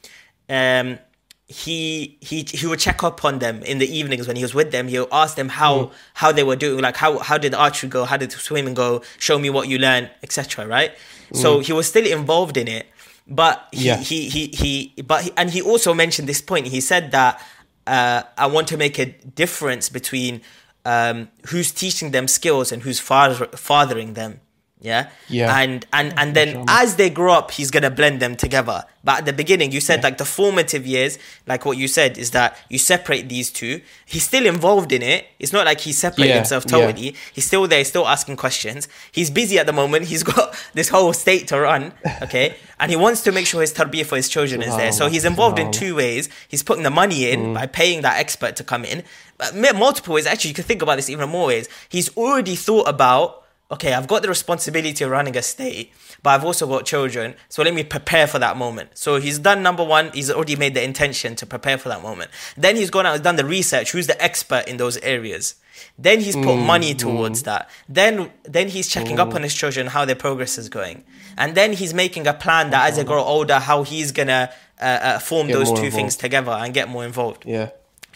um, 0.50 1.00
he 1.48 2.18
he 2.22 2.44
he 2.44 2.66
would 2.66 2.80
check 2.80 3.04
up 3.04 3.24
on 3.24 3.40
them 3.40 3.62
in 3.64 3.78
the 3.78 3.88
evenings 3.98 4.28
when 4.28 4.36
he 4.36 4.42
was 4.42 4.54
with 4.56 4.72
them. 4.72 4.88
He 4.88 4.98
would 5.00 5.10
ask 5.12 5.36
them 5.36 5.50
how 5.50 5.92
how 6.16 6.32
they 6.32 6.44
were 6.44 6.56
doing, 6.56 6.82
like 6.82 6.98
how 6.98 7.20
how 7.20 7.38
did 7.38 7.54
archery 7.54 7.90
go, 7.90 8.06
how 8.06 8.18
did 8.18 8.32
swimming 8.32 8.74
go, 8.74 9.04
show 9.20 9.38
me 9.38 9.50
what 9.50 9.68
you 9.68 9.78
learned, 9.78 10.10
etc. 10.24 10.66
Right? 10.68 10.92
So 11.34 11.60
he 11.60 11.74
was 11.74 11.88
still 11.88 12.06
involved 12.06 12.58
in 12.58 12.68
it, 12.68 12.88
but 13.28 13.68
he 13.72 13.88
Yeah. 13.88 13.98
he, 13.98 14.30
he 14.30 14.48
he 14.48 15.02
but 15.04 15.24
he, 15.24 15.32
and 15.38 15.50
he 15.52 15.62
also 15.62 15.94
mentioned 15.94 16.28
this 16.28 16.42
point. 16.42 16.68
He 16.68 16.82
said 16.82 17.12
that 17.12 17.42
uh, 17.86 18.24
I 18.38 18.48
want 18.48 18.68
to 18.70 18.78
make 18.78 18.98
a 19.00 19.06
difference 19.06 19.90
between 19.90 20.42
um, 20.86 21.30
who's 21.50 21.72
teaching 21.72 22.12
them 22.12 22.28
skills 22.28 22.72
and 22.72 22.82
who's 22.84 23.00
father, 23.00 23.46
fathering 23.56 24.14
them. 24.14 24.42
Yeah. 24.82 25.10
Yeah. 25.30 25.58
And 25.58 25.86
and 25.94 26.14
and 26.18 26.36
then 26.36 26.66
as 26.68 26.98
they 26.98 27.10
grow 27.10 27.34
up, 27.34 27.52
he's 27.52 27.72
gonna 27.72 27.90
blend 27.90 28.20
them 28.20 28.36
together. 28.36 28.84
But 29.04 29.20
at 29.20 29.26
the 29.26 29.34
beginning, 29.34 29.72
you 29.72 29.80
said 29.80 30.04
like 30.04 30.18
the 30.18 30.26
formative 30.26 30.86
years, 30.86 31.18
like 31.48 31.66
what 31.66 31.78
you 31.78 31.88
said, 31.88 32.18
is 32.18 32.32
that 32.32 32.58
you 32.70 32.78
separate 32.78 33.30
these 33.30 33.52
two. 33.52 33.82
He's 34.06 34.24
still 34.24 34.46
involved 34.46 34.92
in 34.92 35.02
it. 35.02 35.28
It's 35.40 35.54
not 35.54 35.66
like 35.66 35.80
he 35.80 35.92
separated 35.92 36.30
Yeah, 36.30 36.36
himself 36.38 36.66
yeah. 36.68 36.72
totally. 36.72 37.16
He's 37.34 37.46
still 37.46 37.68
there, 37.68 37.80
he's 37.80 37.88
still 37.88 38.08
asking 38.08 38.36
questions. 38.36 38.88
He's 39.12 39.30
busy 39.32 39.58
at 39.60 39.66
the 39.66 39.74
moment. 39.74 40.06
He's 40.06 40.24
got 40.34 40.56
this 40.74 40.90
whole 40.90 41.14
state 41.14 41.48
to 41.50 41.60
run. 41.60 41.94
Okay. 42.24 42.56
and 42.80 42.92
he 42.92 42.98
wants 42.98 43.22
to 43.22 43.32
make 43.32 43.48
sure 43.48 43.62
his 43.62 43.74
tarbiyah 43.74 44.06
for 44.06 44.18
his 44.18 44.28
children 44.28 44.62
is 44.62 44.76
there. 44.76 44.92
So 44.92 45.08
he's 45.08 45.26
involved 45.26 45.58
in 45.58 45.72
two 45.72 45.96
ways. 45.96 46.30
He's 46.48 46.64
putting 46.64 46.84
the 46.84 46.90
money 46.92 47.30
in 47.30 47.54
by 47.54 47.66
paying 47.68 48.02
that 48.02 48.18
expert 48.20 48.56
to 48.58 48.64
come 48.64 48.84
in. 48.84 49.04
But 49.38 49.56
multiple 49.76 50.14
ways. 50.16 50.26
Actually, 50.26 50.50
you 50.50 50.56
can 50.56 50.64
think 50.66 50.82
about 50.82 50.98
this 50.98 51.10
even 51.10 51.30
more 51.30 51.48
ways. 51.48 51.70
He's 51.90 52.16
already 52.18 52.56
thought 52.56 52.88
about 52.88 53.45
okay, 53.72 53.94
I've 53.94 54.08
got 54.08 54.22
the 54.22 54.30
responsibility 54.30 55.04
of 55.04 55.10
running 55.10 55.36
a 55.36 55.42
state, 55.42 55.92
but 56.22 56.32
I've 56.32 56.46
also 56.46 56.68
got 56.68 56.86
children. 56.86 57.36
So 57.50 57.64
let 57.64 57.74
me 57.74 57.84
prepare 57.84 58.28
for 58.28 58.40
that 58.40 58.58
moment. 58.58 58.92
So 58.98 59.20
he's 59.20 59.40
done 59.40 59.64
number 59.64 59.84
one, 59.84 60.12
he's 60.14 60.30
already 60.30 60.56
made 60.56 60.74
the 60.76 60.84
intention 60.84 61.36
to 61.38 61.46
prepare 61.46 61.78
for 61.78 61.90
that 61.90 62.02
moment. 62.04 62.32
Then 62.56 62.76
he's 62.76 62.90
gone 62.90 63.06
out 63.06 63.16
and 63.16 63.24
done 63.24 63.36
the 63.38 63.46
research, 63.46 63.92
who's 63.92 64.08
the 64.08 64.22
expert 64.24 64.68
in 64.68 64.78
those 64.78 64.98
areas. 64.98 65.56
Then 65.98 66.22
he's 66.22 66.36
put 66.36 66.56
money 66.56 66.94
towards 66.94 67.44
that. 67.44 67.70
Then 67.90 68.32
then 68.44 68.70
he's 68.70 68.88
checking 68.88 69.20
up 69.20 69.34
on 69.34 69.44
his 69.44 69.54
children, 69.54 69.88
how 69.88 70.06
their 70.06 70.16
progress 70.16 70.58
is 70.58 70.70
going. 70.70 71.04
And 71.38 71.54
then 71.56 71.74
he's 71.74 71.94
making 71.94 72.28
a 72.28 72.34
plan 72.34 72.70
that 72.70 72.90
as 72.90 72.96
they 72.96 73.04
grow 73.04 73.22
older, 73.22 73.60
how 73.60 73.84
he's 73.84 74.12
gonna 74.14 74.52
uh, 74.80 74.84
uh, 74.84 75.20
form 75.20 75.48
Get 75.48 75.54
those 75.54 75.70
two 75.70 75.76
involved. 75.76 75.96
things 75.96 76.16
together 76.16 76.52
and 76.52 76.74
get 76.74 76.88
more 76.88 77.06
involved. 77.06 77.44
Yeah. 77.46 77.72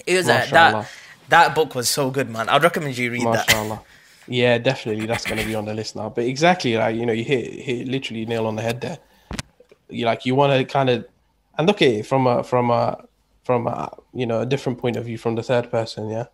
It 0.07 0.15
was 0.15 0.29
uh, 0.29 0.45
that 0.51 0.89
that 1.29 1.55
book 1.55 1.75
was 1.75 1.89
so 1.89 2.11
good, 2.11 2.29
man. 2.29 2.47
I'd 2.47 2.63
recommend 2.63 2.97
you 2.97 3.11
read 3.11 3.25
that. 3.27 3.53
Yeah, 4.29 4.59
definitely. 4.59 5.07
That's 5.07 5.25
going 5.25 5.39
to 5.39 5.45
be 5.45 5.55
on 5.55 5.65
the 5.65 5.73
list 5.73 5.95
now. 5.95 6.09
But 6.09 6.25
exactly, 6.25 6.77
like 6.77 6.95
you 6.95 7.05
know, 7.05 7.13
you 7.13 7.23
hit 7.23 7.51
hit 7.51 7.87
literally 7.87 8.25
nail 8.25 8.45
on 8.45 8.55
the 8.55 8.61
head 8.61 8.79
there. 8.81 8.99
You 9.89 10.05
like 10.05 10.25
you 10.25 10.35
want 10.35 10.53
to 10.53 10.65
kind 10.65 10.89
of 10.89 11.05
and 11.57 11.67
look 11.67 11.81
at 11.81 11.87
it 11.89 12.05
from 12.05 12.27
a 12.27 12.43
from 12.43 12.69
a 12.69 13.03
from 13.43 13.67
a 13.67 13.91
you 14.13 14.27
know 14.27 14.41
a 14.41 14.45
different 14.45 14.77
point 14.77 14.95
of 14.95 15.05
view 15.05 15.17
from 15.17 15.35
the 15.35 15.43
third 15.43 15.71
person. 15.71 16.09
Yeah, 16.09 16.25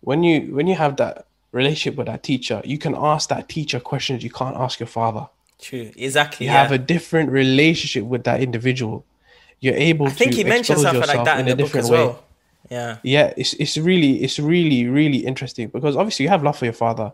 when 0.00 0.22
you 0.22 0.54
when 0.54 0.66
you 0.66 0.74
have 0.74 0.96
that 0.96 1.26
relationship 1.52 1.96
with 1.96 2.06
that 2.08 2.22
teacher, 2.22 2.60
you 2.64 2.76
can 2.76 2.94
ask 2.94 3.30
that 3.30 3.48
teacher 3.48 3.80
questions 3.80 4.22
you 4.22 4.30
can't 4.30 4.56
ask 4.56 4.78
your 4.78 4.86
father. 4.86 5.28
True, 5.58 5.90
exactly. 5.96 6.46
You 6.46 6.52
yeah. 6.52 6.62
have 6.62 6.72
a 6.72 6.78
different 6.78 7.30
relationship 7.30 8.04
with 8.04 8.24
that 8.24 8.42
individual. 8.42 9.04
You're 9.60 9.74
able 9.74 10.06
I 10.06 10.10
think 10.10 10.32
to 10.32 10.36
he 10.38 10.44
mentioned 10.44 10.80
something 10.80 11.06
like 11.06 11.24
that 11.24 11.40
in, 11.40 11.46
in 11.46 11.52
a 11.52 11.56
the 11.56 11.62
book 11.62 11.72
different 11.72 11.84
as 11.84 11.90
way. 11.90 12.16
Yeah. 12.70 12.98
yeah 13.02 13.34
it's 13.36 13.54
it's 13.54 13.76
really 13.76 14.22
it's 14.22 14.38
really 14.38 14.86
really 14.86 15.18
interesting 15.18 15.68
because 15.68 15.96
obviously 15.96 16.24
you 16.24 16.28
have 16.28 16.44
love 16.44 16.56
for 16.56 16.66
your 16.66 16.74
father 16.74 17.12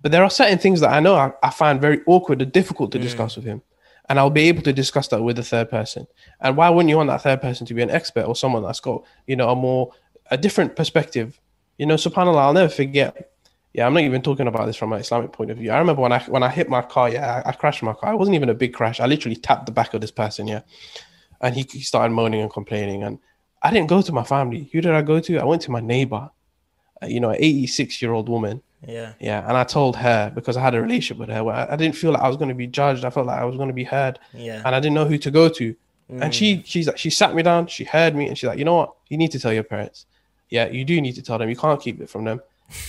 but 0.00 0.12
there 0.12 0.22
are 0.24 0.30
certain 0.30 0.58
things 0.58 0.80
that 0.80 0.92
i 0.92 1.00
know 1.00 1.14
i, 1.16 1.32
I 1.42 1.50
find 1.50 1.80
very 1.80 2.00
awkward 2.06 2.42
and 2.42 2.52
difficult 2.52 2.90
Mm. 2.90 2.92
to 2.92 2.98
discuss 2.98 3.36
with 3.36 3.44
him. 3.44 3.62
And 4.10 4.18
i'll 4.18 4.30
be 4.30 4.48
able 4.48 4.62
to 4.62 4.72
discuss 4.72 5.08
that 5.08 5.22
with 5.22 5.38
a 5.38 5.42
third 5.42 5.68
person. 5.70 6.06
And 6.40 6.56
why 6.56 6.70
wouldn't 6.70 6.88
you 6.88 6.96
want 6.96 7.08
that 7.10 7.22
third 7.22 7.42
person 7.42 7.66
to 7.66 7.74
be 7.74 7.82
an 7.82 7.90
expert 7.90 8.24
or 8.24 8.34
someone 8.34 8.62
that's 8.62 8.80
got 8.80 9.04
you 9.26 9.36
know 9.36 9.50
a 9.50 9.54
more 9.56 9.92
a 10.30 10.36
different 10.38 10.76
perspective? 10.76 11.38
You 11.76 11.86
know 11.86 11.96
subhanallah 11.96 12.38
i'll 12.44 12.52
never 12.54 12.70
forget. 12.82 13.32
Yeah 13.74 13.86
i'm 13.86 13.92
not 13.94 14.02
even 14.04 14.22
talking 14.22 14.48
about 14.48 14.64
this 14.66 14.76
from 14.76 14.92
an 14.94 15.00
islamic 15.00 15.32
point 15.32 15.50
of 15.50 15.58
view. 15.58 15.70
I 15.72 15.78
remember 15.78 16.00
when 16.02 16.12
i 16.12 16.20
when 16.34 16.42
i 16.42 16.48
hit 16.48 16.68
my 16.70 16.80
car 16.82 17.10
yeah 17.10 17.42
i, 17.44 17.50
I 17.50 17.52
crashed 17.52 17.82
my 17.82 17.92
car. 17.92 18.14
It 18.14 18.16
wasn't 18.16 18.36
even 18.36 18.48
a 18.48 18.54
big 18.54 18.72
crash. 18.72 18.98
I 18.98 19.06
literally 19.06 19.36
tapped 19.36 19.66
the 19.66 19.72
back 19.72 19.92
of 19.94 20.00
this 20.00 20.10
person 20.22 20.46
yeah. 20.48 20.62
And 21.42 21.54
he, 21.54 21.66
he 21.70 21.82
started 21.82 22.12
moaning 22.14 22.40
and 22.40 22.50
complaining. 22.50 23.02
And 23.02 23.18
i 23.62 23.70
didn't 23.70 23.88
go 23.88 24.00
to 24.00 24.12
my 24.12 24.24
family. 24.24 24.70
Who 24.72 24.80
did 24.80 24.92
i 24.92 25.02
go 25.02 25.20
to? 25.20 25.38
I 25.38 25.44
went 25.44 25.62
to 25.62 25.70
my 25.70 25.80
neighbor 25.80 26.30
uh, 27.02 27.06
you 27.06 27.20
know 27.20 27.30
an 27.30 27.36
86 27.40 28.00
year 28.00 28.12
old 28.12 28.28
woman 28.30 28.62
Yeah. 28.86 29.14
yeah 29.18 29.46
and 29.48 29.56
i 29.56 29.64
told 29.64 29.96
her 29.96 30.30
because 30.32 30.56
i 30.56 30.60
had 30.60 30.74
a 30.74 30.80
relationship 30.80 31.18
with 31.18 31.30
her 31.30 31.42
where 31.42 31.56
i, 31.56 31.72
I 31.72 31.76
didn't 31.76 31.96
feel 31.96 32.12
like 32.12 32.22
i 32.22 32.28
was 32.28 32.36
going 32.36 32.48
to 32.48 32.54
be 32.54 32.66
judged. 32.66 33.04
I 33.04 33.10
felt 33.10 33.26
like 33.26 33.40
i 33.40 33.44
was 33.44 33.56
going 33.56 33.68
to 33.68 33.74
be 33.74 33.84
heard. 33.84 34.18
Yeah. 34.32 34.62
and 34.64 34.74
i 34.74 34.80
didn't 34.80 34.94
know 34.94 35.04
who 35.04 35.18
to 35.18 35.30
go 35.30 35.48
to. 35.48 35.74
And 36.10 36.34
she 36.34 36.56
mm. 36.56 36.64
she's 36.64 36.86
like 36.86 36.96
she 36.96 37.10
sat 37.10 37.34
me 37.34 37.42
down 37.42 37.66
she 37.66 37.84
heard 37.84 38.14
me 38.14 38.28
and 38.28 38.38
she's 38.38 38.48
like 38.48 38.58
you 38.58 38.64
know 38.64 38.76
what? 38.76 38.94
You 39.08 39.18
need 39.18 39.30
to 39.32 39.38
tell 39.38 39.52
your 39.52 39.62
parents. 39.62 40.06
Yeah 40.48 40.68
you 40.68 40.84
do 40.84 41.00
need 41.00 41.14
to 41.16 41.22
tell 41.22 41.38
them. 41.38 41.50
You 41.50 41.56
can't 41.56 41.80
keep 41.80 42.00
it 42.00 42.08
from 42.08 42.24
them. 42.24 42.40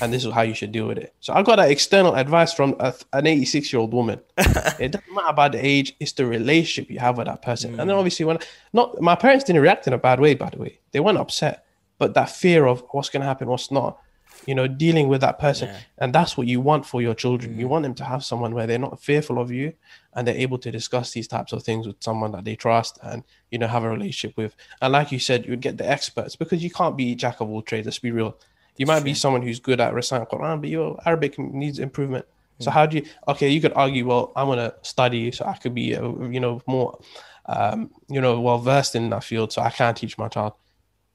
And 0.01 0.13
this 0.13 0.25
is 0.25 0.33
how 0.33 0.41
you 0.41 0.53
should 0.53 0.71
deal 0.71 0.87
with 0.87 0.97
it. 0.97 1.13
So 1.19 1.33
i 1.33 1.41
got 1.43 1.57
that 1.57 1.69
external 1.69 2.15
advice 2.15 2.53
from 2.53 2.75
a, 2.79 2.93
an 3.11 3.27
86 3.27 3.73
year 3.73 3.81
old 3.81 3.93
woman. 3.93 4.21
It 4.79 4.91
doesn't 4.93 5.13
matter 5.13 5.27
about 5.27 5.51
the 5.51 5.65
age 5.65 5.95
it's 5.99 6.13
the 6.13 6.25
relationship 6.25 6.89
you 6.89 6.99
have 6.99 7.17
with 7.17 7.27
that 7.27 7.41
person. 7.41 7.71
And 7.77 7.89
then 7.89 7.95
mm. 7.95 7.99
obviously 7.99 8.25
when 8.25 8.39
not 8.71 9.01
my 9.01 9.15
parents 9.15 9.43
didn't 9.43 9.61
react 9.61 9.87
in 9.87 9.93
a 9.93 9.97
bad 9.97 10.21
way 10.21 10.35
by 10.35 10.49
the 10.51 10.57
way. 10.59 10.79
They 10.91 11.01
weren't 11.01 11.17
upset 11.17 11.65
but 11.97 12.13
that 12.13 12.29
fear 12.29 12.65
of 12.65 12.83
what's 12.91 13.09
going 13.09 13.21
to 13.21 13.27
happen 13.27 13.47
what's 13.47 13.69
not 13.69 13.99
you 14.45 14.55
know 14.55 14.67
dealing 14.67 15.07
with 15.07 15.21
that 15.21 15.39
person 15.39 15.67
Yeah. 15.69 15.79
and 15.97 16.13
that's 16.13 16.37
what 16.37 16.47
you 16.47 16.61
want 16.61 16.85
for 16.85 17.01
your 17.01 17.13
children 17.13 17.59
you 17.59 17.67
want 17.67 17.83
them 17.83 17.95
to 17.95 18.03
have 18.03 18.23
someone 18.23 18.53
where 18.53 18.67
they're 18.67 18.79
not 18.79 19.01
fearful 19.01 19.39
of 19.39 19.51
you 19.51 19.73
and 20.13 20.27
they're 20.27 20.35
able 20.35 20.57
to 20.59 20.71
discuss 20.71 21.11
these 21.11 21.27
types 21.27 21.51
of 21.53 21.63
things 21.63 21.85
with 21.87 21.97
someone 21.99 22.31
that 22.31 22.45
they 22.45 22.55
trust 22.55 22.99
and 23.03 23.23
you 23.51 23.57
know 23.57 23.67
have 23.67 23.83
a 23.83 23.89
relationship 23.89 24.35
with 24.37 24.55
and 24.81 24.93
like 24.93 25.11
you 25.11 25.19
said 25.19 25.45
you'd 25.45 25.61
get 25.61 25.77
the 25.77 25.89
experts 25.89 26.35
because 26.35 26.63
you 26.63 26.69
can't 26.69 26.95
be 26.97 27.15
jack 27.15 27.41
of 27.41 27.49
all 27.49 27.61
trades 27.61 27.85
let's 27.85 27.99
be 27.99 28.11
real 28.11 28.37
you 28.77 28.85
might 28.85 29.03
be 29.03 29.13
someone 29.13 29.41
who's 29.41 29.59
good 29.59 29.81
at 29.81 29.93
reciting 29.93 30.25
Quran, 30.27 30.61
but 30.61 30.69
your 30.69 30.97
Arabic 31.05 31.37
needs 31.37 31.79
improvement. 31.79 32.25
So 32.59 32.71
how 32.71 32.85
do 32.85 32.97
you? 32.97 33.05
Okay, 33.27 33.49
you 33.49 33.59
could 33.59 33.73
argue, 33.73 34.07
well, 34.07 34.31
I'm 34.37 34.47
gonna 34.47 34.73
study 34.83 35.31
so 35.31 35.43
I 35.43 35.55
could 35.57 35.75
be, 35.75 35.97
uh, 35.97 36.07
you 36.29 36.39
know, 36.39 36.61
more, 36.65 36.97
um, 37.45 37.91
you 38.07 38.21
know, 38.21 38.39
well 38.39 38.57
versed 38.57 38.95
in 38.95 39.09
that 39.09 39.25
field, 39.25 39.51
so 39.51 39.61
I 39.61 39.69
can 39.69 39.93
teach 39.95 40.17
my 40.17 40.29
child. 40.29 40.53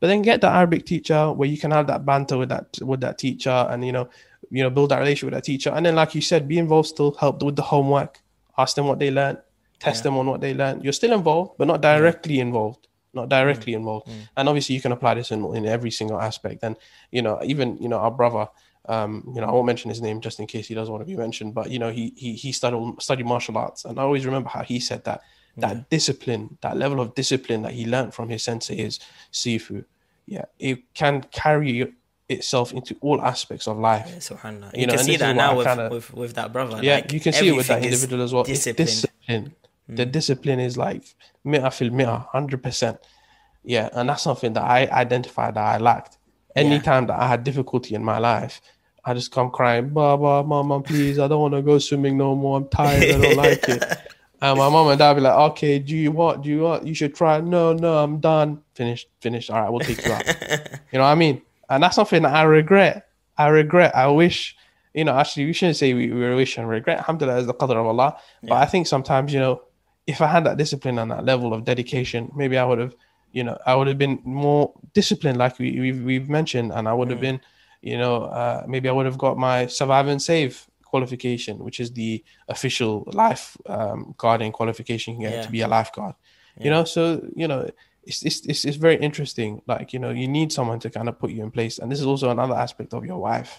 But 0.00 0.08
then 0.08 0.22
get 0.22 0.40
the 0.40 0.48
Arabic 0.48 0.86
teacher 0.86 1.32
where 1.32 1.48
you 1.48 1.56
can 1.56 1.70
have 1.70 1.86
that 1.86 2.04
banter 2.04 2.36
with 2.36 2.50
that 2.50 2.78
with 2.82 3.00
that 3.00 3.18
teacher, 3.18 3.66
and 3.70 3.84
you 3.84 3.92
know, 3.92 4.08
you 4.50 4.62
know, 4.62 4.70
build 4.70 4.90
that 4.90 4.98
relationship 4.98 5.26
with 5.26 5.34
that 5.34 5.44
teacher, 5.44 5.70
and 5.70 5.86
then 5.86 5.94
like 5.94 6.14
you 6.14 6.20
said, 6.20 6.48
be 6.48 6.58
involved 6.58 6.88
still, 6.88 7.12
help 7.12 7.42
with 7.42 7.56
the 7.56 7.62
homework, 7.62 8.20
ask 8.58 8.76
them 8.76 8.86
what 8.86 8.98
they 8.98 9.10
learned, 9.10 9.38
test 9.78 10.02
them 10.02 10.16
on 10.16 10.26
what 10.26 10.40
they 10.40 10.54
learned. 10.54 10.84
You're 10.84 10.92
still 10.92 11.12
involved, 11.12 11.52
but 11.58 11.66
not 11.66 11.78
mm. 11.78 11.82
directly 11.82 12.40
involved. 12.40 12.88
Not 13.12 13.26
mm. 13.26 13.30
directly 13.30 13.74
involved. 13.74 14.08
Mm. 14.08 14.28
And 14.36 14.48
obviously, 14.48 14.74
you 14.74 14.80
can 14.80 14.92
apply 14.92 15.14
this 15.14 15.30
in, 15.30 15.44
in 15.54 15.66
every 15.66 15.90
single 15.90 16.20
aspect. 16.20 16.62
And 16.62 16.76
you 17.10 17.22
know, 17.22 17.40
even 17.44 17.78
you 17.78 17.88
know, 17.88 17.98
our 17.98 18.10
brother, 18.10 18.48
um, 18.88 19.32
you 19.34 19.40
know, 19.40 19.46
I 19.46 19.52
won't 19.52 19.66
mention 19.66 19.90
his 19.90 20.02
name 20.02 20.20
just 20.20 20.40
in 20.40 20.46
case 20.46 20.66
he 20.68 20.74
doesn't 20.74 20.92
want 20.92 21.02
to 21.02 21.06
be 21.06 21.16
mentioned. 21.16 21.54
But 21.54 21.70
you 21.70 21.78
know, 21.78 21.90
he 21.90 22.12
he 22.16 22.34
he 22.34 22.52
studied 22.52 23.00
studied 23.00 23.26
martial 23.26 23.56
arts, 23.56 23.84
and 23.84 23.98
I 23.98 24.02
always 24.02 24.26
remember 24.26 24.50
how 24.50 24.62
he 24.62 24.80
said 24.80 25.04
that 25.04 25.22
that 25.56 25.90
discipline, 25.90 26.58
that 26.60 26.76
level 26.76 27.00
of 27.00 27.14
discipline 27.14 27.62
that 27.62 27.72
he 27.72 27.86
learned 27.86 28.14
from 28.14 28.28
his 28.28 28.42
sensei 28.42 28.76
is 28.76 29.00
sifu. 29.32 29.84
Yeah, 30.26 30.46
it 30.58 30.94
can 30.94 31.22
carry 31.30 31.92
itself 32.28 32.72
into 32.72 32.96
all 33.00 33.20
aspects 33.20 33.68
of 33.68 33.78
life. 33.78 34.06
Subhanallah. 34.18 34.74
You 34.74 34.80
You, 34.80 34.86
know, 34.86 34.94
can 34.94 35.04
see 35.04 35.16
that 35.16 35.36
now 35.36 35.56
with, 35.56 35.66
kinda- 35.66 35.90
with 35.90 36.12
with 36.14 36.34
that 36.34 36.52
brother. 36.52 36.80
Yeah, 36.82 36.96
like, 36.96 37.12
you 37.12 37.20
can 37.20 37.32
see 37.32 37.48
it 37.48 37.56
with 37.56 37.68
that 37.68 37.84
individual 37.84 38.22
as 38.22 38.32
well. 38.32 38.44
Discipline. 38.44 38.86
discipline. 38.86 39.54
The 39.86 40.06
mm. 40.06 40.12
discipline 40.12 40.60
is 40.60 40.76
like 40.76 41.04
mi'a 41.44 41.70
fil 41.70 41.92
hundred 42.32 42.62
percent. 42.62 42.98
Yeah, 43.62 43.88
and 43.92 44.08
that's 44.08 44.22
something 44.22 44.52
that 44.54 44.62
I 44.62 44.86
identified 44.86 45.54
that 45.54 45.64
I 45.64 45.78
lacked. 45.78 46.18
Anytime 46.56 47.06
that 47.08 47.18
I 47.18 47.26
had 47.26 47.42
difficulty 47.42 47.94
in 47.94 48.04
my 48.04 48.18
life, 48.18 48.60
I 49.04 49.12
just 49.12 49.32
come 49.32 49.50
crying, 49.50 49.88
Baba, 49.90 50.46
Mama, 50.46 50.80
please, 50.80 51.18
I 51.18 51.26
don't 51.28 51.40
want 51.40 51.54
to 51.54 51.62
go 51.62 51.78
swimming 51.78 52.16
no 52.16 52.34
more. 52.34 52.58
I'm 52.58 52.68
tired. 52.68 53.02
I 53.02 53.18
don't 53.20 53.36
like 53.36 53.68
it. 53.68 53.84
And 54.40 54.58
my 54.58 54.68
mom 54.68 54.88
and 54.88 54.98
dad 54.98 55.14
be 55.14 55.20
like, 55.20 55.34
okay, 55.52 55.78
do 55.78 55.96
you 55.96 56.12
want? 56.12 56.42
Do 56.42 56.50
you 56.50 56.60
want? 56.60 56.86
You 56.86 56.94
should 56.94 57.14
try. 57.14 57.40
No, 57.40 57.72
no, 57.72 57.98
I'm 57.98 58.18
done. 58.20 58.62
Finished, 58.74 59.08
finished. 59.20 59.50
All 59.50 59.60
right, 59.60 59.70
we'll 59.70 59.80
take 59.80 60.04
you 60.04 60.12
out. 60.12 60.26
you 60.92 60.98
know 60.98 61.04
what 61.04 61.10
I 61.10 61.14
mean? 61.14 61.40
And 61.70 61.82
that's 61.82 61.96
something 61.96 62.22
that 62.22 62.34
I 62.34 62.42
regret. 62.42 63.08
I 63.38 63.48
regret. 63.48 63.94
I 63.96 64.06
wish, 64.08 64.56
you 64.92 65.04
know, 65.04 65.16
actually, 65.16 65.46
we 65.46 65.52
shouldn't 65.52 65.76
say 65.76 65.94
we, 65.94 66.10
we 66.10 66.34
wish 66.34 66.58
and 66.58 66.68
regret. 66.68 66.98
Alhamdulillah 66.98 67.38
is 67.38 67.46
the 67.46 67.54
qadr 67.54 67.76
of 67.76 67.86
Allah. 67.86 68.18
But 68.42 68.54
I 68.54 68.66
think 68.66 68.86
sometimes, 68.86 69.32
you 69.32 69.40
know, 69.40 69.62
if 70.06 70.20
I 70.20 70.26
had 70.26 70.44
that 70.44 70.58
discipline 70.58 70.98
and 70.98 71.10
that 71.10 71.24
level 71.24 71.54
of 71.54 71.64
dedication, 71.64 72.30
maybe 72.36 72.58
I 72.58 72.64
would 72.64 72.78
have, 72.78 72.94
you 73.32 73.44
know, 73.44 73.58
I 73.66 73.74
would 73.74 73.86
have 73.86 73.98
been 73.98 74.20
more 74.24 74.74
disciplined, 74.92 75.38
like 75.38 75.58
we, 75.58 75.80
we've, 75.80 76.02
we've 76.02 76.28
mentioned, 76.28 76.72
and 76.72 76.86
I 76.86 76.92
would 76.92 77.10
have 77.10 77.20
been, 77.20 77.40
you 77.80 77.96
know, 77.96 78.24
uh, 78.24 78.64
maybe 78.68 78.88
I 78.88 78.92
would 78.92 79.06
have 79.06 79.18
got 79.18 79.38
my 79.38 79.66
survive 79.66 80.06
and 80.06 80.20
save 80.20 80.66
qualification, 80.94 81.54
which 81.66 81.78
is 81.84 81.88
the 82.00 82.12
official 82.54 82.92
life 83.24 83.44
um, 83.76 83.98
guarding 84.22 84.52
qualification 84.60 85.08
you 85.14 85.22
get 85.28 85.32
Yeah. 85.34 85.46
to 85.46 85.50
be 85.56 85.62
a 85.62 85.68
lifeguard. 85.78 86.14
You 86.64 86.70
know, 86.74 86.84
so 86.94 87.02
you 87.42 87.48
know, 87.50 87.60
it's, 88.08 88.20
it's 88.28 88.38
it's 88.50 88.62
it's 88.68 88.78
very 88.86 88.98
interesting. 89.08 89.50
Like 89.72 89.86
you 89.94 90.00
know, 90.02 90.12
you 90.22 90.28
need 90.38 90.48
someone 90.58 90.78
to 90.84 90.88
kind 90.96 91.08
of 91.10 91.14
put 91.22 91.30
you 91.34 91.42
in 91.46 91.50
place, 91.50 91.74
and 91.80 91.88
this 91.90 92.00
is 92.04 92.06
also 92.12 92.26
another 92.30 92.56
aspect 92.66 92.90
of 92.94 93.02
your 93.10 93.20
wife. 93.30 93.52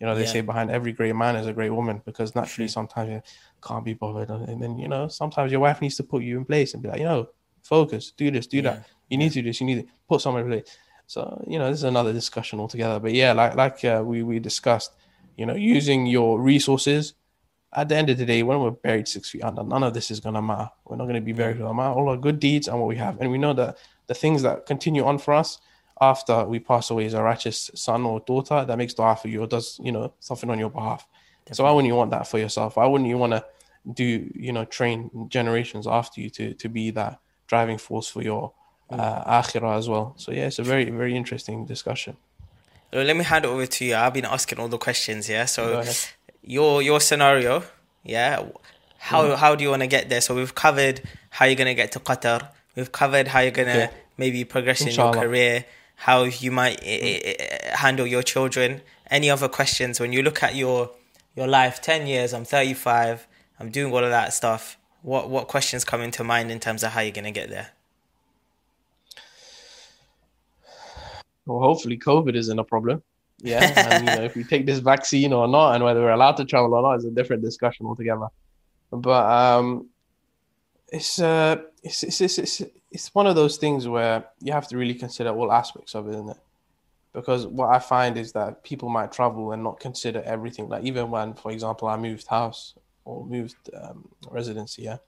You 0.00 0.06
know, 0.06 0.14
they 0.14 0.26
Yeah. 0.26 0.34
say 0.34 0.42
behind 0.50 0.68
every 0.70 0.92
great 0.98 1.16
man 1.24 1.34
is 1.40 1.46
a 1.46 1.52
great 1.58 1.72
woman 1.78 1.96
because 2.08 2.28
naturally 2.40 2.68
sometimes 2.78 3.08
you 3.14 3.20
can't 3.66 3.84
be 3.90 3.94
bothered, 4.02 4.30
and 4.50 4.58
then 4.62 4.72
you 4.82 4.88
know 4.92 5.08
sometimes 5.20 5.48
your 5.52 5.62
wife 5.66 5.78
needs 5.84 5.96
to 6.00 6.04
put 6.12 6.22
you 6.28 6.34
in 6.40 6.44
place 6.44 6.74
and 6.74 6.82
be 6.82 6.88
like, 6.90 7.00
you 7.02 7.08
know, 7.12 7.22
focus, 7.72 8.12
do 8.22 8.26
this, 8.30 8.46
do 8.46 8.58
Yeah. 8.58 8.62
that. 8.68 8.78
You 9.10 9.16
need 9.20 9.32
to 9.32 9.40
do 9.42 9.48
this. 9.48 9.60
You 9.60 9.66
need 9.70 9.80
to 9.82 9.86
put 10.10 10.20
someone 10.20 10.42
in 10.44 10.50
place. 10.52 10.68
So 11.14 11.20
you 11.52 11.58
know, 11.60 11.68
this 11.70 11.80
is 11.84 11.88
another 11.94 12.12
discussion 12.12 12.60
altogether. 12.60 12.98
But 13.04 13.12
yeah, 13.20 13.32
like 13.40 13.54
like 13.62 13.78
uh, 13.92 14.02
we 14.10 14.16
we 14.30 14.36
discussed, 14.50 14.90
you 15.36 15.46
know, 15.46 15.54
using 15.54 16.06
your 16.06 16.40
resources. 16.40 17.14
At 17.72 17.88
the 17.88 17.96
end 17.96 18.08
of 18.08 18.16
the 18.16 18.24
day, 18.24 18.42
when 18.42 18.60
we're 18.60 18.70
buried 18.70 19.06
six 19.06 19.28
feet 19.28 19.42
under, 19.44 19.62
none 19.62 19.82
of 19.82 19.92
this 19.92 20.10
is 20.10 20.20
gonna 20.20 20.40
matter. 20.40 20.70
We're 20.86 20.96
not 20.96 21.06
gonna 21.06 21.20
be 21.20 21.32
buried 21.32 21.58
with 21.58 21.70
matter. 21.72 21.94
All 21.94 22.08
our 22.08 22.16
good 22.16 22.38
deeds 22.40 22.68
and 22.68 22.78
what 22.78 22.88
we 22.88 22.96
have, 22.96 23.20
and 23.20 23.30
we 23.30 23.38
know 23.38 23.52
that 23.54 23.76
the 24.06 24.14
things 24.14 24.42
that 24.42 24.66
continue 24.66 25.04
on 25.04 25.18
for 25.18 25.34
us 25.34 25.58
after 26.00 26.44
we 26.44 26.58
pass 26.58 26.90
away 26.90 27.06
is 27.06 27.14
a 27.14 27.22
righteous 27.22 27.70
son 27.74 28.04
or 28.04 28.20
daughter 28.20 28.64
that 28.64 28.76
makes 28.76 28.94
dua 28.94 29.16
for 29.16 29.28
you 29.28 29.42
or 29.42 29.46
does 29.46 29.80
you 29.82 29.92
know 29.92 30.12
something 30.20 30.50
on 30.50 30.58
your 30.58 30.70
behalf. 30.70 31.06
So 31.52 31.64
why 31.64 31.70
wouldn't 31.70 31.88
you 31.88 31.94
want 31.94 32.10
that 32.10 32.26
for 32.26 32.38
yourself? 32.38 32.76
Why 32.76 32.86
wouldn't 32.86 33.08
you 33.08 33.18
want 33.18 33.32
to 33.32 33.44
do 33.92 34.30
you 34.34 34.52
know 34.52 34.64
train 34.64 35.28
generations 35.28 35.86
after 35.86 36.20
you 36.20 36.30
to 36.30 36.54
to 36.54 36.68
be 36.68 36.90
that 36.92 37.20
driving 37.46 37.78
force 37.78 38.08
for 38.08 38.22
your 38.22 38.52
uh, 38.90 39.40
akhirah 39.40 39.78
as 39.78 39.88
well? 39.88 40.14
So 40.16 40.32
yeah, 40.32 40.46
it's 40.46 40.58
a 40.58 40.64
very 40.64 40.90
very 40.90 41.16
interesting 41.16 41.64
discussion. 41.66 42.16
Well, 42.92 43.04
let 43.04 43.16
me 43.16 43.24
hand 43.24 43.44
it 43.44 43.48
over 43.48 43.66
to 43.66 43.84
you. 43.84 43.94
I've 43.96 44.14
been 44.14 44.24
asking 44.24 44.58
all 44.58 44.68
the 44.68 44.78
questions, 44.78 45.28
yeah. 45.28 45.44
So 45.46 45.82
your 46.42 46.82
your 46.82 47.00
scenario, 47.00 47.62
yeah. 48.04 48.44
How 48.98 49.22
Mm-hmm. 49.24 49.34
how 49.40 49.54
do 49.54 49.62
you 49.64 49.70
want 49.70 49.82
to 49.82 49.86
get 49.86 50.08
there? 50.08 50.20
So 50.20 50.34
we've 50.34 50.54
covered 50.54 51.02
how 51.30 51.44
you're 51.46 51.54
gonna 51.56 51.74
get 51.74 51.92
to 51.92 52.00
Qatar. 52.00 52.48
We've 52.74 52.90
covered 52.90 53.28
how 53.28 53.40
you're 53.40 53.50
gonna 53.52 53.70
Okay. 53.70 53.90
maybe 54.16 54.44
progress 54.44 54.80
in 54.80 54.88
Inshallah. 54.88 55.16
your 55.16 55.22
career. 55.28 55.64
How 55.96 56.24
you 56.24 56.50
might 56.50 56.78
eh, 56.82 57.74
handle 57.76 58.06
your 58.06 58.22
children. 58.22 58.82
Any 59.10 59.30
other 59.30 59.48
questions 59.48 60.00
when 60.00 60.12
you 60.12 60.22
look 60.22 60.42
at 60.42 60.54
your 60.54 60.90
your 61.34 61.46
life? 61.46 61.80
Ten 61.80 62.06
years. 62.06 62.32
I'm 62.34 62.44
35. 62.44 63.26
I'm 63.60 63.70
doing 63.70 63.92
all 63.92 64.04
of 64.04 64.10
that 64.10 64.32
stuff. 64.34 64.76
What 65.02 65.28
what 65.30 65.46
questions 65.48 65.84
come 65.84 66.00
into 66.02 66.24
mind 66.24 66.50
in 66.50 66.58
terms 66.60 66.82
of 66.82 66.92
how 66.92 67.00
you're 67.00 67.12
gonna 67.12 67.30
get 67.30 67.48
there? 67.50 67.68
Well, 71.46 71.60
hopefully 71.60 71.96
COVID 71.96 72.34
isn't 72.34 72.58
a 72.58 72.64
problem. 72.64 73.02
Yeah, 73.38 73.72
and 73.90 74.08
you 74.08 74.14
know 74.14 74.22
if 74.22 74.34
we 74.34 74.44
take 74.44 74.66
this 74.66 74.80
vaccine 74.80 75.32
or 75.32 75.46
not, 75.48 75.74
and 75.74 75.84
whether 75.84 76.00
we're 76.00 76.10
allowed 76.10 76.36
to 76.38 76.44
travel 76.44 76.74
or 76.74 76.82
not 76.82 76.96
is 76.96 77.04
a 77.04 77.10
different 77.10 77.42
discussion 77.42 77.86
altogether. 77.86 78.28
But 78.90 79.30
um, 79.30 79.88
it's 80.88 81.20
uh, 81.20 81.56
it's 81.82 82.02
it's 82.02 82.20
it's 82.20 82.38
it's, 82.38 82.62
it's 82.90 83.14
one 83.14 83.26
of 83.26 83.36
those 83.36 83.56
things 83.56 83.86
where 83.86 84.24
you 84.40 84.52
have 84.52 84.68
to 84.68 84.76
really 84.76 84.94
consider 84.94 85.30
all 85.30 85.52
aspects 85.52 85.94
of 85.94 86.08
it, 86.08 86.12
isn't 86.12 86.30
it? 86.30 86.36
Because 87.12 87.46
what 87.46 87.74
I 87.74 87.78
find 87.78 88.18
is 88.18 88.32
that 88.32 88.62
people 88.62 88.88
might 88.88 89.10
travel 89.10 89.52
and 89.52 89.62
not 89.62 89.80
consider 89.80 90.22
everything. 90.22 90.68
Like 90.68 90.84
even 90.84 91.10
when, 91.10 91.34
for 91.34 91.50
example, 91.50 91.88
I 91.88 91.96
moved 91.96 92.26
house 92.26 92.74
or 93.04 93.24
moved 93.24 93.70
um, 93.74 94.08
residency, 94.30 94.82
yeah. 94.82 94.98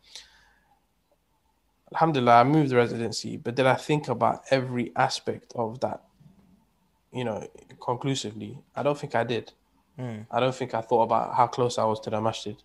Alhamdulillah, 1.93 2.41
I 2.41 2.45
moved 2.45 2.73
residency, 2.73 3.37
but 3.37 3.55
did 3.55 3.67
I 3.67 3.75
think 3.75 4.09
about 4.09 4.45
every 4.51 4.93
aspect 4.97 5.53
of 5.55 5.81
that 5.81 6.03
you 7.13 7.25
know, 7.25 7.47
conclusively, 7.81 8.59
I 8.77 8.83
don't 8.83 8.99
think 8.99 9.15
I 9.15 9.25
did. 9.25 9.53
I 10.31 10.39
don't 10.39 10.55
think 10.55 10.75
I 10.75 10.81
thought 10.81 11.03
about 11.03 11.35
how 11.35 11.49
close 11.49 11.77
I 11.79 11.85
was 11.85 11.99
to 12.01 12.11
the 12.11 12.21
masjid. 12.21 12.57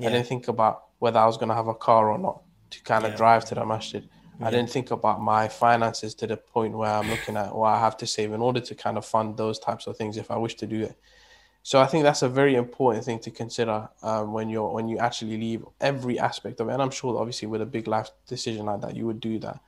I 0.00 0.04
didn't 0.10 0.26
think 0.28 0.46
about 0.46 0.84
whether 1.00 1.18
I 1.18 1.26
was 1.26 1.36
going 1.36 1.48
to 1.48 1.54
have 1.54 1.66
a 1.66 1.74
car 1.74 2.08
or 2.10 2.18
not 2.18 2.42
to 2.70 2.82
kind 2.84 3.04
of 3.04 3.10
Yeah. 3.12 3.16
drive 3.16 3.44
to 3.46 3.54
the 3.56 3.64
masjid. 3.66 4.08
I 4.40 4.50
didn't 4.52 4.70
think 4.70 4.92
about 4.92 5.20
my 5.20 5.48
finances 5.48 6.14
to 6.16 6.26
the 6.28 6.36
point 6.36 6.76
where 6.78 6.92
I'm 6.92 7.10
looking 7.10 7.36
at 7.36 7.52
what 7.52 7.70
I 7.70 7.80
have 7.80 7.96
to 7.96 8.06
save 8.06 8.32
in 8.32 8.40
order 8.40 8.60
to 8.60 8.74
kind 8.76 8.96
of 8.96 9.04
fund 9.04 9.36
those 9.36 9.58
types 9.58 9.88
of 9.88 9.96
things 9.96 10.16
if 10.16 10.30
I 10.30 10.36
wish 10.36 10.54
to 10.56 10.66
do 10.66 10.84
it. 10.84 10.96
So 11.64 11.80
I 11.80 11.86
think 11.86 12.04
that's 12.04 12.22
a 12.22 12.28
very 12.28 12.54
important 12.54 13.04
thing 13.04 13.18
to 13.20 13.32
consider 13.32 13.88
um, 14.02 14.32
when 14.32 14.48
you're 14.48 14.70
when 14.72 14.86
you 14.88 14.98
actually 14.98 15.36
leave 15.36 15.64
every 15.80 16.16
aspect 16.20 16.60
of 16.60 16.68
it. 16.68 16.72
And 16.72 16.80
I'm 16.80 16.90
sure, 16.92 17.18
obviously, 17.18 17.48
with 17.48 17.60
a 17.62 17.66
big 17.66 17.88
life 17.88 18.10
decision 18.28 18.66
like 18.66 18.80
that, 18.82 18.94
you 18.94 19.06
would 19.06 19.20
do 19.20 19.40
that. 19.40 19.58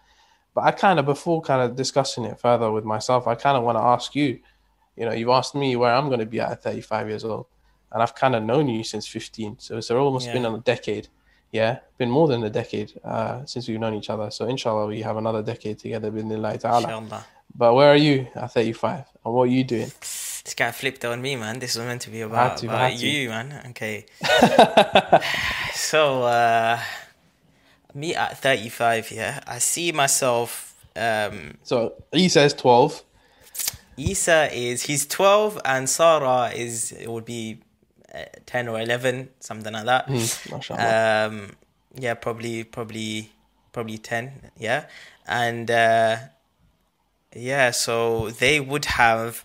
But 0.54 0.64
I 0.64 0.70
kind 0.72 0.98
of, 0.98 1.06
before 1.06 1.40
kind 1.42 1.62
of 1.62 1.76
discussing 1.76 2.24
it 2.24 2.40
further 2.40 2.70
with 2.70 2.84
myself, 2.84 3.26
I 3.26 3.34
kind 3.34 3.56
of 3.56 3.62
want 3.62 3.78
to 3.78 3.82
ask 3.82 4.14
you, 4.14 4.40
you 4.96 5.04
know, 5.06 5.12
you've 5.12 5.28
asked 5.28 5.54
me 5.54 5.76
where 5.76 5.94
I'm 5.94 6.08
going 6.08 6.20
to 6.20 6.26
be 6.26 6.40
at 6.40 6.62
35 6.62 7.08
years 7.08 7.24
old, 7.24 7.46
and 7.92 8.02
I've 8.02 8.14
kind 8.14 8.34
of 8.34 8.42
known 8.42 8.68
you 8.68 8.82
since 8.84 9.06
15. 9.06 9.58
So 9.60 9.78
it's 9.78 9.90
almost 9.90 10.26
Yeah. 10.26 10.32
been 10.34 10.46
a 10.46 10.58
decade. 10.58 11.08
Yeah, 11.52 11.80
been 11.98 12.10
more 12.10 12.28
than 12.28 12.44
a 12.44 12.50
decade 12.50 12.92
uh, 13.04 13.44
since 13.44 13.66
we've 13.66 13.80
known 13.80 13.94
each 13.94 14.08
other. 14.08 14.30
So 14.30 14.46
inshallah, 14.46 14.86
we 14.86 15.02
have 15.02 15.16
another 15.16 15.42
decade 15.42 15.78
together. 15.80 16.10
Bismillah 16.10 16.58
ta'ala. 16.58 16.82
Inshallah. 16.82 17.24
But 17.56 17.74
where 17.74 17.88
are 17.90 17.96
you 17.96 18.28
at 18.36 18.52
35? 18.52 19.04
And 19.24 19.34
what 19.34 19.42
are 19.48 19.52
you 19.52 19.64
doing? 19.64 19.90
This 20.42 20.54
guy 20.54 20.72
flipped 20.72 21.04
on 21.04 21.20
me, 21.20 21.36
man. 21.36 21.58
This 21.58 21.76
was 21.76 21.84
meant 21.84 22.00
to 22.02 22.10
be 22.10 22.22
about, 22.22 22.56
to, 22.58 22.66
about 22.66 22.98
you, 22.98 23.28
man. 23.28 23.60
Okay. 23.70 24.06
so, 25.74 26.22
uh, 26.22 26.80
me 27.94 28.14
at 28.14 28.38
35, 28.38 29.10
yeah, 29.10 29.40
I 29.46 29.58
see 29.58 29.92
myself. 29.92 30.74
Um, 30.96 31.58
So 31.62 31.94
he 32.12 32.28
says 32.28 32.54
12. 32.54 33.02
Isa 33.96 34.48
is, 34.52 34.82
he's 34.84 35.06
12, 35.06 35.60
and 35.64 35.88
Sarah 35.88 36.50
is, 36.54 36.92
it 36.92 37.08
would 37.08 37.24
be 37.24 37.60
uh, 38.14 38.24
10 38.46 38.68
or 38.68 38.80
11, 38.80 39.28
something 39.40 39.72
like 39.72 39.84
that. 39.84 40.08
Mashallah. 40.08 41.26
Um, 41.26 41.50
yeah, 41.98 42.14
probably, 42.14 42.64
probably, 42.64 43.30
probably 43.72 43.98
10, 43.98 44.52
yeah. 44.58 44.86
And, 45.26 45.70
uh, 45.70 46.16
yeah, 47.34 47.70
so 47.72 48.30
they 48.30 48.58
would 48.58 48.86
have, 48.86 49.44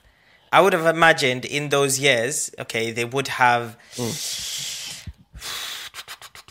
I 0.52 0.62
would 0.62 0.74
have 0.74 0.86
imagined 0.86 1.44
in 1.46 1.70
those 1.70 2.00
years, 2.00 2.50
okay, 2.60 2.92
they 2.92 3.06
would 3.06 3.28
have, 3.28 3.78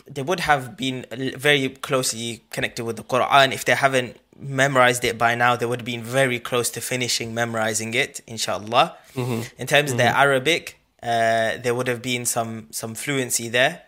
they 0.07 0.21
would 0.21 0.41
have 0.41 0.77
been 0.77 1.05
very 1.37 1.69
closely 1.69 2.43
connected 2.51 2.83
with 2.85 2.95
the 2.97 3.03
Quran. 3.03 3.51
If 3.53 3.65
they 3.65 3.75
haven't 3.75 4.17
memorized 4.37 5.03
it 5.03 5.17
by 5.17 5.33
now, 5.35 5.55
they 5.55 5.65
would 5.65 5.79
have 5.81 5.85
been 5.85 6.03
very 6.03 6.39
close 6.39 6.69
to 6.71 6.81
finishing 6.81 7.33
memorizing 7.33 7.93
it, 7.93 8.21
inshallah. 8.27 8.95
In 9.15 9.67
terms 9.67 9.91
of 9.91 9.97
their 9.97 10.13
Arabic, 10.13 10.77
uh, 11.01 11.57
there 11.63 11.73
would 11.73 11.87
have 11.87 12.01
been 12.01 12.25
some 12.25 12.67
some 12.71 12.93
fluency 12.95 13.47
there. 13.49 13.81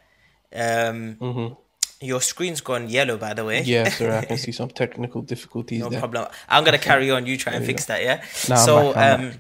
Um, 0.56 1.58
Your 2.00 2.22
screen's 2.22 2.62
gone 2.62 2.90
yellow, 2.90 3.18
by 3.18 3.34
the 3.34 3.44
way. 3.44 3.62
Yeah, 3.64 3.90
sorry, 3.90 4.18
I 4.18 4.26
can 4.26 4.38
see 4.46 4.52
some 4.52 4.70
technical 4.70 5.22
difficulties 5.24 5.80
No 5.82 5.90
there. 5.90 6.00
problem. 6.00 6.28
I'm 6.48 6.64
gonna 6.64 6.78
carry 6.78 7.10
on. 7.12 7.26
You 7.26 7.38
try 7.38 7.54
and 7.54 7.66
fix 7.66 7.86
that, 7.86 8.02
yeah. 8.04 8.22
No, 8.50 8.56
I'm 8.56 8.66
so, 8.66 8.94
back, 8.94 9.20
I'm 9.20 9.26
um, 9.28 9.34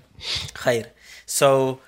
khair. 0.53 0.85
So, 1.25 1.79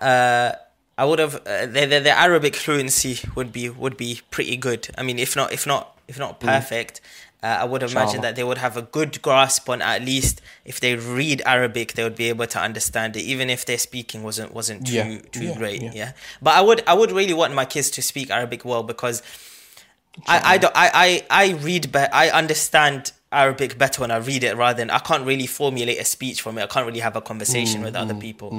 uh, 0.00 0.52
I 0.96 1.04
would 1.04 1.18
have 1.18 1.34
uh, 1.46 1.66
the, 1.66 1.86
the 1.86 2.00
the 2.00 2.10
Arabic 2.18 2.54
fluency 2.56 3.18
would 3.34 3.52
be 3.52 3.68
would 3.68 3.96
be 3.96 4.20
pretty 4.30 4.56
good. 4.56 4.88
I 4.96 5.02
mean, 5.02 5.18
if 5.18 5.34
not 5.36 5.52
if 5.52 5.66
not 5.66 5.96
if 6.06 6.18
not 6.18 6.38
perfect, 6.38 7.00
uh, 7.42 7.46
I 7.60 7.64
would 7.64 7.82
imagine 7.82 8.20
Mm. 8.20 8.22
That 8.22 8.36
they 8.36 8.44
would 8.44 8.58
have 8.58 8.76
a 8.76 8.82
good 8.82 9.20
grasp 9.20 9.68
on 9.68 9.82
at 9.82 10.02
least 10.02 10.40
if 10.64 10.78
they 10.80 10.94
read 10.94 11.42
Arabic, 11.44 11.94
they 11.94 12.04
would 12.04 12.14
be 12.16 12.28
able 12.28 12.46
to 12.46 12.60
understand 12.60 13.16
it, 13.16 13.22
even 13.22 13.50
if 13.50 13.64
their 13.66 13.78
speaking 13.78 14.22
wasn't 14.22 14.54
wasn't 14.54 14.86
too 14.86 14.94
Yeah, 14.94 15.18
too 15.32 15.46
yeah, 15.46 15.56
great. 15.58 15.82
yeah. 15.82 15.90
Yeah. 15.94 16.12
But 16.40 16.54
I 16.54 16.60
would 16.60 16.82
I 16.86 16.94
would 16.94 17.10
really 17.10 17.34
want 17.34 17.54
my 17.54 17.64
kids 17.64 17.90
to 17.90 18.02
speak 18.02 18.30
Arabic 18.30 18.64
well 18.64 18.82
because 18.84 19.22
I, 20.28 20.54
I 20.54 20.58
don't 20.58 20.76
I, 20.76 20.90
I 21.30 21.44
I 21.48 21.52
read 21.54 21.90
but 21.90 22.14
I 22.14 22.30
understand 22.30 23.12
Arabic 23.34 23.76
better 23.76 24.00
when 24.00 24.10
I 24.10 24.16
read 24.16 24.42
it 24.44 24.56
rather 24.56 24.76
than 24.76 24.90
I 24.90 24.98
can't 24.98 25.24
really 25.26 25.46
formulate 25.46 25.98
a 26.00 26.04
speech 26.04 26.40
from 26.42 26.58
it. 26.58 26.62
I 26.62 26.66
can't 26.66 26.86
really 26.86 27.00
have 27.00 27.16
a 27.16 27.20
conversation 27.20 27.80
Mm, 27.80 27.84
with 27.84 27.96
other 27.96 28.14
people. 28.14 28.50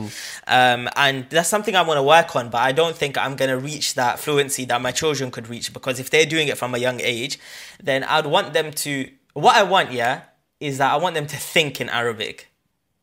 Um, 0.48 0.90
and 0.96 1.26
that's 1.30 1.50
something 1.50 1.76
I 1.76 1.82
want 1.82 1.98
to 1.98 2.04
work 2.04 2.36
on, 2.36 2.50
but 2.50 2.62
I 2.62 2.72
don't 2.72 2.96
think 2.96 3.18
I'm 3.18 3.36
going 3.36 3.50
to 3.50 3.58
reach 3.58 3.94
that 3.96 4.20
fluency 4.20 4.66
that 4.66 4.82
my 4.82 4.92
children 4.92 5.32
could 5.32 5.48
reach 5.48 5.74
because 5.74 6.00
if 6.00 6.10
they're 6.10 6.26
doing 6.26 6.48
it 6.50 6.58
from 6.58 6.76
a 6.76 6.78
young 6.78 7.00
age, 7.02 7.40
then 7.82 8.04
I'd 8.04 8.26
want 8.26 8.54
them 8.54 8.72
to. 8.72 9.10
What 9.34 9.56
I 9.56 9.64
want, 9.64 9.92
yeah, 9.92 10.22
is 10.60 10.78
that 10.78 10.92
I 10.94 10.98
want 10.98 11.16
them 11.16 11.28
to 11.28 11.38
think 11.38 11.82
in 11.82 11.90
Arabic. 11.90 12.48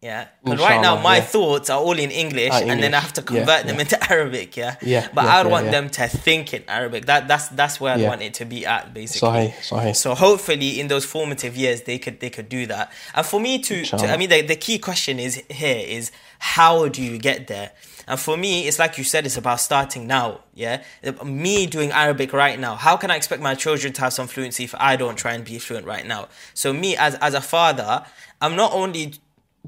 Yeah, 0.03 0.27
because 0.43 0.59
right 0.59 0.81
now 0.83 1.01
my 1.01 1.19
yeah. 1.19 1.23
thoughts 1.23 1.71
are 1.71 1.79
all 1.79 1.97
in 1.97 2.11
English, 2.11 2.51
Ah, 2.51 2.59
and 2.59 2.83
then 2.83 2.93
I 2.93 2.99
have 2.99 3.13
to 3.13 3.21
Yeah, 3.21 3.27
convert 3.37 3.67
them 3.67 3.77
yeah. 3.77 3.83
into 3.83 3.97
Arabic. 4.13 4.57
Yeah, 4.57 4.75
Yeah, 4.83 5.07
But 5.15 5.27
yeah, 5.27 5.47
want 5.47 5.71
them 5.71 5.91
to 5.91 6.09
think 6.09 6.53
in 6.53 6.65
Arabic. 6.67 7.07
That 7.07 7.29
that's 7.29 7.47
that's 7.51 7.81
where 7.81 7.95
I 7.95 8.03
want 8.09 8.21
it 8.21 8.35
to 8.35 8.45
be 8.45 8.67
at, 8.67 8.93
basically. 8.93 9.29
Sahih, 9.29 9.55
Sahih. 9.63 9.95
So 9.95 10.17
hopefully, 10.17 10.81
in 10.81 10.89
those 10.89 11.05
formative 11.05 11.57
years, 11.57 11.83
they 11.83 11.99
could 11.99 12.19
they 12.19 12.31
could 12.31 12.49
do 12.49 12.67
that. 12.67 12.91
And 13.15 13.25
for 13.25 13.39
me 13.39 13.61
to, 13.61 13.85
to 13.85 14.09
I 14.11 14.17
mean, 14.17 14.29
the, 14.29 14.43
the 14.43 14.57
key 14.57 14.81
question 14.81 15.21
is 15.21 15.41
here 15.49 15.85
is 15.87 16.11
how 16.41 16.89
do 16.89 17.01
you 17.01 17.17
get 17.17 17.47
there? 17.47 17.71
And 18.09 18.19
for 18.19 18.37
me, 18.37 18.67
it's 18.67 18.81
like 18.81 18.99
you 18.99 19.05
said, 19.05 19.25
it's 19.25 19.37
about 19.37 19.61
starting 19.61 20.09
now. 20.09 20.41
Yeah, 20.53 20.83
me 21.25 21.67
doing 21.67 21.93
Arabic 21.93 22.33
right 22.33 22.59
now. 22.59 22.75
How 22.75 22.97
can 22.97 23.13
I 23.13 23.17
expect 23.17 23.41
my 23.41 23.55
children 23.55 23.93
to 23.93 24.01
have 24.01 24.13
some 24.13 24.27
fluency 24.27 24.65
if 24.65 24.75
I 24.77 24.97
don't 24.97 25.15
try 25.15 25.35
and 25.35 25.45
be 25.45 25.61
fluent 25.61 25.87
right 25.87 26.05
now? 26.05 26.27
So 26.55 26.73
me 26.73 26.97
as 26.97 27.15
as 27.17 27.35
a 27.35 27.41
father, 27.41 28.05
I'm 28.41 28.57
not 28.57 28.73
only 28.73 29.15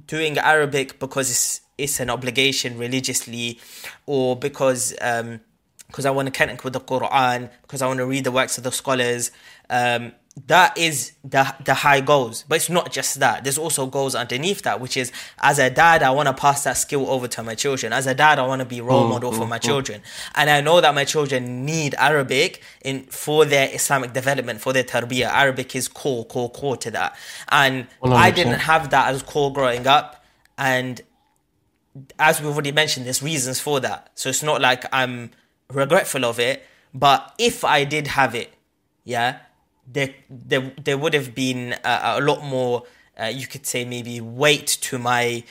doing 0.06 0.38
Arabic 0.38 0.98
because 0.98 1.30
it's 1.30 1.60
it's 1.76 2.00
an 2.00 2.10
obligation 2.10 2.78
religiously, 2.78 3.58
or 4.06 4.36
because 4.36 4.94
um 5.00 5.40
because 5.88 6.06
I 6.06 6.10
want 6.10 6.26
to 6.26 6.32
connect 6.32 6.64
with 6.64 6.72
the 6.72 6.80
Quran, 6.80 7.50
because 7.62 7.80
I 7.80 7.86
want 7.86 7.98
to 7.98 8.06
read 8.06 8.24
the 8.24 8.32
works 8.32 8.58
of 8.58 8.64
the 8.64 8.72
scholars. 8.72 9.30
Um, 9.70 10.12
that 10.46 10.76
is 10.76 11.12
the 11.22 11.54
the 11.64 11.74
high 11.74 12.00
goals, 12.00 12.44
but 12.48 12.56
it's 12.56 12.68
not 12.68 12.90
just 12.90 13.20
that. 13.20 13.44
There's 13.44 13.56
also 13.56 13.86
goals 13.86 14.14
underneath 14.14 14.62
that, 14.62 14.80
which 14.80 14.96
is 14.96 15.12
as 15.38 15.58
a 15.58 15.70
dad, 15.70 16.02
I 16.02 16.10
want 16.10 16.26
to 16.26 16.34
pass 16.34 16.64
that 16.64 16.76
skill 16.76 17.08
over 17.08 17.28
to 17.28 17.42
my 17.42 17.54
children. 17.54 17.92
As 17.92 18.06
a 18.06 18.14
dad, 18.14 18.38
I 18.38 18.46
want 18.46 18.60
to 18.60 18.66
be 18.66 18.80
role 18.80 19.08
model 19.08 19.32
for 19.32 19.46
my 19.46 19.58
children, 19.58 20.02
and 20.34 20.50
I 20.50 20.60
know 20.60 20.80
that 20.80 20.94
my 20.94 21.04
children 21.04 21.64
need 21.64 21.94
Arabic 21.98 22.62
in 22.84 23.04
for 23.04 23.44
their 23.44 23.68
Islamic 23.72 24.12
development, 24.12 24.60
for 24.60 24.72
their 24.72 24.84
tarbiyah. 24.84 25.28
Arabic 25.28 25.76
is 25.76 25.86
core, 25.86 26.24
core, 26.24 26.50
core 26.50 26.76
to 26.78 26.90
that, 26.90 27.16
and 27.50 27.86
I 28.02 28.30
100%. 28.30 28.34
didn't 28.34 28.60
have 28.60 28.90
that 28.90 29.14
as 29.14 29.22
core 29.22 29.52
growing 29.52 29.86
up, 29.86 30.24
and 30.58 31.00
as 32.18 32.40
we've 32.40 32.50
already 32.50 32.72
mentioned, 32.72 33.06
there's 33.06 33.22
reasons 33.22 33.60
for 33.60 33.80
that. 33.80 34.10
So 34.14 34.28
it's 34.28 34.42
not 34.42 34.60
like 34.60 34.84
I'm 34.92 35.30
regretful 35.70 36.24
of 36.24 36.40
it. 36.40 36.64
But 36.92 37.34
if 37.38 37.64
I 37.64 37.84
did 37.84 38.06
have 38.08 38.34
it, 38.34 38.52
yeah, 39.04 39.38
there 39.86 40.14
there 40.30 40.72
there 40.82 40.98
would 40.98 41.14
have 41.14 41.34
been 41.34 41.74
a, 41.84 42.18
a 42.18 42.20
lot 42.20 42.44
more. 42.44 42.84
Uh, 43.20 43.26
you 43.26 43.46
could 43.46 43.64
say 43.66 43.84
maybe 43.84 44.20
weight 44.20 44.66
to 44.66 44.98
my 44.98 45.44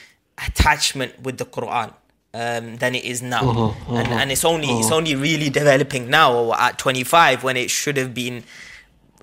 attachment 0.46 1.22
with 1.22 1.38
the 1.38 1.46
Quran 1.46 1.94
um, 2.34 2.76
than 2.76 2.94
it 2.94 3.04
is 3.04 3.22
now, 3.22 3.74
and 3.88 4.08
and 4.08 4.32
it's 4.32 4.44
only 4.44 4.68
it's 4.68 4.90
only 4.90 5.14
really 5.14 5.48
developing 5.50 6.10
now 6.10 6.52
at 6.54 6.78
25 6.78 7.42
when 7.42 7.56
it 7.56 7.70
should 7.70 7.96
have 7.96 8.12
been 8.12 8.44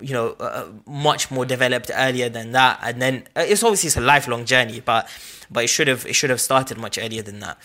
you 0.00 0.12
know 0.12 0.34
uh, 0.40 0.66
much 0.86 1.30
more 1.30 1.44
developed 1.44 1.90
earlier 1.94 2.28
than 2.28 2.52
that. 2.52 2.80
And 2.82 3.00
then 3.00 3.24
uh, 3.36 3.44
it's 3.46 3.62
obviously 3.62 3.88
it's 3.88 3.96
a 3.96 4.00
lifelong 4.00 4.44
journey 4.44 4.80
but 4.80 5.08
but 5.50 5.64
it 5.64 5.68
should 5.68 5.86
have 5.86 6.04
it 6.06 6.14
should 6.14 6.30
have 6.30 6.40
started 6.40 6.78
much 6.78 6.98
earlier 6.98 7.22
than 7.22 7.38
that. 7.40 7.58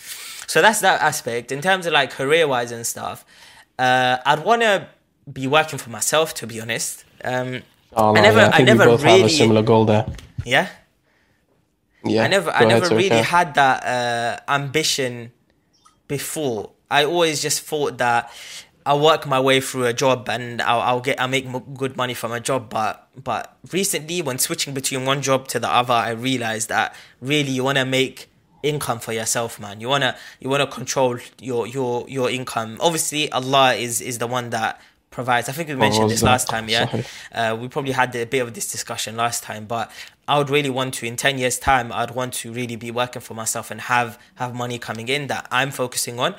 So 0.46 0.62
that's 0.62 0.80
that 0.80 1.00
aspect. 1.00 1.50
In 1.50 1.60
terms 1.60 1.86
of 1.86 1.92
like 1.92 2.10
career 2.10 2.46
wise 2.46 2.70
and 2.70 2.86
stuff 2.86 3.24
uh, 3.78 4.18
i'd 4.26 4.44
want 4.44 4.62
to 4.62 4.88
be 5.32 5.46
working 5.46 5.78
for 5.78 5.90
myself 5.90 6.34
to 6.34 6.46
be 6.46 6.60
honest 6.60 7.04
um 7.24 7.62
Oh, 7.96 8.14
I 8.14 8.20
never- 8.20 8.38
yeah, 8.38 8.48
I 8.52 8.56
think 8.58 8.66
never 8.68 8.84
both 8.84 9.02
have 9.02 9.12
really- 9.14 9.32
a 9.32 9.36
similar 9.36 9.62
goal 9.62 9.84
there. 9.86 10.06
yeah 10.44 10.68
Yeah, 12.04 12.22
I 12.24 12.28
never, 12.28 12.50
I 12.50 12.64
never 12.64 12.86
sir, 12.86 12.96
really 12.96 13.22
had 13.22 13.54
that 13.54 13.78
uh, 13.84 14.40
ambition 14.50 15.32
before. 16.06 16.70
I 16.90 17.04
always 17.04 17.42
just 17.42 17.62
thought 17.62 17.98
that 17.98 18.30
I'll 18.86 19.00
work 19.00 19.26
my 19.26 19.40
way 19.40 19.60
through 19.60 19.86
a 19.86 19.92
job 19.92 20.28
and 20.30 20.62
I'll, 20.62 20.80
I'll 20.80 21.00
get, 21.00 21.20
I'll 21.20 21.28
make 21.28 21.44
m- 21.46 21.74
good 21.74 21.96
money 21.96 22.14
from 22.14 22.32
a 22.32 22.40
job. 22.40 22.70
But, 22.70 23.08
but 23.22 23.56
recently, 23.72 24.22
when 24.22 24.38
switching 24.38 24.72
between 24.74 25.04
one 25.04 25.20
job 25.20 25.48
to 25.48 25.58
the 25.58 25.68
other, 25.68 25.92
I 25.92 26.10
realized 26.10 26.68
that 26.70 26.94
really 27.20 27.50
you 27.50 27.64
want 27.64 27.76
to 27.78 27.84
make 27.84 28.30
income 28.62 29.00
for 29.00 29.12
yourself, 29.12 29.58
man. 29.60 29.80
You 29.80 29.88
wanna, 29.88 30.16
you 30.40 30.48
wanna 30.48 30.66
control 30.66 31.18
your, 31.40 31.66
your, 31.66 32.08
your 32.08 32.30
income. 32.30 32.78
Obviously, 32.80 33.30
Allah 33.32 33.74
is 33.74 34.00
is 34.00 34.18
the 34.18 34.26
one 34.28 34.50
that 34.50 34.80
provides. 35.10 35.48
I 35.48 35.52
think 35.52 35.68
we 35.68 35.74
mentioned 35.74 36.10
this 36.10 36.22
last 36.22 36.48
time, 36.48 36.68
yeah. 36.68 37.02
Uh, 37.32 37.56
we 37.60 37.68
probably 37.68 37.92
had 37.92 38.14
a 38.16 38.26
bit 38.26 38.40
of 38.40 38.54
this 38.54 38.70
discussion 38.70 39.16
last 39.16 39.42
time, 39.42 39.66
but 39.66 39.90
I 40.26 40.38
would 40.38 40.50
really 40.50 40.70
want 40.70 40.94
to 40.94 41.06
in 41.06 41.16
ten 41.16 41.38
years' 41.38 41.58
time. 41.58 41.92
I'd 41.92 42.12
want 42.12 42.34
to 42.34 42.52
really 42.52 42.76
be 42.76 42.90
working 42.90 43.22
for 43.22 43.34
myself 43.34 43.70
and 43.70 43.80
have 43.82 44.18
have 44.36 44.54
money 44.54 44.78
coming 44.78 45.08
in 45.08 45.26
that 45.28 45.46
I'm 45.50 45.70
focusing 45.70 46.18
on. 46.18 46.34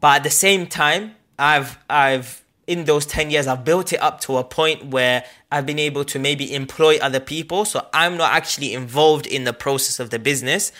But 0.00 0.16
at 0.16 0.22
the 0.24 0.30
same 0.30 0.66
time, 0.66 1.16
I've 1.38 1.78
I've 1.88 2.42
in 2.66 2.84
those 2.84 3.04
10 3.04 3.30
years 3.30 3.48
I've 3.48 3.64
built 3.64 3.92
it 3.92 4.00
up 4.00 4.20
to 4.22 4.36
a 4.36 4.44
point 4.44 4.86
where 4.86 5.24
I've 5.50 5.66
been 5.66 5.80
able 5.80 6.04
to 6.04 6.20
maybe 6.20 6.54
employ 6.54 6.98
other 6.98 7.18
people 7.18 7.64
so 7.64 7.84
I'm 7.92 8.16
not 8.16 8.32
actually 8.32 8.74
involved 8.74 9.26
in 9.26 9.42
the 9.42 9.52
process 9.52 9.98
of 9.98 10.10
the 10.10 10.20
business 10.20 10.70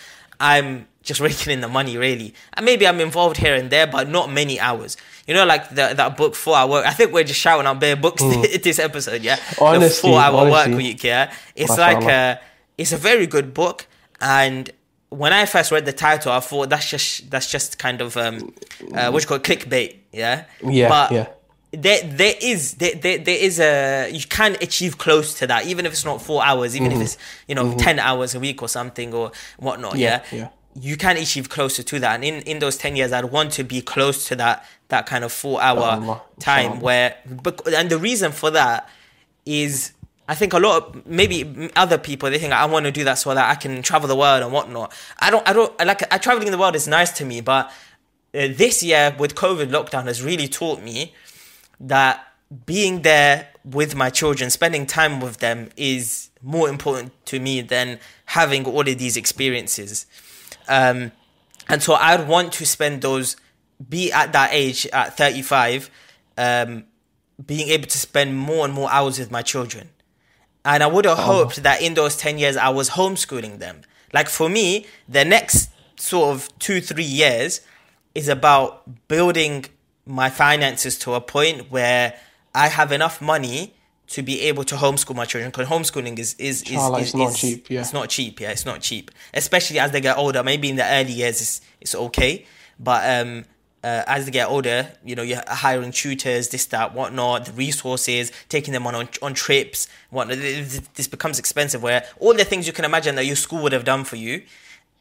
I'm 0.40 0.88
just 1.02 1.20
raking 1.26 1.52
in 1.52 1.60
the 1.60 1.68
money 1.68 1.96
really 1.96 2.34
and 2.54 2.64
maybe 2.66 2.86
I'm 2.86 3.00
involved 3.00 3.36
here 3.36 3.54
and 3.54 3.70
there 3.70 3.86
but 3.86 4.08
not 4.08 4.30
many 4.32 4.58
hours 4.58 4.96
you 5.26 5.34
know 5.34 5.44
like 5.46 5.68
the, 5.70 5.94
that 5.94 6.16
book 6.16 6.34
four 6.34 6.56
hour 6.56 6.82
I 6.84 6.92
think 6.92 7.12
we're 7.12 7.24
just 7.24 7.40
shouting 7.40 7.66
out 7.66 7.78
bare 7.80 7.96
books 7.96 8.22
this 8.62 8.78
episode 8.78 9.22
yeah 9.22 9.36
the 9.36 9.64
Honestly, 9.64 10.10
four 10.10 10.20
hour 10.20 10.44
work 10.50 10.66
honestly. 10.66 10.74
week 10.74 11.04
yeah 11.04 11.32
it's 11.54 11.70
Mashallah. 11.76 11.94
like 12.00 12.04
a 12.08 12.40
it's 12.76 12.92
a 12.92 12.96
very 12.96 13.26
good 13.26 13.54
book 13.54 13.86
and 14.20 14.70
when 15.10 15.32
I 15.32 15.44
first 15.44 15.72
read 15.72 15.84
the 15.86 15.92
title, 15.92 16.30
I 16.32 16.38
thought 16.40 16.70
that's 16.70 16.88
just 16.88 17.30
that's 17.30 17.50
just 17.50 17.78
kind 17.78 18.00
of 18.00 18.16
um, 18.16 18.54
uh, 18.94 19.10
what 19.10 19.22
you 19.22 19.26
call 19.26 19.38
it, 19.38 19.42
clickbait, 19.42 19.96
yeah. 20.12 20.44
Yeah, 20.62 20.88
but 20.88 21.12
yeah. 21.12 21.26
There, 21.72 22.02
there 22.02 22.34
is 22.42 22.74
there, 22.74 22.96
there, 22.96 23.18
there 23.18 23.38
is 23.38 23.60
a 23.60 24.10
you 24.10 24.24
can 24.28 24.56
achieve 24.60 24.98
close 24.98 25.34
to 25.38 25.46
that 25.46 25.66
even 25.66 25.86
if 25.86 25.92
it's 25.92 26.04
not 26.04 26.20
four 26.20 26.42
hours 26.44 26.74
even 26.74 26.90
Mm-hmm. 26.90 27.00
if 27.02 27.06
it's 27.06 27.18
you 27.46 27.54
know 27.54 27.76
10 27.78 28.00
hours 28.00 28.34
a 28.34 28.40
week 28.40 28.60
or 28.60 28.68
something 28.68 29.14
or 29.14 29.30
whatnot 29.56 29.96
yeah, 29.96 30.24
Yeah, 30.32 30.38
yeah. 30.38 30.48
you 30.74 30.96
can 30.96 31.16
achieve 31.16 31.48
closer 31.48 31.84
to 31.84 32.00
that 32.00 32.16
and 32.16 32.24
in, 32.24 32.34
in 32.42 32.58
those 32.58 32.76
10 32.76 32.96
years 32.96 33.12
i'd 33.12 33.26
want 33.26 33.52
to 33.52 33.62
be 33.62 33.82
close 33.82 34.26
to 34.26 34.34
that 34.36 34.66
that 34.88 35.06
kind 35.06 35.22
of 35.22 35.30
four 35.30 35.62
hour 35.62 35.94
Inshallah, 35.94 36.22
time 36.40 36.64
inshallah. 36.72 36.80
where 36.84 37.14
bec- 37.44 37.66
and 37.72 37.88
the 37.88 37.98
reason 37.98 38.32
for 38.32 38.50
that 38.50 38.88
is 39.46 39.92
I 40.28 40.34
think 40.34 40.52
a 40.52 40.58
lot 40.58 40.82
of 40.82 41.06
maybe 41.06 41.70
other 41.76 41.98
people 41.98 42.30
they 42.30 42.38
think 42.38 42.52
I 42.52 42.64
want 42.66 42.86
to 42.86 42.92
do 42.92 43.04
that 43.04 43.14
so 43.18 43.34
that 43.34 43.48
I 43.50 43.54
can 43.56 43.82
travel 43.82 44.06
the 44.08 44.14
world 44.16 44.42
and 44.44 44.52
whatnot. 44.52 44.92
I 45.18 45.28
don't. 45.32 45.48
I 45.48 45.52
don't. 45.52 45.76
Like. 45.84 46.12
I, 46.14 46.18
traveling 46.18 46.52
the 46.52 46.58
world 46.58 46.76
is 46.76 46.86
nice 46.86 47.10
to 47.18 47.24
me, 47.24 47.40
but 47.40 47.66
uh, 48.32 48.46
this 48.62 48.80
year 48.80 49.12
with 49.18 49.34
COVID 49.34 49.70
lockdown 49.70 50.04
has 50.06 50.22
really 50.22 50.46
taught 50.46 50.80
me 50.82 51.12
that 51.80 52.26
being 52.66 53.02
there 53.02 53.48
with 53.64 53.94
my 53.94 54.10
children, 54.10 54.50
spending 54.50 54.86
time 54.86 55.20
with 55.20 55.38
them, 55.38 55.70
is 55.76 56.30
more 56.42 56.68
important 56.68 57.12
to 57.26 57.38
me 57.38 57.60
than 57.60 57.98
having 58.26 58.64
all 58.64 58.80
of 58.80 58.98
these 58.98 59.16
experiences. 59.16 60.06
Um, 60.68 61.12
and 61.68 61.82
so 61.82 61.94
I'd 61.94 62.26
want 62.26 62.52
to 62.54 62.66
spend 62.66 63.02
those, 63.02 63.36
be 63.88 64.12
at 64.12 64.32
that 64.32 64.50
age 64.52 64.86
at 64.88 65.16
35, 65.16 65.90
um, 66.36 66.84
being 67.44 67.68
able 67.68 67.86
to 67.86 67.98
spend 67.98 68.36
more 68.36 68.64
and 68.64 68.74
more 68.74 68.90
hours 68.90 69.18
with 69.18 69.30
my 69.30 69.42
children. 69.42 69.90
And 70.64 70.82
I 70.82 70.86
would 70.86 71.04
have 71.04 71.18
hoped 71.18 71.62
that 71.62 71.80
in 71.80 71.94
those 71.94 72.16
10 72.16 72.38
years, 72.38 72.56
I 72.56 72.68
was 72.68 72.90
homeschooling 72.90 73.58
them. 73.58 73.82
Like 74.12 74.28
for 74.28 74.48
me, 74.48 74.86
the 75.08 75.24
next 75.24 75.70
sort 75.96 76.34
of 76.34 76.58
two, 76.58 76.80
three 76.80 77.04
years 77.04 77.60
is 78.14 78.28
about 78.28 79.08
building 79.08 79.66
my 80.10 80.28
finances 80.28 80.98
to 80.98 81.14
a 81.14 81.20
point 81.20 81.70
where 81.70 82.14
I 82.54 82.68
have 82.68 82.92
enough 82.92 83.20
money 83.20 83.74
to 84.08 84.22
be 84.22 84.40
able 84.42 84.64
to 84.64 84.74
homeschool 84.74 85.14
my 85.14 85.24
children. 85.24 85.50
Because 85.50 85.68
homeschooling 85.68 86.18
is, 86.18 86.34
is, 86.34 86.62
is, 86.64 86.72
is, 86.72 87.06
it's 87.06 87.14
not 87.14 87.30
is- 87.30 87.38
cheap, 87.38 87.70
yeah. 87.70 87.80
It's 87.80 87.92
not 87.92 88.08
cheap, 88.08 88.40
yeah, 88.40 88.50
it's 88.50 88.66
not 88.66 88.80
cheap. 88.80 89.10
Especially 89.32 89.78
as 89.78 89.92
they 89.92 90.00
get 90.00 90.18
older. 90.18 90.42
Maybe 90.42 90.68
in 90.68 90.76
the 90.76 90.84
early 90.84 91.12
years, 91.12 91.40
it's, 91.40 91.60
it's 91.80 91.94
okay. 91.94 92.44
But 92.78 93.08
um, 93.08 93.44
uh, 93.84 94.02
as 94.06 94.24
they 94.24 94.32
get 94.32 94.48
older, 94.48 94.90
you 95.04 95.14
know, 95.14 95.22
you're 95.22 95.42
hiring 95.46 95.92
tutors, 95.92 96.48
this, 96.48 96.66
that, 96.66 96.92
whatnot, 96.92 97.46
the 97.46 97.52
resources, 97.52 98.32
taking 98.48 98.72
them 98.72 98.86
on, 98.86 98.96
on, 98.96 99.08
on 99.22 99.32
trips, 99.32 99.86
whatnot. 100.10 100.38
This 100.38 101.06
becomes 101.06 101.38
expensive 101.38 101.82
where 101.82 102.04
all 102.18 102.34
the 102.34 102.44
things 102.44 102.66
you 102.66 102.72
can 102.72 102.84
imagine 102.84 103.14
that 103.14 103.26
your 103.26 103.36
school 103.36 103.62
would 103.62 103.72
have 103.72 103.84
done 103.84 104.02
for 104.04 104.16
you, 104.16 104.42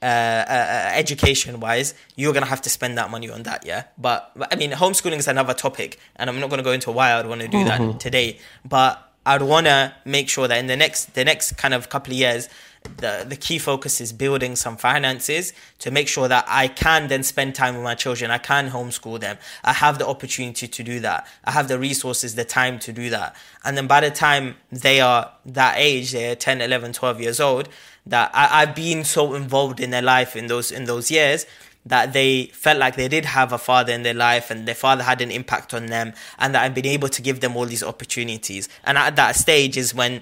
uh, 0.01 0.05
uh, 0.05 0.07
uh, 0.07 0.91
education 0.93 1.59
wise, 1.59 1.93
you're 2.15 2.33
going 2.33 2.43
to 2.43 2.49
have 2.49 2.61
to 2.61 2.69
spend 2.69 2.97
that 2.97 3.11
money 3.11 3.29
on 3.29 3.43
that, 3.43 3.65
yeah? 3.65 3.83
But, 3.97 4.31
I 4.51 4.55
mean, 4.55 4.71
homeschooling 4.71 5.17
is 5.17 5.27
another 5.27 5.53
topic, 5.53 5.99
and 6.15 6.29
I'm 6.29 6.39
not 6.39 6.49
going 6.49 6.59
to 6.59 6.63
go 6.63 6.71
into 6.71 6.91
why 6.91 7.13
I'd 7.13 7.27
want 7.27 7.41
to 7.41 7.47
do 7.47 7.63
that 7.65 7.99
today. 7.99 8.39
But 8.63 9.09
I'd 9.25 9.41
want 9.41 9.67
to 9.67 9.93
make 10.05 10.29
sure 10.29 10.47
that 10.47 10.57
in 10.57 10.67
the 10.67 10.77
next 10.77 11.13
the 11.13 11.23
next 11.23 11.57
kind 11.57 11.73
of 11.73 11.89
couple 11.89 12.13
of 12.13 12.17
years, 12.17 12.49
the 12.97 13.25
the 13.27 13.35
key 13.35 13.59
focus 13.59 13.99
is 14.01 14.13
building 14.13 14.55
some 14.55 14.77
finances 14.77 15.53
to 15.79 15.91
make 15.91 16.07
sure 16.07 16.27
that 16.27 16.45
I 16.47 16.67
can 16.67 17.09
then 17.09 17.23
spend 17.23 17.53
time 17.53 17.75
with 17.75 17.83
my 17.83 17.95
children. 17.95 18.31
I 18.31 18.37
can 18.37 18.69
homeschool 18.69 19.19
them. 19.19 19.37
I 19.63 19.73
have 19.73 19.99
the 19.99 20.07
opportunity 20.07 20.67
to 20.67 20.83
do 20.83 20.99
that. 21.01 21.27
I 21.43 21.51
have 21.51 21.67
the 21.67 21.77
resources, 21.77 22.35
the 22.35 22.45
time 22.45 22.79
to 22.79 22.93
do 22.93 23.09
that. 23.09 23.35
And 23.63 23.77
then 23.77 23.87
by 23.87 23.99
the 23.99 24.11
time 24.11 24.55
they 24.71 25.01
are 25.01 25.31
that 25.45 25.75
age, 25.77 26.13
they're 26.13 26.35
10, 26.35 26.61
11, 26.61 26.93
12 26.93 27.21
years 27.21 27.39
old, 27.39 27.69
that 28.09 28.31
I, 28.33 28.61
I've 28.61 28.75
been 28.75 29.03
so 29.03 29.33
involved 29.33 29.79
in 29.79 29.89
their 29.91 30.01
life 30.01 30.35
in 30.35 30.47
those 30.47 30.71
in 30.71 30.85
those 30.85 31.09
years 31.09 31.45
that 31.85 32.13
they 32.13 32.45
felt 32.47 32.77
like 32.77 32.95
they 32.95 33.07
did 33.07 33.25
have 33.25 33.53
a 33.53 33.57
father 33.57 33.93
in 33.93 34.03
their 34.03 34.13
life 34.13 34.51
and 34.51 34.67
their 34.67 34.75
father 34.75 35.03
had 35.03 35.21
an 35.21 35.31
impact 35.31 35.73
on 35.73 35.87
them 35.87 36.13
and 36.37 36.53
that 36.53 36.63
I've 36.63 36.75
been 36.75 36.85
able 36.85 37.07
to 37.09 37.21
give 37.21 37.39
them 37.39 37.55
all 37.55 37.65
these 37.65 37.83
opportunities. 37.83 38.67
And 38.83 38.97
at 38.97 39.15
that 39.15 39.35
stage 39.35 39.77
is 39.77 39.95
when 39.95 40.21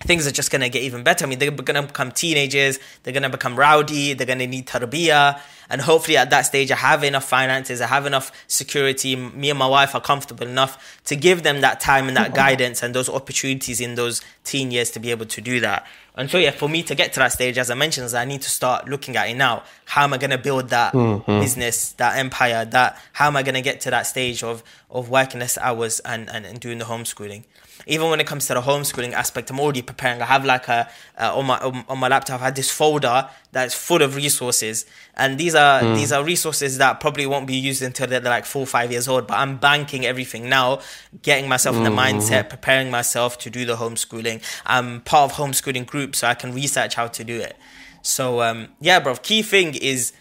things 0.00 0.26
are 0.26 0.30
just 0.30 0.50
going 0.50 0.62
to 0.62 0.68
get 0.68 0.82
even 0.82 1.02
better. 1.02 1.24
I 1.24 1.28
mean, 1.28 1.38
they're 1.38 1.50
going 1.50 1.80
to 1.80 1.86
become 1.86 2.10
teenagers, 2.12 2.78
they're 3.02 3.12
going 3.12 3.22
to 3.22 3.28
become 3.28 3.56
rowdy, 3.56 4.14
they're 4.14 4.26
going 4.26 4.38
to 4.38 4.46
need 4.46 4.66
tarbiyah. 4.66 5.40
And 5.68 5.80
hopefully 5.80 6.16
at 6.16 6.30
that 6.30 6.42
stage, 6.42 6.72
I 6.72 6.76
have 6.76 7.04
enough 7.04 7.24
finances, 7.24 7.80
I 7.80 7.86
have 7.86 8.06
enough 8.06 8.32
security. 8.46 9.14
Me 9.14 9.50
and 9.50 9.58
my 9.58 9.68
wife 9.68 9.94
are 9.94 10.00
comfortable 10.00 10.46
enough 10.46 11.00
to 11.04 11.16
give 11.16 11.42
them 11.42 11.60
that 11.60 11.80
time 11.80 12.08
and 12.08 12.16
that 12.16 12.32
oh, 12.32 12.34
guidance 12.34 12.82
and 12.82 12.94
those 12.94 13.08
opportunities 13.08 13.80
in 13.80 13.94
those 13.94 14.22
teen 14.42 14.70
years 14.70 14.90
to 14.92 15.00
be 15.00 15.10
able 15.10 15.26
to 15.26 15.40
do 15.40 15.60
that. 15.60 15.86
And 16.20 16.30
so, 16.30 16.36
yeah, 16.36 16.50
for 16.50 16.68
me 16.68 16.82
to 16.82 16.94
get 16.94 17.14
to 17.14 17.20
that 17.20 17.32
stage, 17.32 17.56
as 17.56 17.70
I 17.70 17.74
mentioned, 17.74 18.14
I 18.14 18.26
need 18.26 18.42
to 18.42 18.50
start 18.50 18.86
looking 18.86 19.16
at 19.16 19.30
it 19.30 19.36
now. 19.36 19.62
How 19.86 20.04
am 20.04 20.12
I 20.12 20.18
going 20.18 20.32
to 20.32 20.38
build 20.38 20.68
that 20.68 20.92
mm-hmm. 20.92 21.40
business, 21.40 21.92
that 21.92 22.18
empire? 22.18 22.66
That 22.66 23.00
how 23.14 23.28
am 23.28 23.38
I 23.38 23.42
going 23.42 23.54
to 23.54 23.62
get 23.62 23.80
to 23.82 23.90
that 23.90 24.02
stage 24.06 24.42
of 24.42 24.62
of 24.90 25.08
working 25.08 25.40
less 25.40 25.56
hours 25.56 25.98
and, 26.00 26.28
and, 26.28 26.44
and 26.44 26.60
doing 26.60 26.76
the 26.76 26.84
homeschooling? 26.84 27.44
Even 27.86 28.10
when 28.10 28.20
it 28.20 28.26
comes 28.26 28.46
to 28.46 28.54
the 28.54 28.60
homeschooling 28.60 29.12
aspect, 29.12 29.50
I'm 29.50 29.60
already 29.60 29.82
preparing. 29.82 30.22
I 30.22 30.26
have 30.26 30.44
like 30.44 30.68
a 30.68 30.88
uh, 31.18 31.36
on 31.36 31.46
my 31.46 31.58
on 31.88 31.98
my 31.98 32.08
laptop. 32.08 32.40
I 32.40 32.46
had 32.46 32.56
this 32.56 32.70
folder 32.70 33.28
that's 33.52 33.74
full 33.74 34.02
of 34.02 34.16
resources, 34.16 34.86
and 35.14 35.38
these 35.38 35.54
are 35.54 35.80
mm. 35.80 35.94
these 35.94 36.12
are 36.12 36.24
resources 36.24 36.78
that 36.78 37.00
probably 37.00 37.26
won't 37.26 37.46
be 37.46 37.54
used 37.54 37.82
until 37.82 38.06
they're 38.06 38.20
like 38.20 38.44
four 38.44 38.66
five 38.66 38.90
years 38.90 39.08
old. 39.08 39.26
But 39.26 39.38
I'm 39.38 39.56
banking 39.56 40.04
everything 40.04 40.48
now, 40.48 40.80
getting 41.22 41.48
myself 41.48 41.76
in 41.76 41.84
the 41.84 41.90
mm-hmm. 41.90 42.18
mindset, 42.18 42.48
preparing 42.48 42.90
myself 42.90 43.38
to 43.38 43.50
do 43.50 43.64
the 43.64 43.76
homeschooling. 43.76 44.42
I'm 44.66 45.00
part 45.00 45.32
of 45.32 45.36
homeschooling 45.36 45.86
group, 45.86 46.16
so 46.16 46.28
I 46.28 46.34
can 46.34 46.54
research 46.54 46.94
how 46.94 47.08
to 47.08 47.24
do 47.24 47.40
it. 47.40 47.56
So 48.02 48.42
um, 48.42 48.68
yeah, 48.80 49.00
bro. 49.00 49.16
Key 49.16 49.42
thing 49.42 49.74
is, 49.74 50.12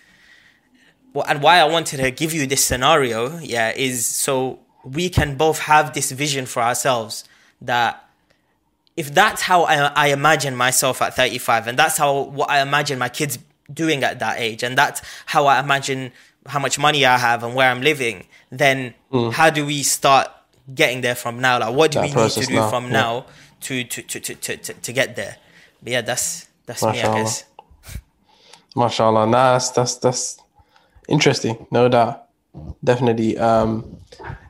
well, 1.13 1.25
and 1.27 1.41
why 1.41 1.59
I 1.59 1.65
wanted 1.65 1.97
to 1.97 2.11
give 2.11 2.33
you 2.33 2.47
this 2.47 2.63
scenario, 2.63 3.37
yeah, 3.39 3.71
is 3.75 4.05
so 4.05 4.59
we 4.83 5.09
can 5.09 5.35
both 5.35 5.59
have 5.59 5.93
this 5.93 6.11
vision 6.11 6.45
for 6.45 6.61
ourselves 6.61 7.25
that 7.61 8.09
if 8.95 9.13
that's 9.13 9.41
how 9.41 9.63
I, 9.63 9.91
I 9.95 10.07
imagine 10.07 10.55
myself 10.55 11.01
at 11.01 11.15
35 11.15 11.67
and 11.67 11.79
that's 11.79 11.97
how 11.97 12.21
what 12.23 12.49
I 12.49 12.61
imagine 12.61 12.99
my 12.99 13.09
kids 13.09 13.39
doing 13.73 14.03
at 14.03 14.19
that 14.19 14.39
age 14.39 14.63
and 14.63 14.77
that's 14.77 15.01
how 15.25 15.45
I 15.45 15.59
imagine 15.59 16.11
how 16.45 16.59
much 16.59 16.79
money 16.79 17.05
I 17.05 17.17
have 17.17 17.43
and 17.43 17.55
where 17.55 17.69
I'm 17.69 17.81
living, 17.81 18.25
then 18.49 18.93
mm. 19.11 19.31
how 19.31 19.49
do 19.49 19.65
we 19.65 19.83
start 19.83 20.29
getting 20.73 21.01
there 21.01 21.15
from 21.15 21.39
now? 21.39 21.59
Like 21.59 21.73
what 21.73 21.91
do 21.91 21.99
that 21.99 22.13
we 22.15 22.21
need 22.21 22.31
to 22.31 22.45
do 22.45 22.55
now. 22.55 22.69
from 22.69 22.85
yeah. 22.85 22.91
now 22.91 23.25
to, 23.61 23.83
to, 23.83 24.01
to, 24.01 24.19
to, 24.19 24.57
to, 24.57 24.73
to 24.73 24.93
get 24.93 25.15
there? 25.15 25.37
But 25.81 25.91
yeah, 25.93 26.01
that's 26.01 26.47
that's 26.65 26.83
Mashallah. 26.83 27.13
me, 27.13 27.19
I 27.19 27.23
guess. 27.23 27.45
Mashallah. 28.75 29.27
Nah, 29.27 29.53
that's 29.53 29.69
that's 29.69 29.95
that's 29.95 30.39
interesting, 31.07 31.67
no 31.71 31.87
doubt. 31.87 32.25
Definitely. 32.83 33.37
Um 33.37 33.97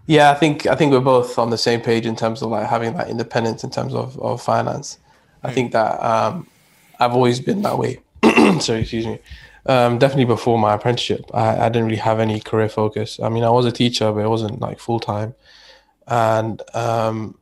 yeah, 0.09 0.31
I 0.31 0.33
think 0.33 0.65
I 0.65 0.73
think 0.73 0.91
we're 0.91 1.01
both 1.01 1.37
on 1.37 1.51
the 1.51 1.57
same 1.57 1.81
page 1.81 2.07
in 2.07 2.15
terms 2.15 2.41
of 2.41 2.49
like 2.49 2.67
having 2.67 2.95
that 2.97 3.09
independence 3.09 3.63
in 3.63 3.69
terms 3.69 3.93
of, 3.93 4.19
of 4.19 4.41
finance. 4.41 4.97
I 5.43 5.49
hmm. 5.49 5.53
think 5.53 5.71
that 5.73 6.03
um, 6.03 6.47
I've 6.99 7.13
always 7.13 7.39
been 7.39 7.61
that 7.61 7.77
way. 7.77 7.99
Sorry, 8.59 8.81
excuse 8.81 9.05
me. 9.05 9.19
Um, 9.67 9.99
definitely 9.99 10.25
before 10.25 10.57
my 10.57 10.73
apprenticeship, 10.73 11.29
I, 11.31 11.65
I, 11.65 11.69
didn't 11.69 11.85
really 11.85 11.97
have 11.97 12.19
any 12.19 12.39
career 12.39 12.69
focus. 12.69 13.19
I 13.19 13.29
mean, 13.29 13.43
I 13.43 13.51
was 13.51 13.67
a 13.67 13.71
teacher, 13.71 14.11
but 14.11 14.21
it 14.21 14.29
wasn't 14.29 14.59
like 14.59 14.79
full 14.79 14.99
time, 14.99 15.35
and 16.07 16.59
um, 16.73 17.37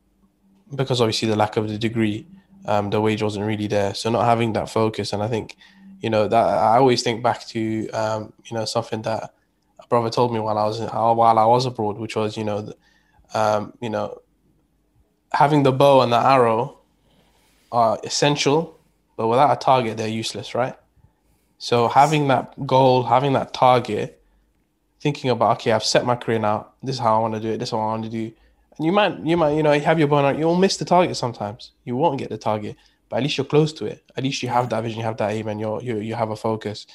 because 0.74 1.00
obviously 1.00 1.26
the 1.26 1.36
lack 1.36 1.56
of 1.56 1.70
the 1.70 1.78
degree, 1.78 2.26
um, 2.66 2.90
the 2.90 3.00
wage 3.00 3.22
wasn't 3.22 3.46
really 3.46 3.66
there. 3.66 3.94
So 3.94 4.10
not 4.10 4.26
having 4.26 4.52
that 4.52 4.68
focus, 4.68 5.14
and 5.14 5.22
I 5.22 5.28
think, 5.28 5.56
you 6.02 6.10
know, 6.10 6.28
that 6.28 6.44
I 6.44 6.76
always 6.76 7.02
think 7.02 7.22
back 7.22 7.46
to, 7.46 7.88
um, 7.92 8.34
you 8.44 8.54
know, 8.58 8.66
something 8.66 9.00
that 9.02 9.32
brother 9.88 10.10
told 10.10 10.32
me 10.32 10.40
while 10.40 10.58
I 10.58 10.64
was 10.64 10.80
uh, 10.80 11.14
while 11.14 11.38
I 11.38 11.46
was 11.46 11.66
abroad, 11.66 11.98
which 11.98 12.16
was 12.16 12.36
you 12.36 12.44
know, 12.44 12.72
um, 13.34 13.72
you 13.80 13.90
know, 13.90 14.20
having 15.32 15.62
the 15.62 15.72
bow 15.72 16.02
and 16.02 16.12
the 16.12 16.16
arrow 16.18 16.78
are 17.72 17.98
essential, 18.04 18.78
but 19.16 19.28
without 19.28 19.52
a 19.52 19.56
target, 19.56 19.96
they're 19.96 20.08
useless, 20.08 20.54
right? 20.54 20.74
So 21.58 21.88
having 21.88 22.28
that 22.28 22.66
goal, 22.66 23.02
having 23.02 23.32
that 23.32 23.52
target, 23.52 24.22
thinking 25.00 25.30
about 25.30 25.58
okay, 25.58 25.72
I've 25.72 25.84
set 25.84 26.06
my 26.06 26.16
career 26.16 26.38
now. 26.38 26.68
This 26.82 26.96
is 26.96 27.00
how 27.00 27.16
I 27.16 27.20
want 27.20 27.34
to 27.34 27.40
do 27.40 27.50
it. 27.50 27.58
This 27.58 27.70
is 27.70 27.72
what 27.72 27.80
I 27.80 27.86
want 27.86 28.04
to 28.04 28.10
do. 28.10 28.32
And 28.76 28.86
you 28.86 28.92
might, 28.92 29.18
you 29.20 29.36
might, 29.36 29.56
you 29.56 29.62
know, 29.62 29.78
have 29.78 29.98
your 29.98 30.06
bow. 30.06 30.24
and 30.24 30.38
You'll 30.38 30.54
miss 30.54 30.76
the 30.76 30.84
target 30.84 31.16
sometimes. 31.16 31.72
You 31.84 31.96
won't 31.96 32.18
get 32.18 32.30
the 32.30 32.38
target, 32.38 32.76
but 33.08 33.16
at 33.16 33.22
least 33.24 33.36
you're 33.36 33.44
close 33.44 33.72
to 33.74 33.86
it. 33.86 34.04
At 34.16 34.22
least 34.22 34.42
you 34.42 34.48
have 34.48 34.68
that 34.70 34.82
vision, 34.82 35.00
you 35.00 35.04
have 35.04 35.16
that 35.16 35.32
aim, 35.32 35.48
and 35.48 35.60
you're 35.60 35.82
you 35.82 35.98
you 35.98 36.14
have 36.14 36.30
a 36.30 36.36
focus. 36.36 36.86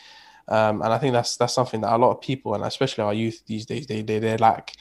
Um, 0.48 0.82
and 0.82 0.92
I 0.94 0.98
think 0.98 1.14
that's 1.14 1.38
that's 1.38 1.54
something 1.54 1.82
that 1.82 1.94
a 1.94 1.98
lot 1.98 2.12
of 2.12 2.22
people, 2.22 2.54
and 2.54 2.64
especially 2.64 3.04
our 3.04 3.14
youth 3.14 3.44
these 3.46 3.66
days, 3.66 3.88
they 3.88 4.02
they 4.02 4.20
they 4.20 4.38
lack. 4.38 4.74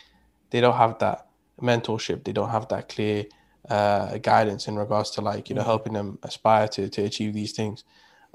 They 0.50 0.60
don't 0.60 0.76
have 0.76 0.98
that 0.98 1.26
mentorship. 1.60 2.24
They 2.24 2.32
don't 2.32 2.50
have 2.50 2.68
that 2.68 2.88
clear 2.88 3.26
uh, 3.68 4.18
guidance 4.18 4.66
in 4.66 4.76
regards 4.76 5.10
to 5.12 5.20
like 5.20 5.48
you 5.48 5.54
know 5.54 5.62
mm. 5.62 5.66
helping 5.66 5.92
them 5.92 6.18
aspire 6.22 6.68
to 6.68 6.88
to 6.88 7.04
achieve 7.04 7.32
these 7.32 7.52
things. 7.52 7.84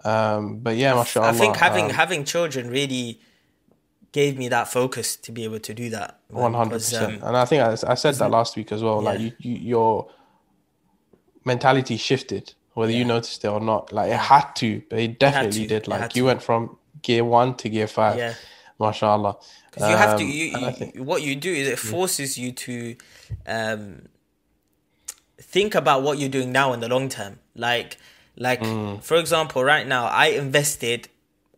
Um, 0.04 0.60
but 0.60 0.78
yeah, 0.78 0.94
mashallah. 0.94 1.30
I 1.30 1.34
think 1.34 1.58
having 1.58 1.86
um, 1.86 1.92
having 1.92 2.24
children 2.24 2.70
really 2.70 3.20
gave 4.12 4.38
me 4.38 4.48
that 4.50 4.68
focus 4.68 5.16
to 5.18 5.32
be 5.32 5.44
able 5.44 5.60
to 5.60 5.74
do 5.74 5.90
that. 5.90 6.20
One 6.30 6.54
hundred 6.54 6.76
percent. 6.76 7.22
Um, 7.22 7.30
and 7.30 7.38
I 7.38 7.46
think 7.46 7.62
I, 7.62 7.92
I 7.92 7.96
said 7.96 8.16
that 8.16 8.32
last 8.32 8.56
week 8.56 8.72
as 8.72 8.82
well. 8.82 9.04
Yeah. 9.04 9.10
Like 9.10 9.20
you, 9.20 9.32
you, 9.40 9.56
your 9.56 10.10
mentality 11.44 11.98
shifted, 11.98 12.54
whether 12.74 12.92
yeah. 12.92 13.00
you 13.00 13.06
noticed 13.06 13.44
it 13.44 13.50
or 13.50 13.60
not. 13.60 13.92
Like 13.92 14.12
it 14.12 14.18
had 14.18 14.56
to, 14.58 14.82
but 14.90 15.00
it 15.00 15.20
definitely 15.20 15.64
it 15.64 15.68
did. 15.68 15.88
Like 15.88 16.16
you 16.16 16.26
went 16.26 16.42
from 16.42 16.78
gear 17.02 17.24
one 17.24 17.56
to 17.56 17.70
gear 17.70 17.88
five. 17.88 18.18
Yeah. 18.18 18.34
MashaAllah. 18.80 19.44
Because 19.72 19.90
you 19.90 19.96
um, 19.96 20.00
have 20.00 20.18
to, 20.18 20.24
um, 20.24 20.30
you, 20.30 20.46
you 20.46 20.72
think, 20.72 20.98
what 20.98 21.22
you 21.22 21.36
do 21.36 21.52
is 21.52 21.68
it 21.68 21.80
forces 21.80 22.38
you 22.38 22.52
to 22.52 22.96
um, 23.48 24.04
think 25.40 25.76
about 25.76 26.04
what 26.04 26.18
you're 26.20 26.30
doing 26.30 26.52
now 26.52 26.74
in 26.74 26.80
the 26.80 26.88
long 26.88 27.10
term. 27.10 27.40
Like, 27.56 27.98
like 28.36 28.62
mm. 28.62 29.02
for 29.04 29.18
example, 29.18 29.64
right 29.64 29.88
now 29.88 30.06
I 30.06 30.28
invested 30.28 31.10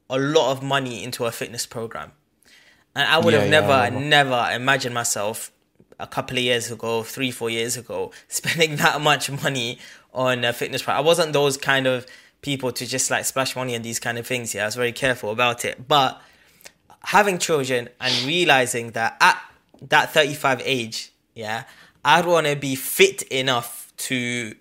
a 0.09 0.17
lot 0.17 0.51
of 0.51 0.63
money 0.63 1.03
into 1.03 1.25
a 1.25 1.31
fitness 1.31 1.65
program, 1.65 2.13
and 2.95 3.07
I 3.07 3.19
would 3.19 3.33
yeah, 3.33 3.41
have 3.41 3.49
never, 3.49 3.67
yeah, 3.67 3.99
never 3.99 4.49
imagined 4.53 4.95
myself 4.95 5.51
a 5.99 6.07
couple 6.07 6.37
of 6.37 6.43
years 6.43 6.71
ago, 6.71 7.03
three, 7.03 7.31
four 7.31 7.49
years 7.49 7.77
ago, 7.77 8.11
spending 8.27 8.77
that 8.77 9.01
much 9.01 9.29
money 9.29 9.79
on 10.13 10.43
a 10.43 10.53
fitness 10.53 10.81
program. 10.81 11.03
I 11.03 11.05
wasn't 11.05 11.33
those 11.33 11.57
kind 11.57 11.85
of 11.85 12.05
people 12.41 12.71
to 12.71 12.85
just 12.85 13.11
like 13.11 13.25
splash 13.25 13.55
money 13.55 13.75
on 13.75 13.81
these 13.81 13.99
kind 13.99 14.17
of 14.17 14.25
things. 14.25 14.53
Yeah, 14.53 14.63
I 14.63 14.65
was 14.65 14.75
very 14.75 14.91
careful 14.91 15.31
about 15.31 15.65
it. 15.65 15.87
But 15.87 16.21
having 17.03 17.37
children 17.37 17.89
and 17.99 18.25
realizing 18.25 18.91
that 18.91 19.17
at 19.21 19.41
that 19.89 20.13
35 20.13 20.61
age, 20.63 21.11
yeah, 21.33 21.63
I'd 22.03 22.25
want 22.25 22.47
to 22.47 22.55
be 22.55 22.75
fit 22.75 23.23
enough 23.23 23.91
to 23.97 24.55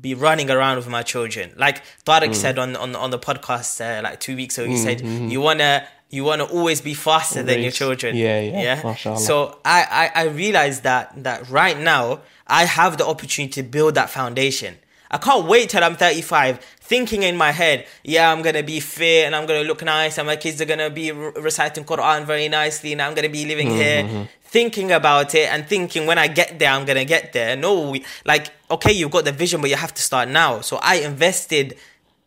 be 0.00 0.14
running 0.14 0.50
around 0.50 0.76
with 0.76 0.88
my 0.88 1.02
children. 1.02 1.52
Like 1.56 1.82
Tariq 2.04 2.30
mm. 2.30 2.34
said 2.34 2.58
on, 2.58 2.76
on 2.76 2.96
on 2.96 3.10
the 3.10 3.18
podcast 3.18 3.80
uh, 3.80 4.02
like 4.02 4.20
two 4.20 4.36
weeks 4.36 4.56
ago, 4.58 4.68
he 4.68 4.74
mm, 4.74 4.82
said 4.82 4.98
mm-hmm. 5.00 5.28
you 5.28 5.40
wanna 5.40 5.86
you 6.08 6.24
wanna 6.24 6.44
always 6.44 6.80
be 6.80 6.94
faster 6.94 7.42
than 7.42 7.60
your 7.60 7.70
children. 7.70 8.16
Yeah, 8.16 8.40
yeah. 8.40 8.94
yeah? 8.94 9.14
So 9.16 9.58
I, 9.64 10.10
I 10.14 10.22
I 10.22 10.24
realized 10.28 10.84
that 10.84 11.22
that 11.24 11.48
right 11.50 11.78
now 11.78 12.20
I 12.46 12.64
have 12.64 12.96
the 12.96 13.06
opportunity 13.06 13.62
to 13.62 13.68
build 13.68 13.94
that 13.96 14.10
foundation. 14.10 14.76
I 15.10 15.18
can't 15.18 15.46
wait 15.46 15.70
till 15.70 15.82
I'm 15.82 15.96
35 15.96 16.64
thinking 16.90 17.22
in 17.22 17.36
my 17.36 17.52
head, 17.52 17.86
yeah, 18.02 18.32
I'm 18.32 18.42
gonna 18.42 18.64
be 18.64 18.80
fit 18.80 19.24
and 19.24 19.36
I'm 19.36 19.46
gonna 19.46 19.62
look 19.62 19.84
nice 19.84 20.18
and 20.18 20.26
my 20.26 20.34
kids 20.34 20.60
are 20.60 20.64
gonna 20.64 20.90
be 20.90 21.12
re- 21.12 21.30
reciting 21.36 21.84
Quran 21.84 22.26
very 22.26 22.48
nicely 22.48 22.90
and 22.90 23.00
I'm 23.00 23.14
gonna 23.14 23.28
be 23.28 23.44
living 23.46 23.68
mm-hmm. 23.68 24.08
here. 24.08 24.28
Thinking 24.42 24.90
about 24.90 25.36
it 25.36 25.48
and 25.52 25.64
thinking 25.64 26.04
when 26.06 26.18
I 26.18 26.26
get 26.26 26.58
there, 26.58 26.72
I'm 26.72 26.84
gonna 26.84 27.04
get 27.04 27.32
there. 27.32 27.54
No, 27.54 27.94
like, 28.24 28.50
okay, 28.68 28.90
you've 28.90 29.12
got 29.12 29.24
the 29.24 29.30
vision, 29.30 29.60
but 29.60 29.70
you 29.70 29.76
have 29.76 29.94
to 29.94 30.02
start 30.02 30.28
now. 30.28 30.62
So 30.62 30.80
I 30.82 30.96
invested 30.96 31.76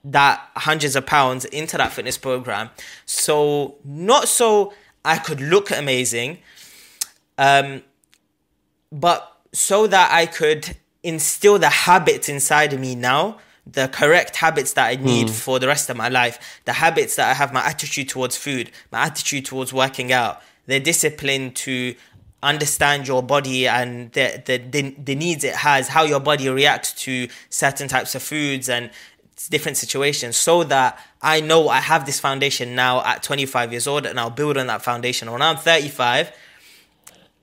that 0.06 0.50
hundreds 0.56 0.96
of 0.96 1.06
pounds 1.06 1.44
into 1.44 1.76
that 1.76 1.92
fitness 1.92 2.18
program. 2.18 2.70
So, 3.06 3.76
not 3.84 4.30
so 4.30 4.74
I 5.04 5.18
could 5.18 5.42
look 5.42 5.72
amazing, 5.72 6.38
um, 7.38 7.84
but 8.94 9.40
so 9.52 9.88
that 9.88 10.10
I 10.14 10.26
could 10.26 10.78
instill 11.04 11.60
the 11.60 11.70
habits 11.70 12.30
inside 12.30 12.72
of 12.72 12.80
me 12.80 12.96
now 12.96 13.40
the 13.66 13.88
correct 13.88 14.36
habits 14.36 14.74
that 14.74 14.88
I 14.88 14.96
need 14.96 15.28
mm. 15.28 15.32
for 15.32 15.60
the 15.60 15.68
rest 15.68 15.90
of 15.90 15.98
my 15.98 16.10
life, 16.10 16.62
the 16.66 16.74
habits 16.74 17.16
that 17.16 17.30
I 17.30 17.34
have, 17.34 17.54
my 17.54 17.66
attitude 17.66 18.10
towards 18.10 18.36
food, 18.36 18.72
my 18.92 19.04
attitude 19.04 19.46
towards 19.46 19.72
working 19.72 20.12
out, 20.12 20.42
the 20.66 20.80
discipline 20.80 21.52
to 21.52 21.96
understand 22.42 23.08
your 23.08 23.24
body 23.24 23.68
and 23.68 24.12
the, 24.12 24.42
the, 24.46 24.58
the, 24.58 24.96
the 25.02 25.16
needs 25.16 25.44
it 25.44 25.56
has, 25.56 25.88
how 25.88 26.04
your 26.04 26.20
body 26.20 26.50
reacts 26.50 26.94
to 27.04 27.30
certain 27.50 27.88
types 27.88 28.16
of 28.16 28.22
foods 28.22 28.68
and 28.68 28.92
different 29.50 29.78
situations 29.78 30.38
so 30.38 30.64
that 30.66 31.00
I 31.22 31.40
know 31.40 31.70
I 31.70 31.80
have 31.80 32.06
this 32.06 32.20
foundation 32.20 32.76
now 32.76 33.04
at 33.04 33.24
25 33.24 33.72
years 33.72 33.88
old 33.88 34.06
and 34.06 34.20
I'll 34.20 34.30
build 34.30 34.58
on 34.58 34.68
that 34.68 34.84
foundation. 34.84 35.32
When 35.32 35.42
I'm 35.42 35.58
35, 35.58 36.32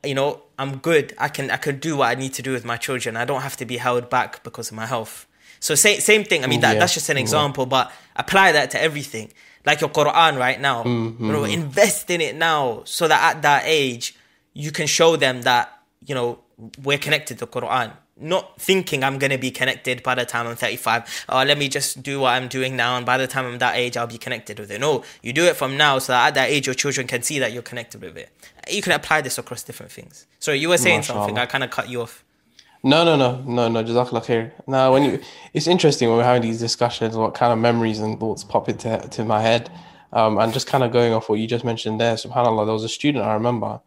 you 0.04 0.14
know, 0.14 0.42
I'm 0.58 0.78
good. 0.78 1.14
I 1.18 1.28
can 1.28 1.50
I 1.50 1.56
can 1.56 1.78
do 1.78 1.96
what 1.96 2.08
I 2.08 2.14
need 2.14 2.34
to 2.34 2.42
do 2.42 2.52
with 2.52 2.64
my 2.64 2.76
children. 2.76 3.16
I 3.16 3.24
don't 3.24 3.42
have 3.42 3.56
to 3.58 3.64
be 3.64 3.78
held 3.78 4.10
back 4.10 4.42
because 4.44 4.70
of 4.70 4.76
my 4.76 4.86
health. 4.86 5.26
So 5.60 5.74
same 5.74 6.00
same 6.00 6.24
thing. 6.24 6.42
I 6.44 6.46
mean 6.46 6.60
that, 6.60 6.74
Yeah. 6.74 6.80
that's 6.80 6.94
just 6.94 7.08
an 7.10 7.16
example, 7.18 7.66
but 7.66 7.92
apply 8.16 8.52
that 8.52 8.70
to 8.72 8.82
everything. 8.82 9.32
Like 9.66 9.80
your 9.82 9.90
Quran 9.90 10.38
right 10.38 10.58
now. 10.60 10.84
Mm-hmm. 10.84 11.24
You 11.26 11.32
know, 11.32 11.44
invest 11.44 12.10
in 12.10 12.20
it 12.20 12.34
now 12.34 12.82
so 12.84 13.06
that 13.08 13.36
at 13.36 13.42
that 13.42 13.62
age 13.66 14.14
you 14.54 14.72
can 14.72 14.86
show 14.86 15.16
them 15.16 15.42
that, 15.42 15.70
you 16.04 16.14
know, 16.14 16.38
we're 16.82 16.98
connected 16.98 17.38
to 17.38 17.46
Quran. 17.46 17.92
Not 18.22 18.60
thinking 18.60 19.02
I'm 19.04 19.18
gonna 19.18 19.38
be 19.38 19.50
connected 19.50 20.02
by 20.02 20.14
the 20.14 20.26
time 20.26 20.46
I'm 20.46 20.56
35. 20.56 21.24
Oh, 21.28 21.42
let 21.42 21.56
me 21.56 21.68
just 21.68 22.02
do 22.02 22.20
what 22.20 22.30
I'm 22.30 22.48
doing 22.48 22.76
now, 22.76 22.96
and 22.98 23.06
by 23.06 23.16
the 23.16 23.26
time 23.26 23.46
I'm 23.46 23.58
that 23.58 23.76
age, 23.76 23.96
I'll 23.96 24.06
be 24.06 24.18
connected 24.18 24.58
with 24.58 24.70
it. 24.70 24.78
No, 24.80 25.04
you 25.22 25.32
do 25.32 25.44
it 25.44 25.56
from 25.56 25.78
now, 25.78 25.98
so 25.98 26.12
that 26.12 26.26
at 26.28 26.34
that 26.34 26.50
age, 26.50 26.66
your 26.66 26.74
children 26.74 27.06
can 27.06 27.22
see 27.22 27.38
that 27.38 27.52
you're 27.52 27.62
connected 27.62 28.02
with 28.02 28.18
it. 28.18 28.28
You 28.68 28.82
can 28.82 28.92
apply 28.92 29.22
this 29.22 29.38
across 29.38 29.62
different 29.62 29.90
things. 29.92 30.26
So 30.38 30.52
you 30.52 30.68
were 30.68 30.76
saying 30.76 31.04
something. 31.04 31.38
I 31.38 31.46
kind 31.46 31.64
of 31.64 31.70
cut 31.70 31.88
you 31.88 32.02
off. 32.02 32.22
No, 32.82 33.04
no, 33.04 33.14
no, 33.14 33.42
no, 33.42 33.68
no. 33.68 33.84
Jazakallah 33.84 34.24
khair. 34.24 34.52
Now, 34.66 34.92
when 34.92 35.04
you, 35.04 35.20
it's 35.52 35.66
interesting 35.66 36.08
when 36.08 36.16
we're 36.16 36.24
having 36.24 36.42
these 36.42 36.58
discussions, 36.58 37.14
what 37.14 37.34
kind 37.34 37.52
of 37.52 37.58
memories 37.58 37.98
and 37.98 38.18
thoughts 38.18 38.42
pop 38.42 38.70
into 38.70 38.96
to 38.98 39.24
my 39.24 39.42
head, 39.42 39.70
um, 40.14 40.38
and 40.38 40.50
just 40.52 40.66
kind 40.66 40.82
of 40.82 40.90
going 40.90 41.12
off 41.12 41.28
what 41.28 41.38
you 41.38 41.46
just 41.46 41.64
mentioned 41.64 42.00
there. 42.00 42.14
Subhanallah, 42.14 42.64
there 42.64 42.72
was 42.72 42.84
a 42.84 42.88
student 42.88 43.24
I 43.24 43.34
remember, 43.34 43.80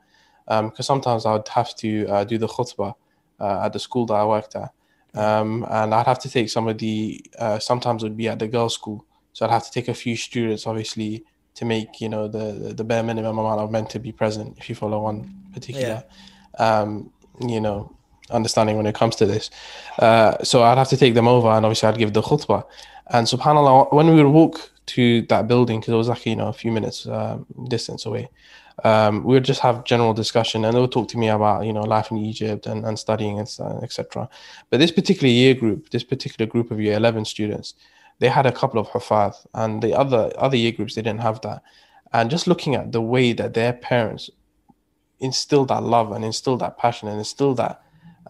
because 0.48 0.86
sometimes 0.86 1.26
I 1.26 1.34
would 1.34 1.48
have 1.48 1.76
to 1.78 2.06
uh, 2.08 2.24
do 2.24 2.38
the 2.38 2.48
khutbah 2.48 2.94
uh, 3.40 3.66
at 3.66 3.74
the 3.74 3.80
school 3.80 4.06
that 4.06 4.14
I 4.14 4.26
worked 4.26 4.56
at, 4.56 4.72
um, 5.16 5.66
and 5.72 5.92
I'd 5.92 6.06
have 6.06 6.20
to 6.20 6.30
take 6.30 6.50
some 6.52 6.68
of 6.68 6.78
the. 6.78 7.26
Uh, 7.40 7.58
sometimes 7.58 8.04
it 8.04 8.10
would 8.10 8.18
be 8.18 8.30
at 8.30 8.38
the 8.38 8.48
girls' 8.48 8.76
school, 8.76 9.08
so 9.34 9.44
I'd 9.44 9.52
have 9.52 9.66
to 9.66 9.72
take 9.72 9.88
a 9.88 9.96
few 9.96 10.16
students, 10.16 10.68
obviously, 10.68 11.26
to 11.56 11.66
make 11.66 12.00
you 12.00 12.10
know 12.10 12.28
the 12.28 12.76
the, 12.76 12.84
bare 12.84 13.02
minimum 13.02 13.40
amount 13.40 13.60
of 13.60 13.72
men 13.72 13.88
to 13.88 13.98
be 13.98 14.12
present. 14.12 14.56
If 14.60 14.70
you 14.70 14.76
follow 14.76 15.02
one 15.02 15.34
particular, 15.52 16.04
um, 16.60 17.12
you 17.42 17.60
know 17.60 17.96
understanding 18.30 18.78
when 18.78 18.86
it 18.86 18.96
comes 18.96 19.16
to 19.18 19.26
this. 19.26 19.50
Uh, 20.00 20.42
so 20.44 20.64
I'd 20.64 20.78
have 20.78 20.90
to 20.90 20.98
take 20.98 21.14
them 21.14 21.28
over 21.28 21.50
and 21.50 21.66
obviously 21.66 21.90
I'd 21.90 21.98
give 21.98 22.14
the 22.14 22.22
khutbah. 22.22 22.64
And 23.08 23.28
subhanAllah, 23.28 23.94
when 23.94 24.08
we 24.08 24.24
would 24.24 24.32
walk 24.32 24.72
to 24.86 25.22
that 25.24 25.48
building, 25.48 25.80
because 25.80 25.94
it 25.94 25.98
was 25.98 26.08
like, 26.08 26.26
you 26.26 26.36
know, 26.36 26.48
a 26.48 26.54
few 26.54 26.72
minutes 26.72 27.06
um, 27.08 27.46
distance 27.68 28.06
away, 28.06 28.30
um, 28.84 29.24
we 29.24 29.34
would 29.34 29.46
just 29.46 29.60
have 29.60 29.84
general 29.84 30.14
discussion 30.14 30.66
and 30.66 30.76
they 30.76 30.82
would 30.82 30.92
talk 30.92 31.08
to 31.10 31.18
me 31.18 31.30
about, 31.30 31.66
you 31.66 31.74
know, 31.74 31.82
life 31.84 32.10
in 32.12 32.18
Egypt 32.18 32.66
and, 32.66 32.86
and 32.86 32.98
studying 32.98 33.40
and 33.40 33.48
etc. 33.84 34.28
But 34.70 34.80
this 34.80 34.92
particular 34.92 35.30
year 35.30 35.54
group, 35.54 35.90
this 35.90 36.04
particular 36.04 36.50
group 36.50 36.72
of 36.72 36.82
year 36.82 36.96
11 36.96 37.26
students, 37.26 37.76
they 38.20 38.30
had 38.30 38.46
a 38.46 38.52
couple 38.52 38.80
of 38.80 38.88
hafaz 38.90 39.46
and 39.54 39.82
the 39.82 39.98
other, 39.98 40.32
other 40.38 40.58
year 40.58 40.72
groups, 40.72 40.96
they 40.96 41.02
didn't 41.02 41.22
have 41.22 41.42
that. 41.42 41.62
And 42.14 42.30
just 42.30 42.48
looking 42.48 42.76
at 42.76 42.92
the 42.92 43.02
way 43.02 43.34
that 43.34 43.54
their 43.54 43.74
parents 43.74 44.30
instilled 45.20 45.70
that 45.70 45.84
love 45.84 46.12
and 46.12 46.24
instilled 46.24 46.62
that 46.62 46.78
passion 46.78 47.08
and 47.08 47.18
instilled 47.18 47.58
that 47.58 47.82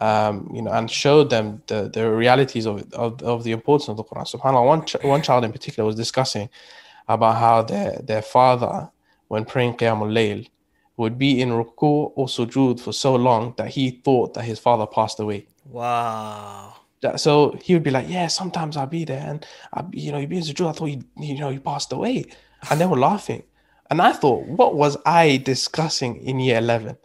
um, 0.02 0.50
you 0.54 0.62
know, 0.62 0.72
and 0.72 0.90
showed 0.90 1.30
them 1.30 1.62
the, 1.68 1.90
the 1.94 2.10
realities 2.10 2.66
of, 2.66 2.92
of 2.94 3.22
of 3.22 3.44
the 3.44 3.52
importance 3.52 3.90
of 3.90 3.98
the 3.98 4.04
Quran. 4.04 4.30
Subhanallah, 4.32 4.66
one 4.66 4.86
ch- 4.86 5.04
one 5.04 5.22
child 5.22 5.44
in 5.46 5.52
particular 5.52 5.86
was 5.86 5.96
discussing 5.96 6.50
about 7.08 7.38
how 7.38 7.62
their 7.62 8.00
their 8.02 8.22
father, 8.22 8.90
when 9.28 9.46
praying 9.46 9.76
Qiyamul 9.76 10.12
Layl, 10.12 10.50
would 10.98 11.18
be 11.18 11.42
in 11.42 11.50
ruku 11.50 12.12
or 12.16 12.28
sujood 12.28 12.80
for 12.80 12.94
so 12.94 13.16
long 13.16 13.54
that 13.58 13.70
he 13.70 14.02
thought 14.04 14.34
that 14.34 14.46
his 14.46 14.60
father 14.60 14.86
passed 14.86 15.20
away. 15.20 15.48
Wow. 15.66 16.76
That, 17.02 17.20
so 17.20 17.58
he 17.62 17.74
would 17.74 17.84
be 17.84 17.92
like, 17.92 18.10
"Yeah, 18.10 18.28
sometimes 18.28 18.78
I'll 18.78 18.88
be 18.88 19.06
there, 19.06 19.26
and 19.28 19.46
I, 19.74 19.84
you 19.92 20.12
know, 20.12 20.20
he'd 20.20 20.30
be 20.30 20.38
in 20.38 20.44
sujood. 20.44 20.70
I 20.70 20.72
thought 20.72 20.86
he, 20.86 21.04
you 21.18 21.38
know, 21.40 21.50
he 21.50 21.60
passed 21.60 21.92
away," 21.92 22.26
and 22.70 22.80
they 22.80 22.86
were 22.86 22.98
laughing. 22.98 23.44
And 23.90 24.02
I 24.02 24.14
thought, 24.14 24.48
what 24.48 24.76
was 24.76 24.98
I 25.06 25.38
discussing 25.38 26.16
in 26.16 26.40
year 26.40 26.58
eleven? 26.58 26.98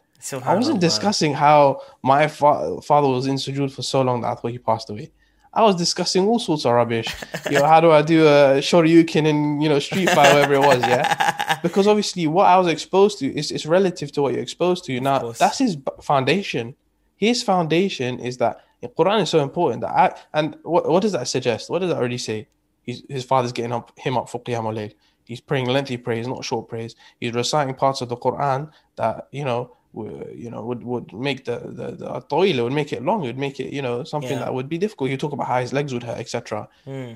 I 0.44 0.54
wasn't 0.54 0.80
discussing 0.80 1.34
how 1.34 1.82
my 2.02 2.26
fa- 2.26 2.80
father 2.82 3.08
was 3.08 3.26
in 3.26 3.36
sujood 3.36 3.72
for 3.72 3.82
so 3.82 4.02
long 4.02 4.22
that 4.22 4.28
I 4.28 4.34
thought 4.34 4.50
he 4.50 4.58
passed 4.58 4.90
away. 4.90 5.10
I 5.52 5.62
was 5.62 5.76
discussing 5.76 6.26
all 6.26 6.38
sorts 6.38 6.66
of 6.66 6.72
rubbish. 6.74 7.14
you 7.50 7.58
know, 7.58 7.66
how 7.66 7.80
do 7.80 7.90
I 7.90 8.02
do 8.02 8.26
a 8.26 8.58
shoryuken 8.60 9.26
and 9.26 9.62
you 9.62 9.68
know 9.68 9.78
street 9.78 10.10
fight, 10.10 10.34
whatever 10.34 10.54
it 10.54 10.60
was, 10.60 10.80
yeah. 10.80 11.58
Because 11.62 11.88
obviously, 11.88 12.26
what 12.28 12.46
I 12.46 12.56
was 12.58 12.68
exposed 12.68 13.18
to 13.20 13.26
is 13.36 13.50
is 13.50 13.66
relative 13.66 14.12
to 14.12 14.22
what 14.22 14.32
you're 14.34 14.42
exposed 14.42 14.84
to. 14.84 15.00
Now, 15.00 15.32
that's 15.32 15.58
his 15.58 15.76
foundation. 16.02 16.76
His 17.16 17.42
foundation 17.42 18.20
is 18.20 18.36
that 18.36 18.60
the 18.80 18.88
Quran 18.88 19.22
is 19.22 19.30
so 19.30 19.40
important 19.40 19.80
that 19.80 19.90
I 19.90 20.14
and 20.32 20.56
what 20.62 20.88
what 20.88 21.02
does 21.02 21.12
that 21.12 21.26
suggest? 21.26 21.70
What 21.70 21.80
does 21.80 21.90
that 21.90 21.96
already 21.96 22.18
say? 22.18 22.46
He's, 22.82 23.02
his 23.08 23.24
father's 23.24 23.52
getting 23.52 23.72
up 23.72 23.98
him 23.98 24.16
up 24.16 24.28
for 24.28 24.40
qiyamul. 24.42 24.92
He's 25.24 25.40
praying 25.40 25.66
lengthy 25.66 25.96
prayers, 25.96 26.26
not 26.28 26.44
short 26.44 26.68
prayers. 26.68 26.94
He's 27.20 27.34
reciting 27.34 27.74
parts 27.74 28.00
of 28.00 28.08
the 28.08 28.16
Quran 28.16 28.70
that 28.96 29.28
you 29.32 29.44
know 29.44 29.76
you 29.94 30.50
know 30.50 30.62
would 30.64 30.82
would 30.84 31.12
make 31.12 31.44
the 31.44 31.58
the 31.58 31.92
the 31.92 32.20
toilet 32.28 32.62
would 32.62 32.72
make 32.72 32.92
it 32.92 33.02
long. 33.02 33.24
It 33.24 33.28
would 33.28 33.38
make 33.38 33.58
it 33.60 33.72
you 33.72 33.82
know 33.82 34.04
something 34.04 34.32
Yeah. 34.32 34.44
that 34.44 34.54
would 34.54 34.68
be 34.68 34.78
difficult. 34.78 35.10
You 35.10 35.16
talk 35.16 35.32
about 35.32 35.46
how 35.48 35.60
his 35.60 35.72
legs 35.72 35.92
would 35.92 36.02
hurt, 36.04 36.18
etc. 36.18 36.68
Hmm. 36.84 37.14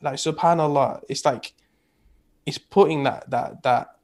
Like 0.00 0.14
Subhanallah, 0.14 1.02
it's 1.08 1.24
like 1.24 1.52
it's 2.46 2.58
putting 2.58 3.02
that 3.04 3.28
that 3.30 3.62
that 3.62 3.96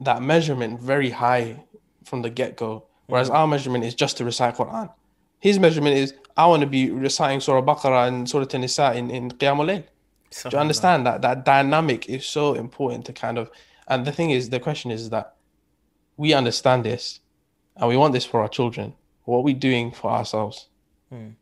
that 0.00 0.22
measurement 0.22 0.80
very 0.80 1.10
high 1.10 1.64
from 2.04 2.22
the 2.22 2.30
get 2.30 2.56
go. 2.56 2.84
Whereas 3.06 3.30
our 3.30 3.46
measurement 3.46 3.84
is 3.84 3.94
just 3.94 4.16
to 4.18 4.24
recite 4.24 4.56
Quran. 4.56 4.92
His 5.38 5.58
measurement 5.58 5.96
is 5.96 6.14
I 6.36 6.46
want 6.46 6.60
to 6.60 6.66
be 6.66 6.90
reciting 6.90 7.40
Surah 7.40 7.62
Baqarah 7.62 8.08
and 8.08 8.28
Surah 8.28 8.46
An-Nisa 8.52 8.94
in 8.94 9.10
in 9.10 9.30
Qiyamul 9.30 9.66
Layl. 9.66 9.84
Do 10.50 10.56
you 10.56 10.58
understand 10.60 11.06
that 11.06 11.22
that 11.22 11.44
dynamic 11.44 12.08
is 12.08 12.26
so 12.26 12.54
important 12.54 13.06
to 13.06 13.12
kind 13.12 13.38
of 13.38 13.50
and 13.88 14.04
the 14.04 14.12
thing 14.12 14.30
is 14.30 14.50
the 14.50 14.58
question 14.60 14.90
is 14.90 15.10
that 15.10 15.35
we 16.16 16.32
understand 16.32 16.84
this 16.84 17.20
and 17.76 17.88
we 17.88 17.96
want 17.96 18.12
this 18.12 18.24
for 18.24 18.40
our 18.40 18.48
children. 18.48 18.94
What 19.24 19.38
are 19.38 19.42
we 19.42 19.54
doing 19.54 19.90
for 19.92 20.10
ourselves? 20.10 20.68
Hmm. 21.10 21.16
Do 21.16 21.22
you 21.22 21.32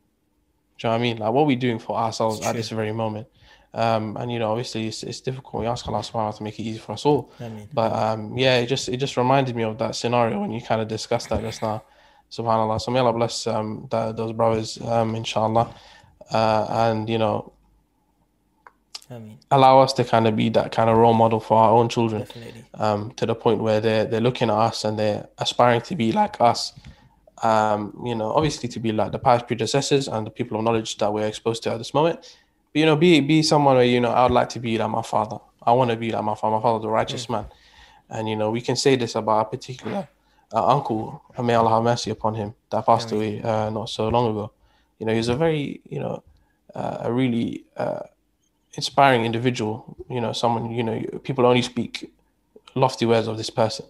know 0.84 0.90
what 0.90 0.94
I 0.96 0.98
mean? 0.98 1.18
Like 1.18 1.32
what 1.32 1.42
are 1.42 1.46
we 1.46 1.56
doing 1.56 1.78
for 1.78 1.96
ourselves 1.96 2.44
at 2.44 2.56
this 2.56 2.70
very 2.70 2.92
moment? 2.92 3.28
Um, 3.74 4.16
and 4.16 4.30
you 4.30 4.38
know, 4.38 4.50
obviously 4.50 4.86
it's, 4.86 5.02
it's 5.02 5.20
difficult. 5.20 5.62
We 5.62 5.66
ask 5.66 5.86
Allah 5.88 5.98
subhanahu 5.98 6.36
to 6.36 6.42
make 6.42 6.58
it 6.58 6.62
easy 6.62 6.78
for 6.78 6.92
us 6.92 7.04
all. 7.04 7.32
I 7.40 7.48
mean, 7.48 7.68
But 7.72 7.92
um, 7.92 8.38
yeah, 8.38 8.58
it 8.58 8.66
just 8.66 8.88
it 8.88 8.98
just 8.98 9.16
reminded 9.16 9.56
me 9.56 9.64
of 9.64 9.78
that 9.78 9.96
scenario 9.96 10.40
when 10.40 10.52
you 10.52 10.60
kind 10.62 10.80
of 10.80 10.88
discussed 10.88 11.28
that 11.30 11.40
just 11.40 11.60
now. 11.60 11.82
Subhanallah. 12.30 12.80
So 12.80 12.90
may 12.90 13.00
Allah 13.00 13.12
bless 13.12 13.46
um, 13.46 13.86
that, 13.90 14.16
those 14.16 14.32
brothers, 14.32 14.80
um, 14.80 15.14
inshallah. 15.14 15.74
Uh, 16.30 16.66
and 16.70 17.08
you 17.08 17.18
know, 17.18 17.52
I 19.10 19.18
mean, 19.18 19.38
allow 19.50 19.80
us 19.80 19.92
to 19.94 20.04
kind 20.04 20.26
of 20.26 20.34
be 20.34 20.48
that 20.50 20.72
kind 20.72 20.88
of 20.88 20.96
role 20.96 21.12
model 21.14 21.40
for 21.40 21.58
our 21.58 21.70
own 21.70 21.88
children 21.88 22.22
definitely. 22.22 22.64
um, 22.74 23.10
to 23.12 23.26
the 23.26 23.34
point 23.34 23.60
where 23.60 23.80
they're 23.80 24.04
they're 24.06 24.20
looking 24.20 24.48
at 24.50 24.56
us 24.56 24.84
and 24.84 24.98
they're 24.98 25.28
aspiring 25.38 25.82
to 25.82 25.94
be 25.96 26.12
like 26.12 26.40
us. 26.40 26.72
Um, 27.42 28.00
you 28.04 28.14
know, 28.14 28.32
obviously 28.32 28.68
to 28.70 28.80
be 28.80 28.92
like 28.92 29.12
the 29.12 29.18
past 29.18 29.46
predecessors 29.46 30.08
and 30.08 30.26
the 30.26 30.30
people 30.30 30.56
of 30.56 30.64
knowledge 30.64 30.96
that 30.98 31.12
we're 31.12 31.26
exposed 31.26 31.62
to 31.64 31.72
at 31.72 31.78
this 31.78 31.92
moment. 31.92 32.20
But 32.72 32.80
you 32.80 32.86
know, 32.86 32.96
be 32.96 33.20
be 33.20 33.42
someone 33.42 33.76
where 33.76 33.84
you 33.84 34.00
know 34.00 34.10
I 34.10 34.22
would 34.22 34.32
like 34.32 34.48
to 34.50 34.60
be 34.60 34.78
like 34.78 34.90
my 34.90 35.02
father. 35.02 35.38
I 35.62 35.72
want 35.72 35.90
to 35.90 35.96
be 35.96 36.10
like 36.10 36.24
my 36.24 36.34
father. 36.34 36.56
My 36.56 36.62
father's 36.62 36.84
a 36.84 36.88
righteous 36.88 37.28
man, 37.28 37.46
and 38.08 38.28
you 38.28 38.36
know 38.36 38.50
we 38.50 38.60
can 38.60 38.76
say 38.76 38.96
this 38.96 39.14
about 39.14 39.40
a 39.46 39.50
particular 39.50 40.08
uh, 40.52 40.66
uncle. 40.66 41.22
May 41.42 41.54
Allah 41.54 41.70
have 41.70 41.82
mercy 41.84 42.10
upon 42.10 42.34
him 42.36 42.54
that 42.70 42.86
passed 42.86 43.12
away 43.12 43.42
uh, 43.42 43.68
not 43.70 43.90
so 43.90 44.08
long 44.08 44.30
ago. 44.30 44.52
You 44.98 45.06
know, 45.06 45.12
he 45.12 45.18
was 45.18 45.28
a 45.28 45.36
very 45.36 45.82
you 45.88 46.00
know 46.00 46.22
uh, 46.74 46.98
a 47.00 47.12
really 47.12 47.64
uh, 47.76 48.00
inspiring 48.76 49.24
individual. 49.24 49.96
You 50.08 50.20
know, 50.20 50.32
someone 50.32 50.70
you 50.70 50.82
know 50.82 51.00
people 51.22 51.46
only 51.46 51.62
speak 51.62 52.12
lofty 52.74 53.06
words 53.06 53.28
of 53.28 53.36
this 53.36 53.50
person. 53.50 53.86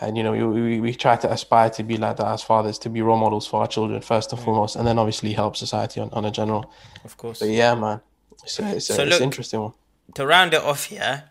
And 0.00 0.16
you 0.16 0.22
know, 0.22 0.30
we, 0.30 0.80
we, 0.80 0.94
try 0.94 1.16
to 1.16 1.32
aspire 1.32 1.70
to 1.70 1.82
be 1.82 1.96
like 1.96 2.18
that 2.18 2.26
as 2.28 2.42
fathers, 2.42 2.78
to 2.80 2.88
be 2.88 3.02
role 3.02 3.18
models 3.18 3.48
for 3.48 3.62
our 3.62 3.66
children 3.66 4.00
first 4.00 4.32
and 4.32 4.40
mm. 4.40 4.44
foremost, 4.44 4.76
and 4.76 4.86
then 4.86 4.96
obviously 4.96 5.32
help 5.32 5.56
society 5.56 6.00
on, 6.00 6.08
on 6.10 6.24
a 6.24 6.30
general. 6.30 6.72
Of 7.04 7.16
course. 7.16 7.40
But 7.40 7.48
yeah, 7.48 7.74
man, 7.74 8.00
it's 8.44 8.60
a, 8.60 8.76
it's, 8.76 8.90
a, 8.90 8.94
So 8.94 9.02
it's 9.02 9.10
look- 9.10 9.20
an 9.20 9.24
interesting 9.24 9.60
one. 9.60 9.72
to 10.14 10.24
round 10.24 10.54
it 10.54 10.62
off 10.62 10.84
here, 10.84 11.24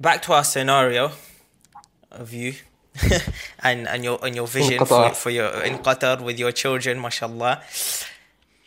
back 0.00 0.22
to 0.22 0.32
our 0.32 0.44
scenario 0.44 1.12
of 2.10 2.32
you 2.32 2.54
and 3.62 3.86
and 3.88 4.02
your 4.02 4.18
and 4.24 4.34
your 4.34 4.46
vision 4.46 4.82
for, 4.86 5.10
for 5.10 5.28
your 5.28 5.48
in 5.62 5.78
Qatar 5.78 6.22
with 6.22 6.38
your 6.38 6.52
children, 6.52 6.98
mashallah. 6.98 7.62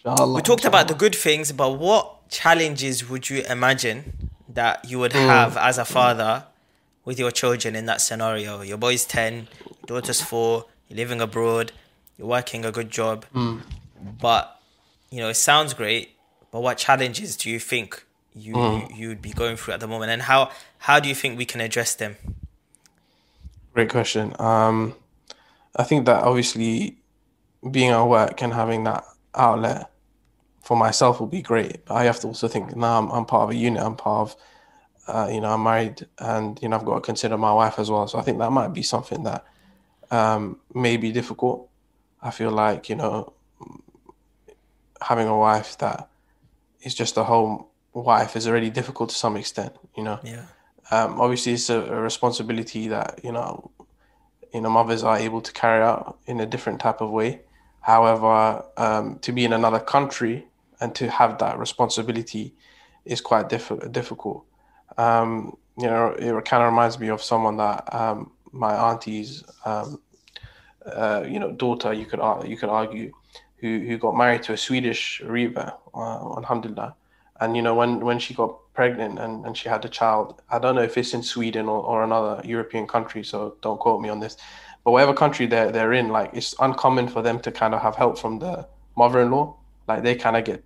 Inshallah, 0.06 0.36
We 0.36 0.42
talked 0.44 0.66
about 0.66 0.88
the 0.88 0.94
good 0.94 1.16
things, 1.16 1.52
but 1.52 1.80
what 1.80 2.19
challenges 2.30 3.10
would 3.10 3.30
you 3.30 3.44
imagine 3.50 4.30
that 4.48 4.90
you 4.90 5.00
would 5.00 5.14
Hmm. 5.14 5.20
have 5.28 5.58
as 5.58 5.78
a 5.78 5.86
father 5.86 6.46
with 7.06 7.20
your 7.20 7.32
children 7.32 7.76
in 7.76 7.86
that 7.86 8.02
scenario? 8.02 8.62
Your 8.62 8.78
boy's 8.78 9.06
10, 9.06 9.48
your 9.88 10.02
daughter's 10.02 10.22
4, 10.22 10.66
you're 10.88 10.98
living 10.98 11.22
abroad, 11.22 11.72
you're 12.18 12.28
working 12.28 12.66
a 12.66 12.72
good 12.72 12.90
job. 12.90 13.26
Hmm. 13.34 13.60
But, 14.22 14.60
you 15.10 15.20
know, 15.20 15.30
it 15.30 15.36
sounds 15.36 15.74
great, 15.74 16.16
but 16.52 16.62
what 16.62 16.78
challenges 16.78 17.36
do 17.36 17.50
you 17.50 17.60
think 17.60 18.06
you, 18.34 18.54
Hmm. 18.54 18.92
you 18.94 19.10
you'd 19.10 19.22
be 19.22 19.32
going 19.34 19.58
through 19.58 19.74
at 19.74 19.80
the 19.80 19.88
moment 19.88 20.12
and 20.12 20.22
how 20.24 20.52
how 20.80 21.00
do 21.00 21.10
you 21.10 21.16
think 21.16 21.38
we 21.38 21.46
can 21.46 21.60
address 21.62 21.94
them? 21.96 22.16
Great 23.74 23.90
question. 23.90 24.34
Um, 24.40 24.96
I 25.76 25.84
think 25.84 26.06
that 26.06 26.24
obviously 26.24 26.96
being 27.70 27.90
at 27.92 28.04
work 28.04 28.42
and 28.42 28.54
having 28.54 28.84
that 28.86 29.04
outlet 29.36 29.90
for 30.70 30.78
myself 30.78 31.20
will 31.20 31.26
be 31.26 31.42
great. 31.42 31.84
But 31.86 31.96
I 31.96 32.04
have 32.04 32.20
to 32.20 32.28
also 32.28 32.48
think 32.48 32.76
now 32.76 33.00
I'm, 33.00 33.10
I'm 33.10 33.26
part 33.26 33.42
of 33.42 33.50
a 33.50 33.56
unit. 33.56 33.82
I'm 33.82 33.96
part 33.96 34.30
of 34.30 34.36
uh, 35.08 35.28
you 35.28 35.42
know 35.42 35.52
I'm 35.52 35.64
married, 35.64 36.06
and 36.20 36.62
you 36.62 36.70
know 36.70 36.78
I've 36.78 36.86
got 36.86 36.94
to 36.94 37.02
consider 37.02 37.40
my 37.40 37.52
wife 37.52 37.80
as 37.80 37.90
well. 37.90 38.08
So 38.08 38.20
I 38.20 38.22
think 38.22 38.38
that 38.38 38.52
might 38.52 38.72
be 38.72 38.84
something 38.84 39.24
that 39.24 39.44
um, 40.12 40.60
may 40.76 40.96
be 40.98 41.12
difficult. 41.12 41.68
I 42.22 42.30
feel 42.30 42.52
like 42.52 42.88
you 42.88 42.98
know 42.98 43.34
having 45.02 45.28
a 45.28 45.36
wife 45.36 45.76
that 45.80 46.08
is 46.84 46.94
just 46.94 47.18
a 47.18 47.24
home 47.24 47.66
wife 47.94 48.36
is 48.36 48.48
already 48.48 48.70
difficult 48.70 49.10
to 49.10 49.16
some 49.16 49.38
extent. 49.38 49.74
You 49.98 50.04
know. 50.04 50.20
Yeah. 50.24 50.46
Um, 50.92 51.20
obviously, 51.20 51.54
it's 51.54 51.72
a, 51.72 51.82
a 51.82 52.00
responsibility 52.00 52.90
that 52.90 53.22
you 53.24 53.32
know 53.32 53.72
you 54.54 54.62
know 54.62 54.70
mothers 54.70 55.02
are 55.02 55.18
able 55.18 55.42
to 55.42 55.52
carry 55.52 55.82
out 55.82 56.20
in 56.28 56.40
a 56.40 56.46
different 56.46 56.80
type 56.80 57.02
of 57.02 57.10
way. 57.10 57.42
However, 57.82 58.64
um, 58.78 59.18
to 59.22 59.32
be 59.32 59.46
in 59.46 59.52
another 59.52 59.80
country 59.80 60.46
and 60.82 60.96
to 60.96 61.10
have 61.10 61.38
that 61.40 61.60
responsibility 61.60 62.54
is 63.06 63.22
quite 63.22 63.50
diff- 63.50 63.92
difficult. 63.92 64.46
Um, 64.98 65.58
you 65.78 65.88
know, 65.88 66.08
it 66.10 66.46
kind 66.46 66.64
of 66.64 66.72
reminds 66.72 67.00
me 67.00 67.10
of 67.10 67.22
someone 67.22 67.58
that 67.58 67.94
um, 67.94 68.32
my 68.52 68.76
auntie's, 68.76 69.44
um, 69.66 70.02
uh, 70.86 71.24
you 71.28 71.40
know, 71.40 71.52
daughter. 71.52 71.94
You 71.94 72.06
could 72.06 72.20
you 72.48 72.58
could 72.58 72.70
argue, 72.70 73.12
who 73.58 73.80
who 73.80 73.98
got 73.98 74.16
married 74.16 74.44
to 74.44 74.54
a 74.54 74.58
Swedish 74.58 75.22
Reba, 75.22 75.76
uh, 75.94 76.38
alhamdulillah. 76.38 76.96
And 77.40 77.56
you 77.56 77.62
know, 77.62 77.76
when 77.76 78.00
when 78.02 78.20
she 78.20 78.34
got 78.34 78.58
pregnant 78.74 79.20
and, 79.20 79.46
and 79.46 79.58
she 79.58 79.70
had 79.70 79.86
a 79.86 79.90
child, 79.90 80.42
I 80.50 80.60
don't 80.60 80.76
know 80.76 80.82
if 80.82 80.98
it's 80.98 81.14
in 81.14 81.24
Sweden 81.24 81.68
or, 81.68 81.82
or 81.82 82.04
another 82.04 82.42
European 82.46 82.88
country, 82.88 83.24
so 83.24 83.56
don't 83.62 83.80
quote 83.80 84.02
me 84.02 84.10
on 84.10 84.20
this. 84.20 84.38
But 84.84 84.92
whatever 84.92 85.14
country 85.14 85.46
they're 85.46 85.72
they're 85.72 85.94
in, 85.94 86.10
like 86.10 86.32
it's 86.34 86.56
uncommon 86.60 87.08
for 87.08 87.22
them 87.22 87.40
to 87.42 87.52
kind 87.52 87.74
of 87.74 87.82
have 87.82 87.96
help 87.96 88.18
from 88.18 88.40
the 88.40 88.68
mother-in-law. 88.98 89.56
Like 89.88 90.04
they 90.04 90.16
kind 90.16 90.36
of 90.36 90.46
get 90.46 90.64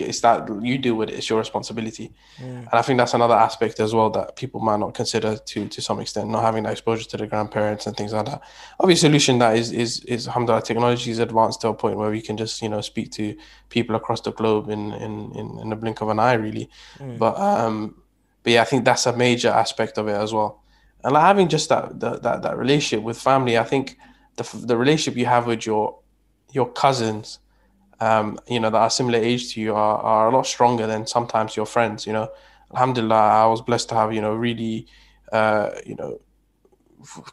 it's 0.00 0.20
that 0.20 0.48
you 0.62 0.78
deal 0.78 0.94
with 0.94 1.08
it 1.08 1.14
it's 1.14 1.28
your 1.28 1.38
responsibility 1.38 2.12
mm. 2.38 2.58
and 2.58 2.68
i 2.72 2.82
think 2.82 2.98
that's 2.98 3.14
another 3.14 3.34
aspect 3.34 3.80
as 3.80 3.94
well 3.94 4.10
that 4.10 4.36
people 4.36 4.60
might 4.60 4.78
not 4.78 4.94
consider 4.94 5.36
to 5.36 5.68
to 5.68 5.80
some 5.80 6.00
extent 6.00 6.28
not 6.28 6.42
having 6.42 6.62
that 6.62 6.72
exposure 6.72 7.08
to 7.08 7.16
the 7.16 7.26
grandparents 7.26 7.86
and 7.86 7.96
things 7.96 8.12
like 8.12 8.26
that 8.26 8.42
obviously 8.80 9.08
solution 9.08 9.38
that 9.38 9.56
is 9.56 9.72
is 9.72 10.00
is 10.04 10.26
alhamdulillah 10.26 10.62
technology 10.62 11.10
is 11.10 11.18
advanced 11.18 11.60
to 11.60 11.68
a 11.68 11.74
point 11.74 11.96
where 11.96 12.10
we 12.10 12.20
can 12.20 12.36
just 12.36 12.60
you 12.62 12.68
know 12.68 12.80
speak 12.80 13.10
to 13.10 13.36
people 13.68 13.96
across 13.96 14.20
the 14.20 14.32
globe 14.32 14.68
in 14.68 14.92
in 14.92 15.32
in, 15.32 15.58
in 15.60 15.68
the 15.70 15.76
blink 15.76 16.00
of 16.00 16.08
an 16.08 16.18
eye 16.18 16.34
really 16.34 16.68
mm. 16.98 17.18
but 17.18 17.38
um 17.38 17.94
but 18.42 18.52
yeah 18.52 18.62
i 18.62 18.64
think 18.64 18.84
that's 18.84 19.06
a 19.06 19.16
major 19.16 19.48
aspect 19.48 19.98
of 19.98 20.08
it 20.08 20.16
as 20.16 20.32
well 20.32 20.62
and 21.04 21.14
like 21.14 21.22
having 21.22 21.48
just 21.48 21.68
that 21.68 21.98
that 22.00 22.22
that, 22.22 22.42
that 22.42 22.56
relationship 22.56 23.02
with 23.04 23.18
family 23.20 23.58
i 23.58 23.64
think 23.64 23.96
the 24.36 24.44
the 24.64 24.76
relationship 24.76 25.16
you 25.16 25.26
have 25.26 25.46
with 25.46 25.66
your 25.66 25.98
your 26.52 26.70
cousins 26.72 27.38
um, 28.00 28.38
you 28.46 28.60
know, 28.60 28.70
that 28.70 28.78
are 28.78 28.90
similar 28.90 29.18
age 29.18 29.54
to 29.54 29.60
you 29.60 29.74
are, 29.74 29.98
are 29.98 30.28
a 30.28 30.34
lot 30.34 30.46
stronger 30.46 30.86
than 30.86 31.06
sometimes 31.06 31.56
your 31.56 31.66
friends, 31.66 32.06
you 32.06 32.12
know. 32.12 32.30
Alhamdulillah, 32.72 33.14
I 33.14 33.46
was 33.46 33.62
blessed 33.62 33.88
to 33.90 33.94
have, 33.94 34.12
you 34.12 34.20
know, 34.20 34.34
really, 34.34 34.86
uh, 35.32 35.70
you 35.86 35.94
know, 35.94 36.20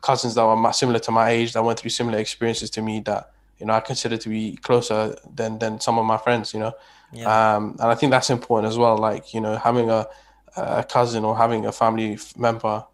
cousins 0.02 0.36
that 0.36 0.46
were 0.46 0.74
similar 0.74 1.00
to 1.00 1.12
my 1.12 1.30
age 1.30 1.54
that 1.54 1.64
went 1.64 1.80
through 1.80 1.90
similar 1.90 2.20
experiences 2.20 2.70
to 2.72 2.82
me 2.82 3.02
that, 3.02 3.32
you 3.60 3.66
know, 3.66 3.74
I 3.74 3.80
consider 3.82 4.18
to 4.18 4.30
be 4.30 4.56
closer 4.58 5.16
than, 5.34 5.60
than 5.60 5.80
some 5.80 5.98
of 5.98 6.06
my 6.06 6.18
friends, 6.18 6.54
you 6.54 6.60
know. 6.60 6.74
Yeah. 7.12 7.56
Um, 7.56 7.72
and 7.80 7.92
I 7.92 7.96
think 7.96 8.12
that's 8.12 8.30
important 8.30 8.72
as 8.72 8.78
well. 8.78 8.98
Like, 8.98 9.34
you 9.34 9.42
know, 9.42 9.58
having 9.58 9.90
a, 9.90 10.08
a 10.56 10.84
cousin 10.84 11.26
or 11.26 11.38
having 11.38 11.66
a 11.66 11.72
family 11.72 12.18
member 12.38 12.86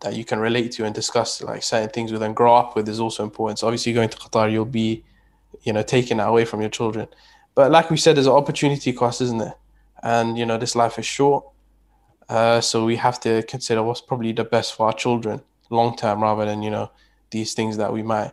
that 0.00 0.14
you 0.14 0.24
can 0.24 0.38
relate 0.38 0.72
to 0.72 0.84
and 0.84 0.94
discuss 0.94 1.42
like 1.42 1.62
certain 1.62 1.90
things 1.90 2.12
with 2.12 2.22
and 2.22 2.34
grow 2.34 2.54
up 2.54 2.76
with 2.76 2.88
is 2.88 3.00
also 3.00 3.22
important. 3.22 3.58
So 3.58 3.66
obviously 3.66 3.92
going 3.92 4.08
to 4.08 4.16
Qatar, 4.16 4.50
you'll 4.50 4.64
be 4.64 5.04
you 5.62 5.72
know, 5.72 5.82
taking 5.82 6.18
that 6.18 6.28
away 6.28 6.44
from 6.44 6.60
your 6.60 6.70
children. 6.70 7.08
But 7.54 7.70
like 7.70 7.90
we 7.90 7.96
said, 7.96 8.16
there's 8.16 8.26
an 8.26 8.32
opportunity 8.32 8.92
cost, 8.92 9.20
isn't 9.20 9.38
there? 9.38 9.54
And 10.02 10.36
you 10.36 10.44
know, 10.46 10.58
this 10.58 10.74
life 10.74 10.98
is 10.98 11.06
short, 11.06 11.44
uh, 12.28 12.60
so 12.60 12.84
we 12.84 12.96
have 12.96 13.20
to 13.20 13.42
consider 13.44 13.82
what's 13.82 14.00
probably 14.00 14.32
the 14.32 14.44
best 14.44 14.74
for 14.74 14.86
our 14.86 14.92
children 14.92 15.40
long 15.70 15.96
term, 15.96 16.22
rather 16.22 16.44
than 16.44 16.62
you 16.62 16.70
know 16.70 16.90
these 17.30 17.54
things 17.54 17.76
that 17.76 17.92
we 17.92 18.02
might 18.02 18.32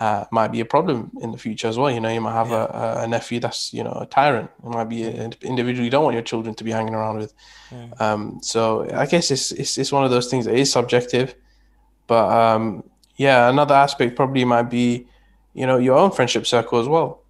uh, 0.00 0.24
might 0.30 0.52
be 0.52 0.60
a 0.60 0.64
problem 0.64 1.10
in 1.20 1.32
the 1.32 1.38
future 1.38 1.68
as 1.68 1.76
well. 1.76 1.90
You 1.90 2.00
know, 2.00 2.08
you 2.08 2.20
might 2.20 2.32
have 2.32 2.50
yeah. 2.50 3.00
a, 3.00 3.04
a, 3.04 3.08
nephew 3.08 3.40
that's 3.40 3.72
you 3.72 3.82
know 3.82 3.96
a 4.00 4.06
tyrant. 4.06 4.50
It 4.64 4.68
might 4.68 4.88
be 4.88 5.02
an 5.02 5.34
individual 5.42 5.84
you 5.84 5.90
don't 5.90 6.04
want 6.04 6.14
your 6.14 6.22
children 6.22 6.54
to 6.54 6.64
be 6.64 6.70
hanging 6.70 6.94
around 6.94 7.18
with. 7.18 7.34
Yeah. 7.72 7.88
Um, 7.98 8.38
so 8.42 8.88
I 8.92 9.06
guess 9.06 9.30
it's, 9.30 9.50
it's 9.52 9.76
it's 9.78 9.92
one 9.92 10.04
of 10.04 10.10
those 10.10 10.28
things 10.28 10.44
that 10.44 10.54
is 10.54 10.70
subjective, 10.70 11.34
but 12.06 12.30
um, 12.30 12.84
yeah, 13.16 13.48
another 13.48 13.74
aspect 13.74 14.14
probably 14.14 14.44
might 14.44 14.70
be 14.70 15.08
you 15.58 15.66
know 15.66 15.76
your 15.76 15.96
own 15.98 16.10
friendship 16.10 16.46
circle 16.46 16.78
as 16.78 16.88
well. 16.88 17.20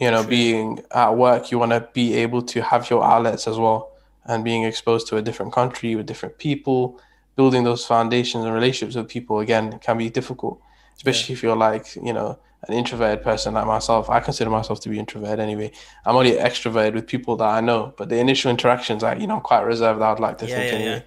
You 0.00 0.10
know 0.10 0.22
True. 0.22 0.30
being 0.30 0.80
at 0.92 1.16
work 1.16 1.50
you 1.50 1.58
want 1.58 1.72
to 1.72 1.88
be 1.92 2.14
able 2.14 2.42
to 2.52 2.62
have 2.62 2.88
your 2.90 3.02
outlets 3.04 3.46
as 3.46 3.58
well 3.58 3.92
and 4.24 4.44
being 4.44 4.64
exposed 4.64 5.06
to 5.08 5.16
a 5.16 5.22
different 5.22 5.52
country 5.52 5.94
with 5.94 6.06
different 6.06 6.38
people 6.38 7.00
building 7.36 7.64
those 7.64 7.84
foundations 7.84 8.44
and 8.44 8.54
relationships 8.54 8.96
with 8.96 9.08
people 9.08 9.40
again 9.40 9.78
can 9.80 9.96
be 9.98 10.10
difficult 10.10 10.60
especially 10.96 11.32
yeah. 11.32 11.38
if 11.38 11.42
you're 11.42 11.56
like 11.56 11.96
you 11.96 12.12
know 12.12 12.38
an 12.66 12.74
introverted 12.74 13.22
person 13.22 13.54
like 13.54 13.66
myself. 13.66 14.10
I 14.10 14.18
consider 14.18 14.50
myself 14.50 14.80
to 14.80 14.88
be 14.88 14.98
introverted 14.98 15.38
anyway. 15.38 15.70
I'm 16.04 16.16
only 16.16 16.32
extroverted 16.32 16.94
with 16.94 17.06
people 17.06 17.36
that 17.36 17.50
i 17.58 17.60
know 17.60 17.94
but 17.96 18.08
the 18.08 18.18
initial 18.18 18.50
interactions 18.50 19.02
i 19.02 19.14
you 19.14 19.26
know 19.26 19.36
i'm 19.36 19.46
quite 19.52 19.64
reserved 19.74 20.00
i'd 20.02 20.20
like 20.20 20.38
to 20.38 20.46
yeah, 20.46 20.56
think 20.56 20.72
yeah, 20.72 20.78
anyway. 20.78 21.04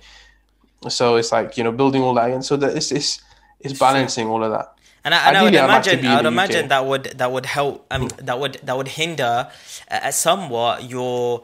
So 0.89 1.15
it's 1.17 1.31
like 1.31 1.57
you 1.57 1.63
know 1.63 1.71
building 1.71 2.01
all 2.01 2.15
that 2.15 2.29
and 2.31 2.43
so 2.43 2.57
that 2.57 2.75
it's 2.75 2.91
it's, 2.91 3.21
it's 3.59 3.77
balancing 3.77 4.27
all 4.27 4.43
of 4.43 4.51
that 4.51 4.75
and 5.03 5.14
I, 5.14 5.28
and 5.28 5.38
I 5.38 5.44
would 5.44 5.56
imagine, 5.56 6.06
I 6.06 6.18
would 6.18 6.26
imagine 6.26 6.64
UK. 6.64 6.69
that 6.69 6.86
would 6.86 7.03
that 7.06 7.32
would 7.32 7.45
help, 7.45 7.86
um, 7.90 8.10
that 8.19 8.40
would 8.40 8.60
that 8.64 8.78
would 8.78 8.88
hinder 8.88 9.49
uh, 9.90 10.11
somewhat 10.11 10.84
your 10.84 11.44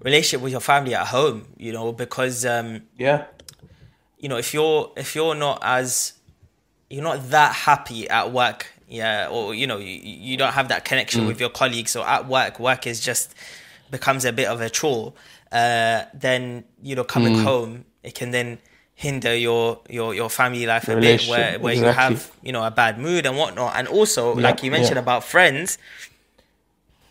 relationship 0.00 0.42
with 0.42 0.52
your 0.52 0.60
family 0.60 0.94
at 0.94 1.06
home. 1.08 1.46
You 1.56 1.72
know, 1.72 1.92
because 1.92 2.44
um, 2.44 2.82
yeah, 2.98 3.26
you 4.18 4.28
know, 4.28 4.36
if 4.36 4.52
you're 4.52 4.92
if 4.96 5.14
you're 5.14 5.34
not 5.34 5.60
as 5.62 6.14
you're 6.90 7.02
not 7.02 7.30
that 7.30 7.52
happy 7.54 8.08
at 8.08 8.32
work, 8.32 8.66
yeah, 8.88 9.28
or 9.30 9.54
you 9.54 9.66
know, 9.66 9.78
you, 9.78 10.00
you 10.02 10.36
don't 10.36 10.52
have 10.52 10.68
that 10.68 10.84
connection 10.84 11.22
mm. 11.22 11.26
with 11.28 11.40
your 11.40 11.50
colleagues, 11.50 11.92
so 11.92 12.02
at 12.02 12.26
work, 12.26 12.58
work 12.58 12.86
is 12.86 13.00
just 13.00 13.34
becomes 13.90 14.24
a 14.24 14.32
bit 14.32 14.48
of 14.48 14.60
a 14.60 14.70
chore. 14.70 15.12
Uh, 15.52 16.04
then 16.12 16.64
you 16.82 16.96
know, 16.96 17.04
coming 17.04 17.34
mm. 17.34 17.44
home, 17.44 17.84
it 18.02 18.14
can 18.14 18.32
then 18.32 18.58
hinder 18.96 19.36
your 19.36 19.78
your 19.90 20.14
your 20.14 20.30
family 20.30 20.64
life 20.64 20.88
a 20.88 20.96
bit 20.96 21.28
where 21.28 21.58
where 21.58 21.74
exactly. 21.74 21.76
you 21.76 21.92
have 21.92 22.32
you 22.42 22.50
know 22.50 22.64
a 22.64 22.70
bad 22.70 22.98
mood 22.98 23.26
and 23.26 23.36
whatnot 23.36 23.74
and 23.76 23.86
also 23.88 24.34
yeah, 24.34 24.42
like 24.42 24.62
you 24.62 24.70
mentioned 24.70 24.96
yeah. 24.96 25.02
about 25.02 25.22
friends 25.22 25.76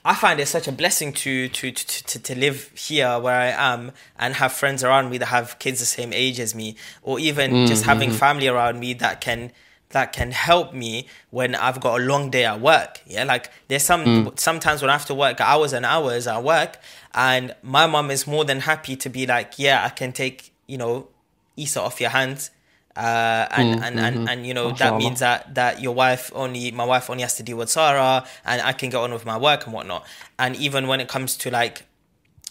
i 0.04 0.16
find 0.16 0.40
it 0.40 0.48
such 0.48 0.68
a 0.68 0.72
blessing 0.72 1.14
to, 1.14 1.48
to 1.50 1.70
to 1.72 2.04
to 2.06 2.20
to 2.20 2.36
live 2.36 2.72
here 2.76 3.20
where 3.20 3.40
i 3.40 3.50
am 3.50 3.92
and 4.18 4.34
have 4.34 4.52
friends 4.52 4.84
around 4.84 5.12
me 5.12 5.20
that 5.20 5.28
have 5.28 5.60
kids 5.60 5.80
the 5.80 5.86
same 5.86 6.12
age 6.12 6.40
as 6.40 6.56
me 6.56 6.76
or 7.04 7.20
even 7.20 7.52
mm-hmm. 7.52 7.68
just 7.68 7.86
having 7.86 8.10
mm-hmm. 8.10 8.18
family 8.18 8.48
around 8.48 8.80
me 8.80 8.96
that 8.96 9.22
can 9.22 9.52
that 9.90 10.12
can 10.12 10.32
help 10.32 10.74
me 10.74 11.08
when 11.30 11.56
I've 11.56 11.80
got 11.80 12.02
a 12.02 12.04
long 12.04 12.30
day 12.30 12.44
at 12.44 12.60
work. 12.60 13.00
Yeah, 13.06 13.24
like 13.24 13.50
there's 13.70 13.84
some 13.84 14.04
mm. 14.04 14.40
sometimes 14.40 14.82
when 14.82 14.90
I 14.90 14.94
have 14.94 15.06
to 15.06 15.16
work 15.16 15.40
hours 15.40 15.72
and 15.72 15.86
hours 15.86 16.28
at 16.28 16.44
work, 16.44 16.80
and 17.14 17.56
my 17.62 17.86
mom 17.86 18.12
is 18.12 18.28
more 18.28 18.44
than 18.44 18.60
happy 18.62 18.98
to 18.98 19.10
be 19.10 19.26
like, 19.26 19.58
yeah, 19.58 19.86
I 19.86 19.90
can 19.90 20.12
take 20.12 20.52
you 20.68 20.78
know 20.78 21.08
Isa 21.56 21.82
off 21.82 22.00
your 22.02 22.10
hands. 22.10 22.52
Uh, 22.96 23.46
and, 23.52 23.80
mm, 23.80 23.84
and, 23.84 23.96
mm-hmm. 23.98 24.06
and, 24.06 24.30
and, 24.30 24.48
you 24.48 24.54
know, 24.54 24.72
that 24.72 24.96
means 24.96 25.20
that, 25.20 25.54
that 25.56 25.82
your 25.82 25.94
wife 25.94 26.32
only, 26.34 26.72
my 26.72 26.86
wife 26.86 27.10
only 27.10 27.24
has 27.24 27.36
to 27.36 27.44
deal 27.44 27.58
with 27.58 27.70
Sarah 27.70 28.26
and 28.46 28.62
I 28.62 28.72
can 28.72 28.90
get 28.90 29.00
on 29.00 29.12
with 29.12 29.26
my 29.26 29.38
work 29.38 29.66
and 29.66 29.74
whatnot. 29.74 30.06
And 30.40 30.56
even 30.56 30.88
when 30.88 31.02
it 31.02 31.10
comes 31.10 31.36
to 31.38 31.52
like 31.52 31.84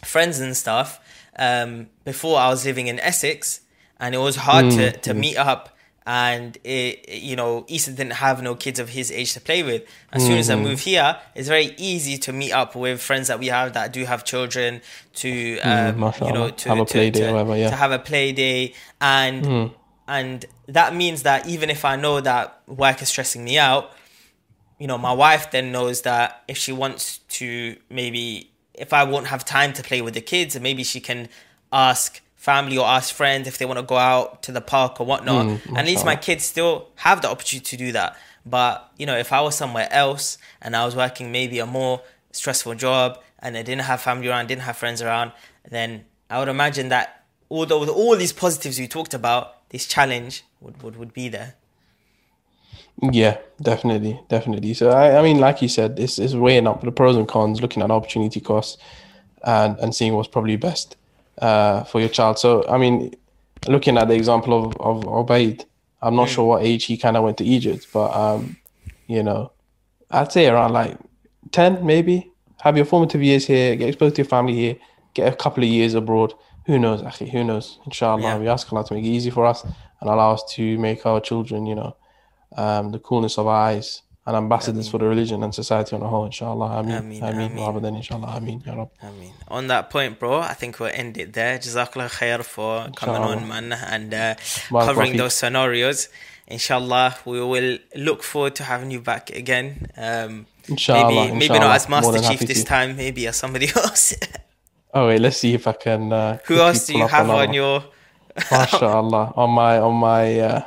friends 0.04 0.40
and 0.40 0.54
stuff, 0.54 1.00
um, 1.38 1.88
before 2.04 2.38
I 2.38 2.48
was 2.48 2.66
living 2.66 2.88
in 2.88 3.00
Essex 3.00 3.62
and 3.98 4.14
it 4.14 4.18
was 4.18 4.36
hard 4.36 4.66
mm, 4.66 4.76
to, 4.76 4.92
to 4.92 5.14
meet 5.14 5.38
up 5.38 5.73
and 6.06 6.58
it, 6.64 7.08
you 7.08 7.34
know 7.34 7.64
Isa 7.68 7.92
didn't 7.92 8.14
have 8.14 8.42
no 8.42 8.54
kids 8.54 8.78
of 8.78 8.90
his 8.90 9.10
age 9.10 9.32
to 9.34 9.40
play 9.40 9.62
with. 9.62 9.84
As 10.12 10.22
mm-hmm. 10.22 10.30
soon 10.30 10.38
as 10.38 10.50
I 10.50 10.54
mm-hmm. 10.54 10.64
move 10.64 10.80
here, 10.80 11.18
it's 11.34 11.48
very 11.48 11.74
easy 11.78 12.18
to 12.18 12.32
meet 12.32 12.52
up 12.52 12.76
with 12.76 13.00
friends 13.00 13.28
that 13.28 13.38
we 13.38 13.46
have 13.46 13.72
that 13.72 13.92
do 13.92 14.04
have 14.04 14.24
children 14.24 14.82
to 15.14 15.56
mm, 15.56 15.94
um, 15.94 16.00
mm, 16.00 16.26
you 16.26 16.32
know 16.32 16.50
to 16.50 16.68
have 16.68 16.78
a 16.78 16.84
play 16.84 17.10
to, 17.10 17.18
day, 17.18 17.26
to, 17.26 17.32
whatever, 17.32 17.56
yeah. 17.56 17.70
to 17.70 17.76
have 17.76 17.92
a 17.92 17.98
play 17.98 18.32
day 18.32 18.74
and 19.00 19.44
mm. 19.44 19.74
and 20.06 20.44
that 20.66 20.94
means 20.94 21.22
that 21.22 21.46
even 21.46 21.70
if 21.70 21.84
I 21.84 21.96
know 21.96 22.20
that 22.20 22.60
work 22.66 23.00
is 23.00 23.08
stressing 23.08 23.44
me 23.44 23.58
out, 23.58 23.92
you 24.78 24.86
know 24.86 24.98
my 24.98 25.12
wife 25.12 25.50
then 25.50 25.72
knows 25.72 26.02
that 26.02 26.42
if 26.48 26.58
she 26.58 26.72
wants 26.72 27.18
to 27.18 27.76
maybe 27.88 28.50
if 28.74 28.92
I 28.92 29.04
won't 29.04 29.28
have 29.28 29.44
time 29.44 29.72
to 29.74 29.82
play 29.82 30.02
with 30.02 30.14
the 30.14 30.20
kids, 30.20 30.58
maybe 30.60 30.82
she 30.84 31.00
can 31.00 31.28
ask 31.72 32.20
family 32.44 32.76
or 32.76 32.84
ask 32.84 33.14
friends 33.14 33.48
if 33.48 33.56
they 33.56 33.64
want 33.64 33.78
to 33.78 33.82
go 33.82 33.96
out 33.96 34.42
to 34.42 34.52
the 34.52 34.60
park 34.60 35.00
or 35.00 35.06
whatnot. 35.06 35.46
Mm, 35.46 35.66
and 35.68 35.78
at 35.78 35.86
least 35.86 36.04
my 36.04 36.14
kids 36.14 36.44
still 36.44 36.88
have 36.96 37.22
the 37.22 37.30
opportunity 37.30 37.64
to 37.64 37.76
do 37.78 37.92
that. 37.92 38.18
But 38.44 38.86
you 38.98 39.06
know, 39.06 39.16
if 39.16 39.32
I 39.32 39.40
was 39.40 39.56
somewhere 39.56 39.88
else 39.90 40.36
and 40.60 40.76
I 40.76 40.84
was 40.84 40.94
working 40.94 41.32
maybe 41.32 41.58
a 41.58 41.64
more 41.64 42.02
stressful 42.32 42.74
job 42.74 43.18
and 43.38 43.56
I 43.56 43.62
didn't 43.62 43.84
have 43.84 44.02
family 44.02 44.28
around, 44.28 44.48
didn't 44.48 44.64
have 44.64 44.76
friends 44.76 45.00
around, 45.00 45.32
then 45.70 46.04
I 46.28 46.38
would 46.38 46.48
imagine 46.48 46.90
that 46.90 47.24
although 47.50 47.80
with 47.80 47.88
all 47.88 48.14
these 48.14 48.34
positives 48.34 48.78
we 48.78 48.88
talked 48.88 49.14
about, 49.14 49.66
this 49.70 49.86
challenge 49.86 50.44
would, 50.60 50.82
would, 50.82 50.96
would 50.96 51.14
be 51.14 51.30
there. 51.30 51.54
Yeah, 53.00 53.38
definitely, 53.62 54.20
definitely. 54.28 54.74
So 54.74 54.90
I, 54.90 55.18
I 55.18 55.22
mean, 55.22 55.38
like 55.38 55.62
you 55.62 55.68
said, 55.68 55.98
it's, 55.98 56.18
it's 56.18 56.34
weighing 56.34 56.66
up 56.66 56.82
the 56.82 56.92
pros 56.92 57.16
and 57.16 57.26
cons, 57.26 57.62
looking 57.62 57.82
at 57.82 57.90
opportunity 57.90 58.40
costs, 58.40 58.76
and 59.42 59.78
and 59.78 59.94
seeing 59.94 60.14
what's 60.14 60.28
probably 60.28 60.56
best 60.56 60.96
uh, 61.38 61.84
for 61.84 62.00
your 62.00 62.08
child. 62.08 62.38
So 62.38 62.66
I 62.68 62.78
mean, 62.78 63.14
looking 63.68 63.96
at 63.98 64.08
the 64.08 64.14
example 64.14 64.52
of 64.66 64.76
of 64.80 65.04
Obaid, 65.04 65.64
I'm 66.02 66.16
not 66.16 66.28
Mm. 66.28 66.34
sure 66.34 66.44
what 66.48 66.62
age 66.62 66.84
he 66.84 66.96
kind 66.96 67.16
of 67.16 67.24
went 67.24 67.38
to 67.38 67.44
Egypt, 67.44 67.86
but 67.92 68.14
um, 68.14 68.56
you 69.06 69.22
know, 69.22 69.52
I'd 70.10 70.32
say 70.32 70.46
around 70.48 70.72
like 70.72 70.96
ten, 71.50 71.84
maybe. 71.84 72.30
Have 72.62 72.76
your 72.78 72.86
formative 72.86 73.22
years 73.22 73.46
here, 73.46 73.76
get 73.76 73.88
exposed 73.88 74.14
to 74.16 74.22
your 74.22 74.28
family 74.28 74.54
here, 74.54 74.76
get 75.12 75.30
a 75.30 75.36
couple 75.36 75.62
of 75.62 75.68
years 75.68 75.92
abroad. 75.94 76.32
Who 76.66 76.78
knows, 76.78 77.02
akhi, 77.02 77.28
who 77.28 77.44
knows? 77.44 77.78
Inshallah, 77.84 78.22
Yeah. 78.22 78.38
we 78.38 78.48
ask 78.48 78.72
Allah 78.72 78.84
to 78.86 78.94
make 78.94 79.04
it 79.04 79.08
easy 79.08 79.28
for 79.30 79.44
us 79.44 79.64
and 79.64 80.08
allow 80.08 80.32
us 80.32 80.42
to 80.54 80.78
make 80.78 81.04
our 81.04 81.20
children, 81.20 81.66
you 81.66 81.74
know, 81.74 81.94
um, 82.56 82.90
the 82.90 82.98
coolness 82.98 83.36
of 83.36 83.46
our 83.46 83.68
eyes 83.68 84.00
and 84.26 84.36
ambassadors 84.36 84.88
for 84.88 84.98
the 84.98 85.04
religion 85.06 85.42
and 85.42 85.54
society 85.54 85.94
on 85.94 86.00
the 86.00 86.08
whole, 86.08 86.24
inshallah. 86.24 86.78
Ameen. 86.78 86.96
Ameen, 86.96 87.22
Ameen. 87.22 87.50
ameen. 87.52 87.64
Rather 87.66 87.80
than 87.80 87.94
inshallah. 87.96 88.28
Ameen. 88.36 88.62
Ya 88.66 88.74
Rab. 88.74 88.90
I 89.02 89.10
mean, 89.10 89.32
on 89.48 89.66
that 89.68 89.90
point, 89.90 90.18
bro, 90.18 90.40
I 90.40 90.54
think 90.54 90.80
we'll 90.80 90.90
end 90.94 91.18
it 91.18 91.34
there. 91.34 91.58
Jazakallah 91.58 92.08
khair 92.18 92.42
for 92.44 92.88
coming 92.96 93.16
on, 93.22 93.38
Inshallah. 93.42 93.60
man, 93.60 93.72
and 93.72 94.14
uh, 94.14 94.34
covering 94.70 95.16
those 95.18 95.34
scenarios. 95.34 96.08
Inshallah, 96.46 97.16
we 97.24 97.40
will 97.40 97.78
look 97.96 98.22
forward 98.22 98.54
to 98.56 98.64
having 98.64 98.90
you 98.90 99.00
back 99.00 99.30
again. 99.30 99.86
Um, 99.96 100.46
Inshallah. 100.68 101.08
maybe, 101.14 101.36
maybe 101.36 101.58
not 101.58 101.74
as 101.76 101.88
Master 101.88 102.18
Chief 102.20 102.40
this 102.40 102.64
time. 102.64 102.96
Maybe 102.96 103.26
as 103.26 103.36
somebody 103.36 103.68
else. 103.76 104.14
Oh, 104.94 105.08
wait, 105.08 105.20
let's 105.20 105.36
see 105.38 105.52
if 105.54 105.66
I 105.66 105.72
can. 105.72 106.12
Uh, 106.12 106.38
Who 106.46 106.58
else 106.60 106.86
do 106.86 106.96
you 106.96 107.06
have 107.06 107.28
on 107.28 107.34
one. 107.48 107.52
your? 107.54 107.84
MashaAllah. 108.36 109.36
On 109.38 109.50
my, 109.50 109.78
on 109.78 109.94
my, 109.94 110.38
uh, 110.40 110.62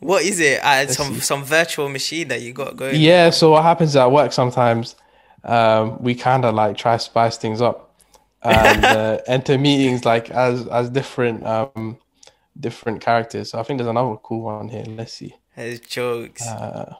What 0.00 0.22
is 0.22 0.40
it? 0.40 0.62
Uh, 0.62 0.86
some 0.88 1.14
see. 1.14 1.20
some 1.20 1.44
virtual 1.44 1.88
machine 1.88 2.28
that 2.28 2.42
you 2.42 2.52
got 2.52 2.76
going. 2.76 3.00
Yeah, 3.00 3.30
so 3.30 3.52
what 3.52 3.62
happens 3.62 3.96
at 3.96 4.10
work 4.10 4.32
sometimes, 4.32 4.96
um, 5.44 6.02
we 6.02 6.14
kind 6.14 6.44
of 6.44 6.54
like 6.54 6.76
try 6.76 6.96
to 6.96 6.98
spice 7.02 7.36
things 7.38 7.60
up 7.60 7.94
and 8.42 8.84
uh, 8.84 9.18
enter 9.26 9.58
meetings 9.58 10.04
like 10.04 10.30
as 10.30 10.66
as 10.68 10.90
different 10.90 11.44
um 11.46 11.98
different 12.58 13.00
characters. 13.00 13.50
So 13.50 13.58
I 13.58 13.62
think 13.62 13.78
there's 13.78 13.88
another 13.88 14.16
cool 14.16 14.42
one 14.42 14.68
here. 14.68 14.84
Let's 14.86 15.12
see. 15.12 15.34
There's 15.56 15.80
jokes. 15.80 16.46
Uh, 16.46 16.94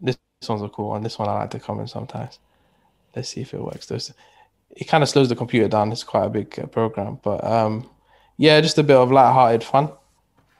this, 0.00 0.16
this 0.40 0.48
one's 0.48 0.62
a 0.62 0.68
cool 0.68 0.90
one. 0.90 1.02
This 1.02 1.18
one 1.18 1.28
I 1.28 1.34
like 1.34 1.50
to 1.50 1.60
comment 1.60 1.90
sometimes. 1.90 2.38
Let's 3.14 3.28
see 3.28 3.42
if 3.42 3.54
it 3.54 3.60
works. 3.60 3.86
There's, 3.86 4.12
it 4.70 4.84
kind 4.84 5.02
of 5.02 5.08
slows 5.08 5.28
the 5.28 5.36
computer 5.36 5.68
down. 5.68 5.92
It's 5.92 6.04
quite 6.04 6.24
a 6.24 6.30
big 6.30 6.58
uh, 6.58 6.66
program, 6.66 7.20
but 7.22 7.44
um, 7.44 7.88
yeah, 8.36 8.60
just 8.60 8.78
a 8.78 8.82
bit 8.82 8.96
of 8.96 9.12
light-hearted 9.12 9.62
fun, 9.62 9.90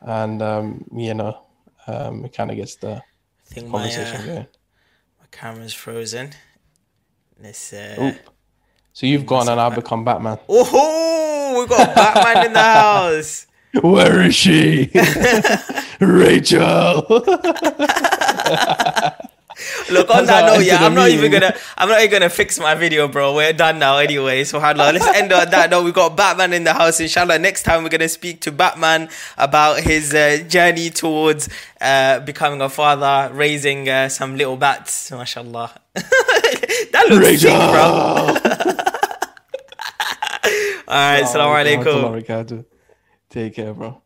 and 0.04 0.42
um, 0.42 0.84
you 0.94 1.14
know, 1.14 1.38
um, 1.86 2.24
it 2.24 2.32
kind 2.32 2.50
of 2.50 2.56
gets 2.56 2.76
the 2.76 2.96
I 2.96 3.02
think 3.46 3.68
my, 3.68 3.80
conversation 3.80 4.20
uh, 4.20 4.26
going. 4.26 4.46
my 5.20 5.26
camera's 5.30 5.74
frozen. 5.74 6.32
Let's. 7.42 7.72
Uh... 7.72 7.96
Oop. 8.00 8.30
So 8.92 9.06
you've 9.06 9.26
gone 9.26 9.48
and 9.48 9.60
I've 9.60 9.74
become 9.74 10.04
Batman. 10.04 10.38
Oh, 10.48 11.60
we've 11.60 11.68
got 11.68 11.94
Batman 11.94 12.46
in 12.46 12.52
the 12.52 12.58
house. 12.58 13.46
Where 13.82 14.22
is 14.22 14.34
she? 14.34 14.90
Rachel. 16.00 17.04
Look 19.90 20.10
on 20.10 20.26
that 20.26 20.46
note, 20.46 20.64
yeah, 20.64 20.84
I'm 20.84 20.94
not 20.94 21.10
even 21.10 21.30
gonna, 21.30 21.54
I'm 21.76 21.88
not 21.88 22.00
even 22.00 22.10
gonna 22.10 22.30
fix 22.30 22.58
my 22.58 22.74
video, 22.74 23.08
bro. 23.08 23.34
We're 23.34 23.52
done 23.52 23.78
now, 23.78 23.98
anyway. 23.98 24.44
So, 24.44 24.58
let's 24.58 25.06
end 25.06 25.32
on 25.32 25.50
that 25.50 25.70
note. 25.70 25.84
We 25.84 25.92
got 25.92 26.16
Batman 26.16 26.52
in 26.52 26.64
the 26.64 26.72
house. 26.72 27.00
Inshallah, 27.00 27.38
next 27.38 27.62
time 27.62 27.82
we're 27.82 27.90
gonna 27.90 28.08
speak 28.08 28.40
to 28.42 28.52
Batman 28.52 29.08
about 29.36 29.80
his 29.80 30.14
uh, 30.14 30.44
journey 30.48 30.90
towards 30.90 31.48
uh, 31.80 32.20
becoming 32.20 32.60
a 32.60 32.68
father, 32.68 33.32
raising 33.34 33.88
uh, 33.88 34.08
some 34.08 34.36
little 34.36 34.56
bats. 34.56 35.10
Mashallah, 35.10 35.72
that 35.94 37.06
looks 37.08 37.40
sick, 37.40 37.50
bro. 37.50 38.80
All 40.88 40.94
right, 40.94 41.24
assalamu 41.24 41.56
alaikum. 41.56 42.64
Take 43.30 43.54
care, 43.54 43.72
bro. 43.72 44.03